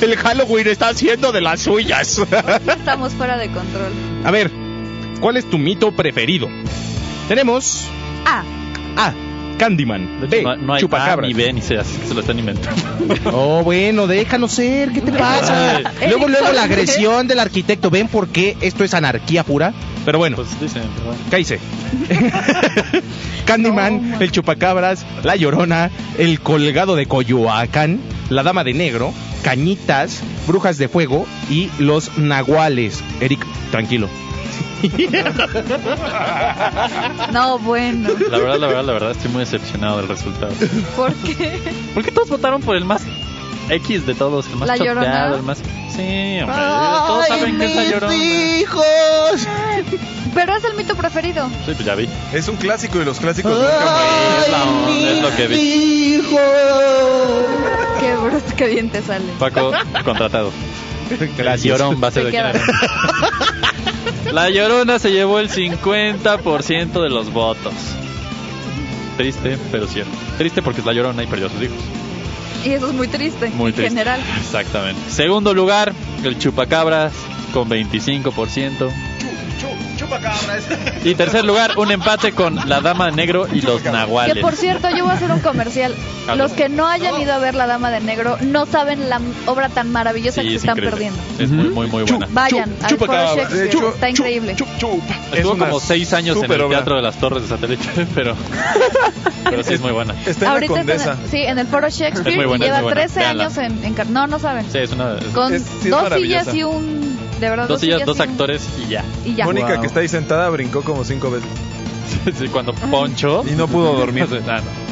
El 0.00 0.16
Halloween 0.16 0.66
está 0.66 0.88
haciendo 0.88 1.30
de 1.32 1.40
las 1.40 1.60
suyas. 1.60 2.20
Estamos 2.66 3.12
fuera 3.12 3.36
de 3.36 3.48
control. 3.48 3.92
A 4.24 4.30
ver, 4.32 4.50
¿cuál 5.20 5.36
es 5.36 5.48
tu 5.48 5.58
mito 5.58 5.92
preferido? 5.92 6.48
Tenemos 7.28 7.86
A. 8.26 8.42
A. 8.96 9.12
Candyman. 9.60 10.26
B. 10.30 10.42
no, 10.42 10.56
no 10.56 10.72
hay 10.72 10.78
A 10.78 10.80
Chupacabras. 10.80 11.28
ni 11.28 11.34
B 11.34 11.52
ni 11.52 11.60
C, 11.60 11.76
así 11.76 11.98
que 11.98 12.06
se 12.06 12.14
lo 12.14 12.20
están 12.20 12.38
inventando. 12.38 12.80
Oh, 13.32 13.62
bueno, 13.62 14.06
déjanos 14.06 14.52
ser, 14.52 14.90
¿qué 14.92 15.02
te 15.02 15.12
pasa? 15.12 15.80
Luego, 16.08 16.28
luego 16.28 16.52
la 16.52 16.62
agresión 16.62 17.28
del 17.28 17.38
arquitecto, 17.38 17.90
¿ven 17.90 18.08
por 18.08 18.28
qué 18.28 18.56
esto 18.60 18.84
es 18.84 18.94
anarquía 18.94 19.44
pura? 19.44 19.74
Pero 20.04 20.18
bueno, 20.18 20.36
Pues 20.36 20.58
dicen, 20.60 20.82
pero 20.94 21.06
bueno. 21.08 21.20
cállese. 21.30 21.58
Candyman, 23.44 24.16
el 24.20 24.30
chupacabras, 24.32 25.04
la 25.24 25.36
llorona, 25.36 25.90
el 26.18 26.40
colgado 26.40 26.96
de 26.96 27.06
Coyoacán, 27.06 28.00
la 28.30 28.42
dama 28.42 28.64
de 28.64 28.74
negro, 28.74 29.12
cañitas, 29.42 30.20
brujas 30.46 30.78
de 30.78 30.88
fuego 30.88 31.26
y 31.50 31.70
los 31.78 32.16
nahuales. 32.18 33.02
Eric, 33.20 33.44
tranquilo. 33.70 34.08
No, 37.32 37.58
bueno. 37.58 38.08
La 38.30 38.38
verdad, 38.38 38.58
la 38.58 38.66
verdad, 38.66 38.84
la 38.84 38.92
verdad, 38.92 39.10
estoy 39.12 39.30
muy 39.30 39.40
decepcionado 39.40 39.98
del 39.98 40.08
resultado. 40.08 40.52
¿Por 40.96 41.12
qué? 41.14 41.58
¿Por 41.94 42.02
qué 42.04 42.10
todos 42.10 42.28
votaron 42.30 42.60
por 42.62 42.76
el 42.76 42.84
más 42.84 43.02
X 43.70 44.06
de 44.06 44.14
todos? 44.14 44.46
El 44.48 44.56
más 44.56 44.68
¿La 44.68 44.76
choteado, 44.76 45.00
Llorona? 45.02 45.36
el 45.36 45.42
más... 45.42 45.58
Sí, 45.58 46.38
hombre, 46.40 46.56
todos 47.06 47.26
saben 47.28 47.58
que 47.58 47.64
es 47.66 47.76
la 47.76 47.84
llorona. 47.84 48.14
hijos! 48.14 48.84
Pero 50.34 50.54
es 50.56 50.64
el 50.64 50.74
mito 50.74 50.94
preferido. 50.94 51.48
Sí, 51.66 51.72
pues 51.74 51.84
ya 51.84 51.94
vi. 51.94 52.08
Es 52.32 52.46
un 52.48 52.56
clásico 52.56 52.98
de 53.00 53.04
los 53.04 53.18
clásicos. 53.18 53.52
nunca. 53.52 54.44
Es 54.44 54.50
la 54.50 54.62
onda, 54.64 55.10
es 55.10 55.22
lo 55.22 55.36
que 55.36 55.46
vi. 55.48 56.20
Qué 58.00 58.16
bruto, 58.16 58.54
qué 58.56 58.66
bien 58.68 58.90
te 58.90 59.02
sale. 59.02 59.24
Paco, 59.38 59.72
contratado. 60.04 60.52
Gracias. 61.36 61.64
Llorón 61.64 62.00
va 62.02 62.08
a 62.08 62.10
ser 62.12 62.22
Se 62.24 62.30
de 62.30 62.32
queda. 62.32 62.52
La 64.32 64.48
Llorona 64.50 64.98
se 65.00 65.10
llevó 65.10 65.40
el 65.40 65.50
50% 65.50 67.02
de 67.02 67.10
los 67.10 67.32
votos. 67.32 67.74
Triste, 69.16 69.58
pero 69.72 69.86
cierto. 69.88 70.12
Triste 70.38 70.62
porque 70.62 70.80
es 70.80 70.86
la 70.86 70.92
Llorona 70.92 71.22
y 71.24 71.26
perdió 71.26 71.48
a 71.48 71.50
sus 71.50 71.60
hijos. 71.62 71.76
Y 72.64 72.70
eso 72.70 72.88
es 72.88 72.94
muy 72.94 73.08
triste. 73.08 73.50
Muy 73.50 73.70
en 73.70 73.74
triste. 73.76 73.90
general. 73.90 74.20
Exactamente. 74.38 75.00
Segundo 75.10 75.54
lugar, 75.54 75.92
el 76.24 76.38
Chupacabras 76.38 77.12
con 77.52 77.68
25%. 77.68 78.90
Y 81.04 81.14
tercer 81.14 81.44
lugar, 81.44 81.78
un 81.78 81.90
empate 81.90 82.32
con 82.32 82.56
la 82.68 82.80
Dama 82.80 83.06
de 83.06 83.12
Negro 83.12 83.46
y 83.52 83.60
los 83.62 83.82
Nahuales. 83.84 84.34
Que 84.34 84.40
por 84.40 84.54
cierto, 84.54 84.88
yo 84.90 85.04
voy 85.04 85.12
a 85.12 85.16
hacer 85.16 85.30
un 85.30 85.40
comercial. 85.40 85.94
Los 86.36 86.52
que 86.52 86.68
no 86.68 86.86
hayan 86.86 87.20
ido 87.20 87.32
a 87.32 87.38
ver 87.38 87.54
La 87.54 87.66
Dama 87.66 87.90
de 87.90 88.00
Negro 88.00 88.36
no 88.40 88.66
saben 88.66 89.08
la 89.08 89.20
obra 89.46 89.68
tan 89.68 89.90
maravillosa 89.90 90.42
Sí, 90.42 90.48
que 90.48 90.50
se 90.50 90.56
es 90.56 90.62
están 90.62 90.78
increíble. 90.78 91.10
perdiendo. 91.36 91.42
Es 91.42 91.50
muy, 91.50 91.68
muy, 91.70 91.86
muy 91.88 92.02
buena. 92.04 92.28
Vayan 92.30 92.72
al. 92.82 92.96
Shakespeare. 92.98 93.70
Chup, 93.70 93.94
Está 93.94 94.10
increíble. 94.10 94.52
Estuvo 95.32 95.56
como 95.58 95.80
seis 95.80 96.12
años 96.12 96.36
en 96.42 96.50
el 96.52 96.60
obra. 96.60 96.76
Teatro 96.78 96.96
de 96.96 97.02
las 97.02 97.16
Torres 97.18 97.42
de 97.42 97.48
Satélite, 97.48 98.06
pero, 98.14 98.36
pero 99.48 99.62
sí 99.64 99.74
es 99.74 99.80
muy 99.80 99.92
buena. 99.92 100.14
Está 100.26 100.44
en 100.44 100.44
la 100.44 100.50
Ahorita 100.52 100.74
condesa. 100.74 100.94
está 101.12 101.24
en, 101.24 101.30
sí, 101.30 101.42
en 101.42 101.58
el 101.58 101.66
Foro 101.66 101.88
Shakespeare 101.88 102.28
Es 102.30 102.36
muy 102.36 102.46
buena, 102.46 102.64
y 102.64 102.68
es 102.68 102.74
lleva 102.74 102.82
muy 102.82 102.92
buena. 102.92 103.00
13 103.08 103.18
Véanla. 103.20 103.44
años 103.44 103.58
en, 103.58 103.84
en 103.84 104.12
No, 104.12 104.26
no 104.26 104.38
saben. 104.38 104.70
Sí, 104.70 104.78
es 104.78 104.92
una... 104.92 105.16
Con 105.34 105.52
Es- 105.54 105.62
sí, 105.62 105.88
es 105.88 105.90
dos 105.90 106.12
sillas 106.14 106.54
y 106.54 106.62
un... 106.64 107.18
De 107.40 107.48
verdad, 107.48 107.66
Dos 107.68 107.80
sillas, 107.80 108.04
dos 108.04 108.20
actores 108.20 108.68
y 108.84 108.90
ya. 108.90 109.04
Y 109.24 109.34
ya. 109.34 109.44
Mónica, 109.46 109.72
Wow. 109.72 109.80
que 109.80 109.86
está 109.86 110.00
ahí 110.00 110.08
sentada, 110.08 110.48
brincó 110.50 110.82
como 110.82 111.04
cinco 111.04 111.30
veces. 111.30 111.48
Sí, 112.38 112.48
cuando 112.48 112.74
poncho... 112.74 113.44
Y 113.48 113.52
no 113.52 113.66
pudo 113.68 113.92
dormir. 113.98 114.26
Ah, 114.48 114.58
no. 114.58 114.89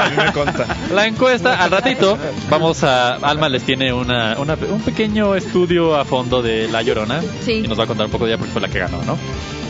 A 0.00 0.08
mí 0.10 0.16
me 0.16 0.32
conta. 0.32 0.66
La 0.94 1.06
encuesta, 1.06 1.62
al 1.62 1.70
ratito, 1.70 2.16
vamos 2.50 2.82
a. 2.84 3.14
Alma 3.16 3.48
les 3.48 3.62
tiene 3.62 3.92
una, 3.92 4.36
una- 4.38 4.56
un 4.70 4.80
pequeño 4.80 5.34
estudio 5.34 5.96
a 5.96 6.04
fondo 6.04 6.42
de 6.42 6.68
La 6.68 6.82
Llorona. 6.82 7.20
Sí. 7.44 7.62
Y 7.64 7.68
nos 7.68 7.78
va 7.78 7.84
a 7.84 7.86
contar 7.86 8.06
un 8.06 8.12
poco 8.12 8.24
de 8.26 8.32
ella 8.32 8.38
porque 8.38 8.52
fue 8.52 8.62
la 8.62 8.68
que 8.68 8.78
ganó, 8.78 9.02
¿no? 9.02 9.16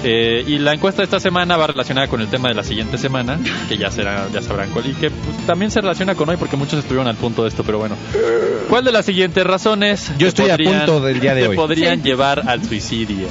Eh, 0.05 0.44
y 0.47 0.59
la 0.59 0.74
encuesta 0.74 0.98
de 1.03 1.05
esta 1.05 1.19
semana 1.19 1.57
va 1.57 1.66
relacionada 1.66 2.07
con 2.07 2.20
el 2.20 2.28
tema 2.28 2.48
de 2.48 2.55
la 2.55 2.62
siguiente 2.62 2.98
semana, 2.98 3.39
que 3.69 3.77
ya 3.78 3.90
será, 3.90 4.28
ya 4.32 4.43
sabrán 4.43 4.70
cuál, 4.70 4.86
y 4.86 4.93
que 4.94 5.11
pues, 5.11 5.47
también 5.47 5.70
se 5.70 5.81
relaciona 5.81 6.15
con 6.15 6.28
hoy 6.28 6.36
porque 6.36 6.57
muchos 6.57 6.78
estuvieron 6.81 7.09
al 7.09 7.16
punto 7.16 7.43
de 7.43 7.48
esto, 7.48 7.65
pero 7.65 7.78
bueno. 7.78 7.97
¿Cuál 8.69 8.85
de 8.85 8.93
las 8.93 9.07
siguientes 9.07 9.43
razones 9.44 10.09
Yo 10.19 10.27
te 10.27 10.28
estoy 10.28 10.51
a 10.51 10.53
podrían- 10.53 10.77
punto 10.86 11.01
del 11.01 11.19
día 11.20 11.35
de 11.35 11.43
te 11.43 11.48
hoy. 11.48 11.57
podrían 11.57 12.03
llevar 12.03 12.43
al 12.47 12.62
suicidio? 12.65 13.27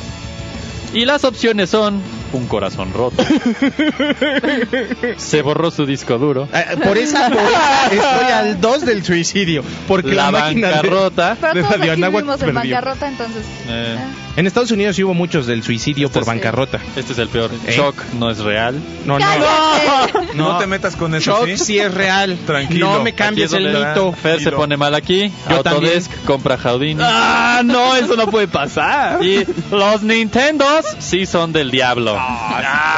Y 0.94 1.06
las 1.06 1.24
opciones 1.24 1.70
son 1.70 2.02
un 2.34 2.48
corazón 2.48 2.92
roto. 2.94 3.24
Se 5.18 5.42
borró 5.42 5.72
su 5.72 5.86
disco 5.86 6.18
duro. 6.18 6.48
Ah, 6.54 6.64
Por 6.84 6.98
esa, 6.98 7.30
por 7.30 7.38
esa 7.38 7.86
estoy 7.86 8.32
al 8.56 8.62
2 8.62 8.86
del 8.86 9.04
suicidio. 9.04 9.64
Porque 9.88 10.14
la, 10.14 10.32
La 10.32 10.32
máquina 10.32 10.68
de- 10.70 10.74
bancarrota. 10.76 11.38
Pero 11.40 11.54
de 11.54 11.60
aquí 11.62 11.74
Radioanáhuac 11.78 12.14
vivimos 12.24 12.42
en 12.42 12.54
perdió. 12.54 12.76
bancarrota, 12.76 13.08
entonces... 13.08 13.44
Eh, 13.68 13.98
ah. 14.00 14.08
En 14.38 14.48
Estados 14.48 14.70
Unidos 14.72 14.98
sí 14.98 15.04
hubo 15.06 15.14
muchos 15.14 15.48
del 15.48 15.64
suicidio 15.64 16.10
por 16.10 16.24
es- 16.24 16.28
bancarrota. 16.28 16.80
Este 16.98 17.14
es 17.14 17.20
el 17.20 17.30
peor. 17.30 17.52
¿Eh? 17.68 17.74
Shock 17.78 17.96
no 18.20 18.30
es 18.30 18.40
real. 18.40 18.76
No, 19.06 19.18
no. 19.18 19.26
¡Cállate! 19.26 20.34
No, 20.36 20.58
te 20.58 20.68
metas 20.68 20.96
con 20.98 21.16
eso, 21.16 21.32
Shock 21.38 21.46
¿sí? 21.48 21.58
sí 21.58 21.80
es 21.80 21.94
real. 21.94 22.38
Tranquilo. 22.46 22.92
No 22.98 23.04
me 23.04 23.14
cambies 23.14 23.54
es 23.54 23.58
el 23.58 23.68
mito. 23.74 24.12
Fer 24.12 24.42
se 24.42 24.52
pone 24.52 24.76
mal 24.76 24.94
aquí. 24.94 25.32
Yo 25.50 25.56
Autodesk 25.58 26.12
compra 26.26 26.58
Jaudini. 26.58 27.00
Ah, 27.02 27.62
no, 27.64 27.96
eso 27.96 28.16
no 28.18 28.28
puede 28.28 28.48
pasar. 28.50 29.24
Y 29.24 29.46
los 29.72 30.04
Nintendos 30.04 30.86
sí 31.00 31.26
son 31.26 31.54
del 31.54 31.72
diablo. 31.72 32.20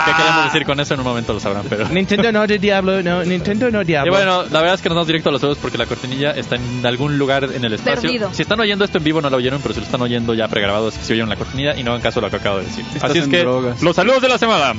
¿Qué 0.06 0.12
queremos 0.18 0.46
decir 0.46 0.66
con 0.66 0.80
eso? 0.80 0.94
En 0.96 1.02
un 1.02 1.06
momento 1.06 1.34
lo 1.34 1.40
sabrán, 1.40 1.64
pero... 1.70 1.88
Nintendo 1.90 2.32
no 2.32 2.48
de 2.48 2.58
Diablo, 2.58 3.04
no, 3.04 3.24
Nintendo 3.24 3.70
no 3.70 3.82
Y 3.84 3.86
Diablo. 3.86 4.12
bueno, 4.12 4.44
la 4.44 4.60
verdad 4.62 4.74
es 4.76 4.82
que 4.82 4.90
nos 4.90 4.96
vamos 4.96 5.08
directo 5.08 5.30
a 5.30 5.32
los 5.34 5.44
porque 5.56 5.78
la 5.78 5.86
cortinilla 5.86 6.32
está 6.32 6.56
en 6.56 6.86
algún 6.86 7.18
lugar 7.18 7.46
en 7.46 7.64
el 7.64 7.74
espacio. 7.74 8.02
Perdido. 8.02 8.34
Si 8.34 8.42
están 8.42 8.60
oyendo 8.60 8.84
esto 8.84 8.98
en 8.98 9.04
vivo 9.04 9.22
no 9.22 9.30
la 9.30 9.38
oyeron, 9.38 9.62
pero 9.62 9.74
si 9.74 9.80
lo 9.80 9.86
están 9.86 10.02
oyendo 10.02 10.34
ya 10.34 10.48
pregrabado 10.48 10.90
es 10.90 10.98
que 10.98 11.04
si 11.06 11.14
oyeron 11.14 11.30
la 11.30 11.38
cortinilla 11.38 11.76
y 11.78 11.84
no 11.84 11.92
hagan 11.92 12.02
caso 12.02 12.20
a 12.20 12.24
lo 12.24 12.30
que 12.30 12.36
acabo 12.36 12.58
de 12.58 12.66
decir. 12.66 12.84
Estás 12.94 13.12
Así 13.12 13.20
es 13.20 13.28
que 13.28 13.40
drogas. 13.40 13.82
los 13.82 13.96
saludos 13.96 14.22
de 14.22 14.30
la 14.30 14.38
semana. 14.38 14.74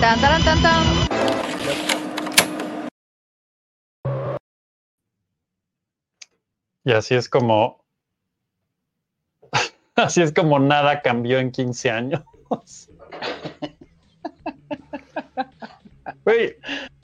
Tan, 0.00 0.20
taran, 0.20 0.42
tan, 0.42 0.62
tan. 0.62 0.84
Y 6.84 6.92
así 6.92 7.14
es 7.14 7.28
como. 7.28 7.84
Así 9.96 10.22
es 10.22 10.32
como 10.32 10.58
nada 10.58 11.02
cambió 11.02 11.38
en 11.38 11.50
15 11.50 11.90
años. 11.90 12.22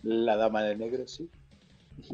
La 0.03 0.37
dama 0.37 0.63
de 0.63 0.77
negro, 0.77 1.07
sí. 1.07 1.31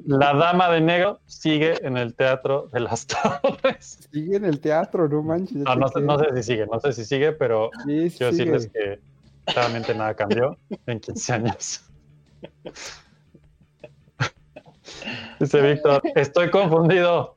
La 0.05 0.35
dama 0.35 0.71
de 0.71 0.81
negro 0.81 1.21
sigue 1.27 1.75
en 1.87 1.97
el 1.97 2.15
teatro 2.15 2.69
de 2.73 2.81
las 2.81 3.07
torres. 3.43 4.09
Sigue 4.13 4.37
en 4.37 4.45
el 4.45 4.61
teatro, 4.61 5.09
no 5.09 5.23
manches. 5.23 5.57
No, 5.57 5.75
no, 5.77 5.89
sé- 5.89 6.01
no 6.01 6.19
sé 6.19 6.27
si 6.37 6.43
sigue, 6.43 6.67
no 6.67 6.79
sé 6.81 6.93
si 6.93 7.05
sigue, 7.05 7.33
pero 7.33 7.71
Sí, 7.87 8.11
sí 8.11 8.19
quiero 8.19 8.33
decirles 8.33 8.71
que 8.73 9.01
claramente 9.47 9.95
nada 9.95 10.15
cambió 10.15 10.57
en 10.87 11.01
15 11.01 11.33
años. 11.33 11.83
Dice 15.39 15.61
Víctor, 15.61 16.03
estoy 16.15 16.51
confundido. 16.51 17.35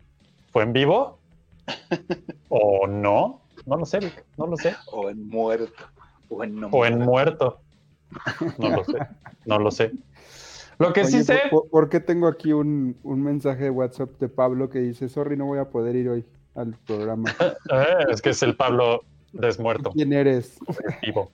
¿Fue 0.52 0.64
en 0.64 0.73
vivo? 0.73 1.19
¿O 2.49 2.88
no? 2.88 3.41
No 3.65 3.76
lo 3.77 3.86
sé, 3.86 3.99
Vic, 3.99 4.26
no 4.38 4.48
lo 4.48 4.57
sé. 4.57 4.76
O 4.91 5.10
en 5.10 5.27
muerto. 5.27 5.84
O 6.30 6.44
en 6.44 6.60
no 6.60 6.68
O 6.69 6.86
en 6.86 6.99
muerto. 6.99 7.61
muerto. 8.10 8.56
No 8.57 8.69
lo 8.77 8.84
sé, 8.84 8.98
no 9.45 9.60
lo 9.60 9.69
sé. 9.72 9.91
Lo 10.80 10.93
que 10.93 11.03
sí 11.03 11.23
sé, 11.23 11.41
¿por, 11.72 11.89
qué 11.89 11.99
tengo 11.99 12.27
aquí 12.27 12.53
un, 12.53 12.97
un 13.03 13.22
mensaje 13.22 13.65
de 13.65 13.69
WhatsApp 13.69 14.11
de 14.19 14.30
Pablo 14.30 14.69
que 14.69 14.80
dice, 14.80 15.10
sorry, 15.10 15.35
no 15.35 15.45
voy 15.45 15.60
a 15.60 15.65
poder 15.69 15.95
ir 15.97 16.07
hoy 16.07 16.26
al 16.56 16.73
programa? 16.88 17.30
eh, 17.72 18.06
es 18.10 18.22
que 18.22 18.30
es 18.30 18.41
el 18.43 18.56
Pablo 18.56 19.03
desmuerto, 19.34 19.91
¿Quién 19.91 20.14
eres? 20.14 20.57
vivo. 21.01 21.31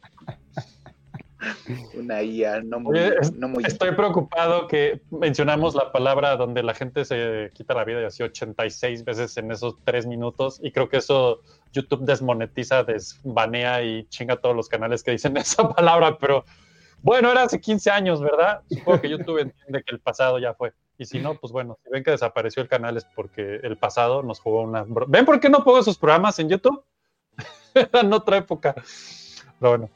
Una 1.94 2.24
IA 2.24 2.62
no 2.62 2.80
muy, 2.80 3.00
no 3.38 3.50
muy 3.50 3.64
Estoy 3.66 3.92
preocupado 3.92 4.68
que 4.68 5.02
mencionamos 5.12 5.76
la 5.76 5.92
palabra 5.92 6.38
donde 6.38 6.64
la 6.64 6.74
gente 6.74 7.06
se 7.06 7.52
quita 7.54 7.76
la 7.76 7.84
vida 7.84 8.02
y 8.02 8.06
así 8.06 8.24
86 8.24 9.04
veces 9.06 9.38
en 9.38 9.52
esos 9.52 9.76
tres 9.84 10.08
minutos 10.08 10.60
y 10.64 10.72
creo 10.72 10.90
que 10.90 10.98
eso 10.98 11.42
YouTube 11.72 12.04
desmonetiza, 12.04 12.84
desbanea 12.84 13.84
y 13.84 14.06
chinga 14.08 14.38
todos 14.38 14.56
los 14.56 14.70
canales 14.70 15.04
que 15.04 15.12
dicen 15.12 15.38
esa 15.38 15.70
palabra, 15.70 16.18
pero 16.18 16.46
bueno, 17.06 17.32
era 17.32 17.44
hace 17.44 17.62
15 17.62 17.92
años, 17.92 18.20
¿verdad? 18.20 18.64
Supongo 18.68 19.00
que 19.00 19.10
YouTube 19.10 19.38
entiende 19.38 19.84
que 19.84 19.94
el 19.94 20.00
pasado 20.00 20.40
ya 20.40 20.56
fue. 20.56 20.74
Y 20.98 21.06
si 21.06 21.20
no, 21.20 21.36
pues 21.36 21.54
bueno, 21.54 21.78
si 21.84 21.92
ven 21.92 22.04
que 22.04 22.10
desapareció 22.10 22.64
el 22.64 22.68
canal 22.68 22.98
es 22.98 23.06
porque 23.06 23.60
el 23.62 23.78
pasado 23.78 24.24
nos 24.24 24.40
jugó 24.40 24.64
una... 24.64 24.84
¿Ven 25.08 25.24
por 25.24 25.40
qué 25.40 25.48
no 25.48 25.64
pongo 25.64 25.78
esos 25.78 26.00
programas 26.00 26.40
en 26.40 26.50
YouTube? 26.50 26.84
Era 27.76 28.00
en 28.00 28.12
otra 28.12 28.38
época. 28.38 28.74
Pero 29.60 29.70
bueno. 29.70 29.90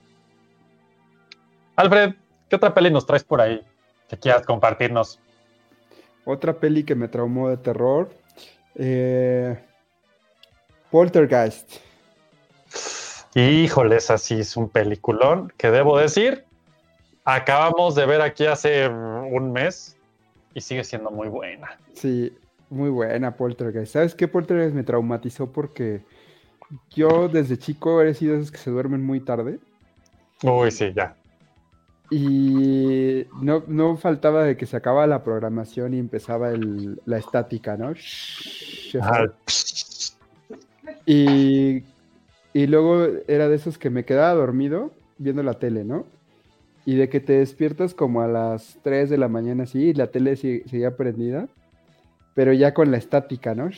Alfred, 1.78 2.14
¿qué 2.48 2.56
otra 2.58 2.76
peli 2.76 2.92
nos 2.92 3.08
traes 3.08 3.24
por 3.24 3.42
ahí 3.42 3.60
que 4.08 4.16
quieras 4.16 4.46
compartirnos? 4.46 5.20
Otra 6.26 6.54
peli 6.54 6.84
que 6.84 6.94
me 6.94 7.08
traumó 7.08 7.50
de 7.50 7.58
terror. 7.58 8.14
eh, 8.76 9.58
Poltergeist. 10.92 11.78
Híjole, 13.34 13.96
esa 13.96 14.20
sí 14.20 14.42
es 14.42 14.56
un 14.56 14.70
peliculón 14.70 15.52
que 15.58 15.72
debo 15.72 15.98
decir, 15.98 16.46
acabamos 17.36 17.96
de 17.96 18.06
ver 18.06 18.22
aquí 18.22 18.46
hace 18.46 18.88
un 18.88 19.52
mes 19.52 19.98
y 20.54 20.62
sigue 20.62 20.84
siendo 20.84 21.12
muy 21.12 21.28
buena. 21.28 21.80
Sí, 21.94 22.34
muy 22.70 22.90
buena 22.90 23.36
Poltergeist. 23.36 23.94
¿Sabes 23.94 24.16
qué 24.16 24.28
Poltergeist 24.28 24.76
me 24.76 24.84
traumatizó? 24.84 25.52
Porque 25.52 26.02
yo 26.92 27.28
desde 27.28 27.58
chico 27.58 28.02
he 28.02 28.14
sido 28.14 28.34
de 28.34 28.40
esos 28.40 28.52
que 28.52 28.58
se 28.58 28.72
duermen 28.72 29.04
muy 29.04 29.20
tarde. 29.20 29.60
Uy, 30.44 30.72
sí, 30.72 30.92
ya. 30.96 31.16
Y 32.12 33.26
no, 33.42 33.64
no 33.68 33.96
faltaba 33.98 34.44
de 34.44 34.58
que 34.58 34.66
se 34.66 34.76
acababa 34.78 35.06
la 35.06 35.24
programación 35.24 35.94
y 35.94 36.00
empezaba 36.00 36.50
el- 36.50 37.00
la 37.06 37.18
estática, 37.20 37.78
¿no? 37.78 37.94
Ah, 39.02 39.26
Y, 41.06 41.84
y 42.54 42.68
luego 42.68 43.06
era 43.28 43.48
de 43.48 43.56
esos 43.56 43.78
que 43.78 43.90
me 43.90 44.06
quedaba 44.06 44.34
dormido 44.34 44.92
viendo 45.18 45.44
la 45.44 45.56
tele, 45.56 45.84
¿no? 45.84 46.06
Y 46.90 46.96
de 46.96 47.08
que 47.08 47.20
te 47.20 47.34
despiertas 47.34 47.94
como 47.94 48.22
a 48.22 48.28
las 48.28 48.80
3 48.82 49.12
de 49.12 49.20
la 49.20 49.28
mañana 49.28 49.66
así 49.66 49.90
y 49.90 49.94
la 49.94 50.08
tele 50.08 50.36
si- 50.36 50.62
seguía 50.62 50.98
prendida, 50.98 51.48
pero 52.34 52.52
ya 52.52 52.74
con 52.74 52.90
la 52.90 52.98
estática, 52.98 53.54
¿no? 53.54 53.70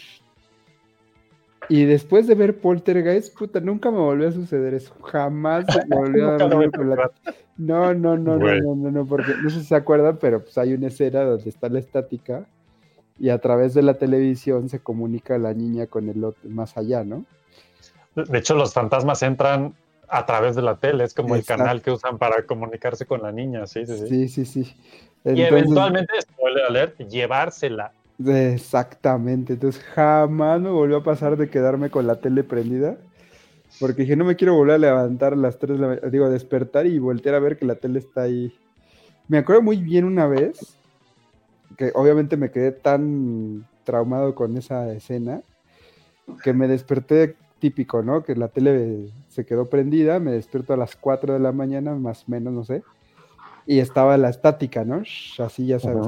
Y 1.67 1.83
después 1.83 2.25
de 2.25 2.35
ver 2.35 2.61
Poltergeist, 2.61 3.37
puta, 3.37 3.59
nunca 3.59 3.91
me 3.91 3.97
volvió 3.97 4.29
a 4.29 4.31
suceder 4.31 4.73
eso. 4.75 4.93
Jamás 5.01 5.65
me 5.75 5.83
volvió 5.93 6.29
a 6.29 6.37
dormir 6.37 6.71
con 6.71 6.89
la... 6.89 7.11
No, 7.57 7.93
no, 7.93 8.17
no, 8.17 8.37
no, 8.37 8.45
no, 8.61 8.75
no, 8.75 8.91
no, 8.91 9.05
porque 9.05 9.35
no 9.41 9.49
sé 9.49 9.59
si 9.59 9.65
se 9.65 9.75
acuerdan, 9.75 10.17
pero 10.21 10.41
pues 10.41 10.57
hay 10.57 10.73
una 10.73 10.87
escena 10.87 11.21
donde 11.23 11.49
está 11.49 11.67
la 11.67 11.79
estática 11.79 12.45
y 13.19 13.27
a 13.27 13.39
través 13.39 13.73
de 13.73 13.81
la 13.81 13.95
televisión 13.95 14.69
se 14.69 14.79
comunica 14.79 15.37
la 15.37 15.53
niña 15.53 15.85
con 15.87 16.07
el 16.07 16.23
otro 16.23 16.49
más 16.49 16.77
allá, 16.77 17.03
¿no? 17.03 17.25
De 18.15 18.37
hecho, 18.39 18.55
los 18.55 18.73
fantasmas 18.73 19.21
entran 19.21 19.73
a 20.13 20.25
través 20.25 20.55
de 20.55 20.61
la 20.61 20.75
tele, 20.75 21.05
es 21.05 21.13
como 21.13 21.35
Exacto. 21.35 21.53
el 21.53 21.59
canal 21.65 21.81
que 21.81 21.91
usan 21.91 22.17
para 22.17 22.45
comunicarse 22.45 23.05
con 23.05 23.21
la 23.21 23.31
niña, 23.31 23.65
sí, 23.65 23.85
sí, 23.85 23.97
sí. 23.97 24.07
Sí, 24.07 24.27
sí, 24.27 24.45
sí. 24.45 24.59
Y 25.23 25.29
Entonces- 25.29 25.49
eventualmente, 25.51 26.13
spoiler 26.21 26.65
alert, 26.65 26.97
llevársela. 27.07 27.93
Exactamente, 28.23 29.53
entonces 29.53 29.81
jamás 29.95 30.59
me 30.61 30.69
volvió 30.69 30.97
a 30.97 31.03
pasar 31.03 31.37
de 31.37 31.49
quedarme 31.49 31.89
con 31.89 32.05
la 32.07 32.15
tele 32.19 32.43
prendida, 32.43 32.97
porque 33.79 34.01
dije, 34.03 34.15
no 34.15 34.25
me 34.25 34.35
quiero 34.35 34.53
volver 34.55 34.75
a 34.75 34.79
levantar 34.79 35.33
a 35.33 35.37
las 35.37 35.57
3 35.57 35.79
de 35.79 35.81
la 35.81 35.87
ma- 36.01 36.09
digo, 36.09 36.29
despertar 36.29 36.85
y 36.85 36.99
voltear 36.99 37.35
a 37.35 37.39
ver 37.39 37.57
que 37.57 37.65
la 37.65 37.75
tele 37.75 37.99
está 37.99 38.23
ahí. 38.23 38.53
Me 39.27 39.37
acuerdo 39.39 39.61
muy 39.61 39.77
bien 39.77 40.05
una 40.05 40.27
vez, 40.27 40.77
que 41.77 41.91
obviamente 41.95 42.35
me 42.37 42.51
quedé 42.51 42.71
tan 42.73 43.65
traumado 43.85 44.35
con 44.35 44.57
esa 44.57 44.91
escena, 44.91 45.41
que 46.43 46.53
me 46.53 46.67
desperté 46.67 47.35
típico, 47.61 48.03
¿no? 48.03 48.23
Que 48.23 48.35
la 48.35 48.49
tele 48.49 49.07
se 49.29 49.45
quedó 49.45 49.69
prendida, 49.69 50.19
me 50.19 50.31
despierto 50.31 50.73
a 50.73 50.77
las 50.77 50.97
4 50.97 51.33
de 51.33 51.39
la 51.39 51.53
mañana, 51.53 51.95
más 51.95 52.23
o 52.27 52.31
menos, 52.31 52.51
no 52.53 52.65
sé, 52.65 52.83
y 53.65 53.79
estaba 53.79 54.17
la 54.17 54.29
estática, 54.29 54.83
¿no? 54.83 55.03
Así 55.39 55.67
ya 55.67 55.79
sabes. 55.79 56.05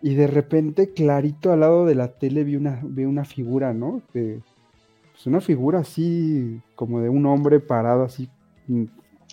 Y 0.00 0.14
de 0.14 0.26
repente, 0.26 0.92
clarito 0.92 1.52
al 1.52 1.60
lado 1.60 1.86
de 1.86 1.94
la 1.94 2.08
tele, 2.08 2.44
vi 2.44 2.56
una, 2.56 2.80
vi 2.84 3.04
una 3.04 3.24
figura, 3.24 3.72
¿no? 3.72 4.02
Pues 4.12 4.40
una 5.26 5.40
figura 5.40 5.80
así, 5.80 6.60
como 6.74 7.00
de 7.00 7.08
un 7.08 7.24
hombre 7.26 7.58
parado 7.60 8.04
así. 8.04 8.28
mm, 8.66 8.84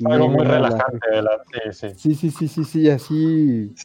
Algo 0.06 0.28
muy 0.30 0.46
la- 0.46 0.52
relajante. 0.52 1.08
Sí, 1.52 1.60
sí. 1.74 1.88
Sí, 1.96 2.16
sí, 2.16 2.32
sí, 2.32 2.48
sí, 2.48 2.64
sí, 2.64 2.90
así. 2.90 3.76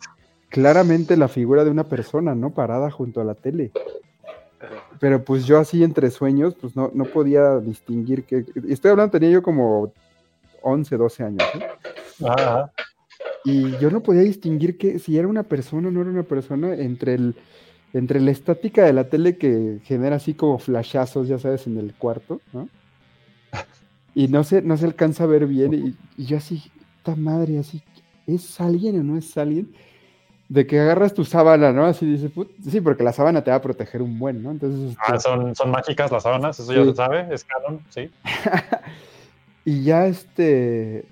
Claramente 0.51 1.17
la 1.17 1.29
figura 1.29 1.65
de 1.65 1.71
una 1.71 1.85
persona, 1.85 2.35
¿no? 2.35 2.51
Parada 2.51 2.91
junto 2.91 3.21
a 3.21 3.25
la 3.25 3.35
tele. 3.35 3.73
Pero 5.01 5.25
pues 5.25 5.45
yo 5.47 5.59
así 5.59 5.83
entre 5.83 6.11
sueños, 6.11 6.55
pues 6.61 6.77
no, 6.77 6.91
no 6.95 7.05
podía 7.05 7.59
distinguir 7.59 8.25
que... 8.25 8.45
Estoy 8.69 8.93
hablando, 8.93 9.13
tenía 9.13 9.31
yo 9.31 9.43
como 9.43 9.93
11, 10.63 10.97
12 10.97 11.23
años, 11.25 11.43
¿eh? 11.55 11.67
Ajá. 12.27 12.73
Y 13.45 13.77
yo 13.79 13.91
no 13.91 14.03
podía 14.03 14.23
distinguir 14.23 14.79
que 14.79 14.99
si 14.99 15.19
era 15.19 15.29
una 15.29 15.43
persona 15.43 15.89
o 15.89 15.91
no 15.91 16.01
era 16.01 16.11
una 16.11 16.23
persona 16.23 16.75
entre 16.75 17.15
el 17.15 17.37
entre 17.95 18.21
la 18.21 18.33
estática 18.33 18.85
de 18.85 18.93
la 18.93 19.09
tele 19.09 19.39
que 19.39 19.79
genera 19.85 20.17
así 20.17 20.35
como 20.35 20.59
flashazos, 20.59 21.29
ya 21.29 21.39
sabes, 21.39 21.69
en 21.69 21.79
el 21.79 21.95
cuarto, 21.95 22.41
¿no? 22.53 22.69
Y 24.17 24.27
no 24.29 24.43
se, 24.43 24.63
no 24.63 24.77
se 24.77 24.85
alcanza 24.85 25.25
a 25.25 25.29
ver 25.29 25.47
bien. 25.47 25.75
Y, 25.75 26.23
y 26.23 26.27
yo 26.27 26.37
así, 26.37 26.63
esta 26.99 27.15
madre, 27.15 27.59
así, 27.59 27.83
¿es 28.27 28.61
alguien 28.61 28.99
o 28.99 29.05
no 29.05 29.17
es 29.17 29.37
alguien? 29.39 29.73
De 30.49 30.67
que 30.67 30.79
agarras 30.79 31.15
tu 31.15 31.25
sábana, 31.25 31.73
¿no? 31.73 31.87
Así 31.87 32.05
dice, 32.07 32.29
"Put-". 32.29 32.51
sí, 32.69 32.81
porque 32.81 33.03
la 33.03 33.13
sábana 33.13 33.43
te 33.43 33.51
va 33.51 33.57
a 33.57 33.63
proteger 33.63 34.03
un 34.03 34.19
buen, 34.19 34.43
¿no? 34.43 34.51
Entonces, 34.51 34.95
Ah, 35.01 35.15
este, 35.17 35.21
son, 35.29 35.55
son 35.57 35.71
mágicas 35.71 36.13
las 36.13 36.23
sábanas, 36.23 36.61
eso 36.61 36.73
ya 36.73 36.85
se 36.85 36.95
sabe, 36.95 37.27
es 37.33 37.45
canon, 37.45 37.81
sí. 37.91 38.11
Y 39.65 39.83
ya 39.83 40.07
este 40.07 41.07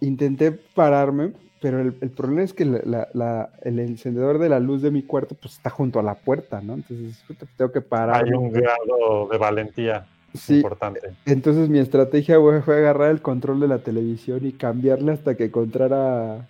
intenté 0.00 0.50
pararme, 0.52 1.32
pero 1.60 1.80
el, 1.80 1.94
el 2.00 2.10
problema 2.10 2.42
es 2.42 2.54
que 2.54 2.64
la- 2.64 2.80
la- 2.84 3.08
la- 3.12 3.50
el 3.62 3.78
encendedor 3.78 4.38
de 4.38 4.48
la 4.48 4.60
luz 4.60 4.80
de 4.82 4.90
mi 4.90 5.02
cuarto 5.02 5.34
pues 5.34 5.54
está 5.54 5.68
junto 5.70 5.98
a 5.98 6.02
la 6.02 6.14
puerta, 6.14 6.60
¿no? 6.62 6.74
Entonces 6.74 7.22
tengo 7.56 7.72
que 7.72 7.82
parar. 7.82 8.24
Hay 8.24 8.32
un 8.32 8.50
grado 8.50 9.28
de 9.30 9.36
valentía 9.38 10.06
Sí. 10.34 10.56
importante. 10.56 11.00
Entonces 11.26 11.68
mi 11.68 11.78
estrategia 11.78 12.38
fue 12.64 12.76
agarrar 12.78 13.10
el 13.10 13.20
control 13.22 13.60
de 13.60 13.68
la 13.68 13.78
televisión 13.78 14.44
y 14.46 14.52
cambiarle 14.52 15.12
hasta 15.12 15.34
que 15.34 15.44
encontrara 15.46 16.46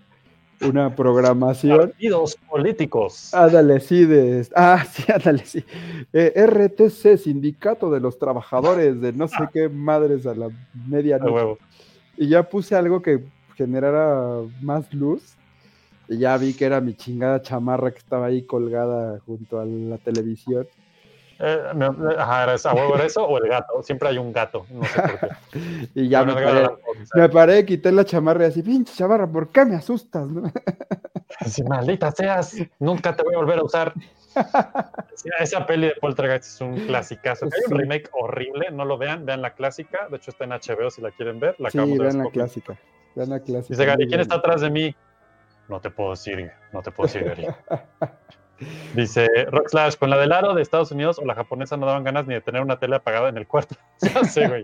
una 0.62 0.94
programación. 0.94 1.78
Partidos 1.78 2.36
políticos. 2.48 3.32
Ándale, 3.34 3.80
sí, 3.80 4.04
de... 4.04 4.46
Ah, 4.54 4.84
sí, 4.90 5.04
ándale, 5.12 5.44
sí. 5.44 5.64
Eh, 6.12 6.32
RTC, 6.46 7.18
Sindicato 7.18 7.90
de 7.90 8.00
los 8.00 8.18
Trabajadores 8.18 9.00
de 9.00 9.12
no 9.12 9.28
sé 9.28 9.48
qué 9.52 9.68
madres 9.68 10.26
a 10.26 10.34
la 10.34 10.48
medianoche. 10.88 11.62
Y 12.16 12.28
ya 12.28 12.48
puse 12.48 12.74
algo 12.74 13.02
que 13.02 13.24
generara 13.56 14.40
más 14.62 14.92
luz. 14.92 15.34
Y 16.08 16.18
ya 16.18 16.36
vi 16.36 16.54
que 16.54 16.64
era 16.64 16.80
mi 16.80 16.94
chingada 16.94 17.42
chamarra 17.42 17.90
que 17.90 17.98
estaba 17.98 18.26
ahí 18.26 18.42
colgada 18.42 19.18
junto 19.26 19.58
a 19.58 19.64
la 19.64 19.98
televisión. 19.98 20.66
Eh, 21.38 21.62
me- 21.74 21.86
ajá, 22.16 22.44
era 22.44 22.54
eso, 22.54 22.68
a 22.70 22.74
huevo 22.74 22.94
era 22.94 23.04
eso 23.04 23.24
o 23.26 23.36
el 23.38 23.48
gato. 23.48 23.82
Siempre 23.82 24.08
hay 24.08 24.18
un 24.18 24.32
gato. 24.32 24.66
No 24.70 24.84
sé 24.84 25.00
por 25.02 25.20
qué. 25.20 25.28
Y 25.94 26.08
ya 26.08 26.24
me 26.24 26.34
paré, 26.34 26.66
me 27.14 27.28
paré, 27.28 27.64
quité 27.66 27.92
la 27.92 28.04
chamarra 28.04 28.44
y 28.44 28.48
así, 28.48 28.62
pinche 28.62 28.94
chamarra, 28.94 29.26
¿por 29.30 29.48
qué 29.50 29.64
me 29.64 29.76
asustas? 29.76 30.26
no?" 30.26 30.42
Sí, 31.46 31.62
maldita 31.64 32.10
seas, 32.12 32.56
nunca 32.78 33.14
te 33.14 33.22
voy 33.22 33.34
a 33.34 33.38
volver 33.38 33.58
a 33.58 33.64
usar. 33.64 33.92
Esa 35.38 35.66
peli 35.66 35.88
de 35.88 35.94
Poltergeist 36.00 36.44
es 36.46 36.60
un 36.60 36.78
clasicazo. 36.80 37.46
Hay 37.46 37.72
un 37.72 37.78
remake 37.78 38.08
horrible, 38.12 38.70
no 38.70 38.84
lo 38.84 38.96
vean, 38.96 39.24
vean 39.26 39.42
la 39.42 39.54
clásica. 39.54 40.08
De 40.10 40.16
hecho, 40.18 40.30
está 40.30 40.44
en 40.44 40.52
HBO 40.52 40.90
si 40.90 41.00
la 41.02 41.10
quieren 41.10 41.40
ver. 41.40 41.56
La 41.58 41.70
Sí, 41.70 41.78
de 41.78 41.98
vean 41.98 42.18
la 42.18 42.24
poco. 42.24 42.32
clásica. 42.34 42.76
Vean 43.14 43.30
la 43.30 43.40
clásica. 43.40 43.68
Dice 43.74 43.84
Gary, 43.86 44.06
¿quién 44.08 44.20
está 44.20 44.36
atrás 44.36 44.60
de 44.60 44.70
mí? 44.70 44.94
No 45.68 45.80
te 45.80 45.90
puedo 45.90 46.10
decir, 46.10 46.50
no 46.72 46.82
te 46.82 46.90
puedo 46.92 47.06
decir, 47.06 47.24
Gary. 47.24 47.46
Dice 48.94 49.26
Rock 49.50 49.68
Slash, 49.68 49.96
con 49.96 50.10
la 50.10 50.18
del 50.18 50.32
aro 50.32 50.54
de 50.54 50.62
Estados 50.62 50.90
Unidos 50.92 51.18
o 51.18 51.24
la 51.24 51.34
japonesa 51.34 51.76
no 51.76 51.86
daban 51.86 52.04
ganas 52.04 52.26
ni 52.26 52.34
de 52.34 52.40
tener 52.40 52.62
una 52.62 52.78
tele 52.78 52.96
apagada 52.96 53.28
en 53.28 53.36
el 53.36 53.46
cuarto. 53.46 53.76
Ya 54.34 54.48
güey. 54.48 54.62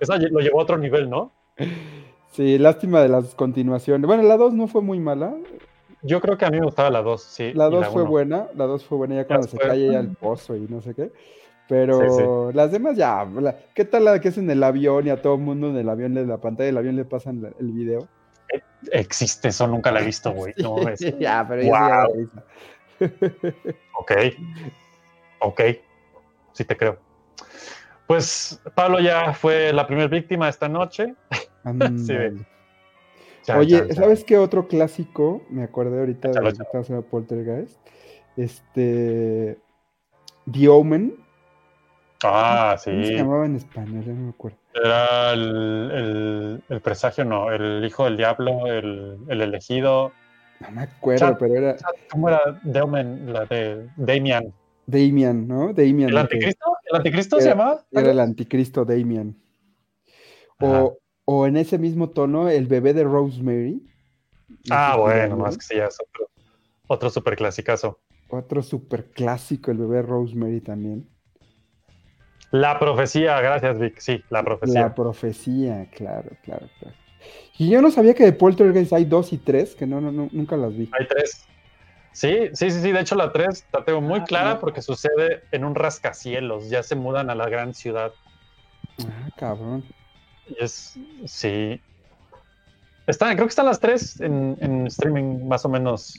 Esa 0.00 0.16
lo 0.16 0.40
llevó 0.40 0.60
a 0.60 0.62
otro 0.62 0.78
nivel, 0.78 1.10
¿no? 1.10 1.32
Sí, 2.32 2.58
lástima 2.58 3.00
de 3.02 3.08
las 3.08 3.34
continuaciones. 3.34 4.06
Bueno, 4.06 4.22
la 4.22 4.36
2 4.36 4.54
no 4.54 4.68
fue 4.68 4.82
muy 4.82 5.00
mala. 5.00 5.34
Yo 6.02 6.20
creo 6.20 6.36
que 6.36 6.44
a 6.44 6.50
mí 6.50 6.58
me 6.60 6.66
gustaba 6.66 6.90
la 6.90 7.02
2, 7.02 7.22
sí. 7.22 7.52
La 7.54 7.68
y 7.68 7.70
2 7.70 7.86
fue 7.88 8.02
uno. 8.02 8.10
buena. 8.10 8.46
La 8.54 8.66
2 8.66 8.84
fue 8.84 8.98
buena 8.98 9.14
ya 9.16 9.26
cuando 9.26 9.48
se 9.48 9.56
cae 9.56 9.86
ella 9.88 9.98
al 9.98 10.10
pozo 10.10 10.54
y 10.54 10.60
no 10.68 10.80
sé 10.80 10.94
qué. 10.94 11.10
Pero 11.68 12.52
las 12.52 12.70
demás 12.70 12.96
ya. 12.96 13.24
la- 13.24 13.56
¿Qué 13.74 13.84
tal 13.84 14.04
la 14.04 14.20
que 14.20 14.28
es 14.28 14.38
en 14.38 14.48
el 14.50 14.62
avión 14.62 15.06
y 15.06 15.10
a 15.10 15.20
todo 15.20 15.34
el 15.34 15.40
mundo 15.40 15.68
en 15.68 15.76
el 15.76 15.88
avión, 15.88 16.16
en 16.16 16.28
la 16.28 16.36
pantalla 16.38 16.66
del 16.66 16.76
avión 16.76 16.94
le 16.94 17.04
pasan 17.04 17.42
la- 17.42 17.50
el 17.58 17.72
video? 17.72 18.06
Existe 18.92 19.48
eso, 19.48 19.66
nunca 19.66 19.90
la 19.90 20.00
he 20.00 20.04
visto, 20.04 20.30
güey. 20.32 20.54
No 20.58 20.76
ves. 20.84 21.00
ya, 21.18 21.44
pero 21.48 21.62
ya 21.62 21.68
sí 21.68 22.12
Wow. 22.12 22.14
risa. 22.20 22.44
Ok. 23.94 24.12
Ok. 25.40 25.60
Sí 26.52 26.64
te 26.64 26.76
creo. 26.76 26.98
Pues 28.06 28.60
Pablo 28.74 29.00
ya 29.00 29.32
fue 29.34 29.72
la 29.72 29.86
primera 29.86 30.08
víctima 30.08 30.48
esta 30.48 30.68
noche. 30.68 31.14
Sí, 33.42 33.52
Oye. 33.52 33.92
¿sabes 33.94 34.24
qué 34.24 34.38
otro 34.38 34.66
clásico? 34.66 35.42
Me 35.50 35.62
acordé 35.62 35.98
ahorita 36.00 36.28
de 36.28 36.48
échalo. 36.48 36.66
caso 36.72 36.94
de 36.94 37.02
Poltergeist. 37.02 37.78
Este. 38.36 39.58
The 40.50 40.68
Omen. 40.68 41.14
Ah, 42.24 42.76
¿Cómo 42.84 43.02
se 43.02 43.08
sí. 43.08 43.14
llamaba 43.14 43.46
en 43.46 43.56
español? 43.56 44.04
Ya 44.04 44.12
no 44.12 44.20
me 44.22 44.30
acuerdo. 44.30 44.58
Era 44.74 45.32
el, 45.32 45.90
el- 45.92 46.62
el 46.68 46.80
presagio, 46.80 47.24
no. 47.24 47.52
El 47.52 47.84
hijo 47.84 48.04
del 48.04 48.16
diablo, 48.16 48.66
el, 48.66 49.18
el 49.28 49.40
elegido. 49.42 50.12
No 50.60 50.70
me 50.70 50.82
acuerdo, 50.82 51.18
Chat, 51.26 51.38
pero 51.38 51.54
era 51.54 51.76
¿Cómo 52.10 52.28
era 52.28 52.60
Deomen, 52.62 53.32
la 53.32 53.44
de 53.44 53.88
Damian? 53.96 54.52
Damian, 54.86 55.46
¿no? 55.46 55.72
Damian. 55.72 56.10
¿El 56.10 56.16
anticristo? 56.18 56.64
¿El 56.90 56.96
anticristo 56.96 57.40
se 57.40 57.48
llamaba? 57.48 57.84
Era 57.90 58.10
el 58.10 58.20
anticristo 58.20 58.84
Damian. 58.84 59.36
O, 60.60 60.96
o 61.24 61.46
en 61.46 61.56
ese 61.56 61.78
mismo 61.78 62.10
tono, 62.10 62.48
el 62.48 62.66
bebé 62.66 62.94
de 62.94 63.04
Rosemary. 63.04 63.82
No 64.48 64.56
Ah, 64.70 64.92
sé 64.94 65.00
bueno, 65.00 65.36
más 65.36 65.58
que 65.58 65.64
sí, 65.64 65.76
ya 65.76 65.86
es 65.86 65.98
otro, 66.00 66.30
otro 66.86 67.10
super 67.10 67.36
clasicazo. 67.36 67.98
Otro 68.28 68.62
super 68.62 69.10
clásico, 69.10 69.70
el 69.70 69.78
bebé 69.78 70.02
Rosemary 70.02 70.60
también. 70.60 71.08
La 72.52 72.78
profecía, 72.78 73.40
gracias 73.40 73.78
Vic, 73.78 73.98
sí, 73.98 74.22
la 74.30 74.42
profecía. 74.42 74.80
La 74.80 74.94
profecía, 74.94 75.90
claro, 75.90 76.30
claro, 76.42 76.68
claro. 76.78 76.96
Y 77.58 77.70
yo 77.70 77.80
no 77.80 77.90
sabía 77.90 78.14
que 78.14 78.24
de 78.24 78.32
Poltergeist 78.32 78.92
hay 78.92 79.04
dos 79.04 79.32
y 79.32 79.38
tres, 79.38 79.74
que 79.74 79.86
no, 79.86 80.00
no, 80.00 80.12
no, 80.12 80.28
nunca 80.32 80.56
las 80.56 80.76
vi. 80.76 80.88
Hay 80.98 81.06
tres. 81.06 81.44
Sí, 82.12 82.48
sí, 82.54 82.70
sí, 82.70 82.80
sí, 82.80 82.92
de 82.92 83.00
hecho 83.00 83.14
la 83.14 83.30
tres 83.32 83.66
la 83.72 83.84
tengo 83.84 84.00
muy 84.00 84.20
Ah, 84.20 84.24
clara 84.24 84.54
no. 84.54 84.60
porque 84.60 84.80
sucede 84.82 85.42
en 85.52 85.64
un 85.64 85.74
rascacielos, 85.74 86.70
ya 86.70 86.82
se 86.82 86.94
mudan 86.96 87.28
a 87.30 87.34
la 87.34 87.48
gran 87.48 87.74
ciudad. 87.74 88.12
Ah, 89.06 89.28
cabrón. 89.36 89.84
Y 90.48 90.62
es, 90.62 90.94
sí. 91.26 91.80
Están, 93.06 93.34
creo 93.36 93.46
que 93.46 93.50
están 93.50 93.66
las 93.66 93.80
tres 93.80 94.20
en, 94.20 94.56
en 94.60 94.86
streaming 94.86 95.46
más 95.46 95.64
o 95.64 95.68
menos 95.68 96.18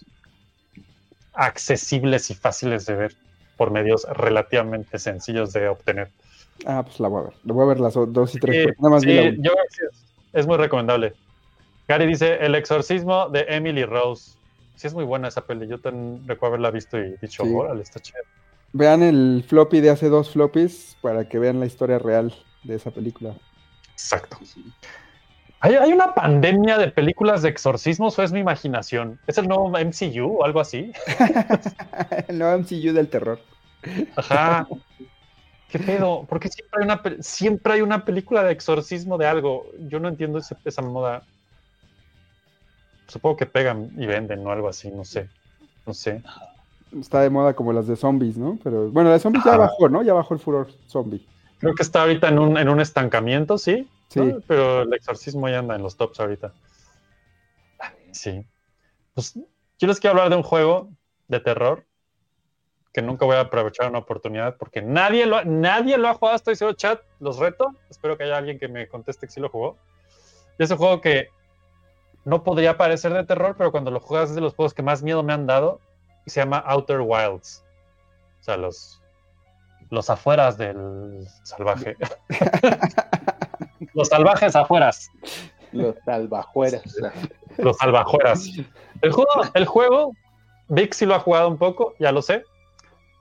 accesibles 1.34 2.30
y 2.32 2.36
fáciles 2.36 2.86
de 2.86 2.96
ver 2.96 3.16
por 3.58 3.72
medios 3.72 4.06
relativamente 4.10 5.00
sencillos 5.00 5.54
de 5.54 5.68
obtener. 5.68 6.10
Ah, 6.66 6.84
pues 6.84 7.00
la 7.00 7.08
voy 7.08 7.22
a 7.22 7.24
ver. 7.26 7.34
La 7.44 7.54
voy 7.54 7.64
a 7.64 7.68
ver 7.68 7.80
las 7.80 7.94
dos 7.94 8.36
y 8.36 8.40
tres. 8.40 8.56
Sí, 8.56 8.64
porque 8.64 8.82
nada 8.82 8.96
más 8.96 9.04
vi 9.06 9.12
sí, 9.18 9.32
la 9.38 9.44
yo 9.44 9.52
es, 9.70 10.06
es 10.34 10.48
muy 10.48 10.58
recomendable. 10.58 11.14
Gary 11.88 12.06
dice, 12.06 12.36
El 12.46 12.56
exorcismo 12.56 13.30
de 13.30 13.46
Emily 13.50 13.86
Rose. 13.86 14.38
Sí 14.76 14.88
es 14.88 14.94
muy 14.94 15.06
buena 15.06 15.28
esa 15.30 15.42
peli. 15.46 15.68
Yo 15.68 15.80
también 15.80 16.28
recuerdo 16.28 16.56
haberla 16.56 16.72
visto 16.72 16.98
y 17.00 17.16
dicho, 17.22 17.44
Sí. 17.44 17.52
órale, 17.54 17.82
está 17.82 18.00
chévere. 18.00 18.26
Vean 18.74 19.02
el 19.02 19.44
floppy 19.48 19.80
de 19.82 19.90
hace 19.90 20.10
dos 20.10 20.32
floppies 20.32 20.98
para 21.02 21.28
que 21.28 21.40
vean 21.40 21.60
la 21.60 21.66
historia 21.66 21.98
real 22.00 22.34
de 22.64 22.76
esa 22.76 22.92
película. 22.92 23.34
Exacto. 23.94 24.38
¿Hay, 25.62 25.74
hay 25.76 25.92
una 25.92 26.14
pandemia 26.14 26.78
de 26.78 26.90
películas 26.92 27.42
de 27.42 27.50
exorcismos 27.50 28.20
o 28.20 28.24
es 28.24 28.32
mi 28.32 28.40
imaginación? 28.40 29.20
¿Es 29.26 29.38
el 29.40 29.48
nuevo 29.48 29.72
MCU 29.76 30.38
o 30.40 30.46
algo 30.46 30.60
así? 30.60 30.92
el 32.28 32.38
nuevo 32.38 32.58
MCU 32.60 32.94
del 32.94 33.08
terror. 33.10 33.40
Ajá. 34.16 34.68
¿Qué 35.70 35.80
pedo? 35.80 36.26
¿Por 36.30 36.40
qué 36.40 36.50
siempre 36.50 36.80
hay 36.80 36.86
una, 36.86 37.02
siempre 37.22 37.74
hay 37.74 37.82
una 37.82 38.06
película 38.06 38.44
de 38.44 38.52
exorcismo 38.52 39.18
de 39.18 39.26
algo? 39.28 39.66
Yo 39.88 40.00
no 40.00 40.10
entiendo 40.10 40.38
ese- 40.40 40.56
esa 40.64 40.82
moda. 40.82 41.24
Supongo 43.08 43.38
que 43.38 43.46
pegan 43.46 43.92
y 43.98 44.06
venden 44.06 44.46
o 44.46 44.52
algo 44.52 44.68
así, 44.70 44.92
no 44.92 45.04
sé. 45.06 45.30
No 45.86 45.94
sé. 45.94 46.22
Está 47.00 47.22
de 47.22 47.30
moda 47.30 47.54
como 47.54 47.74
las 47.74 47.88
de 47.88 47.96
zombies, 47.96 48.38
¿no? 48.38 48.58
Pero 48.64 48.90
bueno, 48.92 49.10
la 49.10 49.16
de 49.16 49.20
zombies 49.22 49.44
ya 49.46 49.58
bajó, 49.58 49.90
¿no? 49.90 50.04
Ya 50.04 50.14
bajó 50.14 50.34
el 50.34 50.40
furor 50.40 50.68
zombie. 50.88 51.26
Creo 51.60 51.74
que 51.74 51.84
está 51.84 52.02
ahorita 52.02 52.30
en 52.30 52.40
un, 52.40 52.58
en 52.58 52.70
un 52.70 52.80
estancamiento, 52.80 53.58
sí. 53.58 53.88
Sí. 54.10 54.20
¿no? 54.22 54.40
Pero 54.48 54.84
el 54.84 54.94
exorcismo 54.94 55.50
ya 55.50 55.60
anda 55.60 55.76
en 55.76 55.82
los 55.84 55.98
tops 55.98 56.20
ahorita. 56.20 56.54
Sí. 58.12 58.46
Pues 59.14 59.34
yo 59.80 59.88
les 59.88 60.00
quiero 60.00 60.12
hablar 60.12 60.30
de 60.30 60.36
un 60.38 60.44
juego 60.44 60.90
de 61.28 61.40
terror 61.40 61.86
que 62.94 63.02
nunca 63.02 63.26
voy 63.26 63.36
a 63.36 63.42
aprovechar 63.42 63.90
una 63.90 64.00
oportunidad 64.00 64.58
porque 64.58 64.82
nadie 64.82 65.26
lo, 65.26 65.38
ha- 65.38 65.44
nadie 65.44 65.98
lo 65.98 66.08
ha 66.08 66.14
jugado. 66.14 66.36
Estoy 66.36 66.56
seguro, 66.56 66.76
chat, 66.76 67.02
los 67.20 67.38
reto. 67.38 67.76
Espero 67.90 68.18
que 68.18 68.24
haya 68.24 68.38
alguien 68.38 68.58
que 68.60 68.68
me 68.68 68.88
conteste 68.88 69.28
que 69.28 69.34
sí 69.34 69.40
lo 69.40 69.50
jugó. 69.50 69.78
Y 70.58 70.64
es 70.64 70.72
un 70.72 70.78
juego 70.78 71.02
que 71.02 71.28
no 72.26 72.44
podría 72.44 72.78
parecer 72.78 73.14
de 73.14 73.24
terror, 73.24 73.56
pero 73.58 73.72
cuando 73.72 73.92
lo 73.92 74.00
juegas 74.00 74.30
es 74.30 74.36
de 74.36 74.42
los 74.42 74.54
juegos 74.56 74.74
que 74.74 74.84
más 74.84 75.04
miedo 75.04 75.24
me 75.24 75.34
han 75.34 75.48
dado 75.48 75.80
y 76.26 76.30
se 76.30 76.42
llama 76.42 76.58
Outer 76.60 77.02
Wilds. 77.02 77.64
O 78.40 78.44
sea, 78.44 78.58
los, 78.58 79.02
los 79.90 80.10
afueras 80.10 80.58
del 80.58 81.28
salvaje. 81.44 81.96
los 83.94 84.08
salvajes 84.10 84.56
afueras. 84.56 85.10
Los 85.72 85.96
salvajueras. 86.06 86.84
Los 87.58 87.78
salvajueras. 87.78 88.50
El 89.02 89.12
juego, 89.12 89.32
el 89.54 89.66
juego, 89.66 90.12
Vic 90.70 90.94
sí 90.94 91.06
lo 91.06 91.16
ha 91.16 91.20
jugado 91.20 91.48
un 91.48 91.58
poco, 91.58 91.94
ya 92.00 92.12
lo 92.12 92.22
sé. 92.22 92.44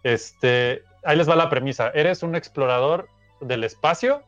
Este, 0.03 0.83
ahí 1.05 1.17
les 1.17 1.29
va 1.29 1.37
la 1.37 1.49
premisa. 1.49 1.91
Eres 1.91 2.23
un 2.23 2.35
explorador 2.35 3.09
del 3.41 3.65
espacio. 3.65 4.23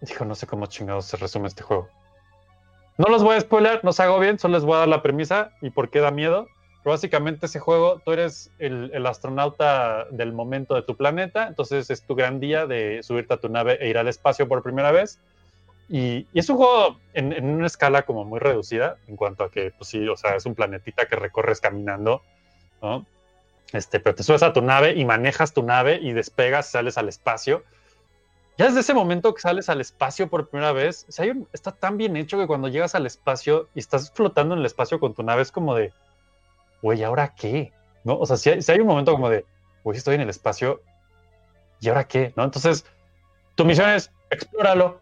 Dijo, 0.00 0.24
no 0.24 0.34
sé 0.34 0.46
cómo 0.46 0.66
chingados 0.66 1.06
se 1.06 1.16
resume 1.16 1.48
este 1.48 1.62
juego. 1.62 1.88
No 2.98 3.08
los 3.08 3.22
voy 3.22 3.36
a 3.36 3.40
spoiler, 3.40 3.80
no 3.82 3.90
os 3.90 4.00
hago 4.00 4.18
bien, 4.18 4.38
solo 4.38 4.54
les 4.54 4.64
voy 4.64 4.74
a 4.74 4.80
dar 4.80 4.88
la 4.88 5.02
premisa 5.02 5.52
y 5.60 5.70
por 5.70 5.90
qué 5.90 6.00
da 6.00 6.10
miedo. 6.10 6.46
Pero 6.82 6.94
básicamente 6.94 7.46
ese 7.46 7.60
juego, 7.60 8.00
tú 8.04 8.12
eres 8.12 8.50
el, 8.58 9.06
astronauta 9.06 10.06
del 10.10 10.32
momento 10.32 10.74
de 10.74 10.82
tu 10.82 10.96
planeta, 10.96 11.46
entonces 11.46 11.90
es 11.90 12.02
tu 12.02 12.16
gran 12.16 12.40
día 12.40 12.66
de 12.66 13.02
subirte 13.02 13.34
a 13.34 13.36
tu 13.36 13.48
nave 13.48 13.78
e 13.80 13.88
ir 13.88 13.98
al 13.98 14.08
espacio 14.08 14.48
por 14.48 14.62
primera 14.62 14.90
vez. 14.90 15.20
Y, 15.88 16.26
y 16.32 16.38
es 16.40 16.48
un 16.48 16.56
juego 16.56 16.98
en, 17.14 17.32
en 17.32 17.44
una 17.50 17.66
escala 17.66 18.02
como 18.02 18.24
muy 18.24 18.40
reducida 18.40 18.96
en 19.06 19.16
cuanto 19.16 19.44
a 19.44 19.50
que, 19.50 19.70
pues 19.70 19.90
sí, 19.90 20.08
o 20.08 20.16
sea, 20.16 20.34
es 20.34 20.44
un 20.44 20.54
planetita 20.54 21.06
que 21.06 21.16
recorres 21.16 21.60
caminando, 21.60 22.22
¿no? 22.80 23.06
Este, 23.72 24.00
pero 24.00 24.14
te 24.14 24.22
subes 24.22 24.42
a 24.42 24.52
tu 24.52 24.60
nave 24.60 24.94
y 24.94 25.04
manejas 25.04 25.54
tu 25.54 25.62
nave 25.62 25.98
y 26.00 26.12
despegas, 26.12 26.70
sales 26.70 26.98
al 26.98 27.08
espacio. 27.08 27.64
Ya 28.58 28.66
desde 28.66 28.80
ese 28.80 28.94
momento 28.94 29.32
que 29.34 29.40
sales 29.40 29.68
al 29.68 29.80
espacio 29.80 30.28
por 30.28 30.48
primera 30.48 30.72
vez, 30.72 31.06
o 31.08 31.12
sea, 31.12 31.24
hay 31.24 31.30
un- 31.30 31.48
está 31.52 31.72
tan 31.72 31.96
bien 31.96 32.16
hecho 32.16 32.38
que 32.38 32.46
cuando 32.46 32.68
llegas 32.68 32.94
al 32.94 33.06
espacio 33.06 33.68
y 33.74 33.78
estás 33.80 34.10
flotando 34.12 34.54
en 34.54 34.60
el 34.60 34.66
espacio 34.66 35.00
con 35.00 35.14
tu 35.14 35.22
nave, 35.22 35.42
es 35.42 35.50
como 35.52 35.74
de, 35.74 35.92
güey, 36.82 37.02
¿ahora 37.02 37.34
qué? 37.34 37.72
¿No? 38.04 38.18
O 38.18 38.26
sea, 38.26 38.36
si 38.36 38.50
hay, 38.50 38.62
si 38.62 38.72
hay 38.72 38.80
un 38.80 38.86
momento 38.88 39.12
como 39.12 39.30
de, 39.30 39.46
güey, 39.84 39.96
estoy 39.96 40.16
en 40.16 40.20
el 40.22 40.28
espacio, 40.30 40.82
¿y 41.80 41.88
ahora 41.88 42.04
qué? 42.04 42.32
¿No? 42.36 42.44
Entonces, 42.44 42.84
tu 43.54 43.64
misión 43.64 43.90
es 43.90 44.10
explóralo. 44.30 45.00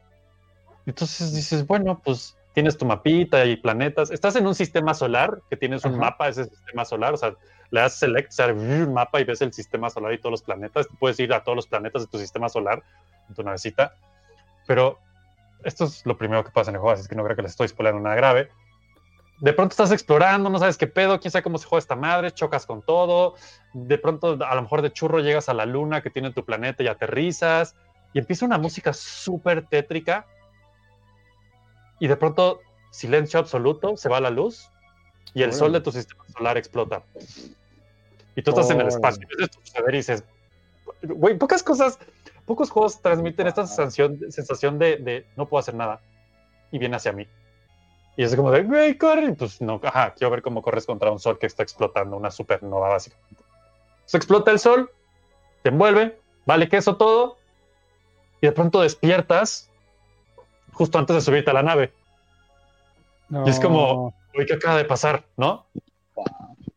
Entonces 0.86 1.34
dices, 1.34 1.66
bueno, 1.66 2.00
pues 2.04 2.36
tienes 2.52 2.76
tu 2.78 2.84
mapita 2.86 3.44
y 3.44 3.56
planetas. 3.56 4.10
Estás 4.10 4.36
en 4.36 4.46
un 4.46 4.54
sistema 4.54 4.94
solar 4.94 5.40
que 5.48 5.56
tienes 5.56 5.84
un 5.84 5.98
mapa 5.98 6.24
de 6.26 6.30
ese 6.32 6.44
sistema 6.46 6.84
solar. 6.84 7.14
O 7.14 7.16
sea, 7.16 7.34
le 7.70 7.80
das 7.80 7.94
select, 7.94 8.32
sale 8.32 8.52
un 8.52 8.92
mapa 8.92 9.20
y 9.20 9.24
ves 9.24 9.40
el 9.42 9.52
sistema 9.52 9.90
solar 9.90 10.12
y 10.12 10.18
todos 10.18 10.32
los 10.32 10.42
planetas. 10.42 10.88
Puedes 10.98 11.18
ir 11.20 11.32
a 11.32 11.42
todos 11.42 11.56
los 11.56 11.66
planetas 11.66 12.02
de 12.02 12.08
tu 12.08 12.18
sistema 12.18 12.48
solar 12.48 12.82
en 13.28 13.34
tu 13.34 13.42
navecita. 13.42 13.94
Pero 14.66 14.98
esto 15.64 15.84
es 15.84 16.04
lo 16.04 16.18
primero 16.18 16.44
que 16.44 16.50
pasa 16.50 16.70
en 16.70 16.76
el 16.76 16.80
juego, 16.80 16.98
así 16.98 17.08
que 17.08 17.14
no 17.14 17.24
creo 17.24 17.36
que 17.36 17.42
les 17.42 17.52
estoy 17.52 17.68
spoilando 17.68 18.00
nada 18.00 18.16
grave. 18.16 18.50
De 19.40 19.52
pronto 19.52 19.72
estás 19.72 19.92
explorando, 19.92 20.50
no 20.50 20.58
sabes 20.58 20.76
qué 20.76 20.86
pedo, 20.86 21.18
quién 21.20 21.30
sabe 21.30 21.42
cómo 21.42 21.58
se 21.58 21.66
juega 21.66 21.80
esta 21.80 21.96
madre, 21.96 22.32
chocas 22.32 22.66
con 22.66 22.82
todo. 22.82 23.36
De 23.72 23.96
pronto, 23.98 24.36
a 24.44 24.54
lo 24.54 24.62
mejor 24.62 24.82
de 24.82 24.92
churro 24.92 25.20
llegas 25.20 25.48
a 25.48 25.54
la 25.54 25.64
luna 25.64 26.02
que 26.02 26.10
tiene 26.10 26.32
tu 26.32 26.44
planeta 26.44 26.82
y 26.82 26.88
aterrizas. 26.88 27.74
Y 28.12 28.18
empieza 28.18 28.44
una 28.44 28.58
música 28.58 28.92
súper 28.92 29.66
tétrica. 29.66 30.26
Y 32.00 32.08
de 32.08 32.16
pronto, 32.16 32.60
silencio 32.90 33.38
absoluto, 33.38 33.96
se 33.96 34.08
va 34.08 34.20
la 34.20 34.30
luz 34.30 34.70
y 35.34 35.42
el 35.42 35.52
sol 35.52 35.72
de 35.72 35.80
tu 35.80 35.92
sistema 35.92 36.24
solar 36.36 36.56
explota. 36.56 37.02
Y 38.36 38.42
tú 38.42 38.50
estás 38.50 38.70
en 38.70 38.80
el 38.80 38.88
espacio. 38.88 39.26
Y 39.30 39.36
ves 39.36 39.50
suceder 39.64 39.94
y 39.94 39.98
dices, 39.98 40.24
güey, 41.02 41.36
pocas 41.36 41.62
cosas, 41.62 41.98
pocos 42.46 42.70
juegos 42.70 43.00
transmiten 43.00 43.46
esta 43.46 43.66
sensación, 43.66 44.20
sensación 44.30 44.78
de, 44.78 44.96
de 44.96 45.26
no 45.36 45.46
puedo 45.46 45.60
hacer 45.60 45.74
nada. 45.74 46.00
Y 46.70 46.78
viene 46.78 46.96
hacia 46.96 47.12
mí. 47.12 47.26
Y 48.16 48.22
es 48.22 48.34
como 48.36 48.50
de, 48.50 48.62
güey, 48.62 48.98
corre. 48.98 49.26
Y 49.26 49.32
Pues 49.32 49.60
no, 49.60 49.80
ajá, 49.82 50.14
quiero 50.14 50.30
ver 50.30 50.42
cómo 50.42 50.62
corres 50.62 50.86
contra 50.86 51.10
un 51.10 51.18
sol 51.18 51.38
que 51.38 51.46
está 51.46 51.62
explotando, 51.62 52.16
una 52.16 52.30
supernova 52.30 52.88
básicamente. 52.88 53.42
Se 54.04 54.16
explota 54.16 54.50
el 54.50 54.58
sol, 54.58 54.90
te 55.62 55.68
envuelve, 55.68 56.18
vale 56.44 56.68
queso 56.68 56.96
todo, 56.96 57.36
y 58.40 58.46
de 58.46 58.52
pronto 58.52 58.80
despiertas 58.80 59.70
justo 60.72 60.98
antes 60.98 61.16
de 61.16 61.22
subirte 61.22 61.50
a 61.50 61.54
la 61.54 61.62
nave. 61.62 61.92
Y 63.46 63.50
es 63.50 63.60
como, 63.60 64.12
uy, 64.36 64.46
¿qué 64.46 64.54
acaba 64.54 64.76
de 64.76 64.84
pasar? 64.84 65.24
¿No? 65.36 65.66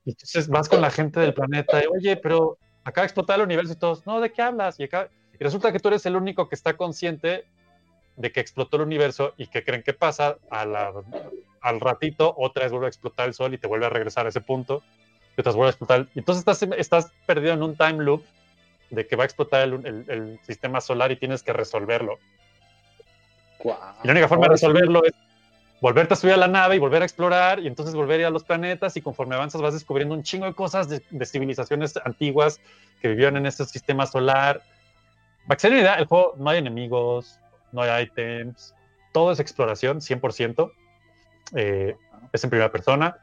Y 0.05 0.11
entonces 0.11 0.47
vas 0.47 0.67
con 0.69 0.81
la 0.81 0.89
gente 0.91 1.19
del 1.19 1.33
planeta 1.33 1.81
y, 1.83 1.87
oye, 1.87 2.17
pero 2.17 2.57
acaba 2.83 3.03
de 3.03 3.07
explotar 3.07 3.39
el 3.39 3.45
universo 3.45 3.73
y 3.73 3.77
todos, 3.77 4.05
no, 4.05 4.19
¿de 4.19 4.31
qué 4.31 4.41
hablas? 4.41 4.79
Y, 4.79 4.83
acá- 4.83 5.09
y 5.39 5.43
resulta 5.43 5.71
que 5.71 5.79
tú 5.79 5.87
eres 5.89 6.05
el 6.05 6.15
único 6.15 6.49
que 6.49 6.55
está 6.55 6.75
consciente 6.75 7.45
de 8.15 8.31
que 8.31 8.39
explotó 8.39 8.77
el 8.77 8.83
universo 8.83 9.33
y 9.37 9.47
que 9.47 9.63
creen 9.63 9.81
que 9.83 9.93
pasa 9.93 10.37
a 10.51 10.65
la- 10.65 10.93
al 11.61 11.79
ratito, 11.79 12.33
otra 12.37 12.63
vez 12.63 12.71
vuelve 12.71 12.87
a 12.87 12.89
explotar 12.89 13.27
el 13.27 13.33
sol 13.33 13.53
y 13.53 13.57
te 13.57 13.67
vuelve 13.67 13.85
a 13.85 13.89
regresar 13.89 14.25
a 14.25 14.29
ese 14.29 14.41
punto, 14.41 14.83
y 15.37 15.41
otras 15.41 15.55
vuelve 15.55 15.69
a 15.69 15.71
explotar. 15.71 16.07
Y 16.13 16.19
entonces 16.19 16.39
estás, 16.45 16.61
estás 16.77 17.11
perdido 17.25 17.53
en 17.53 17.63
un 17.63 17.75
time 17.77 18.03
loop 18.03 18.23
de 18.89 19.07
que 19.07 19.15
va 19.15 19.23
a 19.23 19.25
explotar 19.25 19.61
el, 19.61 19.73
el- 19.85 20.05
el 20.09 20.39
sistema 20.43 20.81
solar 20.81 21.11
y 21.11 21.15
tienes 21.15 21.41
que 21.41 21.53
resolverlo. 21.53 22.19
Y 24.03 24.07
la 24.07 24.11
única 24.11 24.27
forma 24.27 24.45
de 24.47 24.51
resolverlo 24.51 25.03
es 25.05 25.13
volverte 25.83 26.13
a 26.13 26.15
subir 26.15 26.33
a 26.33 26.37
la 26.37 26.47
nave 26.47 26.77
y 26.77 26.79
volver 26.79 27.01
a 27.01 27.05
explorar 27.05 27.59
y 27.59 27.67
entonces 27.67 27.93
volver 27.93 28.19
a 28.19 28.21
ir 28.21 28.25
a 28.27 28.29
los 28.29 28.45
planetas 28.45 28.95
y 28.95 29.01
conforme 29.01 29.35
avanzas 29.35 29.61
vas 29.61 29.73
descubriendo 29.73 30.15
un 30.15 30.23
chingo 30.23 30.45
de 30.45 30.53
cosas 30.53 30.87
de, 30.87 31.03
de 31.11 31.25
civilizaciones 31.25 31.99
antiguas 32.05 32.61
que 33.01 33.09
vivían 33.09 33.35
en 33.35 33.45
este 33.45 33.65
sistema 33.65 34.05
solar. 34.05 34.61
Para 35.45 35.57
que 35.57 35.59
se 35.59 35.69
den 35.69 35.79
idea, 35.79 35.95
el 35.95 36.05
juego 36.05 36.35
no 36.37 36.49
hay 36.49 36.59
enemigos, 36.59 37.37
no 37.73 37.81
hay 37.81 38.03
items, 38.03 38.73
todo 39.11 39.33
es 39.33 39.41
exploración, 39.41 39.99
100%. 39.99 40.71
eh, 41.57 41.97
es 42.31 42.43
en 42.45 42.49
primera 42.49 42.71
persona. 42.71 43.17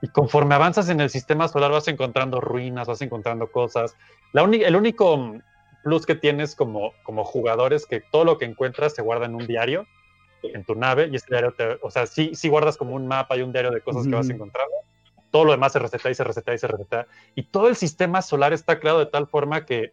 Y 0.00 0.08
conforme 0.08 0.54
avanzas 0.54 0.88
en 0.88 1.02
el 1.02 1.10
sistema 1.10 1.46
solar 1.46 1.70
vas 1.70 1.88
encontrando 1.88 2.40
ruinas, 2.40 2.88
vas 2.88 3.02
encontrando 3.02 3.52
cosas. 3.52 3.94
La 4.32 4.44
el 4.44 4.76
único 4.76 5.14
mm, 5.14 5.42
plus 5.84 6.06
que 6.06 6.14
tienes 6.14 6.54
como, 6.54 6.94
como 7.02 7.22
jugador 7.22 7.74
es 7.74 7.84
que 7.84 8.00
todo 8.00 8.24
lo 8.24 8.38
que 8.38 8.46
encuentras 8.46 8.94
se 8.94 9.02
guarda 9.02 9.26
en 9.26 9.34
un 9.34 9.46
diario 9.46 9.86
en 10.42 10.64
tu 10.64 10.74
nave 10.74 11.08
y 11.10 11.16
ese 11.16 11.26
diario 11.28 11.52
te, 11.52 11.78
o 11.82 11.90
sea, 11.90 12.06
sí, 12.06 12.32
sí 12.34 12.48
guardas 12.48 12.76
como 12.76 12.94
un 12.94 13.06
mapa 13.06 13.36
y 13.36 13.42
un 13.42 13.52
diario 13.52 13.70
de 13.70 13.80
cosas 13.80 14.06
que 14.06 14.14
vas 14.14 14.28
encontrando. 14.30 14.74
Todo 15.30 15.44
lo 15.44 15.52
demás 15.52 15.72
se 15.72 15.78
receta 15.78 16.10
y 16.10 16.14
se 16.14 16.24
receta 16.24 16.54
y 16.54 16.58
se 16.58 16.66
receta. 16.66 17.06
Y 17.34 17.42
todo 17.42 17.68
el 17.68 17.76
sistema 17.76 18.22
solar 18.22 18.52
está 18.52 18.78
creado 18.78 18.98
de 18.98 19.06
tal 19.06 19.26
forma 19.26 19.66
que 19.66 19.92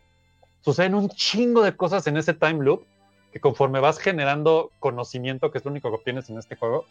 suceden 0.61 0.95
un 0.95 1.09
chingo 1.09 1.61
de 1.61 1.75
cosas 1.75 2.07
en 2.07 2.17
ese 2.17 2.33
time 2.33 2.63
loop 2.63 2.85
que 3.35 3.41
conforme 3.41 3.81
vas 3.81 3.99
generando 3.99 4.71
conocimiento, 4.79 5.51
que 5.51 5.57
es 5.57 5.65
lo 5.65 5.71
único 5.71 5.89
que 5.89 5.95
obtienes 5.95 6.29
en 6.29 6.37
este 6.37 6.55
juego, 6.55 6.85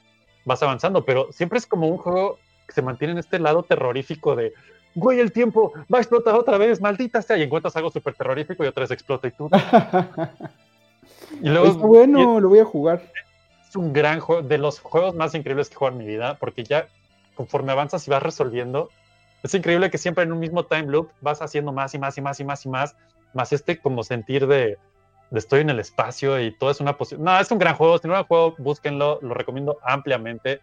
vas 0.44 0.62
avanzando. 0.62 1.02
Pero 1.04 1.32
siempre 1.32 1.58
es 1.58 1.66
como 1.66 1.88
un 1.88 1.96
juego 1.96 2.38
que 2.66 2.74
se 2.74 2.82
mantiene 2.82 3.12
en 3.12 3.18
este 3.18 3.38
lado 3.38 3.62
terrorífico 3.62 4.36
de, 4.36 4.52
güey, 4.94 5.20
el 5.20 5.32
tiempo 5.32 5.72
va 5.92 5.98
a 5.98 6.00
explotar 6.02 6.34
otra 6.34 6.58
vez, 6.58 6.82
maldita 6.82 7.22
sea, 7.22 7.38
y 7.38 7.42
encuentras 7.42 7.74
algo 7.76 7.90
súper 7.90 8.14
terrorífico 8.14 8.62
y 8.62 8.66
otra 8.66 8.82
vez 8.82 8.90
explota 8.90 9.26
y 9.26 9.30
tú. 9.30 9.48
y 11.42 11.48
luego 11.48 11.66
Está 11.66 11.86
bueno, 11.86 12.40
lo 12.40 12.50
voy 12.50 12.58
a 12.58 12.64
jugar. 12.66 13.02
Es 13.74 13.76
un 13.76 13.92
gran 13.92 14.20
juego, 14.20 14.42
de 14.42 14.56
los 14.56 14.78
juegos 14.78 15.16
más 15.16 15.34
increíbles 15.34 15.68
que 15.68 15.74
he 15.74 15.78
jugado 15.78 15.98
en 15.98 16.06
mi 16.06 16.06
vida, 16.06 16.36
porque 16.38 16.62
ya 16.62 16.86
conforme 17.34 17.72
avanzas 17.72 18.06
y 18.06 18.10
vas 18.10 18.22
resolviendo, 18.22 18.88
es 19.42 19.52
increíble 19.52 19.90
que 19.90 19.98
siempre 19.98 20.22
en 20.22 20.32
un 20.32 20.38
mismo 20.38 20.64
time 20.64 20.84
loop 20.84 21.10
vas 21.20 21.42
haciendo 21.42 21.72
más 21.72 21.92
y 21.92 21.98
más 21.98 22.16
y 22.16 22.20
más 22.20 22.38
y 22.38 22.44
más 22.44 22.64
y 22.64 22.68
más, 22.68 22.96
más 23.34 23.52
este 23.52 23.78
como 23.80 24.04
sentir 24.04 24.46
de, 24.46 24.78
de 25.30 25.38
estoy 25.38 25.62
en 25.62 25.70
el 25.70 25.80
espacio 25.80 26.40
y 26.40 26.56
todo 26.56 26.70
es 26.70 26.80
una 26.80 26.96
posibilidad. 26.96 27.32
No, 27.34 27.40
es 27.40 27.50
un 27.50 27.58
gran 27.58 27.74
juego, 27.74 27.98
si 27.98 28.06
no 28.06 28.12
lo 28.14 28.20
han 28.20 28.26
jugado, 28.26 28.54
búsquenlo, 28.58 29.18
lo 29.22 29.34
recomiendo 29.34 29.78
ampliamente. 29.82 30.60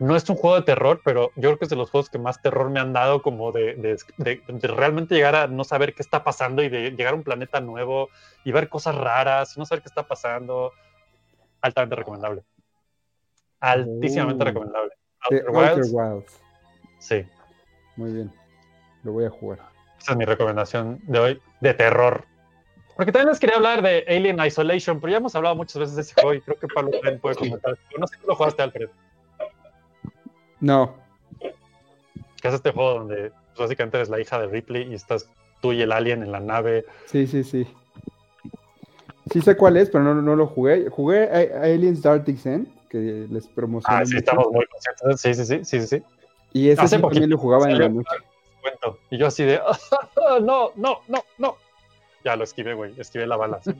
No 0.00 0.16
es 0.16 0.28
un 0.28 0.34
juego 0.36 0.56
de 0.56 0.62
terror, 0.62 1.00
pero 1.04 1.30
yo 1.36 1.42
creo 1.50 1.58
que 1.58 1.64
es 1.66 1.70
de 1.70 1.76
los 1.76 1.90
juegos 1.90 2.10
que 2.10 2.18
más 2.18 2.42
terror 2.42 2.68
me 2.70 2.80
han 2.80 2.92
dado, 2.92 3.22
como 3.22 3.52
de, 3.52 3.76
de- 3.76 3.96
de- 4.18 4.42
de 4.46 4.68
realmente 4.68 5.14
llegar 5.14 5.36
a 5.36 5.46
no 5.46 5.62
saber 5.62 5.94
qué 5.94 6.02
está 6.02 6.24
pasando 6.24 6.62
y 6.64 6.68
de 6.68 6.90
llegar 6.90 7.12
a 7.14 7.16
un 7.16 7.22
planeta 7.22 7.60
nuevo 7.60 8.10
y 8.44 8.50
ver 8.50 8.68
cosas 8.68 8.96
raras 8.96 9.56
y 9.56 9.60
no 9.60 9.64
saber 9.64 9.82
qué 9.82 9.88
está 9.88 10.02
pasando 10.08 10.72
altamente 11.60 11.96
recomendable. 11.96 12.42
Altísimamente 13.60 14.42
Oh. 14.42 14.46
recomendable. 14.46 14.92
Outer 15.30 15.44
Outer 15.48 15.76
Wilds, 15.80 15.92
Wilds. 15.92 16.40
sí, 16.98 17.24
Muy 17.96 18.12
bien. 18.12 18.30
Lo 19.02 19.12
voy 19.12 19.24
a 19.24 19.30
jugar. 19.30 19.58
esa 19.98 20.12
es 20.12 20.18
mi 20.18 20.24
recomendación 20.24 21.00
de 21.04 21.18
hoy 21.18 21.42
de 21.60 21.74
terror. 21.74 22.24
Porque 22.96 23.12
también 23.12 23.28
les 23.30 23.38
quería 23.40 23.56
hablar 23.56 23.82
de 23.82 24.04
Alien 24.08 24.38
Isolation, 24.44 25.00
pero 25.00 25.10
ya 25.12 25.16
hemos 25.18 25.34
hablado 25.34 25.54
muchas 25.56 25.78
veces 25.78 25.96
de 25.96 26.02
ese 26.02 26.14
juego 26.14 26.34
y 26.34 26.40
creo 26.40 26.58
que 26.58 26.66
Pablo 26.68 26.90
también 26.92 27.18
puede 27.20 27.36
comentar. 27.36 27.76
No 27.98 28.06
sé 28.06 28.16
si 28.18 28.26
lo 28.26 28.34
jugaste, 28.34 28.62
Alfred. 28.62 28.88
No. 30.60 30.96
Que 31.40 32.48
es 32.48 32.54
este 32.54 32.70
juego 32.72 32.98
donde 33.00 33.30
pues, 33.30 33.58
básicamente 33.58 33.96
eres 33.98 34.08
la 34.08 34.20
hija 34.20 34.38
de 34.38 34.46
Ripley 34.46 34.90
y 34.90 34.94
estás 34.94 35.28
tú 35.60 35.72
y 35.72 35.82
el 35.82 35.92
alien 35.92 36.22
en 36.22 36.32
la 36.32 36.40
nave. 36.40 36.84
Sí, 37.06 37.26
sí, 37.26 37.42
sí. 37.44 37.66
Sí 39.32 39.40
sé 39.40 39.56
cuál 39.56 39.76
es, 39.76 39.90
pero 39.90 40.04
no, 40.04 40.14
no 40.14 40.36
lo 40.36 40.46
jugué. 40.46 40.88
Jugué 40.88 41.24
a- 41.24 41.62
Aliens 41.62 42.02
Dark 42.02 42.24
Descent, 42.24 42.68
que 42.88 43.26
les 43.30 43.46
promocioné 43.48 43.98
Ah, 44.02 44.04
sí, 44.06 44.14
mucho. 44.14 44.18
estamos 44.18 44.46
muy 44.52 44.64
conscientes. 44.66 45.20
Sí, 45.20 45.34
sí, 45.34 45.44
sí, 45.44 45.64
sí, 45.64 45.80
sí. 45.86 45.98
sí. 45.98 46.02
Y 46.52 46.68
ese 46.70 46.82
Hace 46.82 46.96
sí 46.96 47.02
también 47.02 47.28
lo 47.30 47.36
jugaba 47.38 47.68
en 47.70 47.78
la 47.78 47.88
noche. 47.88 48.08
cuento. 48.62 48.98
Y 49.10 49.18
yo 49.18 49.26
así 49.26 49.42
de, 49.44 49.60
no, 50.42 50.70
no, 50.76 51.00
no, 51.08 51.22
no. 51.38 51.56
Ya 52.24 52.36
lo 52.36 52.44
esquivé, 52.44 52.74
güey. 52.74 52.92
Esquivé 52.98 53.26
la 53.26 53.36
bala. 53.36 53.60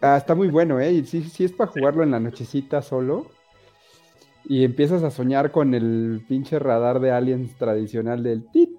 Ah, 0.00 0.16
está 0.16 0.34
muy 0.36 0.48
bueno, 0.48 0.78
¿eh? 0.80 1.02
Sí, 1.04 1.22
sí 1.24 1.44
es 1.44 1.52
para 1.52 1.70
jugarlo 1.70 2.02
en 2.04 2.12
la 2.12 2.20
nochecita 2.20 2.82
solo. 2.82 3.26
Y 4.44 4.64
empiezas 4.64 5.02
a 5.02 5.10
soñar 5.10 5.50
con 5.50 5.74
el 5.74 6.24
pinche 6.28 6.58
radar 6.60 7.00
de 7.00 7.10
aliens 7.10 7.56
tradicional 7.56 8.22
del 8.22 8.48
tit. 8.50 8.70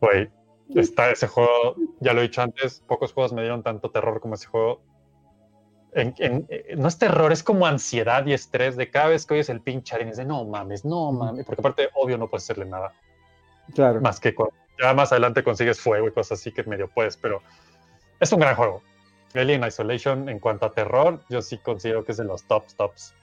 Güey, 0.00 0.28
está 0.74 1.10
ese 1.10 1.28
juego, 1.28 1.76
ya 2.00 2.12
lo 2.12 2.20
he 2.20 2.24
dicho 2.24 2.42
antes, 2.42 2.82
pocos 2.86 3.12
juegos 3.12 3.32
me 3.32 3.42
dieron 3.42 3.62
tanto 3.62 3.90
terror 3.90 4.20
como 4.20 4.34
ese 4.34 4.46
juego. 4.46 4.80
En- 5.92 6.14
en- 6.18 6.46
eh, 6.48 6.74
no 6.76 6.88
es 6.88 6.98
terror, 6.98 7.32
es 7.32 7.42
como 7.42 7.66
ansiedad 7.66 8.26
y 8.26 8.32
estrés 8.32 8.76
de 8.76 8.90
cada 8.90 9.08
vez 9.08 9.26
que 9.26 9.34
oyes 9.34 9.48
el 9.48 9.60
pinche 9.60 9.94
alien, 9.94 10.08
es 10.10 10.16
de 10.16 10.24
no 10.24 10.44
mames, 10.44 10.84
no 10.84 11.12
mames, 11.12 11.44
porque 11.46 11.60
aparte, 11.60 11.88
obvio, 11.94 12.18
no 12.18 12.28
puedes 12.28 12.44
hacerle 12.44 12.64
nada. 12.66 12.92
Claro. 13.74 14.00
Más 14.00 14.18
que 14.18 14.34
con, 14.34 14.48
ya 14.82 14.92
más 14.94 15.12
adelante 15.12 15.44
consigues 15.44 15.80
fuego 15.80 16.08
y 16.08 16.12
cosas 16.12 16.40
así 16.40 16.50
que 16.52 16.64
medio 16.64 16.88
puedes, 16.88 17.16
pero 17.16 17.42
es 18.18 18.32
un 18.32 18.40
gran 18.40 18.56
juego. 18.56 18.82
Alien 19.34 19.64
Isolation, 19.64 20.28
en 20.28 20.38
cuanto 20.40 20.66
a 20.66 20.72
terror, 20.72 21.20
yo 21.28 21.42
sí 21.42 21.58
considero 21.58 22.04
que 22.04 22.12
es 22.12 22.18
de 22.18 22.24
los 22.24 22.44
tops, 22.44 22.74
tops. 22.76 23.14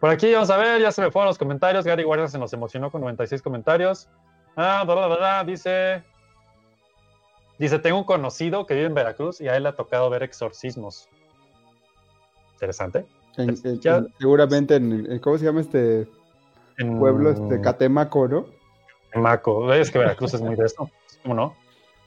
Por 0.00 0.10
aquí 0.10 0.32
vamos 0.32 0.50
a 0.50 0.56
ver, 0.58 0.80
ya 0.80 0.92
se 0.92 1.00
me 1.00 1.10
fueron 1.10 1.28
los 1.28 1.38
comentarios. 1.38 1.84
Gary 1.86 2.02
Guardia 2.04 2.28
se 2.28 2.38
nos 2.38 2.52
emocionó 2.52 2.90
con 2.90 3.00
96 3.00 3.40
comentarios. 3.42 4.08
Ah, 4.56 4.82
bla, 4.84 4.94
bla, 4.94 5.06
bla, 5.08 5.16
bla, 5.16 5.44
dice. 5.44 6.02
Dice: 7.58 7.78
Tengo 7.78 7.98
un 7.98 8.04
conocido 8.04 8.66
que 8.66 8.74
vive 8.74 8.86
en 8.86 8.94
Veracruz 8.94 9.40
y 9.40 9.48
a 9.48 9.56
él 9.56 9.62
le 9.64 9.68
ha 9.70 9.76
tocado 9.76 10.08
ver 10.10 10.22
exorcismos. 10.22 11.08
Interesante. 12.54 13.04
En- 13.36 13.50
en- 13.50 13.80
ya- 13.80 13.96
en- 13.98 14.12
seguramente 14.18 14.76
en, 14.76 15.10
en- 15.12 15.18
¿cómo 15.18 15.36
se 15.38 15.44
llama 15.44 15.60
este 15.60 16.08
En- 16.78 16.98
pueblo? 16.98 17.30
Este 17.30 17.60
Catemaco, 17.60 18.28
¿no? 18.28 18.46
Maco, 19.14 19.72
es 19.72 19.90
que 19.90 19.98
Veracruz 19.98 20.34
es 20.34 20.40
muy 20.42 20.56
de 20.56 20.66
esto. 20.66 20.90
¿Cómo 21.22 21.34
no? 21.34 21.56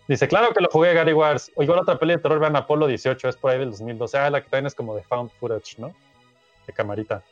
Dice, 0.08 0.28
claro 0.28 0.54
que 0.54 0.62
lo 0.62 0.70
jugué 0.72 0.94
Gary 0.94 1.14
Wars. 1.14 1.52
O 1.56 1.62
igual 1.64 1.80
otra 1.80 1.98
peli 2.00 2.14
de 2.16 2.20
terror, 2.20 2.40
vean 2.40 2.56
Apolo 2.56 2.88
18, 2.88 3.30
es 3.30 3.36
por 3.36 3.52
ahí 3.52 3.60
del 3.60 3.72
2012. 3.72 4.18
Ah, 4.18 4.30
la 4.30 4.42
que 4.42 4.50
también 4.50 4.68
es 4.68 4.76
como 4.76 4.96
de 4.96 5.04
found 5.04 5.30
footage, 5.40 5.78
¿no? 5.80 5.92
De 6.68 6.74
camarita. 6.74 7.24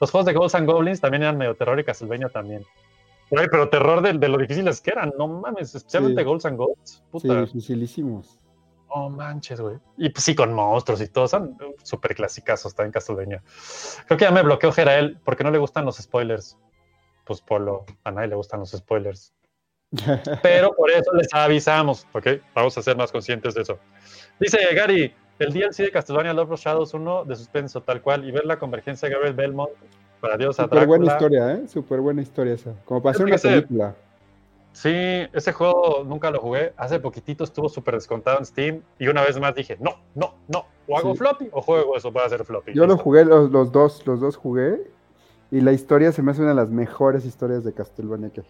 Los 0.00 0.10
juegos 0.10 0.26
de 0.26 0.32
Ghosts 0.32 0.54
and 0.56 0.68
Goblins 0.68 1.00
también 1.00 1.22
eran 1.24 1.36
medio 1.38 1.54
terror 1.56 1.78
y 1.78 1.84
Castlevania 1.84 2.28
también. 2.28 2.64
Pero 3.30 3.68
terror 3.68 4.00
de, 4.02 4.12
de 4.12 4.28
lo 4.28 4.38
difíciles 4.38 4.80
que 4.80 4.90
eran, 4.90 5.12
no 5.18 5.26
mames, 5.28 5.74
especialmente 5.74 6.22
Sí. 6.22 6.26
Ghosts 6.26 6.46
and. 6.46 6.58
Sí, 6.84 6.98
Puta, 7.10 7.40
dificilísimos. 7.42 8.38
no 8.94 9.08
manches, 9.10 9.60
güey. 9.60 9.76
Y 9.96 10.10
pues 10.10 10.24
sí, 10.24 10.34
con 10.34 10.52
monstruos 10.52 11.00
y 11.00 11.08
todo, 11.08 11.26
son 11.26 11.56
súper 11.82 12.14
clasicazos, 12.14 12.72
está 12.72 12.84
en 12.84 12.92
Castlevania. 12.92 13.42
Creo 14.06 14.18
que 14.18 14.24
ya 14.24 14.30
me 14.30 14.42
bloqueó 14.42 14.70
Jerael 14.72 15.18
porque 15.24 15.42
no 15.42 15.50
le 15.50 15.58
gustan 15.58 15.84
los 15.84 15.96
spoilers. 15.96 16.56
Pues 17.24 17.40
Polo, 17.40 17.86
a 18.04 18.10
nadie 18.10 18.28
le 18.28 18.34
gustan 18.36 18.60
los 18.60 18.70
spoilers. 18.70 19.32
Pero 20.42 20.74
por 20.74 20.90
eso 20.90 21.12
les 21.14 21.32
avisamos, 21.32 22.06
¿ok? 22.12 22.26
Vamos 22.54 22.76
a 22.76 22.82
ser 22.82 22.96
más 22.96 23.10
conscientes 23.10 23.54
de 23.54 23.62
eso. 23.62 23.78
Dice 24.38 24.58
Gary, 24.74 25.14
el 25.38 25.52
DLC 25.52 25.78
de 25.84 25.90
Castlevania 25.90 26.32
Love 26.34 26.52
of 26.52 26.60
Shadows 26.60 26.94
1 26.94 27.24
de 27.24 27.36
suspenso 27.36 27.80
tal 27.82 28.02
cual 28.02 28.24
y 28.28 28.30
ver 28.32 28.44
la 28.44 28.58
convergencia 28.58 29.08
de 29.08 29.14
Gabriel 29.14 29.34
Belmont 29.34 29.70
para 30.24 30.38
Dios 30.38 30.58
a 30.58 30.62
Súper 30.64 30.86
buena 30.86 31.12
historia, 31.12 31.52
¿eh? 31.52 31.68
Súper 31.68 32.00
buena 32.00 32.22
historia 32.22 32.54
esa. 32.54 32.72
Como 32.86 33.02
para 33.02 33.12
hacer 33.14 33.26
una 33.26 33.34
ese- 33.36 33.48
película. 33.50 33.94
Sí, 34.72 34.90
ese 35.32 35.52
juego 35.52 36.02
nunca 36.06 36.30
lo 36.30 36.40
jugué. 36.40 36.72
Hace 36.78 36.98
poquitito 36.98 37.44
estuvo 37.44 37.68
súper 37.68 37.94
descontado 37.94 38.38
en 38.38 38.46
Steam 38.46 38.80
y 38.98 39.06
una 39.08 39.22
vez 39.22 39.38
más 39.38 39.54
dije, 39.54 39.76
no, 39.80 39.96
no, 40.14 40.34
no. 40.48 40.64
O 40.88 40.96
hago 40.98 41.12
Sí. 41.12 41.18
floppy 41.18 41.48
o 41.52 41.60
juego 41.60 41.94
eso 41.96 42.10
para 42.12 42.26
hacer 42.26 42.42
floppy. 42.44 42.72
Yo 42.72 42.86
lo 42.86 42.96
jugué, 42.96 43.24
los, 43.26 43.50
los 43.50 43.70
dos, 43.70 44.04
los 44.06 44.20
dos 44.20 44.36
jugué. 44.36 44.80
Y 45.50 45.60
la 45.60 45.72
historia 45.72 46.10
se 46.10 46.22
me 46.22 46.30
hace 46.32 46.40
una 46.40 46.50
de 46.50 46.56
las 46.56 46.70
mejores 46.70 47.24
historias 47.26 47.62
de 47.64 47.72
Castlevania 47.74 48.30
que 48.30 48.40
hay. 48.40 48.46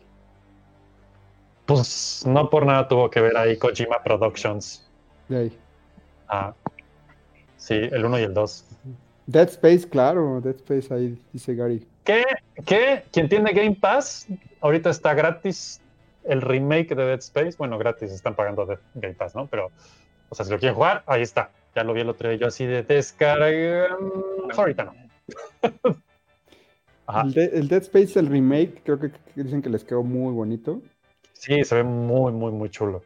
Pues 1.67 2.25
no 2.27 2.49
por 2.51 2.67
nada 2.67 2.87
tuvo 2.89 3.11
que 3.11 3.21
ver 3.21 3.37
ahí 3.37 3.57
Kojima 3.59 4.03
Productions. 4.03 4.89
De 5.29 5.37
ahí. 5.37 5.59
Ah, 6.29 6.55
sí, 7.57 7.75
el 7.75 8.05
1 8.05 8.19
y 8.21 8.23
el 8.23 8.33
2. 8.35 8.65
Dead 9.27 9.49
Space, 9.49 9.89
claro, 9.89 10.41
Dead 10.41 10.57
Space 10.57 10.93
ahí 10.93 11.19
dice 11.33 11.55
Gary. 11.55 11.87
¿Qué? 12.05 12.25
¿Qué? 12.67 13.05
Quien 13.13 13.29
tiene 13.29 13.53
Game 13.53 13.77
Pass, 13.81 14.27
ahorita 14.61 14.91
está 14.91 15.15
gratis 15.15 15.81
el 16.25 16.43
remake 16.43 16.95
de 16.95 17.05
Dead 17.05 17.19
Space. 17.19 17.55
Bueno, 17.59 17.79
gratis, 17.79 18.11
están 18.11 18.35
pagando 18.35 18.67
de 18.67 18.79
Game 18.95 19.15
Pass, 19.15 19.35
¿no? 19.35 19.47
Pero, 19.47 19.71
o 20.29 20.35
sea, 20.35 20.45
si 20.45 20.53
lo 20.53 20.59
quieren 20.59 20.75
jugar, 20.75 21.03
ahí 21.07 21.23
está. 21.23 21.51
Ya 21.75 21.83
lo 21.85 21.93
vi 21.95 22.03
el 22.03 22.09
otro 22.11 22.29
día 22.29 22.39
yo 22.39 22.47
así 22.47 22.67
de 22.67 22.83
descarga. 22.83 23.89
Ahorita 24.57 24.85
no. 24.85 24.95
Ajá. 27.07 27.23
El, 27.25 27.33
de- 27.35 27.51
el 27.59 27.69
Dead 27.69 27.83
Space, 27.83 28.19
el 28.19 28.27
remake, 28.27 28.81
creo 28.85 28.99
que 28.99 29.11
dicen 29.35 29.61
que 29.63 29.69
les 29.69 29.85
quedó 29.85 30.03
muy 30.03 30.33
bonito. 30.33 30.81
Sí, 31.35 31.63
se 31.65 31.75
ve 31.75 31.83
muy, 31.83 32.33
muy, 32.33 32.51
muy 32.53 32.71
chulo. 32.71 33.03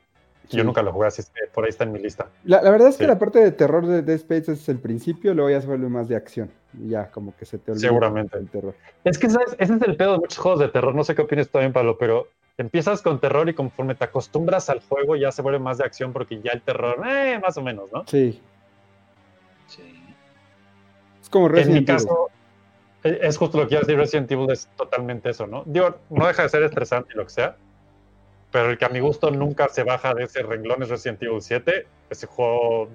Yo 0.51 0.65
nunca 0.65 0.83
lo 0.83 0.93
jugué, 0.93 1.09
así 1.09 1.21
es 1.23 1.31
que 1.31 1.47
por 1.53 1.65
ahí 1.65 1.71
está 1.71 1.85
en 1.85 1.93
mi 1.93 1.99
lista. 1.99 2.29
La, 2.45 2.63
la 2.63 2.71
verdad 2.71 2.89
es 2.89 2.97
que 2.97 3.07
la 3.07 3.19
parte 3.19 3.39
de 3.39 3.53
terror 3.53 3.87
de 3.87 4.03
Dead 4.03 4.17
Space 4.17 4.53
es 4.53 4.69
el 4.69 4.79
principio, 4.79 5.35
luego 5.35 5.51
ya 5.51 5.61
se 5.61 5.67
vuelve 5.67 5.89
más 5.89 6.09
de 6.09 6.17
acción. 6.17 6.51
Y 6.79 6.91
ya, 6.91 7.11
como 7.11 7.35
que 7.37 7.45
se 7.45 7.59
te 7.59 7.73
olvida 7.73 7.89
Seguramente. 7.89 8.39
el 8.39 8.49
terror. 8.49 8.75
Es 9.05 9.19
que 9.19 9.29
¿sabes? 9.29 9.57
ese 9.59 9.75
es 9.75 9.83
el 9.83 9.97
pedo 9.97 10.13
de 10.13 10.19
muchos 10.19 10.39
juegos 10.39 10.61
de 10.61 10.69
terror. 10.69 10.95
No 10.95 11.05
sé 11.05 11.15
qué 11.15 11.23
opinas 11.23 11.49
también, 11.49 11.73
Pablo, 11.73 11.99
pero 11.99 12.29
empiezas 12.59 13.03
con 13.03 13.21
terror 13.21 13.49
y 13.49 13.55
conforme 13.55 13.95
te 13.95 14.05
acostumbras 14.05 14.69
al 14.69 14.81
juego 14.81 15.17
ya 15.17 15.31
se 15.33 15.43
vuelve 15.43 15.61
más 15.61 15.79
de 15.79 15.85
acción 15.85 16.13
porque 16.13 16.41
ya 16.41 16.53
el 16.53 16.63
terror, 16.63 17.03
eh, 17.07 17.39
más 17.41 17.57
o 17.57 17.63
menos, 17.63 17.91
¿no? 17.93 18.05
Sí. 18.07 18.41
Sí. 19.67 19.83
Es 21.23 21.29
como 21.29 21.47
En 21.47 21.53
mi 21.53 21.59
Resident 21.59 21.87
caso, 21.87 22.29
es 23.03 23.37
justo 23.37 23.59
lo 23.59 23.69
que 23.69 23.75
iba 23.75 23.81
a 23.81 23.85
decir, 23.85 23.97
Resident 23.97 24.31
Evil 24.31 24.51
es 24.51 24.67
totalmente 24.77 25.31
eso, 25.31 25.47
¿no? 25.47 25.63
Digo, 25.67 25.97
no 26.11 26.27
deja 26.27 26.43
de 26.43 26.49
ser 26.49 26.63
estresante 26.65 27.11
y 27.15 27.17
lo 27.17 27.25
que 27.25 27.31
sea, 27.31 27.57
pero 28.51 28.71
el 28.71 28.79
que 28.79 28.85
a 28.85 28.89
mi 28.89 29.01
gusto 29.01 29.31
nunca 29.31 29.69
se 29.69 29.83
baja 29.83 30.15
de 30.15 30.25
ese 30.25 30.43
renglón 30.43 30.83
es 30.83 30.89
Resident 30.89 31.23
Evil 31.23 31.43
7. 31.43 31.87
Ese 32.11 32.27
juego... 32.27 32.89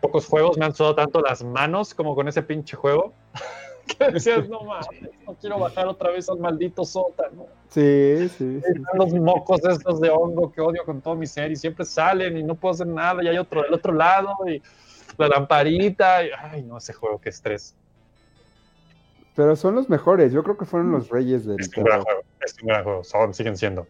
Pocos 0.00 0.26
juegos 0.26 0.58
me 0.58 0.64
han 0.64 0.74
sudado 0.74 0.96
tanto 0.96 1.20
las 1.20 1.44
manos 1.44 1.94
como 1.94 2.14
con 2.14 2.28
ese 2.28 2.42
pinche 2.42 2.76
juego. 2.76 3.12
que 3.98 4.10
decías, 4.10 4.48
no 4.48 4.62
mames, 4.62 4.86
no 5.26 5.34
quiero 5.34 5.58
bajar 5.58 5.86
otra 5.86 6.10
vez 6.10 6.28
al 6.28 6.38
maldito 6.38 6.84
sótano. 6.84 7.46
Sí, 7.68 8.28
sí, 8.28 8.60
sí. 8.60 8.82
Los 8.94 9.12
mocos 9.14 9.64
estos 9.64 10.00
de 10.00 10.10
hongo 10.10 10.52
que 10.52 10.60
odio 10.60 10.84
con 10.84 11.00
todo 11.00 11.14
mi 11.14 11.26
ser 11.26 11.50
y 11.52 11.56
siempre 11.56 11.84
salen 11.84 12.36
y 12.36 12.42
no 12.42 12.54
puedo 12.54 12.74
hacer 12.74 12.86
nada 12.86 13.22
y 13.22 13.28
hay 13.28 13.38
otro 13.38 13.62
del 13.62 13.72
otro 13.72 13.92
lado 13.92 14.36
y 14.46 14.62
la 15.18 15.28
lamparita 15.28 16.24
y, 16.24 16.30
ay 16.36 16.62
no 16.62 16.78
ese 16.78 16.92
juego 16.92 17.20
qué 17.20 17.28
estrés 17.28 17.74
Pero 19.34 19.56
son 19.56 19.74
los 19.74 19.88
mejores. 19.88 20.32
Yo 20.32 20.42
creo 20.42 20.56
que 20.56 20.64
fueron 20.64 20.92
los 20.92 21.08
reyes 21.08 21.46
del 21.46 21.60
es 21.60 21.76
un 21.76 21.84
gran 21.84 22.02
juego 22.02 22.22
es 22.44 22.56
un 22.60 22.68
gran 22.68 22.84
juego 22.84 23.04
son 23.04 23.34
siguen 23.34 23.56
siendo 23.56 23.86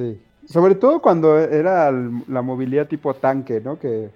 Sí. 0.00 0.22
Sobre 0.46 0.74
todo 0.74 1.00
cuando 1.02 1.38
era 1.38 1.90
la 1.92 2.42
movilidad 2.42 2.86
tipo 2.88 3.12
tanque, 3.14 3.60
¿no? 3.60 3.78
Que 3.78 4.10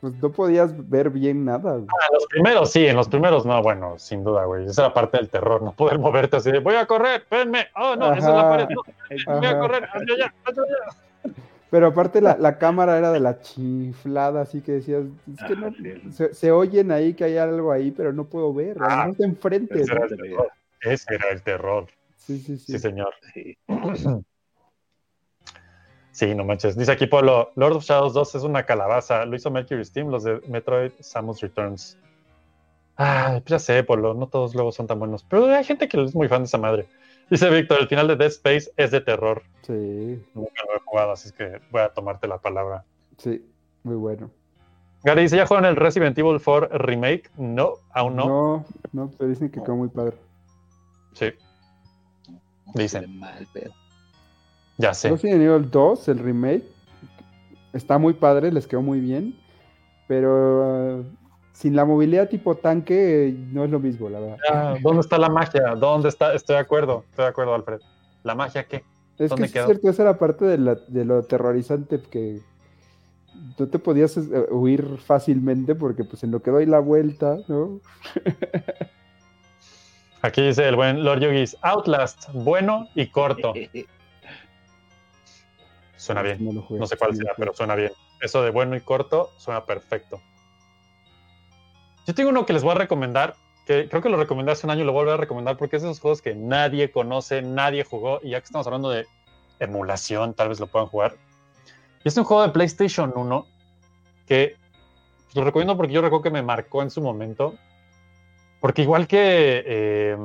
pues 0.00 0.14
no 0.20 0.30
podías 0.32 0.88
ver 0.90 1.10
bien 1.10 1.44
nada. 1.44 1.74
güey. 1.74 1.86
Ah, 1.88 2.06
los 2.12 2.26
primeros 2.26 2.72
sí 2.72 2.84
en 2.86 2.96
los 2.96 3.08
primeros 3.08 3.46
no 3.46 3.62
bueno 3.62 3.98
sin 4.00 4.24
duda 4.24 4.44
güey 4.46 4.66
esa 4.66 4.86
era 4.86 4.94
parte 4.94 5.16
del 5.18 5.28
terror 5.28 5.62
no 5.62 5.70
poder 5.72 5.98
moverte 6.00 6.36
así 6.36 6.50
de 6.50 6.58
voy 6.58 6.74
a 6.74 6.86
correr 6.86 7.20
espérenme 7.20 7.66
oh 7.76 7.94
no 7.94 8.12
esa 8.12 8.16
es 8.30 8.34
la 8.34 8.40
Ajá. 8.40 8.48
pared 8.50 8.66
no, 8.70 8.82
voy 9.38 9.46
a 9.46 9.50
Ajá. 9.50 9.58
correr 9.60 9.84
hacia 9.84 10.14
allá 10.14 10.34
hacia 10.44 10.62
allá 10.62 11.36
Pero 11.70 11.86
aparte 11.86 12.20
la, 12.20 12.36
la 12.36 12.58
cámara 12.58 12.98
era 12.98 13.12
de 13.12 13.20
la 13.20 13.40
chiflada, 13.40 14.42
así 14.42 14.60
que 14.60 14.72
decías, 14.72 15.04
es 15.32 15.42
que 15.46 15.54
no, 15.56 15.72
se, 16.12 16.34
se 16.34 16.50
oyen 16.50 16.90
ahí 16.90 17.14
que 17.14 17.24
hay 17.24 17.38
algo 17.38 17.70
ahí, 17.72 17.92
pero 17.92 18.12
no 18.12 18.24
puedo 18.24 18.52
ver, 18.52 18.76
Ah, 18.80 19.04
no 19.06 19.12
está 19.12 19.24
enfrente. 19.24 19.80
ese 19.80 19.94
¿no? 19.94 20.04
era 20.04 20.06
el 20.06 20.16
terror 20.18 20.48
ese 20.82 21.14
era 21.14 21.28
el 21.30 21.42
terror 21.42 21.86
Sí, 22.26 22.38
sí, 22.38 22.58
sí. 22.58 22.72
sí 22.72 22.78
señor 22.78 23.12
Sí. 23.34 23.58
Sí, 26.12 26.34
no 26.34 26.44
manches. 26.44 26.76
Dice 26.76 26.92
aquí 26.92 27.06
Polo, 27.06 27.52
Lord 27.56 27.76
of 27.76 27.84
Shadows 27.84 28.12
2 28.12 28.34
es 28.34 28.42
una 28.42 28.64
calabaza. 28.66 29.24
Lo 29.24 29.34
hizo 29.34 29.50
Mercury 29.50 29.82
Steam, 29.82 30.08
los 30.08 30.24
de 30.24 30.42
Metroid 30.46 30.92
Samus 31.00 31.40
Returns. 31.40 31.98
Ay, 32.96 33.40
pues 33.40 33.50
ya 33.50 33.58
sé, 33.58 33.82
Polo, 33.82 34.12
no 34.12 34.28
todos 34.28 34.54
luego 34.54 34.72
son 34.72 34.86
tan 34.86 34.98
buenos. 34.98 35.24
Pero 35.24 35.46
hay 35.46 35.64
gente 35.64 35.88
que 35.88 36.02
es 36.02 36.14
muy 36.14 36.28
fan 36.28 36.42
de 36.42 36.46
esa 36.48 36.58
madre. 36.58 36.86
Dice 37.30 37.48
Víctor, 37.48 37.80
el 37.80 37.88
final 37.88 38.08
de 38.08 38.16
Dead 38.16 38.28
Space 38.28 38.70
es 38.76 38.90
de 38.90 39.00
terror. 39.00 39.42
Sí, 39.62 40.22
Nunca 40.34 40.62
lo 40.68 40.76
he 40.76 40.80
jugado, 40.84 41.12
así 41.12 41.28
es 41.28 41.32
que 41.32 41.62
voy 41.70 41.80
a 41.80 41.88
tomarte 41.88 42.28
la 42.28 42.36
palabra. 42.36 42.84
sí, 43.16 43.42
muy 43.82 43.96
bueno. 43.96 44.30
Gary 45.04 45.22
dice, 45.22 45.36
¿ya 45.36 45.46
jugaron 45.46 45.68
el 45.68 45.76
Resident 45.76 46.16
Evil 46.16 46.40
4 46.44 46.68
Remake? 46.78 47.30
No, 47.36 47.72
aún 47.90 48.16
no. 48.16 48.28
No, 48.28 48.64
no, 48.92 49.10
pero 49.16 49.30
dicen 49.30 49.50
que 49.50 49.60
quedó 49.60 49.74
muy 49.74 49.88
padre. 49.88 50.16
Sí, 51.14 51.32
Dicen. 52.74 53.18
mal, 53.18 53.46
pero. 53.52 53.72
ya 54.78 54.94
sé. 54.94 55.10
Resident 55.10 55.42
Evil 55.42 55.70
2, 55.70 56.08
el 56.08 56.18
remake, 56.18 56.64
está 57.72 57.98
muy 57.98 58.14
padre, 58.14 58.50
les 58.52 58.66
quedó 58.66 58.82
muy 58.82 59.00
bien, 59.00 59.38
pero 60.08 60.98
uh, 61.00 61.04
sin 61.52 61.76
la 61.76 61.84
movilidad 61.84 62.28
tipo 62.28 62.56
tanque 62.56 63.28
eh, 63.28 63.32
no 63.52 63.64
es 63.64 63.70
lo 63.70 63.78
mismo, 63.80 64.08
la 64.08 64.20
verdad. 64.20 64.38
Ah, 64.50 64.74
¿Dónde 64.82 65.00
está 65.00 65.18
la 65.18 65.28
magia? 65.28 65.74
¿Dónde 65.76 66.08
está? 66.08 66.34
Estoy 66.34 66.54
de 66.56 66.60
acuerdo, 66.62 67.04
estoy 67.10 67.24
de 67.24 67.28
acuerdo, 67.30 67.54
Alfred. 67.54 67.80
¿La 68.22 68.34
magia 68.34 68.64
qué? 68.66 68.76
Es 68.76 68.84
que 69.18 69.28
¿Dónde 69.28 69.48
sí 69.48 69.58
es 69.58 69.64
cierto, 69.66 69.90
esa 69.90 70.02
era 70.02 70.18
parte 70.18 70.44
de, 70.44 70.58
la- 70.58 70.78
de 70.88 71.04
lo 71.04 71.18
aterrorizante 71.18 72.00
que 72.00 72.40
no 73.58 73.68
te 73.68 73.78
podías 73.78 74.16
eh, 74.16 74.22
huir 74.50 74.98
fácilmente 74.98 75.74
porque 75.74 76.04
pues 76.04 76.22
en 76.24 76.30
lo 76.30 76.40
que 76.42 76.50
doy 76.50 76.66
la 76.66 76.78
vuelta, 76.78 77.38
¿no? 77.48 77.80
Aquí 80.22 80.40
dice 80.40 80.68
el 80.68 80.76
buen 80.76 81.02
Lord 81.02 81.20
Yogis, 81.20 81.56
Outlast, 81.62 82.28
bueno 82.32 82.88
y 82.94 83.08
corto. 83.08 83.52
Suena 85.96 86.22
bien. 86.22 86.38
No, 86.40 86.86
sé 86.86 86.96
cuál 86.96 87.12
lo 87.16 87.30
pero 87.36 87.54
suena 87.54 87.76
bien. 87.76 87.92
Eso 88.20 88.42
de 88.42 88.50
bueno 88.50 88.74
y 88.74 88.80
corto 88.80 89.30
suena 89.36 89.64
perfecto. 89.64 90.20
Yo 92.06 92.14
tengo 92.14 92.30
uno 92.30 92.44
que 92.46 92.52
les 92.52 92.64
voy 92.64 92.72
a 92.72 92.74
recomendar, 92.74 93.36
que 93.66 93.88
creo 93.88 94.02
que 94.02 94.08
lo 94.08 94.16
recomendé 94.16 94.50
hace 94.50 94.66
un 94.66 94.72
año 94.72 94.82
y 94.82 94.84
lo 94.84 94.92
voy 94.92 95.00
a 95.00 95.02
volver 95.02 95.14
a 95.14 95.18
recomendar 95.18 95.56
porque 95.56 95.76
es 95.76 95.82
de 95.82 95.88
esos 95.88 96.00
juegos 96.00 96.22
que 96.22 96.34
nadie 96.34 96.90
conoce, 96.90 97.42
nadie 97.42 97.84
jugó, 97.84 98.18
y 98.22 98.30
ya 98.30 98.40
que 98.40 98.46
estamos 98.46 98.66
hablando 98.66 98.90
de 98.90 99.06
emulación, 99.60 100.34
tal 100.34 100.48
vez 100.48 100.58
lo 100.58 100.66
puedan 100.66 100.88
jugar. 100.88 101.14
Y 102.04 102.08
es 102.08 102.16
un 102.16 102.24
juego 102.24 102.42
de 102.42 102.48
PlayStation 102.48 103.12
1 103.14 103.46
que 104.26 104.56
pues, 105.24 105.36
lo 105.36 105.44
recomiendo 105.44 105.76
porque 105.76 105.92
yo 105.92 106.00
recuerdo 106.00 106.22
que 106.24 106.30
me 106.30 106.42
marcó 106.42 106.82
en 106.82 106.90
su 106.90 107.00
momento. 107.00 107.54
Porque 108.62 108.82
igual 108.82 109.08
que 109.08 109.64
eh, 109.66 110.16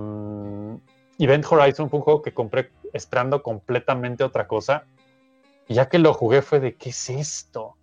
Event 1.17 1.45
Horizon 1.49 1.89
fue 1.89 1.97
un 1.97 2.03
juego 2.03 2.21
que 2.21 2.35
compré 2.35 2.69
esperando 2.93 3.41
completamente 3.41 4.23
otra 4.23 4.47
cosa. 4.47 4.85
Y 5.67 5.73
ya 5.73 5.89
que 5.89 5.97
lo 5.97 6.13
jugué 6.13 6.43
fue 6.43 6.59
de, 6.59 6.75
¿qué 6.75 6.91
es 6.91 7.09
esto? 7.09 7.75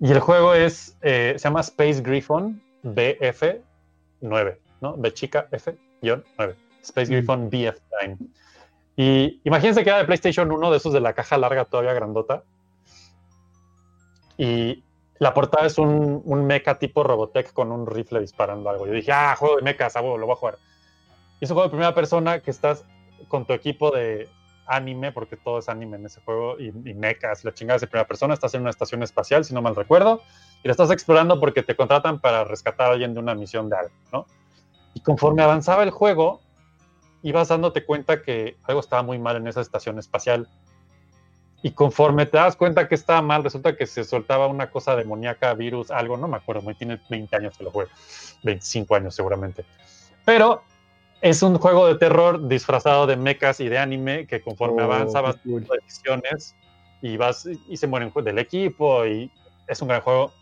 Y 0.00 0.10
el 0.10 0.18
juego 0.18 0.54
es, 0.54 0.98
eh, 1.02 1.34
se 1.36 1.44
llama 1.44 1.60
Space 1.60 2.02
Griffon 2.02 2.60
BF9, 2.82 4.58
¿no? 4.80 4.96
B 4.96 5.14
chica 5.14 5.46
F-9. 5.52 6.54
Space 6.82 7.12
Griffon 7.12 7.48
BF9. 7.48 8.18
Y 8.96 9.40
imagínense 9.44 9.84
que 9.84 9.90
era 9.90 10.00
de 10.00 10.04
PlayStation 10.04 10.50
1, 10.50 10.70
de 10.72 10.76
esos 10.78 10.92
de 10.92 11.00
la 11.00 11.12
caja 11.12 11.38
larga 11.38 11.64
todavía 11.64 11.92
grandota. 11.92 12.42
Y 14.36 14.82
la 15.18 15.34
portada 15.34 15.66
es 15.66 15.78
un, 15.78 16.22
un 16.24 16.46
mecha 16.46 16.78
tipo 16.78 17.02
Robotech 17.02 17.52
con 17.52 17.72
un 17.72 17.86
rifle 17.86 18.20
disparando 18.20 18.70
algo. 18.70 18.86
Yo 18.86 18.92
dije, 18.92 19.12
ah, 19.12 19.34
juego 19.36 19.56
de 19.56 19.62
mechas, 19.62 19.96
a 19.96 20.02
lo 20.02 20.18
voy 20.18 20.30
a 20.30 20.36
jugar. 20.36 20.58
Y 21.40 21.44
es 21.44 21.50
un 21.50 21.54
juego 21.56 21.68
de 21.68 21.72
primera 21.72 21.94
persona 21.94 22.40
que 22.40 22.50
estás 22.50 22.84
con 23.28 23.44
tu 23.46 23.52
equipo 23.52 23.90
de 23.90 24.28
anime, 24.66 25.12
porque 25.12 25.36
todo 25.36 25.58
es 25.58 25.68
anime 25.68 25.96
en 25.96 26.06
ese 26.06 26.20
juego, 26.20 26.58
y, 26.58 26.68
y 26.68 26.94
mechas, 26.94 27.44
la 27.44 27.54
chingada 27.54 27.76
es 27.76 27.80
de 27.80 27.86
primera 27.86 28.06
persona, 28.06 28.34
estás 28.34 28.54
en 28.54 28.60
una 28.60 28.70
estación 28.70 29.02
espacial, 29.02 29.44
si 29.44 29.54
no 29.54 29.62
mal 29.62 29.74
recuerdo, 29.74 30.22
y 30.62 30.68
la 30.68 30.72
estás 30.72 30.90
explorando 30.90 31.40
porque 31.40 31.62
te 31.62 31.74
contratan 31.74 32.20
para 32.20 32.44
rescatar 32.44 32.88
a 32.88 32.92
alguien 32.92 33.14
de 33.14 33.20
una 33.20 33.34
misión 33.34 33.70
de 33.70 33.76
algo, 33.76 33.94
¿no? 34.12 34.26
Y 34.94 35.00
conforme 35.00 35.42
avanzaba 35.42 35.82
el 35.84 35.90
juego, 35.90 36.40
ibas 37.22 37.48
dándote 37.48 37.84
cuenta 37.84 38.22
que 38.22 38.56
algo 38.64 38.80
estaba 38.80 39.02
muy 39.02 39.18
mal 39.18 39.36
en 39.36 39.46
esa 39.46 39.60
estación 39.60 39.98
espacial. 39.98 40.48
Y 41.62 41.72
conforme 41.72 42.26
te 42.26 42.36
das 42.36 42.54
cuenta 42.54 42.86
que 42.86 42.94
estaba 42.94 43.20
mal, 43.20 43.42
resulta 43.42 43.76
que 43.76 43.86
se 43.86 44.04
soltaba 44.04 44.46
una 44.46 44.70
cosa 44.70 44.94
demoníaca, 44.94 45.54
virus, 45.54 45.90
algo, 45.90 46.16
no 46.16 46.28
me 46.28 46.36
acuerdo, 46.36 46.62
muy 46.62 46.74
tiene 46.74 47.00
20 47.10 47.34
años 47.34 47.58
que 47.58 47.64
lo 47.64 47.72
juego, 47.72 47.90
25 48.44 48.94
años 48.94 49.14
seguramente. 49.14 49.64
Pero 50.24 50.62
es 51.20 51.42
un 51.42 51.58
juego 51.58 51.88
de 51.88 51.96
terror 51.96 52.46
disfrazado 52.46 53.06
de 53.06 53.16
mechas 53.16 53.58
y 53.60 53.68
de 53.68 53.78
anime 53.78 54.26
que 54.26 54.40
conforme 54.40 54.82
Oh, 54.82 54.84
avanza 54.84 55.20
vas 55.20 55.42
tomando 55.42 55.74
decisiones 55.74 56.54
y 57.02 57.16
vas 57.16 57.46
y 57.46 57.76
se 57.76 57.86
mueren 57.86 58.12
del 58.14 58.38
equipo 58.38 59.04
y 59.06 59.30
es 59.66 59.82
un 59.82 59.88
gran 59.88 60.00
juego. 60.00 60.32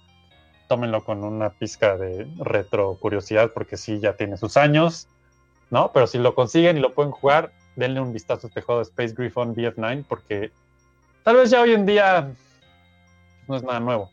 Tómenlo 0.68 1.04
con 1.04 1.24
una 1.24 1.50
pizca 1.50 1.96
de 1.96 2.26
retro 2.38 2.96
curiosidad, 3.00 3.52
porque 3.54 3.76
sí, 3.76 4.00
ya 4.00 4.16
tiene 4.16 4.36
sus 4.36 4.56
años, 4.56 5.08
¿no? 5.70 5.92
Pero 5.92 6.06
si 6.06 6.18
lo 6.18 6.34
consiguen 6.34 6.76
y 6.76 6.80
lo 6.80 6.92
pueden 6.92 7.12
jugar, 7.12 7.52
denle 7.76 8.00
un 8.00 8.12
vistazo 8.12 8.46
a 8.46 8.48
este 8.48 8.62
juego 8.62 8.80
de 8.80 8.82
Space 8.82 9.14
Griffon 9.16 9.54
BF9, 9.54 10.04
porque 10.08 10.50
tal 11.26 11.36
vez 11.38 11.50
ya 11.50 11.60
hoy 11.60 11.72
en 11.72 11.84
día 11.86 12.32
no 13.48 13.56
es 13.56 13.62
nada 13.64 13.80
nuevo. 13.80 14.10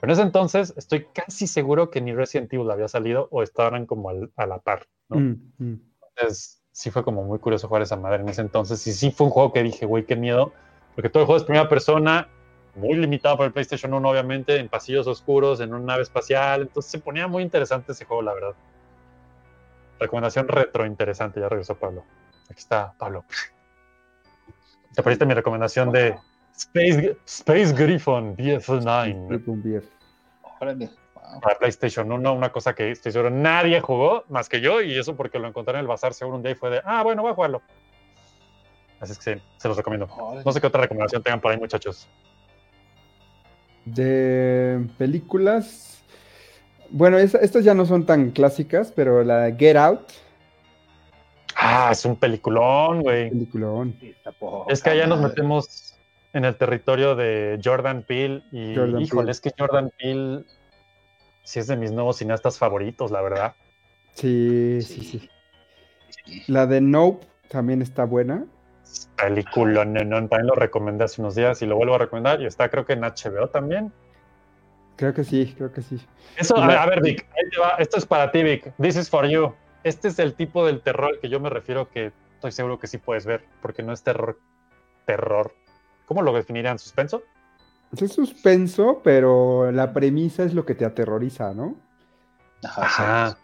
Pero 0.00 0.10
en 0.10 0.18
ese 0.18 0.22
entonces 0.22 0.72
estoy 0.78 1.04
casi 1.12 1.46
seguro 1.46 1.90
que 1.90 2.00
ni 2.00 2.14
Resident 2.14 2.50
Evil 2.54 2.70
había 2.70 2.88
salido 2.88 3.28
o 3.30 3.42
estaban 3.42 3.84
como 3.84 4.08
al- 4.08 4.32
a 4.36 4.46
la 4.46 4.58
par, 4.58 4.86
¿no? 5.10 5.18
Mm, 5.18 5.52
mm. 5.58 5.80
Entonces, 6.08 6.62
sí 6.72 6.90
fue 6.90 7.04
como 7.04 7.22
muy 7.22 7.38
curioso 7.38 7.68
jugar 7.68 7.82
esa 7.82 7.96
madre 7.96 8.22
en 8.22 8.28
ese 8.30 8.40
entonces. 8.40 8.84
Y 8.86 8.92
sí 8.94 9.10
fue 9.10 9.26
un 9.26 9.30
juego 9.30 9.52
que 9.52 9.62
dije, 9.62 9.84
güey, 9.84 10.06
qué 10.06 10.16
miedo. 10.16 10.54
Porque 10.94 11.10
todo 11.10 11.22
el 11.22 11.26
juego 11.26 11.36
es 11.36 11.44
primera 11.44 11.68
persona, 11.68 12.28
muy 12.76 12.94
limitado 12.94 13.36
por 13.36 13.44
el 13.44 13.52
PlayStation 13.52 13.92
1, 13.92 14.08
obviamente, 14.08 14.56
en 14.56 14.70
pasillos 14.70 15.06
oscuros, 15.06 15.60
en 15.60 15.74
una 15.74 15.84
nave 15.84 16.02
espacial. 16.02 16.62
Entonces 16.62 16.90
se 16.90 16.98
ponía 16.98 17.28
muy 17.28 17.42
interesante 17.42 17.92
ese 17.92 18.06
juego, 18.06 18.22
la 18.22 18.32
verdad. 18.32 18.54
Recomendación 20.00 20.48
retro 20.48 20.86
interesante, 20.86 21.40
ya 21.40 21.48
regresó 21.50 21.74
Pablo. 21.74 22.04
Aquí 22.48 22.58
está 22.60 22.94
Pablo. 22.98 23.26
Te 24.94 25.02
perdiste 25.02 25.26
mi 25.26 25.34
recomendación 25.34 25.90
de 25.92 26.14
Space, 26.56 27.16
Space 27.26 27.72
Griffon 27.74 28.36
BF9 28.36 29.28
Griffon 29.28 29.62
BF. 29.62 29.86
Para 31.40 31.58
PlayStation 31.58 32.12
1, 32.12 32.32
una 32.34 32.52
cosa 32.52 32.74
que 32.74 32.90
estoy 32.90 33.10
seguro 33.10 33.30
nadie 33.30 33.80
jugó 33.80 34.24
más 34.28 34.48
que 34.50 34.60
yo, 34.60 34.82
y 34.82 34.98
eso 34.98 35.16
porque 35.16 35.38
lo 35.38 35.48
encontré 35.48 35.74
en 35.74 35.80
el 35.80 35.86
bazar 35.86 36.12
seguro 36.12 36.36
un 36.36 36.42
día 36.42 36.52
y 36.52 36.54
fue 36.56 36.68
de, 36.70 36.82
ah, 36.84 37.02
bueno, 37.02 37.22
voy 37.22 37.30
a 37.30 37.34
jugarlo. 37.34 37.62
Así 39.00 39.12
es 39.12 39.18
que 39.18 39.34
sí, 39.36 39.42
se 39.56 39.68
los 39.68 39.76
recomiendo. 39.76 40.08
No 40.44 40.52
sé 40.52 40.60
qué 40.60 40.66
otra 40.66 40.82
recomendación 40.82 41.22
tengan 41.22 41.40
por 41.40 41.50
ahí, 41.52 41.58
muchachos. 41.58 42.06
De 43.84 44.86
películas. 44.98 46.02
Bueno, 46.90 47.18
es- 47.18 47.34
estas 47.34 47.64
ya 47.64 47.74
no 47.74 47.84
son 47.86 48.06
tan 48.06 48.30
clásicas, 48.30 48.92
pero 48.94 49.24
la 49.24 49.50
Get 49.56 49.76
Out. 49.76 50.00
Ah, 51.64 51.90
es 51.92 52.04
un 52.04 52.16
peliculón, 52.16 53.02
güey. 53.02 53.30
Peliculón. 53.30 53.96
Es 54.68 54.82
que 54.82 54.90
allá 54.90 55.06
nos 55.06 55.20
metemos 55.20 55.96
en 56.32 56.44
el 56.44 56.56
territorio 56.56 57.14
de 57.14 57.60
Jordan 57.62 58.02
Peele 58.02 58.42
y, 58.50 58.74
Jordan 58.74 59.00
híjole, 59.00 59.20
Peele. 59.20 59.30
es 59.30 59.40
que 59.40 59.52
Jordan 59.56 59.92
Peele 59.98 60.44
sí 61.44 61.60
es 61.60 61.66
de 61.66 61.76
mis 61.76 61.92
nuevos 61.92 62.16
cineastas 62.16 62.58
favoritos, 62.58 63.10
la 63.10 63.22
verdad. 63.22 63.54
Sí, 64.14 64.80
sí, 64.82 65.00
sí. 65.04 65.30
La 66.46 66.66
de 66.66 66.80
Nope 66.80 67.26
también 67.48 67.82
está 67.82 68.04
buena. 68.04 68.44
Película, 69.16 69.84
no, 69.84 70.04
no, 70.04 70.28
también 70.28 70.46
lo 70.46 70.54
recomendé 70.54 71.04
hace 71.04 71.20
unos 71.20 71.34
días 71.34 71.62
y 71.62 71.66
lo 71.66 71.76
vuelvo 71.76 71.94
a 71.94 71.98
recomendar 71.98 72.40
y 72.40 72.46
está 72.46 72.68
creo 72.68 72.84
que 72.84 72.94
en 72.94 73.02
HBO 73.02 73.48
también. 73.48 73.92
Creo 74.96 75.14
que 75.14 75.24
sí, 75.24 75.54
creo 75.56 75.72
que 75.72 75.82
sí. 75.82 76.00
Eso, 76.36 76.56
a 76.56 76.86
ver, 76.86 77.00
Vic, 77.00 77.26
ahí 77.36 77.50
te 77.50 77.58
va. 77.58 77.76
Esto 77.78 77.96
es 77.96 78.06
para 78.06 78.30
ti, 78.30 78.42
Vic. 78.42 78.72
This 78.80 78.96
is 78.96 79.08
for 79.08 79.26
you. 79.26 79.54
Este 79.84 80.08
es 80.08 80.18
el 80.18 80.34
tipo 80.34 80.64
del 80.66 80.80
terror 80.80 81.10
al 81.14 81.20
que 81.20 81.28
yo 81.28 81.40
me 81.40 81.50
refiero 81.50 81.88
que 81.90 82.12
estoy 82.34 82.52
seguro 82.52 82.78
que 82.78 82.86
sí 82.86 82.98
puedes 82.98 83.26
ver, 83.26 83.44
porque 83.60 83.82
no 83.82 83.92
es 83.92 84.02
terror. 84.02 84.38
Terror. 85.06 85.54
¿Cómo 86.06 86.22
lo 86.22 86.32
definirían? 86.32 86.78
¿Suspenso? 86.78 87.22
Es 87.96 88.12
suspenso, 88.12 89.00
pero 89.04 89.70
la 89.72 89.92
premisa 89.92 90.44
es 90.44 90.54
lo 90.54 90.64
que 90.64 90.74
te 90.74 90.84
aterroriza, 90.84 91.52
¿no? 91.52 91.76
Ajá. 92.64 93.36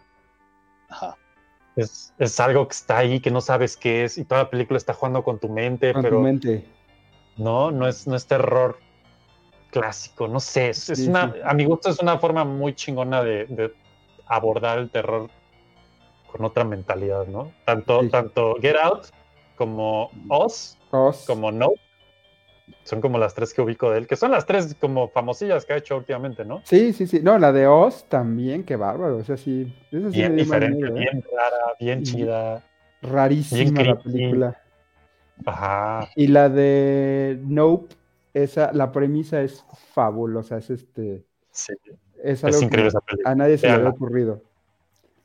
Es, 1.75 2.13
es 2.17 2.39
algo 2.39 2.67
que 2.67 2.73
está 2.73 2.97
ahí, 2.97 3.19
que 3.19 3.31
no 3.31 3.41
sabes 3.41 3.77
qué 3.77 4.03
es, 4.05 4.17
y 4.17 4.25
toda 4.25 4.43
la 4.43 4.49
película 4.49 4.77
está 4.77 4.93
jugando 4.93 5.23
con 5.23 5.39
tu 5.39 5.49
mente, 5.49 5.93
Con 5.93 6.01
pero 6.01 6.17
tu 6.17 6.23
mente. 6.23 6.67
no, 7.37 7.71
no 7.71 7.87
es, 7.87 8.07
no 8.07 8.15
es 8.15 8.25
terror 8.27 8.79
clásico, 9.71 10.27
no 10.27 10.39
sé. 10.39 10.69
Es, 10.69 10.89
es 10.89 11.07
una, 11.07 11.31
sí. 11.31 11.39
A 11.43 11.53
mi 11.53 11.65
gusto 11.65 11.89
es 11.89 11.99
una 11.99 12.17
forma 12.17 12.43
muy 12.43 12.73
chingona 12.73 13.23
de, 13.23 13.45
de 13.45 13.73
abordar 14.25 14.79
el 14.79 14.89
terror 14.89 15.29
con 16.31 16.45
otra 16.45 16.63
mentalidad, 16.63 17.27
¿no? 17.27 17.51
Tanto, 17.65 18.07
tanto 18.09 18.55
Get 18.61 18.75
Out 18.81 19.07
como 19.55 20.11
Oz, 20.29 20.77
Oz. 20.91 21.25
como 21.25 21.51
No. 21.51 21.71
Son 22.83 23.01
como 23.01 23.17
las 23.17 23.33
tres 23.33 23.53
que 23.53 23.61
ubico 23.61 23.91
de 23.91 23.99
él, 23.99 24.07
que 24.07 24.15
son 24.15 24.31
las 24.31 24.45
tres 24.45 24.75
como 24.79 25.09
famosillas 25.09 25.65
que 25.65 25.73
ha 25.73 25.77
hecho 25.77 25.97
últimamente, 25.97 26.45
¿no? 26.45 26.61
Sí, 26.65 26.93
sí, 26.93 27.07
sí. 27.07 27.19
No, 27.21 27.37
la 27.37 27.51
de 27.51 27.67
Oz 27.67 28.05
también, 28.07 28.63
qué 28.63 28.75
bárbaro. 28.75 29.17
O 29.17 29.23
sea, 29.23 29.37
sí. 29.37 29.73
Esa 29.91 30.11
sí 30.11 30.17
Bien 30.17 30.35
diferente, 30.35 30.77
miedo, 30.77 30.95
¿eh? 30.95 30.99
bien 30.99 31.23
rara, 31.31 31.73
bien 31.79 32.03
chida. 32.03 32.63
Rarísima 33.01 33.81
bien 33.81 33.87
la 33.87 33.99
película. 33.99 34.61
Ajá. 35.45 36.09
Y 36.15 36.27
la 36.27 36.49
de 36.49 37.39
Nope, 37.43 37.95
esa, 38.33 38.71
la 38.73 38.91
premisa 38.91 39.41
es 39.41 39.65
fabulosa. 39.93 40.57
Es 40.57 40.69
este. 40.69 41.25
Sí. 41.51 41.73
Es, 42.23 42.39
Es 42.39 42.43
algo 42.43 42.59
que 42.59 42.65
increíble 42.65 42.89
esa 42.89 43.01
película. 43.01 43.31
A 43.31 43.35
nadie 43.35 43.57
se 43.57 43.67
le 43.67 43.73
había 43.73 43.89
ocurrido. 43.89 44.43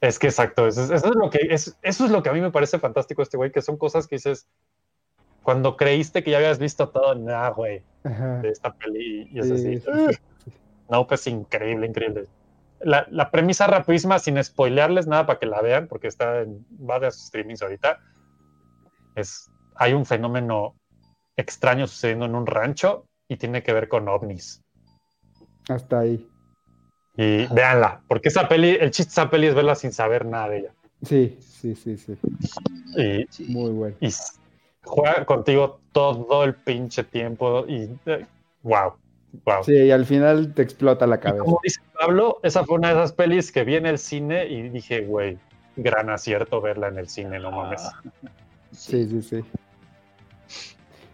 Es 0.07 0.19
que 0.19 0.27
exacto, 0.27 0.67
eso, 0.67 0.83
es- 0.85 0.91
eso 0.91 1.09
es 1.09 1.15
lo 1.17 1.31
que 1.31 1.39
es, 1.51 1.77
eso 1.81 2.05
es 2.05 2.11
lo 2.11 2.23
que 2.23 2.29
a 2.29 2.33
mí 2.33 2.41
me 2.41 2.51
parece 2.51 2.79
fantástico 2.79 3.23
este 3.23 3.37
güey, 3.39 3.51
que 3.51 3.63
son 3.63 3.79
cosas 3.79 4.07
que 4.07 4.17
dices 4.17 4.47
cuando 5.43 5.77
creíste 5.77 6.23
que 6.23 6.31
ya 6.31 6.39
habías 6.39 6.59
visto 6.59 6.89
todo, 6.91 7.15
nah, 7.15 7.49
güey, 7.51 7.83
de 8.43 8.51
esta 8.51 8.73
peli 8.75 9.29
y 9.33 9.39
es 9.41 9.47
Sí, 9.49 9.81
así. 9.87 10.19
No, 10.91 11.07
pues 11.07 11.27
increíble, 11.27 11.87
increíble. 11.87 12.27
La, 12.81 13.07
la 13.11 13.31
premisa 13.31 13.67
rapidísima, 13.67 14.19
sin 14.19 14.43
spoilearles 14.43 15.07
nada 15.07 15.25
para 15.25 15.39
que 15.39 15.47
la 15.47 15.63
vean, 15.63 15.89
porque 15.89 16.09
está 16.09 16.41
en 16.43 16.67
varios 16.69 17.19
streamings 17.27 17.63
ahorita, 17.63 17.99
es 19.15 19.51
hay 19.77 19.95
un 19.95 20.05
fenómeno 20.05 20.75
extraño 21.37 21.87
sucediendo 21.87 22.27
en 22.27 22.35
un 22.35 22.47
rancho 22.47 23.07
y 23.29 23.39
tiene 23.39 23.63
que 23.63 23.73
ver 23.73 23.89
con 23.89 24.07
ovnis. 24.09 24.63
Hasta 25.69 26.01
ahí. 26.01 26.29
Y 27.17 27.47
véanla, 27.47 28.01
porque 28.09 28.29
esa 28.29 28.49
peli, 28.49 28.77
el 28.81 28.91
chiste 28.91 29.11
de 29.11 29.13
esa 29.23 29.31
peli 29.31 29.47
es 29.47 29.55
verla 29.55 29.75
sin 29.75 29.93
saber 29.93 30.27
nada 30.27 30.49
de 30.49 30.59
ella. 30.59 30.71
Sí, 31.03 31.37
sí, 31.41 31.75
sí, 31.77 31.97
sí. 31.97 32.17
Y, 32.97 33.53
Muy 33.53 33.71
bueno. 33.71 33.97
y 34.01 34.09
juega 34.83 35.25
contigo 35.25 35.81
todo 35.93 36.45
el 36.45 36.55
pinche 36.55 37.05
tiempo 37.05 37.65
y 37.69 37.89
eh, 38.07 38.27
wow, 38.63 38.95
wow. 39.45 39.63
Sí, 39.65 39.73
y 39.75 39.91
al 39.91 40.07
final 40.07 40.55
te 40.55 40.63
explota 40.63 41.07
la 41.07 41.17
Y 41.17 41.21
cabeza. 41.21 41.45
como 41.45 41.61
dice 41.63 41.81
Pablo, 41.99 42.41
esa 42.43 42.65
fue 42.65 42.79
una 42.79 42.89
de 42.89 42.95
esas 42.95 43.13
pelis 43.13 43.53
que 43.53 43.65
vi 43.65 43.77
en 43.77 43.87
el 43.87 43.99
cine 43.99 44.47
y 44.47 44.69
dije, 44.71 45.03
güey, 45.03 45.39
gran 45.77 46.11
acierto 46.11 46.61
verla 46.61 46.89
en 46.89 46.99
el 46.99 47.09
cine, 47.09 47.39
no 47.39 47.51
mames. 47.53 47.83
Sí, 48.73 49.07
sí, 49.09 49.23
sí. 49.23 49.45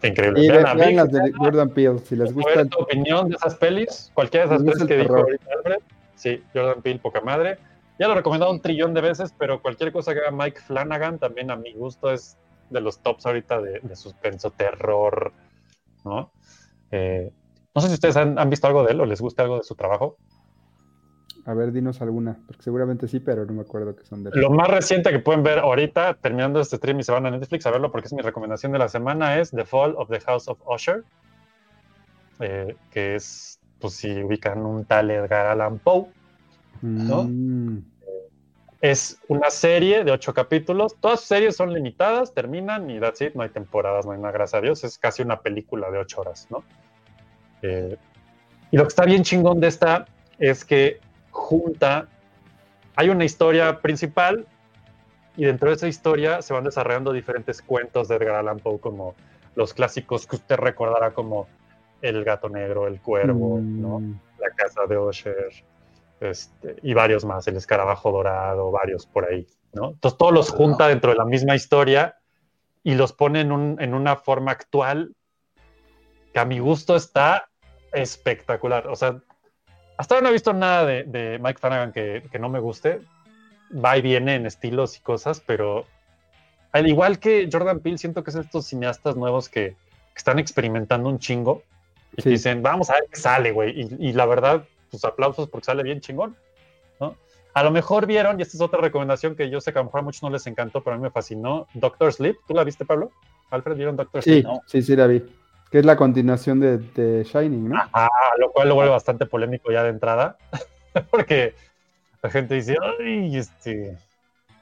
Increíble. 0.03 0.43
Y 0.43 0.49
ve- 0.49 0.63
Vean 0.75 0.95
las 0.95 1.11
de 1.11 1.31
Jordan 1.37 1.69
Peele, 1.69 1.99
si 1.99 2.15
les 2.15 2.33
gusta. 2.33 2.65
tu 2.65 2.79
opinión 2.79 3.29
de 3.29 3.35
esas 3.35 3.53
pelis, 3.55 4.09
cualquiera 4.15 4.47
de 4.47 4.55
esas 4.55 4.63
gusta 4.65 4.87
que 4.87 4.97
dijo 4.97 5.25
terror. 5.63 5.79
Sí, 6.21 6.43
Jordan 6.53 6.83
Peele, 6.83 6.99
poca 6.99 7.19
madre. 7.21 7.57
Ya 7.97 8.05
lo 8.05 8.13
he 8.13 8.17
recomendado 8.17 8.51
un 8.51 8.61
trillón 8.61 8.93
de 8.93 9.01
veces, 9.01 9.33
pero 9.35 9.59
cualquier 9.59 9.91
cosa 9.91 10.13
que 10.13 10.19
haga 10.19 10.29
Mike 10.29 10.61
Flanagan 10.61 11.17
también 11.17 11.49
a 11.49 11.55
mi 11.55 11.73
gusto 11.73 12.11
es 12.11 12.37
de 12.69 12.79
los 12.79 12.99
tops 12.99 13.25
ahorita 13.25 13.59
de, 13.59 13.79
de 13.79 13.95
suspenso, 13.95 14.51
terror, 14.51 15.33
¿no? 16.05 16.31
Eh, 16.91 17.31
no 17.73 17.81
sé 17.81 17.87
si 17.87 17.95
ustedes 17.95 18.17
han, 18.17 18.37
han 18.37 18.51
visto 18.51 18.67
algo 18.67 18.83
de 18.83 18.91
él 18.91 19.01
o 19.01 19.05
les 19.05 19.19
gusta 19.19 19.41
algo 19.41 19.57
de 19.57 19.63
su 19.63 19.73
trabajo. 19.73 20.17
A 21.45 21.55
ver, 21.55 21.71
dinos 21.71 22.03
alguna, 22.03 22.37
porque 22.45 22.61
seguramente 22.61 23.07
sí, 23.07 23.19
pero 23.19 23.43
no 23.45 23.53
me 23.53 23.61
acuerdo 23.61 23.95
que 23.95 24.05
son 24.05 24.23
de 24.23 24.29
Lo 24.35 24.51
más 24.51 24.67
reciente 24.67 25.09
que 25.09 25.17
pueden 25.17 25.41
ver 25.41 25.57
ahorita, 25.57 26.13
terminando 26.21 26.59
este 26.59 26.77
stream 26.77 26.99
y 26.99 27.03
se 27.03 27.11
van 27.11 27.25
a 27.25 27.31
Netflix 27.31 27.65
a 27.65 27.71
verlo 27.71 27.91
porque 27.91 28.05
es 28.05 28.13
mi 28.13 28.21
recomendación 28.21 28.71
de 28.71 28.77
la 28.77 28.89
semana, 28.89 29.39
es 29.39 29.49
The 29.49 29.65
Fall 29.65 29.95
of 29.97 30.07
the 30.07 30.19
House 30.19 30.47
of 30.47 30.59
Usher, 30.67 31.03
eh, 32.41 32.75
que 32.91 33.15
es, 33.15 33.59
pues 33.81 33.95
si 33.95 34.23
ubican 34.23 34.65
un 34.65 34.85
tal 34.85 35.11
Edgar 35.11 35.47
Allan 35.47 35.79
Poe, 35.79 36.05
¿no? 36.81 37.23
Mm, 37.23 37.83
Es 38.79 39.19
una 39.27 39.51
serie 39.51 40.03
de 40.03 40.11
ocho 40.11 40.33
capítulos. 40.33 40.95
Todas 40.99 41.19
sus 41.19 41.27
series 41.27 41.55
son 41.55 41.71
limitadas, 41.71 42.33
terminan 42.33 42.89
y 42.89 42.99
that's 42.99 43.21
it. 43.21 43.35
No 43.35 43.43
hay 43.43 43.49
temporadas, 43.49 44.05
no 44.05 44.13
hay 44.13 44.19
nada, 44.19 44.31
gracias 44.31 44.57
a 44.57 44.61
Dios. 44.61 44.83
Es 44.83 44.97
casi 44.97 45.21
una 45.21 45.41
película 45.41 45.91
de 45.91 45.99
ocho 45.99 46.21
horas, 46.21 46.47
¿no? 46.49 46.63
Eh, 47.61 47.95
y 48.71 48.77
lo 48.77 48.83
que 48.83 48.87
está 48.87 49.05
bien 49.05 49.23
chingón 49.23 49.59
de 49.59 49.67
esta 49.67 50.05
es 50.39 50.65
que 50.65 50.99
junta. 51.29 52.07
Hay 52.95 53.09
una 53.09 53.23
historia 53.23 53.81
principal 53.81 54.47
y 55.37 55.45
dentro 55.45 55.69
de 55.69 55.75
esa 55.75 55.87
historia 55.87 56.41
se 56.41 56.53
van 56.53 56.63
desarrollando 56.63 57.13
diferentes 57.13 57.61
cuentos 57.61 58.07
de 58.07 58.15
Edgar 58.15 58.35
Allan 58.35 58.59
Poe, 58.59 58.79
como 58.79 59.15
los 59.55 59.73
clásicos 59.73 60.25
que 60.25 60.37
usted 60.37 60.55
recordará 60.55 61.11
como 61.11 61.47
El 62.01 62.23
gato 62.23 62.49
negro, 62.49 62.87
El 62.87 62.99
cuervo, 63.01 63.59
¿no? 63.61 63.99
mm, 63.99 64.19
La 64.39 64.49
casa 64.55 64.85
de 64.87 64.97
Usher, 64.97 65.51
este, 66.19 66.75
y 66.83 66.93
varios 66.93 67.25
más, 67.25 67.47
el 67.47 67.57
escarabajo 67.57 68.11
dorado, 68.11 68.71
varios 68.71 69.05
por 69.05 69.25
ahí, 69.25 69.47
¿no? 69.73 69.89
Entonces 69.91 70.17
todos 70.17 70.33
los 70.33 70.49
junta 70.49 70.87
dentro 70.87 71.11
de 71.11 71.17
la 71.17 71.25
misma 71.25 71.55
historia 71.55 72.15
y 72.83 72.95
los 72.95 73.13
pone 73.13 73.41
en, 73.41 73.51
un- 73.51 73.77
en 73.81 73.93
una 73.93 74.15
forma 74.15 74.51
actual 74.51 75.15
que 76.33 76.39
a 76.39 76.45
mi 76.45 76.59
gusto 76.59 76.95
está 76.95 77.49
espectacular. 77.93 78.87
O 78.87 78.95
sea, 78.95 79.19
hasta 79.97 80.15
ahora 80.15 80.23
no 80.23 80.29
he 80.29 80.33
visto 80.33 80.53
nada 80.53 80.85
de, 80.85 81.03
de 81.03 81.39
Mike 81.39 81.59
Flanagan 81.59 81.91
que, 81.91 82.23
que 82.31 82.39
no 82.39 82.49
me 82.49 82.59
guste. 82.59 83.01
Va 83.73 83.97
y 83.97 84.01
viene 84.01 84.35
en 84.35 84.45
estilos 84.45 84.97
y 84.97 85.01
cosas, 85.01 85.39
pero 85.45 85.85
al 86.71 86.87
igual 86.87 87.19
que 87.19 87.47
Jordan 87.51 87.79
Peele, 87.79 87.97
siento 87.97 88.23
que 88.23 88.31
es 88.31 88.35
estos 88.35 88.65
cineastas 88.67 89.15
nuevos 89.15 89.49
que, 89.49 89.71
que 89.71 90.17
están 90.17 90.39
experimentando 90.39 91.09
un 91.09 91.19
chingo 91.19 91.63
Y 92.17 92.29
dicen, 92.29 92.61
vamos 92.61 92.89
a 92.89 92.93
ver 92.93 93.03
qué 93.09 93.15
sale, 93.19 93.51
güey. 93.51 93.81
Y, 93.81 94.09
y 94.09 94.13
la 94.13 94.25
verdad, 94.25 94.63
pues 94.89 95.03
aplausos 95.05 95.47
porque 95.49 95.65
sale 95.65 95.83
bien 95.83 96.01
chingón, 96.01 96.35
¿no? 96.99 97.15
A 97.53 97.63
lo 97.63 97.71
mejor 97.71 98.05
vieron, 98.05 98.39
y 98.39 98.43
esta 98.43 98.57
es 98.57 98.61
otra 98.61 98.79
recomendación 98.81 99.35
que 99.35 99.49
yo 99.49 99.59
sé 99.61 99.71
que 99.73 99.79
a 99.79 99.81
lo 99.81 99.85
mejor 99.85 100.01
a 100.01 100.03
muchos 100.03 100.23
no 100.23 100.29
les 100.29 100.45
encantó, 100.47 100.83
pero 100.83 100.95
a 100.95 100.97
mí 100.97 101.03
me 101.03 101.11
fascinó, 101.11 101.67
Doctor 101.73 102.11
Sleep. 102.13 102.37
¿Tú 102.47 102.53
la 102.53 102.63
viste, 102.63 102.85
Pablo? 102.85 103.11
Alfred, 103.49 103.75
¿vieron 103.75 103.95
Doctor 103.95 104.23
Sí, 104.23 104.29
Sleep? 104.31 104.43
No. 104.45 104.61
sí, 104.65 104.81
sí, 104.81 104.95
la 104.95 105.07
vi. 105.07 105.23
Que 105.69 105.79
es 105.79 105.85
la 105.85 105.95
continuación 105.95 106.59
de, 106.59 106.77
de 106.79 107.23
Shining, 107.23 107.69
¿no? 107.69 107.81
Ah, 107.93 108.09
lo 108.37 108.51
cual 108.51 108.67
lo 108.69 108.75
vuelve 108.75 108.91
bastante 108.91 109.25
polémico 109.25 109.71
ya 109.71 109.83
de 109.83 109.89
entrada, 109.89 110.37
porque 111.11 111.55
la 112.21 112.29
gente 112.29 112.55
dice, 112.55 112.75
ay, 112.99 113.37
este, 113.37 113.97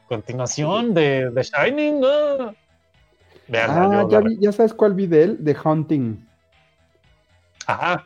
continuación 0.08 0.94
de, 0.94 1.30
de 1.32 1.44
Shining, 1.44 2.00
¿no? 2.00 2.54
Veanla, 3.48 3.84
ah, 3.84 3.90
yo 4.04 4.10
ya, 4.10 4.20
la- 4.22 4.30
vi- 4.30 4.38
ya 4.40 4.52
sabes 4.52 4.74
cuál 4.74 4.94
vi 4.94 5.08
de 5.08 5.24
él, 5.24 5.40
The 5.44 5.56
Hunting. 5.64 6.29
Ajá. 7.70 8.06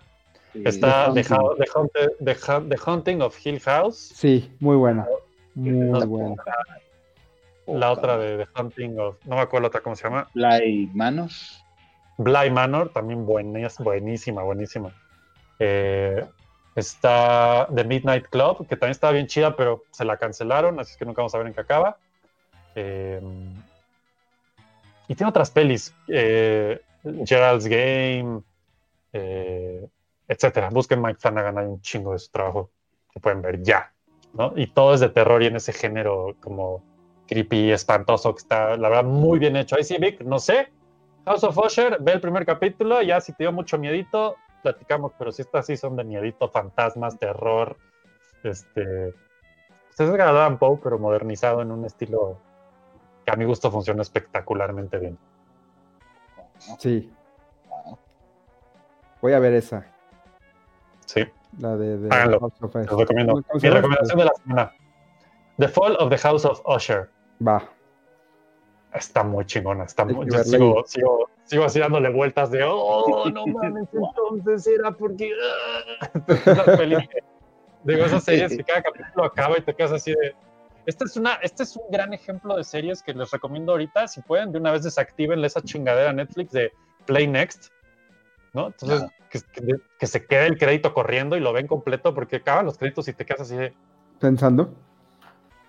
Está 0.53 1.13
The 1.13 2.77
Haunting 2.85 3.21
of 3.21 3.45
Hill 3.45 3.59
House. 3.61 3.97
Sí, 4.15 4.51
muy 4.59 4.75
buena. 4.75 5.07
Muy 5.55 5.71
No, 5.71 6.05
buena. 6.05 6.35
La 7.65 7.91
otra 7.91 8.17
de 8.17 8.45
The 8.45 8.61
Hunting 8.61 8.99
of. 8.99 9.15
No 9.25 9.35
me 9.35 9.41
acuerdo 9.41 9.61
la 9.61 9.67
otra 9.69 9.81
cómo 9.81 9.95
se 9.95 10.03
llama. 10.03 10.27
Bly 10.33 10.91
Manor. 10.93 11.29
Bly 12.17 12.51
Manor, 12.51 12.89
también 12.89 13.25
buenísima, 13.25 14.43
buenísima. 14.43 14.91
Eh, 15.59 16.23
está 16.75 17.67
The 17.73 17.83
Midnight 17.83 18.27
Club, 18.27 18.67
que 18.67 18.75
también 18.75 18.91
estaba 18.91 19.13
bien 19.13 19.27
chida, 19.27 19.55
pero 19.55 19.83
se 19.91 20.05
la 20.05 20.17
cancelaron, 20.17 20.79
así 20.79 20.97
que 20.97 21.05
nunca 21.05 21.21
vamos 21.21 21.33
a 21.33 21.37
ver 21.37 21.47
en 21.47 21.53
qué 21.53 21.61
acaba. 21.61 21.97
Eh, 22.75 23.21
y 25.07 25.15
tiene 25.15 25.29
otras 25.29 25.49
pelis, 25.51 25.93
eh, 26.07 26.81
Gerald's 27.25 27.65
Game, 27.67 28.41
eh, 29.13 29.87
etcétera. 30.27 30.69
Busquen 30.69 31.01
Mike 31.01 31.19
Flanagan, 31.19 31.57
hay 31.57 31.65
un 31.65 31.81
chingo 31.81 32.13
de 32.13 32.19
su 32.19 32.31
trabajo 32.31 32.71
que 33.11 33.19
pueden 33.19 33.41
ver 33.41 33.61
ya, 33.61 33.93
¿no? 34.33 34.53
Y 34.55 34.67
todo 34.67 34.93
es 34.93 34.99
de 34.99 35.09
terror 35.09 35.41
y 35.43 35.47
en 35.47 35.55
ese 35.55 35.71
género 35.71 36.35
como 36.41 36.83
creepy, 37.27 37.71
espantoso, 37.71 38.33
que 38.33 38.39
está, 38.39 38.75
la 38.75 38.89
verdad, 38.89 39.05
muy 39.05 39.39
bien 39.39 39.55
hecho. 39.55 39.75
Ahí 39.75 39.83
sí, 39.83 39.97
Vic, 39.97 40.21
no 40.21 40.39
sé, 40.39 40.71
House 41.25 41.43
of 41.43 41.57
Usher, 41.57 41.97
ve 42.01 42.11
el 42.11 42.21
primer 42.21 42.45
capítulo, 42.45 43.01
ya 43.01 43.21
si 43.21 43.31
te 43.33 43.43
dio 43.43 43.53
mucho 43.53 43.77
miedito, 43.77 44.35
platicamos, 44.61 45.13
pero 45.17 45.31
si 45.31 45.41
estas 45.41 45.65
sí 45.65 45.77
son 45.77 45.95
de 45.95 46.03
miedito, 46.03 46.49
fantasmas, 46.49 47.17
terror, 47.17 47.77
este... 48.43 49.13
Pues 49.95 50.09
es 50.09 50.19
Allan 50.19 50.57
Poe, 50.57 50.79
pero 50.81 50.97
modernizado 50.97 51.61
en 51.61 51.71
un 51.71 51.85
estilo 51.85 52.39
que 53.23 53.31
a 53.31 53.35
mi 53.35 53.45
gusto 53.45 53.69
funciona 53.69 54.01
espectacularmente 54.01 54.97
bien. 54.97 55.19
Sí. 56.79 57.13
Voy 59.23 59.31
a 59.31 59.39
ver 59.39 59.53
esa. 59.53 59.85
Sí. 61.05 61.23
La 61.57 61.77
de, 61.77 61.97
de 61.97 62.13
Háganlo. 62.13 62.41
House 62.41 62.61
of 62.61 62.75
Usher. 62.75 62.91
Los 62.91 62.99
recomiendo. 62.99 63.41
¿Cómo 63.47 63.57
se 63.57 63.67
Mi 63.69 63.73
recomendación 63.73 64.19
de 64.19 64.25
la 64.25 64.33
semana. 64.33 64.73
The 65.59 65.67
Fall 65.69 65.95
of 65.97 66.09
the 66.09 66.17
House 66.17 66.43
of 66.43 66.61
Usher. 66.65 67.09
Va. 67.47 67.63
Está 68.93 69.23
muy 69.23 69.45
chingona. 69.45 69.85
Está 69.85 70.03
muy, 70.03 70.29
yo 70.29 70.43
sigo, 70.43 70.83
sigo, 70.85 71.29
sigo 71.45 71.63
así 71.63 71.79
dándole 71.79 72.09
vueltas 72.09 72.51
de, 72.51 72.63
oh, 72.67 73.29
no 73.29 73.47
mames, 73.47 73.87
entonces 73.93 74.67
era 74.67 74.91
porque... 74.91 75.31
ah". 76.01 76.17
Digo, 77.85 78.03
esas 78.03 78.25
series 78.25 78.57
que 78.57 78.63
cada 78.65 78.81
capítulo 78.81 79.23
acaba 79.23 79.57
y 79.57 79.61
te 79.61 79.73
quedas 79.73 79.93
así 79.93 80.11
de... 80.11 80.35
Este 80.85 81.05
es, 81.05 81.15
una, 81.15 81.35
este 81.35 81.63
es 81.63 81.77
un 81.77 81.89
gran 81.89 82.13
ejemplo 82.13 82.57
de 82.57 82.65
series 82.65 83.01
que 83.01 83.13
les 83.13 83.31
recomiendo 83.31 83.71
ahorita. 83.71 84.05
Si 84.09 84.21
pueden, 84.21 84.51
de 84.51 84.59
una 84.59 84.73
vez 84.73 84.83
desactiven 84.83 85.43
esa 85.45 85.61
chingadera 85.61 86.11
Netflix 86.11 86.51
de 86.51 86.73
Play 87.05 87.25
Next. 87.25 87.71
¿No? 88.53 88.67
Entonces, 88.67 89.03
que, 89.29 89.39
que- 89.41 89.75
que 89.99 90.07
se 90.07 90.25
quede 90.25 90.47
el 90.47 90.57
crédito 90.57 90.93
corriendo 90.93 91.35
y 91.35 91.39
lo 91.39 91.53
ven 91.53 91.67
completo 91.67 92.13
porque 92.13 92.37
acaban 92.37 92.65
los 92.65 92.77
créditos 92.77 93.07
y 93.07 93.13
te 93.13 93.25
quedas 93.25 93.41
así 93.41 93.55
de... 93.57 93.73
Pensando. 94.19 94.73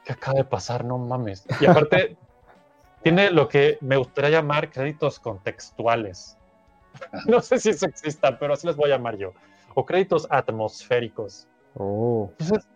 ¿qué 0.05 0.13
acaba 0.13 0.37
de 0.37 0.45
pasar? 0.45 0.85
No 0.85 0.99
mames. 0.99 1.47
Y 1.61 1.67
aparte, 1.67 2.17
tiene 3.03 3.31
lo 3.31 3.49
que 3.49 3.79
me 3.81 3.97
gustaría 3.97 4.31
llamar 4.31 4.71
créditos 4.71 5.19
contextuales. 5.19 6.37
No 7.27 7.41
sé 7.41 7.59
si 7.59 7.71
eso 7.71 7.87
exista, 7.87 8.39
pero 8.39 8.55
así 8.55 8.69
les 8.69 8.77
voy 8.77 8.91
a 8.93 8.95
llamar 8.97 9.17
yo. 9.17 9.33
O 9.75 9.85
créditos 9.85 10.29
atmosféricos. 10.31 11.49
Oh. 11.75 12.31
Entonces, 12.39 12.69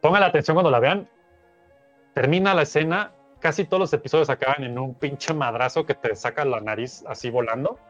pongan 0.00 0.20
la 0.20 0.28
atención 0.28 0.54
cuando 0.54 0.70
la 0.70 0.78
vean. 0.78 1.08
Termina 2.14 2.54
la 2.54 2.62
escena, 2.62 3.12
casi 3.40 3.64
todos 3.64 3.80
los 3.80 3.92
episodios 3.92 4.30
acaban 4.30 4.62
en 4.62 4.78
un 4.78 4.94
pinche 4.94 5.34
madrazo 5.34 5.84
que 5.84 5.94
te 5.94 6.14
saca 6.14 6.44
la 6.44 6.60
nariz 6.60 7.02
así 7.08 7.28
volando. 7.28 7.80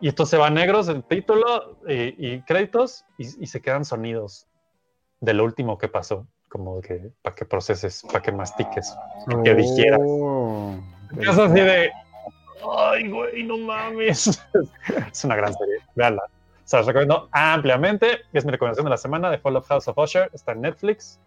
Y 0.00 0.08
esto 0.08 0.26
se 0.26 0.36
va 0.36 0.50
negros 0.50 0.88
el 0.88 1.02
título 1.04 1.78
y, 1.88 2.34
y 2.34 2.42
créditos 2.42 3.04
y, 3.18 3.42
y 3.42 3.46
se 3.46 3.60
quedan 3.60 3.84
sonidos 3.84 4.46
de 5.20 5.34
lo 5.34 5.44
último 5.44 5.78
que 5.78 5.88
pasó, 5.88 6.26
como 6.48 6.80
que 6.80 7.10
para 7.22 7.34
que 7.34 7.44
proceses, 7.44 8.02
para 8.06 8.20
que 8.20 8.32
mastiques, 8.32 8.94
para 9.26 9.42
que 9.42 9.54
digieras. 9.54 10.00
Oh. 10.02 10.74
Es 11.20 11.28
así 11.28 11.60
de, 11.60 11.90
ay, 12.76 13.08
güey, 13.08 13.42
no 13.44 13.58
mames. 13.58 14.26
es 15.12 15.24
una 15.24 15.36
gran 15.36 15.54
serie, 15.54 15.76
véanla. 15.94 16.22
Se 16.64 16.76
las 16.76 16.86
recomiendo 16.86 17.28
ampliamente. 17.30 18.22
Es 18.32 18.44
mi 18.44 18.50
recomendación 18.50 18.84
de 18.86 18.90
la 18.90 18.96
semana 18.96 19.30
de 19.30 19.38
Fall 19.38 19.56
of 19.56 19.68
House 19.68 19.86
of 19.86 19.98
Usher. 19.98 20.30
Está 20.32 20.52
en 20.52 20.62
Netflix. 20.62 21.20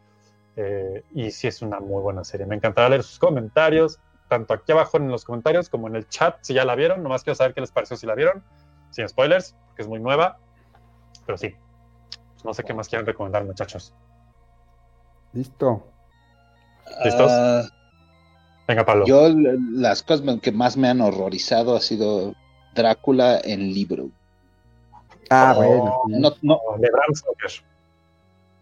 Eh, 0.58 1.04
y 1.14 1.32
sí 1.32 1.48
es 1.48 1.62
una 1.62 1.80
muy 1.80 2.02
buena 2.02 2.26
serie. 2.26 2.46
Me 2.46 2.56
encantará 2.56 2.90
leer 2.90 3.04
sus 3.04 3.18
comentarios, 3.18 4.00
tanto 4.30 4.54
aquí 4.54 4.72
abajo 4.72 4.96
en 4.98 5.10
los 5.10 5.26
comentarios 5.26 5.70
como 5.70 5.88
en 5.88 5.96
el 5.98 6.08
chat, 6.08 6.38
si 6.42 6.54
ya 6.54 6.64
la 6.64 6.76
vieron. 6.76 7.04
Nomás 7.04 7.24
quiero 7.24 7.36
saber 7.36 7.54
qué 7.54 7.62
les 7.62 7.72
pareció 7.72 7.98
si 7.98 8.06
la 8.08 8.16
vieron. 8.16 8.44
Sin 8.92 9.08
spoilers, 9.10 9.56
porque 9.68 9.82
es 9.82 9.88
muy 9.88 10.00
nueva. 10.00 10.38
Pero 11.26 11.38
sí. 11.38 11.54
No 12.46 12.54
sé 12.54 12.64
qué 12.64 12.74
más 12.74 12.88
quieren 12.88 13.06
recomendar, 13.06 13.44
muchachos. 13.44 13.94
Listo. 15.34 15.86
¿Listos? 17.04 17.32
Ah, 17.32 17.64
Venga, 18.68 18.86
Pablo. 18.86 19.06
yo 19.06 19.30
las 19.74 20.04
cosas 20.04 20.40
que 20.42 20.52
más 20.52 20.78
me 20.78 20.88
han 20.90 21.02
horrorizado 21.02 21.76
ha 21.76 21.82
sido 21.82 22.34
Drácula 22.76 23.40
en 23.44 23.74
libro. 23.74 24.10
Ah, 25.30 25.54
Oh, 25.58 25.62
bueno. 25.64 26.02
No, 26.08 26.32
no, 26.42 26.60
De 26.78 26.90
Bram 26.92 27.14
Stoker. 27.14 27.52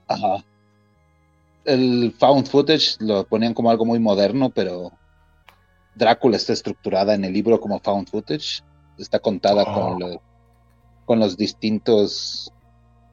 ajá. 0.08 0.44
El 1.66 2.14
found 2.18 2.48
footage 2.48 2.96
lo 3.00 3.26
ponían 3.26 3.54
como 3.54 3.70
algo 3.70 3.84
muy 3.86 4.00
moderno, 4.00 4.50
pero 4.50 4.92
Drácula 5.98 6.38
está 6.38 6.54
estructurada 6.54 7.14
en 7.16 7.26
el 7.26 7.34
libro 7.34 7.60
como 7.60 7.80
found 7.80 8.08
footage. 8.10 8.62
Está 8.98 9.20
contada 9.20 9.64
Oh. 9.64 9.74
con, 9.74 10.00
lo- 10.00 10.22
con 11.06 11.20
los 11.20 11.38
distintos 11.38 12.52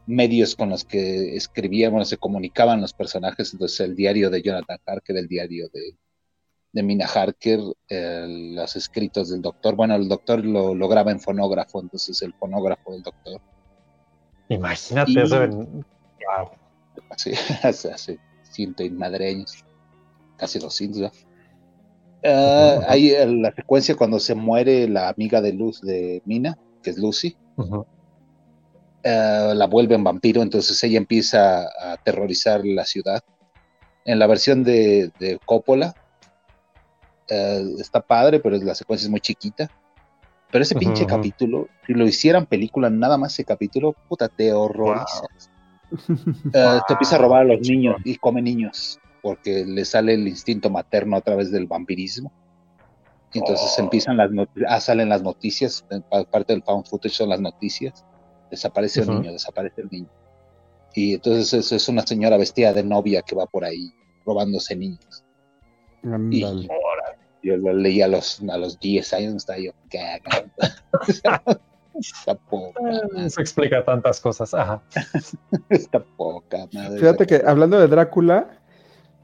medios 0.07 0.55
con 0.55 0.69
los 0.69 0.85
que 0.85 1.35
escribían, 1.37 1.93
bueno, 1.93 2.05
se 2.05 2.19
comunicaban 2.19 2.81
los 2.81 2.93
personajes. 2.93 3.53
Entonces, 3.53 3.81
el 3.81 3.97
diario 3.97 4.29
de 4.31 4.43
Jonathan 4.43 4.79
Harker, 4.87 5.17
el 5.17 5.29
diario 5.29 5.69
de, 5.73 5.97
de 6.73 6.83
Mina 6.83 7.07
Harker, 7.07 7.61
los 7.89 8.77
escritos 8.77 9.31
del 9.31 9.41
doctor. 9.43 9.75
Bueno, 9.77 9.95
el 9.95 10.09
doctor 10.09 10.45
lo, 10.45 10.75
lo 10.75 10.89
graba 10.89 11.11
en 11.11 11.21
fonógrafo, 11.21 11.81
entonces 11.81 12.21
el 12.23 12.35
fonógrafo 12.35 12.93
del 12.93 13.03
doctor. 13.03 13.41
Imagínate 14.49 15.13
Y- 15.13 15.19
eso 15.19 15.43
en. 15.43 15.85
Wow. 16.27 16.51
Así, 17.11 17.33
hace, 17.63 17.93
hace 17.93 18.19
ciento 18.43 18.83
y 18.83 18.89
madre 18.91 19.29
años, 19.31 19.65
casi 20.39 20.59
200 20.59 21.24
Ah, 22.25 22.81
hay 22.89 23.11
eh, 23.11 23.27
la 23.27 23.53
secuencia 23.53 23.95
cuando 23.97 24.19
se 24.19 24.35
muere 24.35 24.89
la 24.89 25.09
amiga 25.09 25.43
de 25.43 25.53
Luz 25.53 25.83
de 25.83 26.23
Mina, 26.25 26.57
que 26.83 26.91
es 26.91 26.99
Lucy, 26.99 27.37
eh, 29.03 29.53
la 29.55 29.67
vuelven 29.67 30.03
vampiro, 30.03 30.41
entonces 30.41 30.83
ella 30.85 30.97
empieza 30.97 31.65
a 31.65 31.93
aterrorizar 31.93 32.65
la 32.65 32.87
ciudad. 32.87 33.23
En 34.07 34.19
la 34.19 34.27
versión 34.27 34.65
de, 34.65 35.13
de 35.19 35.39
Coppola 35.45 35.95
eh, 37.29 37.63
está 37.79 38.01
padre, 38.01 38.41
pero 38.41 38.57
la 38.57 38.75
secuencia 38.75 39.07
es 39.07 39.11
muy 39.11 39.21
chiquita. 39.21 39.71
Pero 40.51 40.63
ese 40.63 40.77
pinche 40.77 41.05
capítulo, 41.05 41.69
si 41.85 41.95
lo 41.95 42.07
hicieran 42.07 42.47
película, 42.47 42.89
nada 42.89 43.19
más 43.19 43.33
ese 43.33 43.45
capítulo, 43.45 43.93
puta, 44.09 44.29
te 44.29 44.53
horrorizas. 44.53 45.51
Te 46.53 46.93
empieza 46.93 47.17
a 47.17 47.19
robar 47.19 47.43
a 47.43 47.45
los 47.45 47.61
niños 47.61 47.97
y 48.05 48.17
come 48.17 48.41
niños 48.41 49.01
porque 49.25 49.65
le 49.65 49.87
sale 49.87 50.13
el 50.13 50.29
instinto 50.29 50.69
materno 50.69 51.17
a 51.17 51.23
través 51.23 51.51
del 51.51 51.67
vampirismo. 51.67 52.31
Y 53.33 53.39
entonces 53.39 53.77
empiezan 53.79 54.19
las 54.19 54.31
ah, 54.69 54.81
salen 54.81 55.09
las 55.09 55.23
noticias, 55.23 55.83
eh, 55.91 56.03
pa- 56.11 56.25
parte 56.25 56.53
del 56.53 56.63
found 56.63 56.87
footage 56.87 57.15
son 57.15 57.31
las 57.31 57.41
noticias. 57.41 58.05
Desaparece 58.51 59.01
Ujú. 59.01 59.11
el 59.13 59.17
niño, 59.23 59.33
desaparece 59.33 59.81
el 59.81 59.89
niño. 59.91 60.11
Y 60.95 61.15
entonces 61.15 61.55
es, 61.55 61.73
es 61.73 61.89
una 61.89 62.07
señora 62.07 62.37
vestida 62.37 62.75
de 62.75 62.85
novia 62.85 63.23
que 63.23 63.35
va 63.35 63.47
por 63.47 63.65
ahí 63.65 63.91
robándose 64.27 64.77
niños. 64.77 65.25
Y 66.31 66.43
yo 67.43 67.57
lo 67.57 67.73
leí 67.73 68.03
a 68.03 68.09
los, 68.09 68.43
a 68.43 68.59
los 68.59 68.79
10 68.79 69.11
años, 69.15 69.37
estaba 69.37 69.59
yo. 69.59 69.73
Está 71.95 72.35
poca, 72.35 72.81
Eso 73.17 73.41
explica 73.41 73.85
tantas 73.85 74.21
cosas. 74.21 74.53
Ajá. 74.53 74.83
está 75.71 76.05
poca 76.05 76.67
madre. 76.73 76.99
Fíjate 76.99 77.27
que 77.27 77.43
hablando 77.47 77.79
de 77.79 77.87
Drácula, 77.87 78.61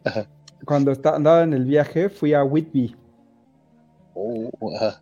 Ajá. 0.05 0.27
cuando 0.67 0.91
esta- 0.93 1.17
andaba 1.17 1.43
en 1.43 1.53
el 1.55 1.65
viaje, 1.65 2.09
fui 2.09 2.35
a 2.35 2.45
Whitby. 2.45 2.97
Oh, 4.15 4.51
ajá. 4.77 5.01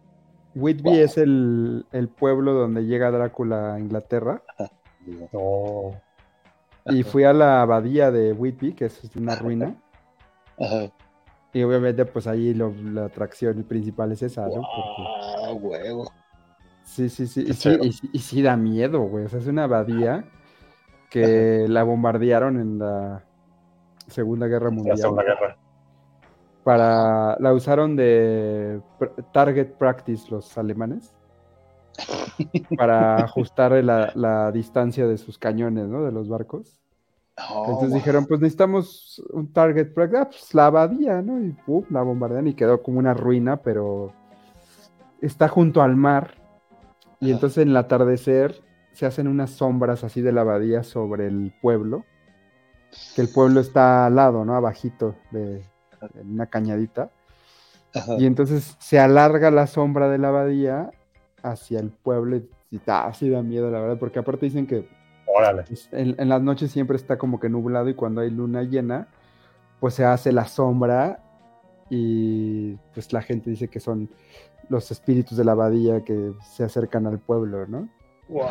Whitby 0.55 0.99
es 0.99 1.19
el, 1.19 1.87
el 1.93 2.09
pueblo 2.09 2.53
donde 2.53 2.85
llega 2.87 3.11
Drácula 3.11 3.75
a 3.75 3.81
Inglaterra. 3.81 4.43
Oh. 5.33 5.95
Y 6.87 7.03
fui 7.03 7.25
a 7.25 7.33
la 7.33 7.63
abadía 7.63 8.11
de 8.11 8.33
Whitby, 8.33 8.73
que 8.73 8.87
es 8.87 9.01
una 9.17 9.37
ruina. 9.37 9.75
Ajá. 10.59 10.91
Y 11.53 11.63
obviamente, 11.63 12.05
pues 12.05 12.27
ahí 12.27 12.55
lo- 12.55 12.75
la 12.75 13.07
atracción 13.07 13.63
principal 13.65 14.13
es 14.13 14.23
esa, 14.23 14.43
¿no? 14.47 14.55
Porque- 14.55 15.43
Ah, 15.47 15.53
huevo. 15.53 16.11
Sí, 16.85 17.09
sí, 17.09 17.27
sí. 17.27 17.45
Qué 17.45 17.51
Y 17.51 17.55
sí, 17.55 17.69
feo. 17.71 17.85
y 17.85 17.93
sí- 17.93 18.11
y 18.13 18.19
sí 18.19 18.43
da 18.43 18.57
miedo, 18.57 19.01
güey. 19.03 19.27
O 19.27 19.29
sea, 19.29 19.39
es 19.39 19.47
una 19.47 19.65
abadía 19.65 20.25
que 21.11 21.67
la 21.69 21.83
bombardearon 21.85 22.59
en 22.61 22.79
la 22.79 23.23
Segunda 24.09 24.47
Guerra 24.47 24.67
La 24.67 24.71
Mundial. 24.71 24.99
Segunda 24.99 25.23
Guerra. 25.23 25.57
Para, 26.65 27.37
la 27.39 27.53
usaron 27.55 27.97
de 27.97 28.81
target 29.33 29.73
practice 29.79 30.31
los 30.31 30.59
alemanes 30.59 31.15
para 32.77 33.17
ajustar 33.25 33.73
la, 33.83 34.13
la 34.15 34.53
distancia 34.53 35.07
de 35.07 35.17
sus 35.17 35.39
cañones, 35.39 35.89
¿no? 35.89 36.05
De 36.05 36.13
los 36.13 36.29
barcos. 36.29 36.79
Entonces 37.39 37.95
dijeron, 37.95 38.27
pues 38.27 38.41
necesitamos 38.41 39.23
un 39.31 39.53
target 39.53 39.93
practice, 39.95 40.21
ah, 40.21 40.29
pues 40.29 40.55
la 40.55 40.67
abadía, 40.67 41.23
¿no? 41.23 41.41
Y 41.41 41.53
pum, 41.53 41.85
la 41.91 42.03
bombardean 42.03 42.49
y 42.49 42.55
quedó 42.55 42.83
como 42.83 42.99
una 42.99 43.15
ruina, 43.15 43.59
pero 43.59 44.13
está 45.21 45.49
junto 45.49 45.83
al 45.83 45.97
mar. 45.97 46.35
Y 47.21 47.31
entonces 47.31 47.59
en 47.59 47.71
el 47.71 47.77
atardecer 47.77 48.61
se 48.93 49.07
hacen 49.07 49.29
unas 49.29 49.51
sombras 49.51 50.03
así 50.05 50.21
de 50.21 50.33
la 50.33 50.41
abadía 50.41 50.83
sobre 50.83 51.27
el 51.27 51.55
pueblo. 51.63 52.05
Que 53.15 53.23
el 53.23 53.29
pueblo 53.29 53.61
está 53.61 54.07
al 54.07 54.17
lado, 54.17 54.45
¿no? 54.45 54.55
Abajito 54.55 55.15
de 55.31 55.63
una 56.23 56.47
cañadita. 56.47 57.11
Y 58.19 58.27
entonces 58.27 58.77
se 58.79 58.99
alarga 58.99 59.51
la 59.51 59.67
sombra 59.67 60.09
de 60.09 60.19
la 60.19 60.29
abadía 60.29 60.91
hacia 61.43 61.81
el 61.81 61.91
pueblo 61.91 62.37
y, 62.37 62.49
y 62.71 62.81
da, 62.85 63.07
así 63.07 63.29
da 63.29 63.43
miedo, 63.43 63.71
la 63.71 63.81
verdad, 63.81 63.99
porque 63.99 64.19
aparte 64.19 64.47
dicen 64.47 64.67
que 64.67 64.89
Órale. 65.27 65.65
pues, 65.65 65.89
en, 65.93 66.15
en 66.19 66.29
las 66.29 66.43
noches 66.43 66.71
siempre 66.71 66.97
está 66.97 67.19
como 67.19 67.41
que 67.41 67.49
nublado 67.49 67.89
y 67.89 67.95
cuando 67.95 68.21
hay 68.21 68.31
luna 68.31 68.63
llena, 68.63 69.09
pues 69.81 69.95
se 69.95 70.05
hace 70.05 70.33
la 70.33 70.47
sombra 70.47 71.21
y 71.91 72.75
pues 72.95 73.13
la 73.13 73.23
gente 73.23 73.51
dice 73.51 73.69
que 73.69 73.81
son 73.81 74.11
los 74.69 74.91
espíritus 74.91 75.37
de 75.39 75.45
la 75.45 75.53
abadía 75.53 76.05
que 76.05 76.33
se 76.43 76.65
acercan 76.65 77.07
al 77.07 77.19
pueblo, 77.19 77.67
¿no? 77.67 77.89
Wow. 78.29 78.47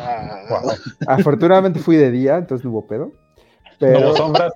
Afortunadamente 1.06 1.78
fui 1.78 1.96
de 1.96 2.10
día, 2.10 2.36
entonces 2.36 2.64
no 2.64 2.72
hubo 2.72 2.86
pedo. 2.86 3.12
Pero, 3.78 4.16
sombras 4.16 4.52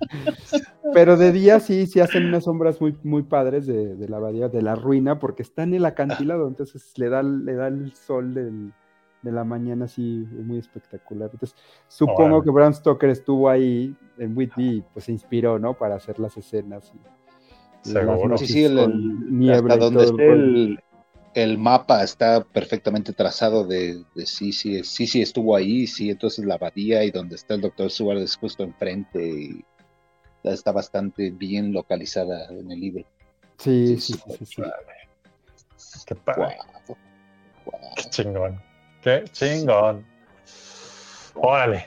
pero 0.94 1.16
de 1.16 1.32
día 1.32 1.60
sí, 1.60 1.86
sí 1.86 2.00
hacen 2.00 2.26
unas 2.26 2.44
sombras 2.44 2.80
muy, 2.80 2.96
muy 3.02 3.22
padres 3.22 3.66
de, 3.66 3.96
de 3.96 4.08
la 4.08 4.16
abadía, 4.18 4.48
de 4.48 4.62
la 4.62 4.74
ruina, 4.74 5.18
porque 5.18 5.42
está 5.42 5.62
en 5.62 5.74
el 5.74 5.84
acantilado, 5.84 6.48
entonces 6.48 6.92
le 6.96 7.08
da, 7.08 7.22
le 7.22 7.54
da 7.54 7.68
el 7.68 7.92
sol 7.94 8.34
del- 8.34 8.72
de 9.22 9.32
la 9.32 9.44
mañana 9.44 9.84
así 9.84 10.26
muy 10.32 10.58
espectacular. 10.58 11.28
Entonces, 11.32 11.54
supongo 11.88 12.42
que 12.42 12.50
Bram 12.50 12.72
Stoker 12.72 13.10
estuvo 13.10 13.50
ahí 13.50 13.94
en 14.16 14.34
Whitby 14.36 14.76
y 14.76 14.84
pues 14.94 15.04
se 15.04 15.12
inspiró, 15.12 15.58
¿no? 15.58 15.74
Para 15.74 15.96
hacer 15.96 16.18
las 16.18 16.36
escenas. 16.38 16.90
Y, 16.94 17.90
las 17.92 18.04
Seguro. 18.04 18.28
noches 18.28 18.46
Sí, 18.48 18.52
sí, 18.54 18.64
el, 18.64 19.38
niebla 19.38 19.74
hasta 19.74 19.76
y 19.76 19.78
donde 19.78 20.06
todo 20.06 20.14
el 20.14 20.20
esté 20.20 20.32
el, 20.32 20.80
el 21.34 21.58
mapa 21.58 22.02
está 22.02 22.42
perfectamente 22.42 23.12
trazado 23.12 23.64
de, 23.64 24.04
de 24.14 24.26
sí, 24.26 24.52
sí, 24.52 24.82
sí, 24.84 25.06
sí 25.06 25.22
estuvo 25.22 25.54
ahí, 25.54 25.86
sí, 25.86 26.10
entonces 26.10 26.44
la 26.44 26.54
abadía 26.54 27.04
y 27.04 27.10
donde 27.10 27.36
está 27.36 27.54
el 27.54 27.60
doctor 27.60 27.90
Seward 27.90 28.18
es 28.18 28.36
justo 28.36 28.64
enfrente 28.64 29.22
y 29.24 29.64
está 30.42 30.72
bastante 30.72 31.30
bien 31.30 31.72
localizada 31.72 32.46
en 32.50 32.70
el 32.72 32.80
libro. 32.80 33.04
Sí, 33.58 33.96
sí, 33.98 34.14
sí, 34.14 34.20
sí, 34.38 34.46
sí. 34.46 34.62
Qué 36.06 36.14
padre. 36.14 36.56
Wow. 36.86 37.74
Qué 37.96 38.02
chingón. 38.10 38.60
Qué 39.02 39.24
chingón. 39.32 40.04
Órale. 41.34 41.86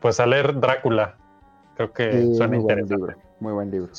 Pues 0.00 0.18
a 0.20 0.26
leer 0.26 0.58
Drácula. 0.58 1.16
Creo 1.76 1.92
que 1.92 2.10
Sí, 2.10 2.34
suena 2.34 2.54
muy 2.56 2.64
buen 2.64 2.78
interesante. 2.80 3.12
libro, 3.14 3.22
muy 3.40 3.52
buen 3.52 3.70
libro. 3.70 3.92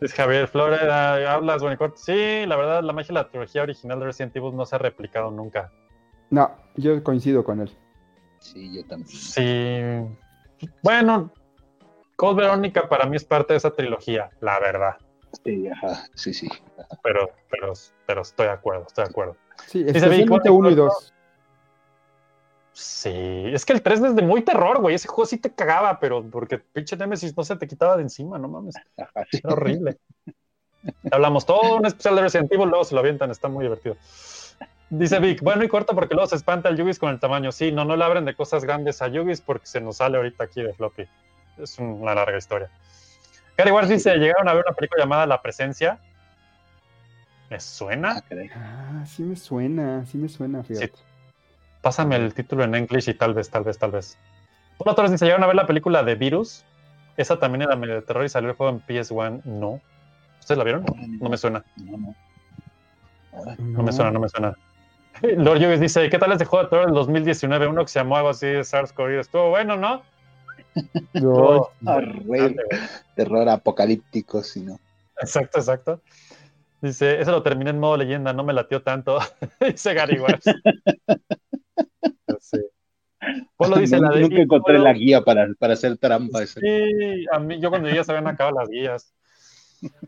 Es 0.00 0.14
Javier 0.14 0.46
Flora, 0.46 0.78
ah, 0.90 1.34
hablas, 1.34 1.60
Buenicorte. 1.60 1.98
Sí, 1.98 2.46
la 2.46 2.56
verdad, 2.56 2.82
la 2.82 2.92
magia 2.92 3.08
de 3.08 3.14
la 3.14 3.28
trilogía 3.28 3.62
original 3.62 3.98
de 3.98 4.06
Resident 4.06 4.36
Evil 4.36 4.54
no 4.54 4.64
se 4.64 4.76
ha 4.76 4.78
replicado 4.78 5.30
nunca. 5.30 5.72
No, 6.30 6.50
yo 6.76 7.02
coincido 7.02 7.42
con 7.42 7.60
él. 7.60 7.76
Sí, 8.38 8.76
yo 8.76 8.86
también. 8.86 9.08
Sí. 9.08 10.68
Bueno, 10.82 11.32
Cold 12.16 12.38
Verónica 12.38 12.88
para 12.88 13.06
mí 13.06 13.16
es 13.16 13.24
parte 13.24 13.54
de 13.54 13.58
esa 13.58 13.70
trilogía, 13.72 14.30
la 14.40 14.60
verdad. 14.60 14.96
Sí, 15.44 15.68
ajá, 15.68 16.06
sí, 16.14 16.32
sí. 16.32 16.48
Pero, 17.02 17.30
pero, 17.50 17.72
pero 18.06 18.22
estoy 18.22 18.46
de 18.46 18.52
acuerdo, 18.52 18.84
estoy 18.86 19.04
de 19.04 19.10
acuerdo. 19.10 19.36
Sí, 19.66 19.84
especialmente 19.86 20.50
1 20.50 20.70
y 20.70 20.74
pues, 20.74 20.76
2. 20.76 21.14
Sí, 22.80 23.10
es 23.12 23.64
que 23.64 23.72
el 23.72 23.82
3 23.82 24.00
es 24.02 24.14
de 24.14 24.22
muy 24.22 24.42
terror, 24.42 24.80
güey. 24.80 24.94
Ese 24.94 25.08
juego 25.08 25.26
sí 25.26 25.36
te 25.38 25.52
cagaba, 25.52 25.98
pero 25.98 26.22
porque 26.22 26.58
pinche 26.58 26.96
Nemesis 26.96 27.36
no 27.36 27.42
se 27.42 27.56
te 27.56 27.66
quitaba 27.66 27.96
de 27.96 28.02
encima, 28.04 28.38
no 28.38 28.46
mames. 28.46 28.76
Era 29.32 29.52
horrible. 29.52 29.98
Hablamos 31.10 31.44
todo 31.44 31.76
un 31.76 31.86
especial 31.86 32.14
de 32.14 32.22
Resident 32.22 32.52
Evil, 32.52 32.68
luego 32.68 32.84
se 32.84 32.94
lo 32.94 33.00
avientan, 33.00 33.32
está 33.32 33.48
muy 33.48 33.64
divertido. 33.64 33.96
Dice 34.90 35.18
Vic, 35.18 35.42
bueno 35.42 35.64
y 35.64 35.68
corto 35.68 35.92
porque 35.92 36.14
luego 36.14 36.28
se 36.28 36.36
espanta 36.36 36.68
el 36.68 36.76
Yugis 36.76 37.00
con 37.00 37.10
el 37.10 37.18
tamaño. 37.18 37.50
Sí, 37.50 37.72
no, 37.72 37.84
no 37.84 37.96
le 37.96 38.04
abren 38.04 38.24
de 38.24 38.36
cosas 38.36 38.62
grandes 38.62 39.02
a 39.02 39.08
Yugis 39.08 39.40
porque 39.40 39.66
se 39.66 39.80
nos 39.80 39.96
sale 39.96 40.16
ahorita 40.16 40.44
aquí 40.44 40.62
de 40.62 40.72
floppy. 40.72 41.08
Es 41.60 41.80
una 41.80 42.14
larga 42.14 42.38
historia. 42.38 42.70
Gary 43.56 43.72
Wars 43.72 43.88
dice, 43.88 44.16
llegaron 44.18 44.48
a 44.48 44.54
ver 44.54 44.62
una 44.64 44.76
película 44.76 45.02
llamada 45.02 45.26
La 45.26 45.42
Presencia. 45.42 45.98
¿Me 47.50 47.58
suena? 47.58 48.22
Ah. 48.30 48.44
Ah, 48.54 49.04
sí 49.04 49.24
me 49.24 49.34
suena, 49.34 50.06
sí 50.06 50.16
me 50.16 50.28
suena, 50.28 50.62
fíjate. 50.62 51.07
Pásame 51.88 52.16
el 52.16 52.34
título 52.34 52.64
en 52.64 52.74
English 52.74 53.08
y 53.08 53.14
tal 53.14 53.32
vez, 53.32 53.48
tal 53.48 53.64
vez, 53.64 53.78
tal 53.78 53.92
vez. 53.92 54.18
Paul 54.76 54.94
Torres 54.94 55.10
dice, 55.10 55.24
¿llegaron 55.24 55.42
a 55.42 55.46
ver 55.46 55.56
la 55.56 55.66
película 55.66 56.02
de 56.02 56.16
Virus? 56.16 56.62
Esa 57.16 57.38
también 57.38 57.62
era 57.62 57.76
medio 57.76 57.94
de 57.94 58.02
terror 58.02 58.26
y 58.26 58.28
salió 58.28 58.50
el 58.50 58.56
juego 58.56 58.74
en 58.74 58.82
PS1. 58.82 59.40
No. 59.46 59.80
¿Ustedes 60.38 60.58
la 60.58 60.64
vieron? 60.64 60.84
No 61.18 61.30
me 61.30 61.38
suena. 61.38 61.64
No, 61.76 61.96
no. 61.96 62.14
No 63.56 63.82
me 63.82 63.90
suena, 63.90 64.10
no 64.10 64.20
me 64.20 64.28
suena. 64.28 64.54
Lord 65.22 65.60
Yugis 65.60 65.80
dice, 65.80 66.10
¿qué 66.10 66.18
tal 66.18 66.30
este 66.32 66.44
juego 66.44 66.64
de 66.64 66.68
terror 66.68 66.84
del 66.84 66.94
2019? 66.94 67.68
Uno 67.68 67.86
que 67.86 67.88
se 67.88 68.00
llamó 68.00 68.18
algo 68.18 68.28
así 68.28 68.44
de 68.44 68.60
SARS-CoV. 68.64 69.20
Estuvo 69.20 69.48
bueno, 69.48 69.78
¿no? 69.78 70.02
No, 71.14 71.70
Horrible. 71.86 72.54
Terror 73.14 73.48
apocalíptico, 73.48 74.42
si 74.42 74.60
no. 74.60 74.78
Exacto, 75.22 75.58
exacto. 75.58 76.02
Dice, 76.80 77.20
ese 77.20 77.30
lo 77.30 77.42
terminé 77.42 77.70
en 77.70 77.80
modo 77.80 77.96
leyenda, 77.96 78.32
no 78.32 78.44
me 78.44 78.52
latió 78.52 78.82
tanto. 78.82 79.18
dice 79.60 79.94
Gary 79.94 80.18
Wars. 80.20 80.44
Sí. 83.20 83.48
Polo 83.56 83.76
dice 83.76 83.98
la 83.98 84.10
de 84.10 84.20
Nunca 84.20 84.40
encontré 84.40 84.78
la 84.78 84.92
guía 84.92 85.22
para, 85.22 85.46
para 85.58 85.74
hacer 85.74 85.96
trampa. 85.98 86.42
ese. 86.42 86.60
Sí, 86.60 87.26
a 87.32 87.38
mí, 87.38 87.60
yo 87.60 87.70
cuando 87.70 87.88
llegué 87.88 88.04
se 88.04 88.12
habían 88.12 88.28
acabado 88.28 88.58
las 88.60 88.68
guías. 88.68 89.14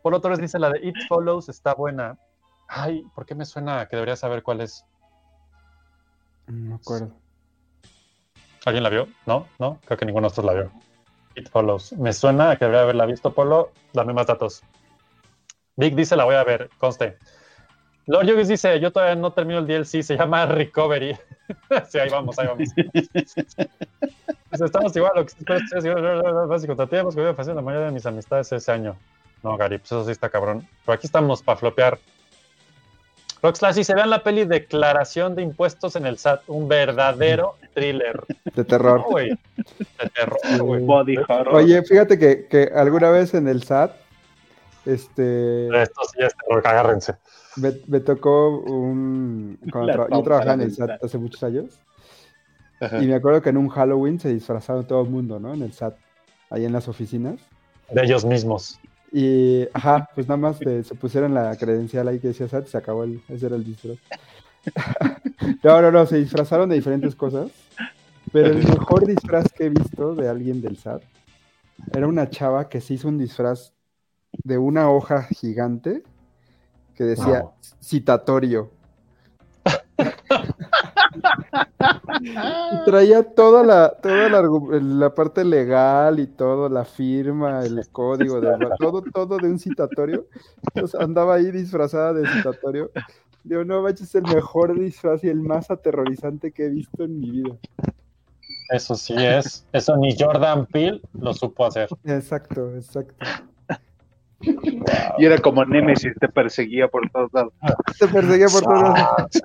Polo 0.03 0.21
Torres 0.21 0.39
dice 0.39 0.59
la 0.59 0.71
de 0.71 0.87
It 0.87 0.97
Follows 1.09 1.49
está 1.49 1.75
buena. 1.75 2.19
Ay, 2.69 3.05
¿por 3.15 3.27
qué 3.27 3.35
me 3.35 3.45
suena 3.45 3.87
que 3.87 3.97
debería 3.97 4.17
saber 4.17 4.43
cuál 4.43 4.61
es? 4.61 4.85
No 6.47 6.71
me 6.71 6.75
acuerdo. 6.75 7.13
¿Alguien 8.65 8.83
la 8.83 8.91
vio? 8.91 9.09
¿No? 9.27 9.47
¿No? 9.59 9.81
Creo 9.85 9.99
que 9.99 10.07
ninguno 10.07 10.27
de 10.29 10.31
nosotros 10.31 10.55
la 10.55 10.61
vio. 10.61 10.73
It 11.37 11.49
Follows. 11.49 11.93
Me 11.95 12.13
suena 12.13 12.57
que 12.57 12.65
debería 12.65 12.83
haberla 12.83 13.07
visto, 13.07 13.33
Polo. 13.33 13.73
Dame 13.93 14.13
más 14.13 14.27
datos. 14.27 14.63
Vic 15.77 15.95
dice, 15.95 16.17
la 16.17 16.25
voy 16.25 16.35
a 16.35 16.45
ver, 16.45 16.69
conste. 16.79 17.17
Lord 18.07 18.27
Yugis 18.27 18.49
dice, 18.49 18.81
yo 18.81 18.91
todavía 18.91 19.15
no 19.15 19.33
termino 19.33 19.61
el 19.61 19.67
DLC, 19.67 20.03
se 20.03 20.17
llama 20.17 20.47
Recovery. 20.47 21.17
sí, 21.89 21.99
ahí 21.99 22.09
vamos, 22.11 22.39
ahí 22.39 22.47
vamos. 22.47 22.69
Dice, 22.75 24.65
estamos 24.65 24.97
igual, 24.97 25.13
lo 25.15 25.27
que 25.27 25.33
es 25.77 25.85
igual, 25.85 26.49
básico, 26.49 26.75
tratemos 26.77 27.15
que 27.15 27.21
voy 27.21 27.31
a 27.31 27.41
hacer 27.41 27.55
la 27.55 27.63
mayoría 27.63 27.87
de 27.87 27.93
mis 27.93 28.07
amistades 28.07 28.51
ese 28.53 28.73
año. 28.73 28.97
No, 29.43 29.57
Gary, 29.57 29.79
pues 29.79 29.93
eso 29.93 30.05
sí 30.05 30.11
está 30.11 30.29
cabrón. 30.29 30.67
Pero 30.85 30.95
aquí 30.95 31.07
estamos 31.07 31.43
para 31.43 31.59
flopear. 31.59 31.99
Roxlash 33.43 33.77
dice, 33.77 33.95
vean 33.95 34.11
la 34.11 34.23
peli 34.23 34.45
Declaración 34.45 35.35
de 35.35 35.43
Impuestos 35.43 35.97
en 35.97 36.05
el 36.05 36.19
SAT, 36.19 36.43
un 36.49 36.69
verdadero 36.69 37.57
thriller. 37.73 38.21
De 38.55 38.65
terror. 38.65 39.03
No. 39.09 39.17
De 39.17 39.39
terror, 40.15 40.63
güey. 40.63 40.85
Body 40.85 41.17
horror. 41.17 41.55
Oye, 41.55 41.83
fíjate 41.83 42.19
que, 42.19 42.47
que 42.47 42.71
alguna 42.75 43.11
vez 43.11 43.33
en 43.33 43.49
el 43.49 43.63
SAT, 43.63 43.93
este, 44.95 45.83
Esto 45.83 46.01
sí 46.13 46.19
es 46.25 46.35
terror, 46.37 46.67
agárrense. 46.67 47.17
me, 47.57 47.73
me 47.87 48.01
tocó 48.01 48.59
un... 48.59 49.59
cuando 49.73 49.87
La 49.89 49.95
tra- 50.07 50.17
yo 50.17 50.23
trabajaba 50.23 50.55
en 50.55 50.61
el 50.63 50.73
SAT 50.73 50.91
SAT. 50.91 51.05
hace 51.05 51.19
muchos 51.19 51.43
años 51.43 51.79
Ajá. 52.81 53.03
y 53.03 53.07
me 53.07 53.15
acuerdo 53.15 53.43
que 53.43 53.51
en 53.51 53.57
un 53.59 53.69
Halloween 53.69 54.19
se 54.19 54.33
disfrazaron 54.33 54.87
todo 54.87 55.03
el 55.03 55.11
mundo, 55.11 55.39
¿no? 55.39 55.53
En 55.55 55.63
el 55.63 55.73
SAT, 55.73 55.95
ahí 56.51 56.65
en 56.65 56.73
las 56.73 56.89
oficinas. 56.89 57.39
De 57.91 58.03
ellos 58.03 58.25
mismos. 58.25 58.79
Y, 59.13 59.67
ajá, 59.75 60.09
pues 60.15 60.29
nada 60.29 60.37
más 60.39 60.59
te- 60.61 60.85
se 60.85 60.95
pusieron 60.95 61.35
la 61.35 61.57
credencial 61.57 62.07
ahí 62.09 62.19
que 62.21 62.29
decía 62.29 62.47
SAT 62.49 62.67
y 62.67 62.71
se 62.71 62.79
acabó 62.79 63.05
el, 63.05 63.21
ese 63.29 63.47
era 63.47 63.57
el 63.57 63.65
disfraz. 63.65 63.99
no, 65.63 65.83
no, 65.83 65.91
no, 65.91 66.07
se 66.07 66.17
disfrazaron 66.19 66.69
de 66.69 66.77
diferentes 66.77 67.15
cosas, 67.15 67.51
pero 68.33 68.49
el 68.49 68.59
mejor 68.69 69.07
disfraz 69.07 69.51
que 69.53 69.67
he 69.67 69.69
visto 69.71 70.15
de 70.15 70.29
alguien 70.29 70.61
del 70.61 70.77
SAT 70.77 71.03
era 71.95 72.07
una 72.07 72.29
chava 72.31 72.69
que 72.69 72.81
se 72.81 72.95
hizo 72.95 73.09
un 73.09 73.19
disfraz 73.19 73.73
de 74.33 74.59
una 74.59 74.91
hoja 74.91 75.23
gigante 75.25 76.03
que 76.95 77.05
decía 77.05 77.47
citatorio. 77.81 78.71
Y 82.23 82.85
traía 82.85 83.23
toda 83.23 83.63
la, 83.65 83.91
toda 83.91 84.29
la, 84.29 85.15
parte 85.15 85.45
legal 85.45 86.21
y 86.21 86.27
todo, 86.27 86.69
la 86.69 86.85
firma, 86.85 87.65
el 87.65 87.89
código, 87.91 88.41
de, 88.41 88.57
todo, 88.79 89.03
todo 89.03 89.37
de 89.39 89.49
un 89.49 89.59
citatorio. 89.59 90.27
Entonces 90.75 91.01
andaba 91.01 91.35
ahí 91.35 91.51
disfrazada 91.51 92.13
de 92.13 92.29
citatorio. 92.29 92.91
Digo, 93.45 93.65
no 93.65 93.83
manches, 93.83 94.09
es 94.09 94.15
el 94.17 94.23
mejor 94.23 94.79
disfraz 94.79 95.25
y 95.25 95.29
el 95.29 95.41
más 95.41 95.71
aterrorizante 95.71 96.53
que 96.53 96.67
he 96.67 96.69
visto 96.69 97.05
en 97.05 97.19
mi 97.19 97.31
vida. 97.31 97.57
Eso 98.71 98.95
sí 98.95 99.15
es. 99.17 99.67
Eso 99.73 99.97
ni 99.97 100.17
Jordan 100.17 100.67
Peele 100.67 101.01
lo 101.15 101.33
supo 101.33 101.67
hacer. 101.67 101.89
Exacto, 102.05 102.75
exacto. 102.77 103.15
Y 105.19 105.25
era 105.25 105.39
como 105.39 105.65
Nemesis, 105.65 106.15
te 106.19 106.29
perseguía 106.29 106.89
por 106.89 107.09
todos 107.11 107.33
lados. 107.33 107.53
Te 107.99 108.09
perseguía 108.09 108.47
por 108.47 108.63
todos 108.63 108.83
lados. 108.83 109.43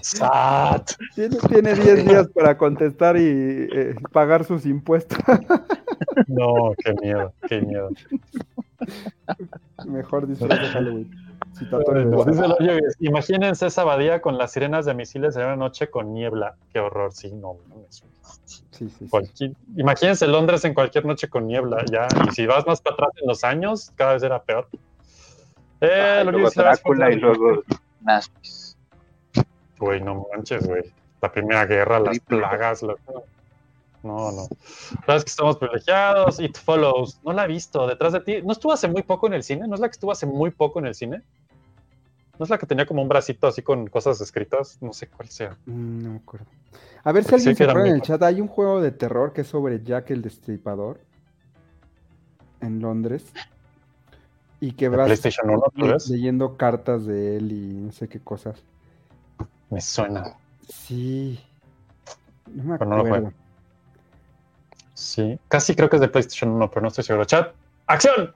Sat. 0.00 0.90
Tiene, 1.14 1.36
tiene 1.48 1.74
10 1.74 2.08
días 2.08 2.28
para 2.28 2.56
contestar 2.56 3.16
y 3.16 3.22
eh, 3.24 3.94
pagar 4.12 4.44
sus 4.44 4.66
impuestos. 4.66 5.18
No, 6.26 6.74
qué 6.84 6.94
miedo, 7.02 7.32
qué 7.48 7.60
miedo. 7.60 7.88
Mejor 9.86 10.26
disfraz 10.26 10.60
de 10.60 10.68
Halloween. 10.68 11.10
Citatorio. 11.54 12.10
Pues 12.10 12.26
dice 12.26 12.42
hoyo, 12.44 12.72
Imagínense 13.00 13.66
esa 13.66 13.82
abadía 13.82 14.20
con 14.20 14.36
las 14.38 14.52
sirenas 14.52 14.84
de 14.86 14.94
misiles 14.94 15.36
en 15.36 15.42
una 15.44 15.56
noche 15.56 15.88
con 15.88 16.12
niebla. 16.12 16.56
Qué 16.72 16.80
horror, 16.80 17.12
sí, 17.12 17.30
no 17.32 17.56
mames. 17.68 18.02
Sí, 18.70 18.88
sí, 19.34 19.52
Imagínense 19.76 20.26
Londres 20.26 20.64
en 20.64 20.74
cualquier 20.74 21.04
noche 21.04 21.28
con 21.28 21.46
niebla, 21.46 21.84
ya. 21.90 22.08
Y 22.28 22.30
si 22.34 22.46
vas 22.46 22.66
más 22.66 22.80
para 22.80 22.94
atrás 22.94 23.10
en 23.20 23.28
los 23.28 23.44
años, 23.44 23.92
cada 23.94 24.14
vez 24.14 24.22
era 24.24 24.42
peor. 24.42 24.68
Eh, 25.80 26.16
Ay, 26.18 26.24
lo 26.24 26.32
luego 26.32 26.50
Drácula 26.54 27.10
y 27.12 27.16
luego 27.16 27.62
Nazis. 28.00 28.76
Güey, 29.78 30.00
no 30.00 30.26
manches, 30.32 30.66
güey. 30.66 30.82
La 31.20 31.30
primera 31.30 31.66
guerra, 31.66 32.00
las 32.00 32.18
plagas, 32.20 32.82
lo- 32.82 32.96
No, 34.02 34.30
no. 34.32 34.46
Sabes 35.06 35.24
que 35.24 35.30
estamos 35.30 35.56
privilegiados. 35.56 36.38
It 36.40 36.56
follows. 36.58 37.18
No 37.24 37.32
la 37.32 37.44
he 37.44 37.48
visto. 37.48 37.86
Detrás 37.86 38.12
de 38.12 38.20
ti. 38.20 38.42
¿No 38.42 38.52
estuvo 38.52 38.72
hace 38.72 38.88
muy 38.88 39.02
poco 39.02 39.26
en 39.26 39.34
el 39.34 39.42
cine? 39.42 39.66
¿No 39.66 39.74
es 39.74 39.80
la 39.80 39.88
que 39.88 39.92
estuvo 39.92 40.12
hace 40.12 40.26
muy 40.26 40.50
poco 40.50 40.78
en 40.80 40.86
el 40.86 40.94
cine? 40.94 41.22
¿No 42.38 42.44
es 42.44 42.50
la 42.50 42.58
que 42.58 42.66
tenía 42.66 42.84
como 42.86 43.00
un 43.02 43.08
bracito 43.08 43.46
así 43.46 43.62
con 43.62 43.86
cosas 43.86 44.20
escritas? 44.20 44.78
No 44.80 44.92
sé 44.92 45.06
cuál 45.08 45.28
sea. 45.28 45.56
Mm, 45.66 46.02
No 46.02 46.10
me 46.10 46.16
acuerdo. 46.16 46.46
A 47.04 47.12
ver 47.12 47.24
si 47.24 47.34
alguien 47.34 47.54
se 47.56 47.64
acuerda 47.64 47.88
en 47.88 47.94
el 47.96 48.02
chat. 48.02 48.22
Hay 48.22 48.40
un 48.40 48.48
juego 48.48 48.80
de 48.80 48.90
terror 48.90 49.32
que 49.32 49.42
es 49.42 49.46
sobre 49.46 49.82
Jack 49.84 50.10
el 50.10 50.22
Destripador 50.22 50.98
en 52.60 52.80
Londres. 52.80 53.24
Y 54.60 54.72
que 54.72 54.88
¿De 54.88 54.96
vas 54.96 55.06
PlayStation 55.06 55.50
1 55.50 55.58
otra 55.66 55.86
le- 55.86 55.92
vez? 55.92 56.08
leyendo 56.08 56.56
cartas 56.56 57.04
de 57.04 57.36
él 57.36 57.52
y 57.52 57.74
no 57.74 57.92
sé 57.92 58.08
qué 58.08 58.18
cosas. 58.20 58.62
Me 59.70 59.80
suena. 59.80 60.36
Sí. 60.68 61.38
No 62.52 62.64
me 62.64 62.78
Pero 62.78 62.90
no 62.90 62.96
lo 62.96 63.02
acuerdo. 63.04 63.32
Sí. 64.94 65.38
Casi 65.48 65.74
creo 65.74 65.90
que 65.90 65.96
es 65.96 66.00
de 66.00 66.08
PlayStation 66.08 66.50
1, 66.50 66.70
pero 66.70 66.80
no 66.82 66.88
estoy 66.88 67.04
seguro. 67.04 67.24
Chat. 67.26 67.52
¡Acción! 67.86 68.32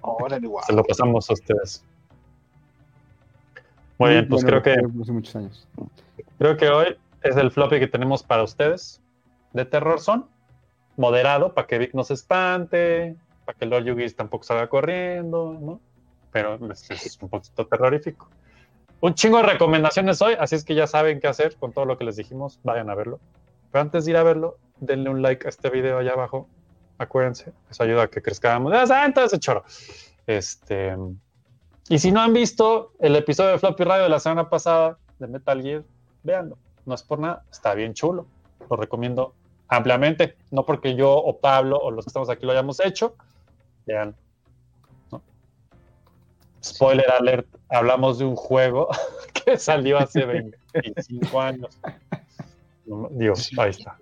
Órale, 0.00 0.46
guau. 0.46 0.64
Se 0.66 0.72
lo 0.72 0.84
pasamos 0.84 1.28
a 1.30 1.32
ustedes. 1.32 1.84
Muy 3.98 4.10
bien, 4.10 4.28
pues 4.28 4.42
bueno, 4.42 4.62
creo 4.62 4.76
que 4.76 4.88
fue 4.88 5.02
Hace 5.02 5.12
muchos 5.12 5.36
años. 5.36 5.68
Creo 6.38 6.56
que 6.56 6.68
hoy 6.68 6.96
es 7.22 7.36
el 7.36 7.50
floppy 7.50 7.78
que 7.78 7.86
tenemos 7.86 8.22
para 8.22 8.42
ustedes 8.42 9.00
de 9.52 9.64
terror 9.64 10.00
son 10.00 10.26
moderado 10.96 11.54
para 11.54 11.66
que 11.66 11.78
Vic 11.78 11.94
no 11.94 12.04
se 12.04 12.14
espante, 12.14 13.16
para 13.44 13.58
que 13.58 13.66
Lord 13.66 13.84
Yugis 13.84 14.16
tampoco 14.16 14.44
salga 14.44 14.68
corriendo, 14.68 15.56
¿no? 15.60 15.80
Pero 16.30 16.58
es, 16.70 16.90
es 16.90 17.18
un 17.20 17.28
poquito 17.28 17.66
terrorífico. 17.66 18.28
Un 19.00 19.14
chingo 19.14 19.38
de 19.38 19.44
recomendaciones 19.44 20.22
hoy, 20.22 20.34
así 20.38 20.54
es 20.54 20.64
que 20.64 20.74
ya 20.74 20.86
saben 20.86 21.20
qué 21.20 21.26
hacer 21.26 21.56
con 21.56 21.72
todo 21.72 21.84
lo 21.84 21.98
que 21.98 22.04
les 22.04 22.16
dijimos, 22.16 22.60
vayan 22.62 22.88
a 22.88 22.94
verlo. 22.94 23.20
Pero 23.70 23.82
antes 23.82 24.04
de 24.04 24.12
ir 24.12 24.16
a 24.16 24.22
verlo, 24.22 24.58
denle 24.80 25.10
un 25.10 25.22
like 25.22 25.46
a 25.46 25.50
este 25.50 25.70
video 25.70 25.98
allá 25.98 26.12
abajo. 26.12 26.46
Acuérdense, 26.98 27.52
eso 27.70 27.82
ayuda 27.82 28.04
a 28.04 28.08
que 28.08 28.22
crezcamos. 28.22 28.72
¡Ah, 28.72 29.04
entonces 29.04 29.40
choro! 29.40 29.64
Este, 30.26 30.96
y 31.88 31.98
si 31.98 32.12
no 32.12 32.20
han 32.20 32.32
visto 32.32 32.92
el 33.00 33.16
episodio 33.16 33.50
de 33.50 33.58
Floppy 33.58 33.84
Radio 33.84 34.04
de 34.04 34.08
la 34.08 34.20
semana 34.20 34.48
pasada 34.48 34.98
de 35.18 35.26
Metal 35.26 35.60
Gear, 35.60 35.84
véanlo. 36.22 36.56
No 36.86 36.94
es 36.94 37.02
por 37.02 37.18
nada, 37.18 37.44
está 37.50 37.74
bien 37.74 37.94
chulo. 37.94 38.26
Lo 38.70 38.76
recomiendo 38.76 39.34
ampliamente. 39.68 40.36
No 40.50 40.64
porque 40.64 40.94
yo 40.94 41.12
o 41.12 41.38
Pablo 41.38 41.78
o 41.78 41.90
los 41.90 42.04
que 42.04 42.08
estamos 42.08 42.30
aquí 42.30 42.46
lo 42.46 42.52
hayamos 42.52 42.80
hecho. 42.80 43.16
Vean. 43.86 44.14
¿no? 45.10 45.22
Spoiler 46.62 47.10
alert, 47.10 47.46
hablamos 47.68 48.18
de 48.18 48.24
un 48.24 48.36
juego 48.36 48.88
que 49.44 49.58
salió 49.58 49.98
hace 49.98 50.24
25 50.72 51.40
años. 51.40 51.78
Digo, 52.84 53.34
ahí 53.58 53.70
está. 53.70 53.98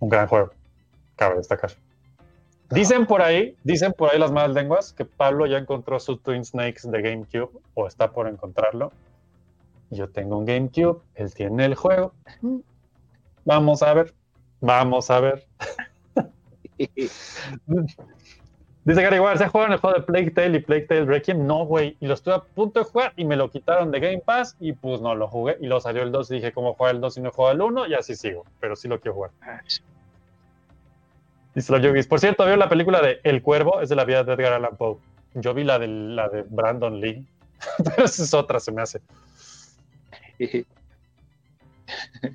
Un 0.00 0.08
gran 0.08 0.26
juego. 0.26 0.50
Cabe 1.16 1.36
destacar. 1.36 1.72
Dicen 2.70 3.06
por 3.06 3.22
ahí, 3.22 3.56
dicen 3.64 3.94
por 3.94 4.12
ahí 4.12 4.18
las 4.18 4.30
malas 4.30 4.54
lenguas 4.54 4.92
que 4.92 5.06
Pablo 5.06 5.46
ya 5.46 5.56
encontró 5.56 5.98
su 5.98 6.18
Twin 6.18 6.44
Snakes 6.44 6.82
de 6.90 7.00
GameCube 7.00 7.50
o 7.74 7.86
está 7.86 8.12
por 8.12 8.28
encontrarlo. 8.28 8.92
Yo 9.90 10.10
tengo 10.10 10.36
un 10.36 10.44
GameCube, 10.44 11.00
él 11.14 11.32
tiene 11.32 11.64
el 11.64 11.74
juego. 11.74 12.12
Vamos 13.46 13.82
a 13.82 13.94
ver, 13.94 14.14
vamos 14.60 15.10
a 15.10 15.20
ver. 15.20 15.46
Dice 18.88 19.02
Gary 19.02 19.18
Ward, 19.18 19.36
¿se 19.36 19.46
juegan 19.48 19.72
el 19.72 19.80
juego 19.80 19.98
de 19.98 20.02
Plague 20.02 20.30
Tale 20.30 20.56
y 20.56 20.60
Plague 20.60 20.86
Tale 20.86 21.04
Requiem? 21.04 21.46
No, 21.46 21.66
güey. 21.66 21.98
Y 22.00 22.06
lo 22.06 22.14
estuve 22.14 22.36
a 22.36 22.40
punto 22.40 22.80
de 22.80 22.86
jugar 22.86 23.12
y 23.18 23.26
me 23.26 23.36
lo 23.36 23.50
quitaron 23.50 23.90
de 23.90 24.00
Game 24.00 24.22
Pass 24.24 24.56
y 24.60 24.72
pues 24.72 25.02
no 25.02 25.14
lo 25.14 25.28
jugué. 25.28 25.58
Y 25.60 25.66
luego 25.66 25.82
salió 25.82 26.02
el 26.02 26.10
2 26.10 26.30
y 26.30 26.34
dije, 26.36 26.52
¿cómo 26.52 26.72
jugar 26.72 26.94
el 26.94 27.02
2 27.02 27.18
y 27.18 27.20
no 27.20 27.30
juego 27.30 27.50
el 27.50 27.60
1? 27.60 27.86
Y 27.88 27.92
así 27.92 28.16
sigo, 28.16 28.46
pero 28.60 28.76
sí 28.76 28.88
lo 28.88 28.98
quiero 28.98 29.16
jugar. 29.16 29.30
Dice 31.54 31.70
los 31.70 31.82
yogis. 31.82 32.06
Por 32.06 32.18
cierto, 32.18 32.46
¿vio 32.46 32.56
la 32.56 32.70
película 32.70 33.02
de 33.02 33.20
El 33.24 33.42
Cuervo? 33.42 33.82
Es 33.82 33.90
de 33.90 33.94
la 33.94 34.06
vida 34.06 34.24
de 34.24 34.32
Edgar 34.32 34.54
Allan 34.54 34.78
Poe. 34.78 34.96
Yo 35.34 35.52
vi 35.52 35.64
la 35.64 35.78
de, 35.78 35.86
la 35.86 36.30
de 36.30 36.46
Brandon 36.48 36.98
Lee. 36.98 37.26
Pero 37.84 38.06
esa 38.06 38.22
es 38.22 38.32
otra, 38.32 38.58
se 38.58 38.72
me 38.72 38.80
hace. 38.80 39.02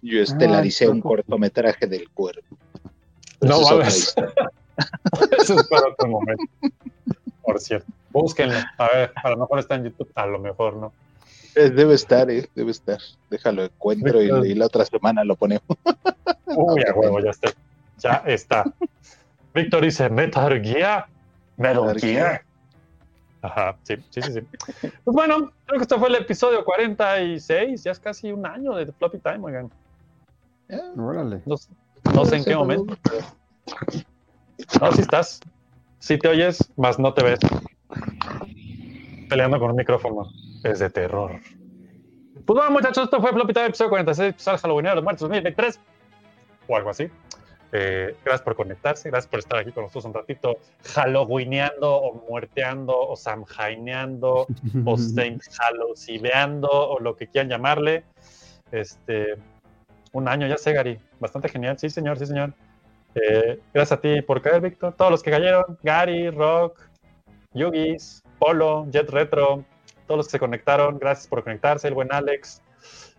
Yo 0.04 0.22
estelaricé 0.22 0.88
un 0.88 1.02
cortometraje 1.02 1.88
del 1.88 2.12
cuerpo. 2.12 2.56
No 3.42 3.82
Esa 3.82 4.24
Eso 5.40 5.60
es 5.60 5.68
para 5.68 5.88
otro 5.90 6.08
momento. 6.08 6.44
Por 7.42 7.60
cierto. 7.60 7.88
Búsquenlo. 8.12 8.56
A 8.78 8.88
ver, 8.90 9.12
a 9.16 9.30
lo 9.32 9.38
mejor 9.38 9.60
está 9.60 9.76
en 9.76 9.86
YouTube. 9.86 10.10
A 10.16 10.26
lo 10.26 10.40
mejor 10.40 10.76
no. 10.76 10.94
Eh, 11.56 11.70
Debe 11.70 11.94
estar, 11.94 12.30
eh, 12.32 12.50
debe 12.56 12.72
estar. 12.72 12.98
Déjalo, 13.30 13.64
encuentro 13.66 14.22
y, 14.24 14.52
y 14.52 14.56
la 14.56 14.66
otra 14.68 14.86
semana 14.86 15.24
lo 15.24 15.36
ponemos. 15.36 15.64
Uy, 16.46 16.84
a 16.88 16.94
huevo, 16.94 17.20
ya 17.20 17.32
está. 17.32 17.52
Ya 18.00 18.24
está. 18.26 18.64
Víctor 19.54 19.84
dice 19.84 20.10
Metal 20.10 20.62
Gear. 20.64 21.06
Metal 21.58 22.00
Gear. 22.00 22.44
Ajá, 23.42 23.76
sí, 23.84 23.96
sí, 24.10 24.22
sí, 24.22 24.32
sí. 24.32 24.42
Pues 25.04 25.14
bueno, 25.14 25.52
creo 25.66 25.78
que 25.80 25.84
esto 25.84 26.00
fue 26.00 26.08
el 26.10 26.16
episodio 26.16 26.64
46. 26.64 27.84
Ya 27.84 27.92
es 27.92 28.00
casi 28.00 28.32
un 28.32 28.46
año 28.46 28.74
de 28.76 28.86
Floppy 28.92 29.20
Time, 29.20 29.40
oigan. 29.42 29.70
Órale. 30.98 31.42
No, 31.46 31.58
sé- 31.58 31.70
no 32.16 32.26
sé 32.26 32.38
en 32.38 32.46
qué 32.46 32.56
momento. 32.56 32.96
pero- 33.04 34.04
No, 34.82 34.92
si 34.92 35.02
estás. 35.02 35.40
Si 36.00 36.18
te 36.18 36.28
oyes, 36.28 36.72
más 36.76 37.00
no 37.00 37.14
te 37.14 37.24
ves. 37.24 37.40
Peleando 39.30 39.60
con 39.60 39.72
un 39.72 39.78
micrófono. 39.78 40.30
Es 40.64 40.80
de 40.80 40.90
terror. 40.90 41.40
Pues 42.46 42.58
bueno, 42.58 42.72
muchachos, 42.72 43.06
esto 43.06 43.22
fue 43.22 43.32
Floppy 43.32 43.54
Time, 43.54 43.68
episodio 43.68 43.90
46, 43.92 44.30
episodio 44.32 44.58
Halloween 44.58 44.86
de 44.86 44.96
los 44.96 45.04
Muertos 45.04 45.22
2023. 45.22 45.80
O 46.68 46.76
algo 46.76 46.90
así. 46.90 47.10
Eh, 47.76 48.16
gracias 48.24 48.44
por 48.44 48.56
conectarse, 48.56 49.10
gracias 49.10 49.30
por 49.30 49.40
estar 49.40 49.58
aquí 49.60 49.72
con 49.72 49.84
nosotros 49.84 50.06
un 50.06 50.14
ratito, 50.14 50.58
halloweeneando 50.94 51.92
o 51.92 52.24
muerteando 52.30 52.96
o 52.96 53.16
samjaineando 53.16 54.46
o 54.86 54.98
Saint 54.98 55.42
Hallowsideando 55.58 56.70
o 56.70 57.00
lo 57.00 57.16
que 57.16 57.28
quieran 57.28 57.50
llamarle. 57.50 58.04
Este, 58.72 59.38
un 60.12 60.28
año, 60.28 60.48
ya 60.48 60.58
sé, 60.58 60.74
Gary. 60.74 61.00
Bastante 61.20 61.50
genial. 61.50 61.80
Sí, 61.80 61.90
señor, 61.90 62.20
sí, 62.20 62.28
señor. 62.28 62.54
Eh, 63.16 63.60
gracias 63.74 63.98
a 63.98 64.02
ti 64.02 64.22
por 64.22 64.42
caer, 64.42 64.62
Víctor. 64.62 64.94
Todos 64.94 65.12
los 65.12 65.24
que 65.24 65.32
cayeron, 65.32 65.78
Gary, 65.84 66.30
Rock, 66.30 66.80
Yugis, 67.54 68.24
Polo, 68.40 68.88
Jet 68.90 69.10
Retro, 69.10 69.64
todos 70.08 70.18
los 70.18 70.28
que 70.28 70.32
se 70.32 70.40
conectaron, 70.40 71.00
gracias 71.00 71.28
por 71.28 71.44
conectarse, 71.44 71.88
el 71.88 71.94
buen 71.94 72.12
Alex. 72.12 72.62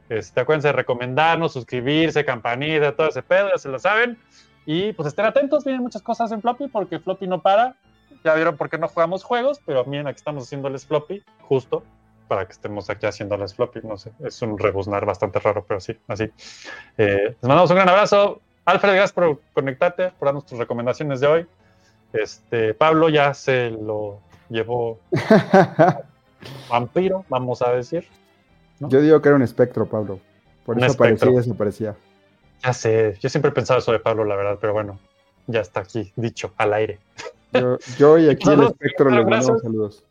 Este, 0.09 0.41
acuérdense 0.41 0.69
de 0.69 0.73
recomendarnos, 0.73 1.53
suscribirse, 1.53 2.25
campanita, 2.25 2.95
todo 2.95 3.09
ese 3.09 3.23
pedo, 3.23 3.49
ya 3.51 3.59
se 3.59 3.69
lo 3.69 3.79
saben. 3.79 4.19
Y 4.67 4.93
pues 4.93 5.09
estén 5.09 5.25
atentos, 5.27 5.65
vienen 5.65 5.83
muchas 5.83 6.03
cosas 6.03 6.33
en 6.33 6.41
Floppy 6.41 6.69
porque 6.69 6.99
Floppy 6.99 7.27
no 7.27 7.41
para. 7.41 7.77
Ya 8.25 8.35
vieron 8.35 8.57
por 8.57 8.71
qué 8.71 8.79
no 8.79 8.89
jugamos 8.89 9.23
juegos, 9.23 9.61
pero 9.65 9.85
miren, 9.85 10.07
aquí 10.07 10.17
estamos 10.17 10.45
haciéndoles 10.45 10.87
Floppy, 10.87 11.23
justo 11.43 11.83
para 12.29 12.47
que 12.47 12.53
estemos 12.53 12.89
aquí 12.89 13.07
haciéndoles 13.07 13.55
Floppy. 13.55 13.81
No 13.83 13.97
sé, 13.97 14.13
es 14.25 14.41
un 14.43 14.59
rebuznar 14.59 15.05
bastante 15.05 15.39
raro, 15.41 15.65
pero 15.67 15.81
sí, 15.81 15.97
así. 16.09 16.25
Eh, 16.97 17.37
les 17.41 17.43
mandamos 17.43 17.71
un 17.71 17.77
gran 17.77 17.89
abrazo. 17.89 18.41
Alfred, 18.65 18.93
gracias 18.93 19.13
por 19.13 19.41
conectarte, 19.53 20.11
por 20.19 20.27
darnos 20.27 20.47
tus 20.47 20.59
recomendaciones 20.59 21.21
de 21.21 21.27
hoy. 21.27 21.47
Este, 22.13 22.75
Pablo 22.75 23.09
ya 23.09 23.35
se 23.35 23.71
lo 23.71 24.21
llevó 24.49 25.01
vampiro, 26.71 27.25
vamos 27.29 27.61
a 27.63 27.73
decir. 27.73 28.07
Yo 28.81 29.01
digo 29.01 29.21
que 29.21 29.29
era 29.29 29.37
un 29.37 29.43
espectro, 29.43 29.87
Pablo. 29.87 30.21
Por 30.65 30.77
Un 30.77 30.85
eso 30.85 30.95
aparecía 30.95 31.31
y 31.31 31.35
desaparecía. 31.35 31.95
Ya 32.63 32.73
sé, 32.73 33.19
yo 33.21 33.29
siempre 33.29 33.51
he 33.51 33.55
pensado 33.55 33.81
eso 33.81 33.93
de 33.93 33.99
Pablo, 33.99 34.25
la 34.25 34.37
verdad, 34.37 34.59
pero 34.61 34.73
bueno, 34.73 34.99
ya 35.47 35.61
está 35.61 35.81
aquí, 35.81 36.13
dicho, 36.17 36.53
al 36.57 36.73
aire. 36.73 36.99
Yo, 37.53 37.79
yo 37.99 38.19
y 38.19 38.31
aquí 38.31 38.49
el 38.49 38.63
espectro 38.63 39.11
les 39.11 39.21
abrazos. 39.21 39.61
saludos. 39.61 40.05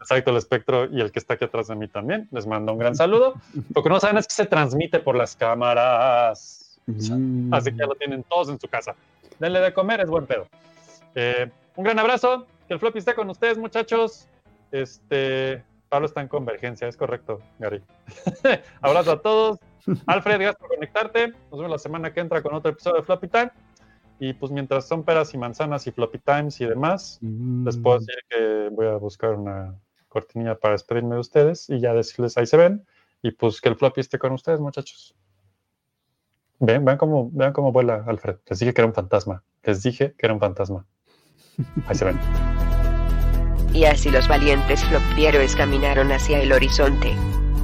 Exacto, 0.00 0.30
el 0.30 0.36
espectro 0.38 0.86
y 0.86 1.00
el 1.00 1.12
que 1.12 1.18
está 1.18 1.34
aquí 1.34 1.44
atrás 1.44 1.68
de 1.68 1.76
mí 1.76 1.88
también. 1.88 2.28
Les 2.30 2.46
mando 2.46 2.72
un 2.72 2.78
gran 2.78 2.94
saludo. 2.94 3.34
Lo 3.74 3.82
que 3.82 3.88
no 3.88 4.00
saben 4.00 4.16
es 4.16 4.26
que 4.26 4.34
se 4.34 4.46
transmite 4.46 5.00
por 5.00 5.14
las 5.16 5.36
cámaras. 5.36 6.57
Mm. 6.88 7.52
Así 7.52 7.70
que 7.70 7.78
ya 7.78 7.86
lo 7.86 7.94
tienen 7.94 8.24
todos 8.24 8.48
en 8.48 8.58
su 8.58 8.68
casa. 8.68 8.94
Denle 9.38 9.60
de 9.60 9.72
comer, 9.72 10.00
es 10.00 10.08
buen 10.08 10.26
pedo. 10.26 10.46
Eh, 11.14 11.50
un 11.76 11.84
gran 11.84 11.98
abrazo. 11.98 12.46
Que 12.66 12.74
el 12.74 12.80
floppy 12.80 12.98
esté 12.98 13.14
con 13.14 13.30
ustedes, 13.30 13.56
muchachos. 13.56 14.28
Este, 14.72 15.64
Pablo 15.88 16.06
está 16.06 16.20
en 16.20 16.28
convergencia, 16.28 16.86
es 16.86 16.96
correcto, 16.96 17.40
Gary. 17.58 17.82
abrazo 18.82 19.12
a 19.12 19.22
todos. 19.22 19.58
Alfred, 20.06 20.34
gracias 20.34 20.56
por 20.56 20.68
conectarte. 20.68 21.28
Nos 21.28 21.52
vemos 21.52 21.70
la 21.70 21.78
semana 21.78 22.12
que 22.12 22.20
entra 22.20 22.42
con 22.42 22.54
otro 22.54 22.70
episodio 22.72 22.96
de 22.96 23.02
Floppy 23.04 23.28
Time. 23.28 23.50
Y 24.20 24.32
pues 24.32 24.50
mientras 24.50 24.86
son 24.86 25.04
peras 25.04 25.32
y 25.32 25.38
manzanas 25.38 25.86
y 25.86 25.92
floppy 25.92 26.18
times 26.18 26.60
y 26.60 26.66
demás, 26.66 27.20
les 27.22 27.76
puedo 27.76 28.00
decir 28.00 28.16
que 28.28 28.68
voy 28.72 28.86
a 28.86 28.96
buscar 28.96 29.34
una 29.34 29.76
cortinilla 30.08 30.56
para 30.56 30.72
despedirme 30.72 31.14
de 31.14 31.20
ustedes 31.20 31.70
y 31.70 31.78
ya 31.78 31.94
decirles 31.94 32.36
ahí 32.36 32.46
se 32.46 32.56
ven. 32.56 32.84
Y 33.22 33.30
pues 33.30 33.60
que 33.60 33.68
el 33.68 33.76
floppy 33.76 34.00
esté 34.00 34.18
con 34.18 34.32
ustedes, 34.32 34.58
muchachos. 34.58 35.14
Ven, 36.60 36.84
vean 36.84 36.98
cómo, 36.98 37.30
vean 37.32 37.52
cómo 37.52 37.72
vuela 37.72 38.04
Alfred. 38.06 38.36
Les 38.48 38.58
dije 38.58 38.74
que 38.74 38.80
era 38.80 38.88
un 38.88 38.94
fantasma. 38.94 39.44
Les 39.62 39.82
dije 39.82 40.14
que 40.16 40.26
era 40.26 40.34
un 40.34 40.40
fantasma. 40.40 40.86
Ahí 41.86 41.94
se 41.94 42.04
ven. 42.04 42.18
Y 43.72 43.84
así 43.84 44.10
los 44.10 44.26
valientes 44.28 44.82
flopieros 44.84 45.54
caminaron 45.54 46.10
hacia 46.10 46.40
el 46.40 46.52
horizonte, 46.52 47.14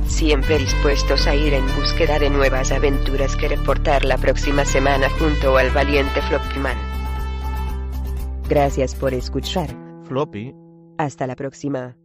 siempre 0.07 0.59
dispuestos 0.59 1.27
a 1.27 1.35
ir 1.35 1.55
en 1.55 1.65
búsqueda 1.75 2.19
de 2.19 2.31
nuevas 2.31 2.71
aventuras 2.73 3.37
que 3.37 3.49
reportar 3.49 4.05
la 4.05 4.19
próxima 4.19 4.65
semana 4.65 5.09
junto 5.19 5.57
al 5.57 5.71
valiente 5.71 6.21
Floppyman. 6.23 6.77
Gracias 8.49 8.95
por 8.95 9.15
escuchar. 9.15 9.71
Floppy. 10.05 10.55
Hasta 10.99 11.27
la 11.27 11.35
próxima. 11.35 11.97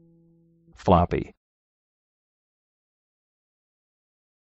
Floppy. 0.73 1.38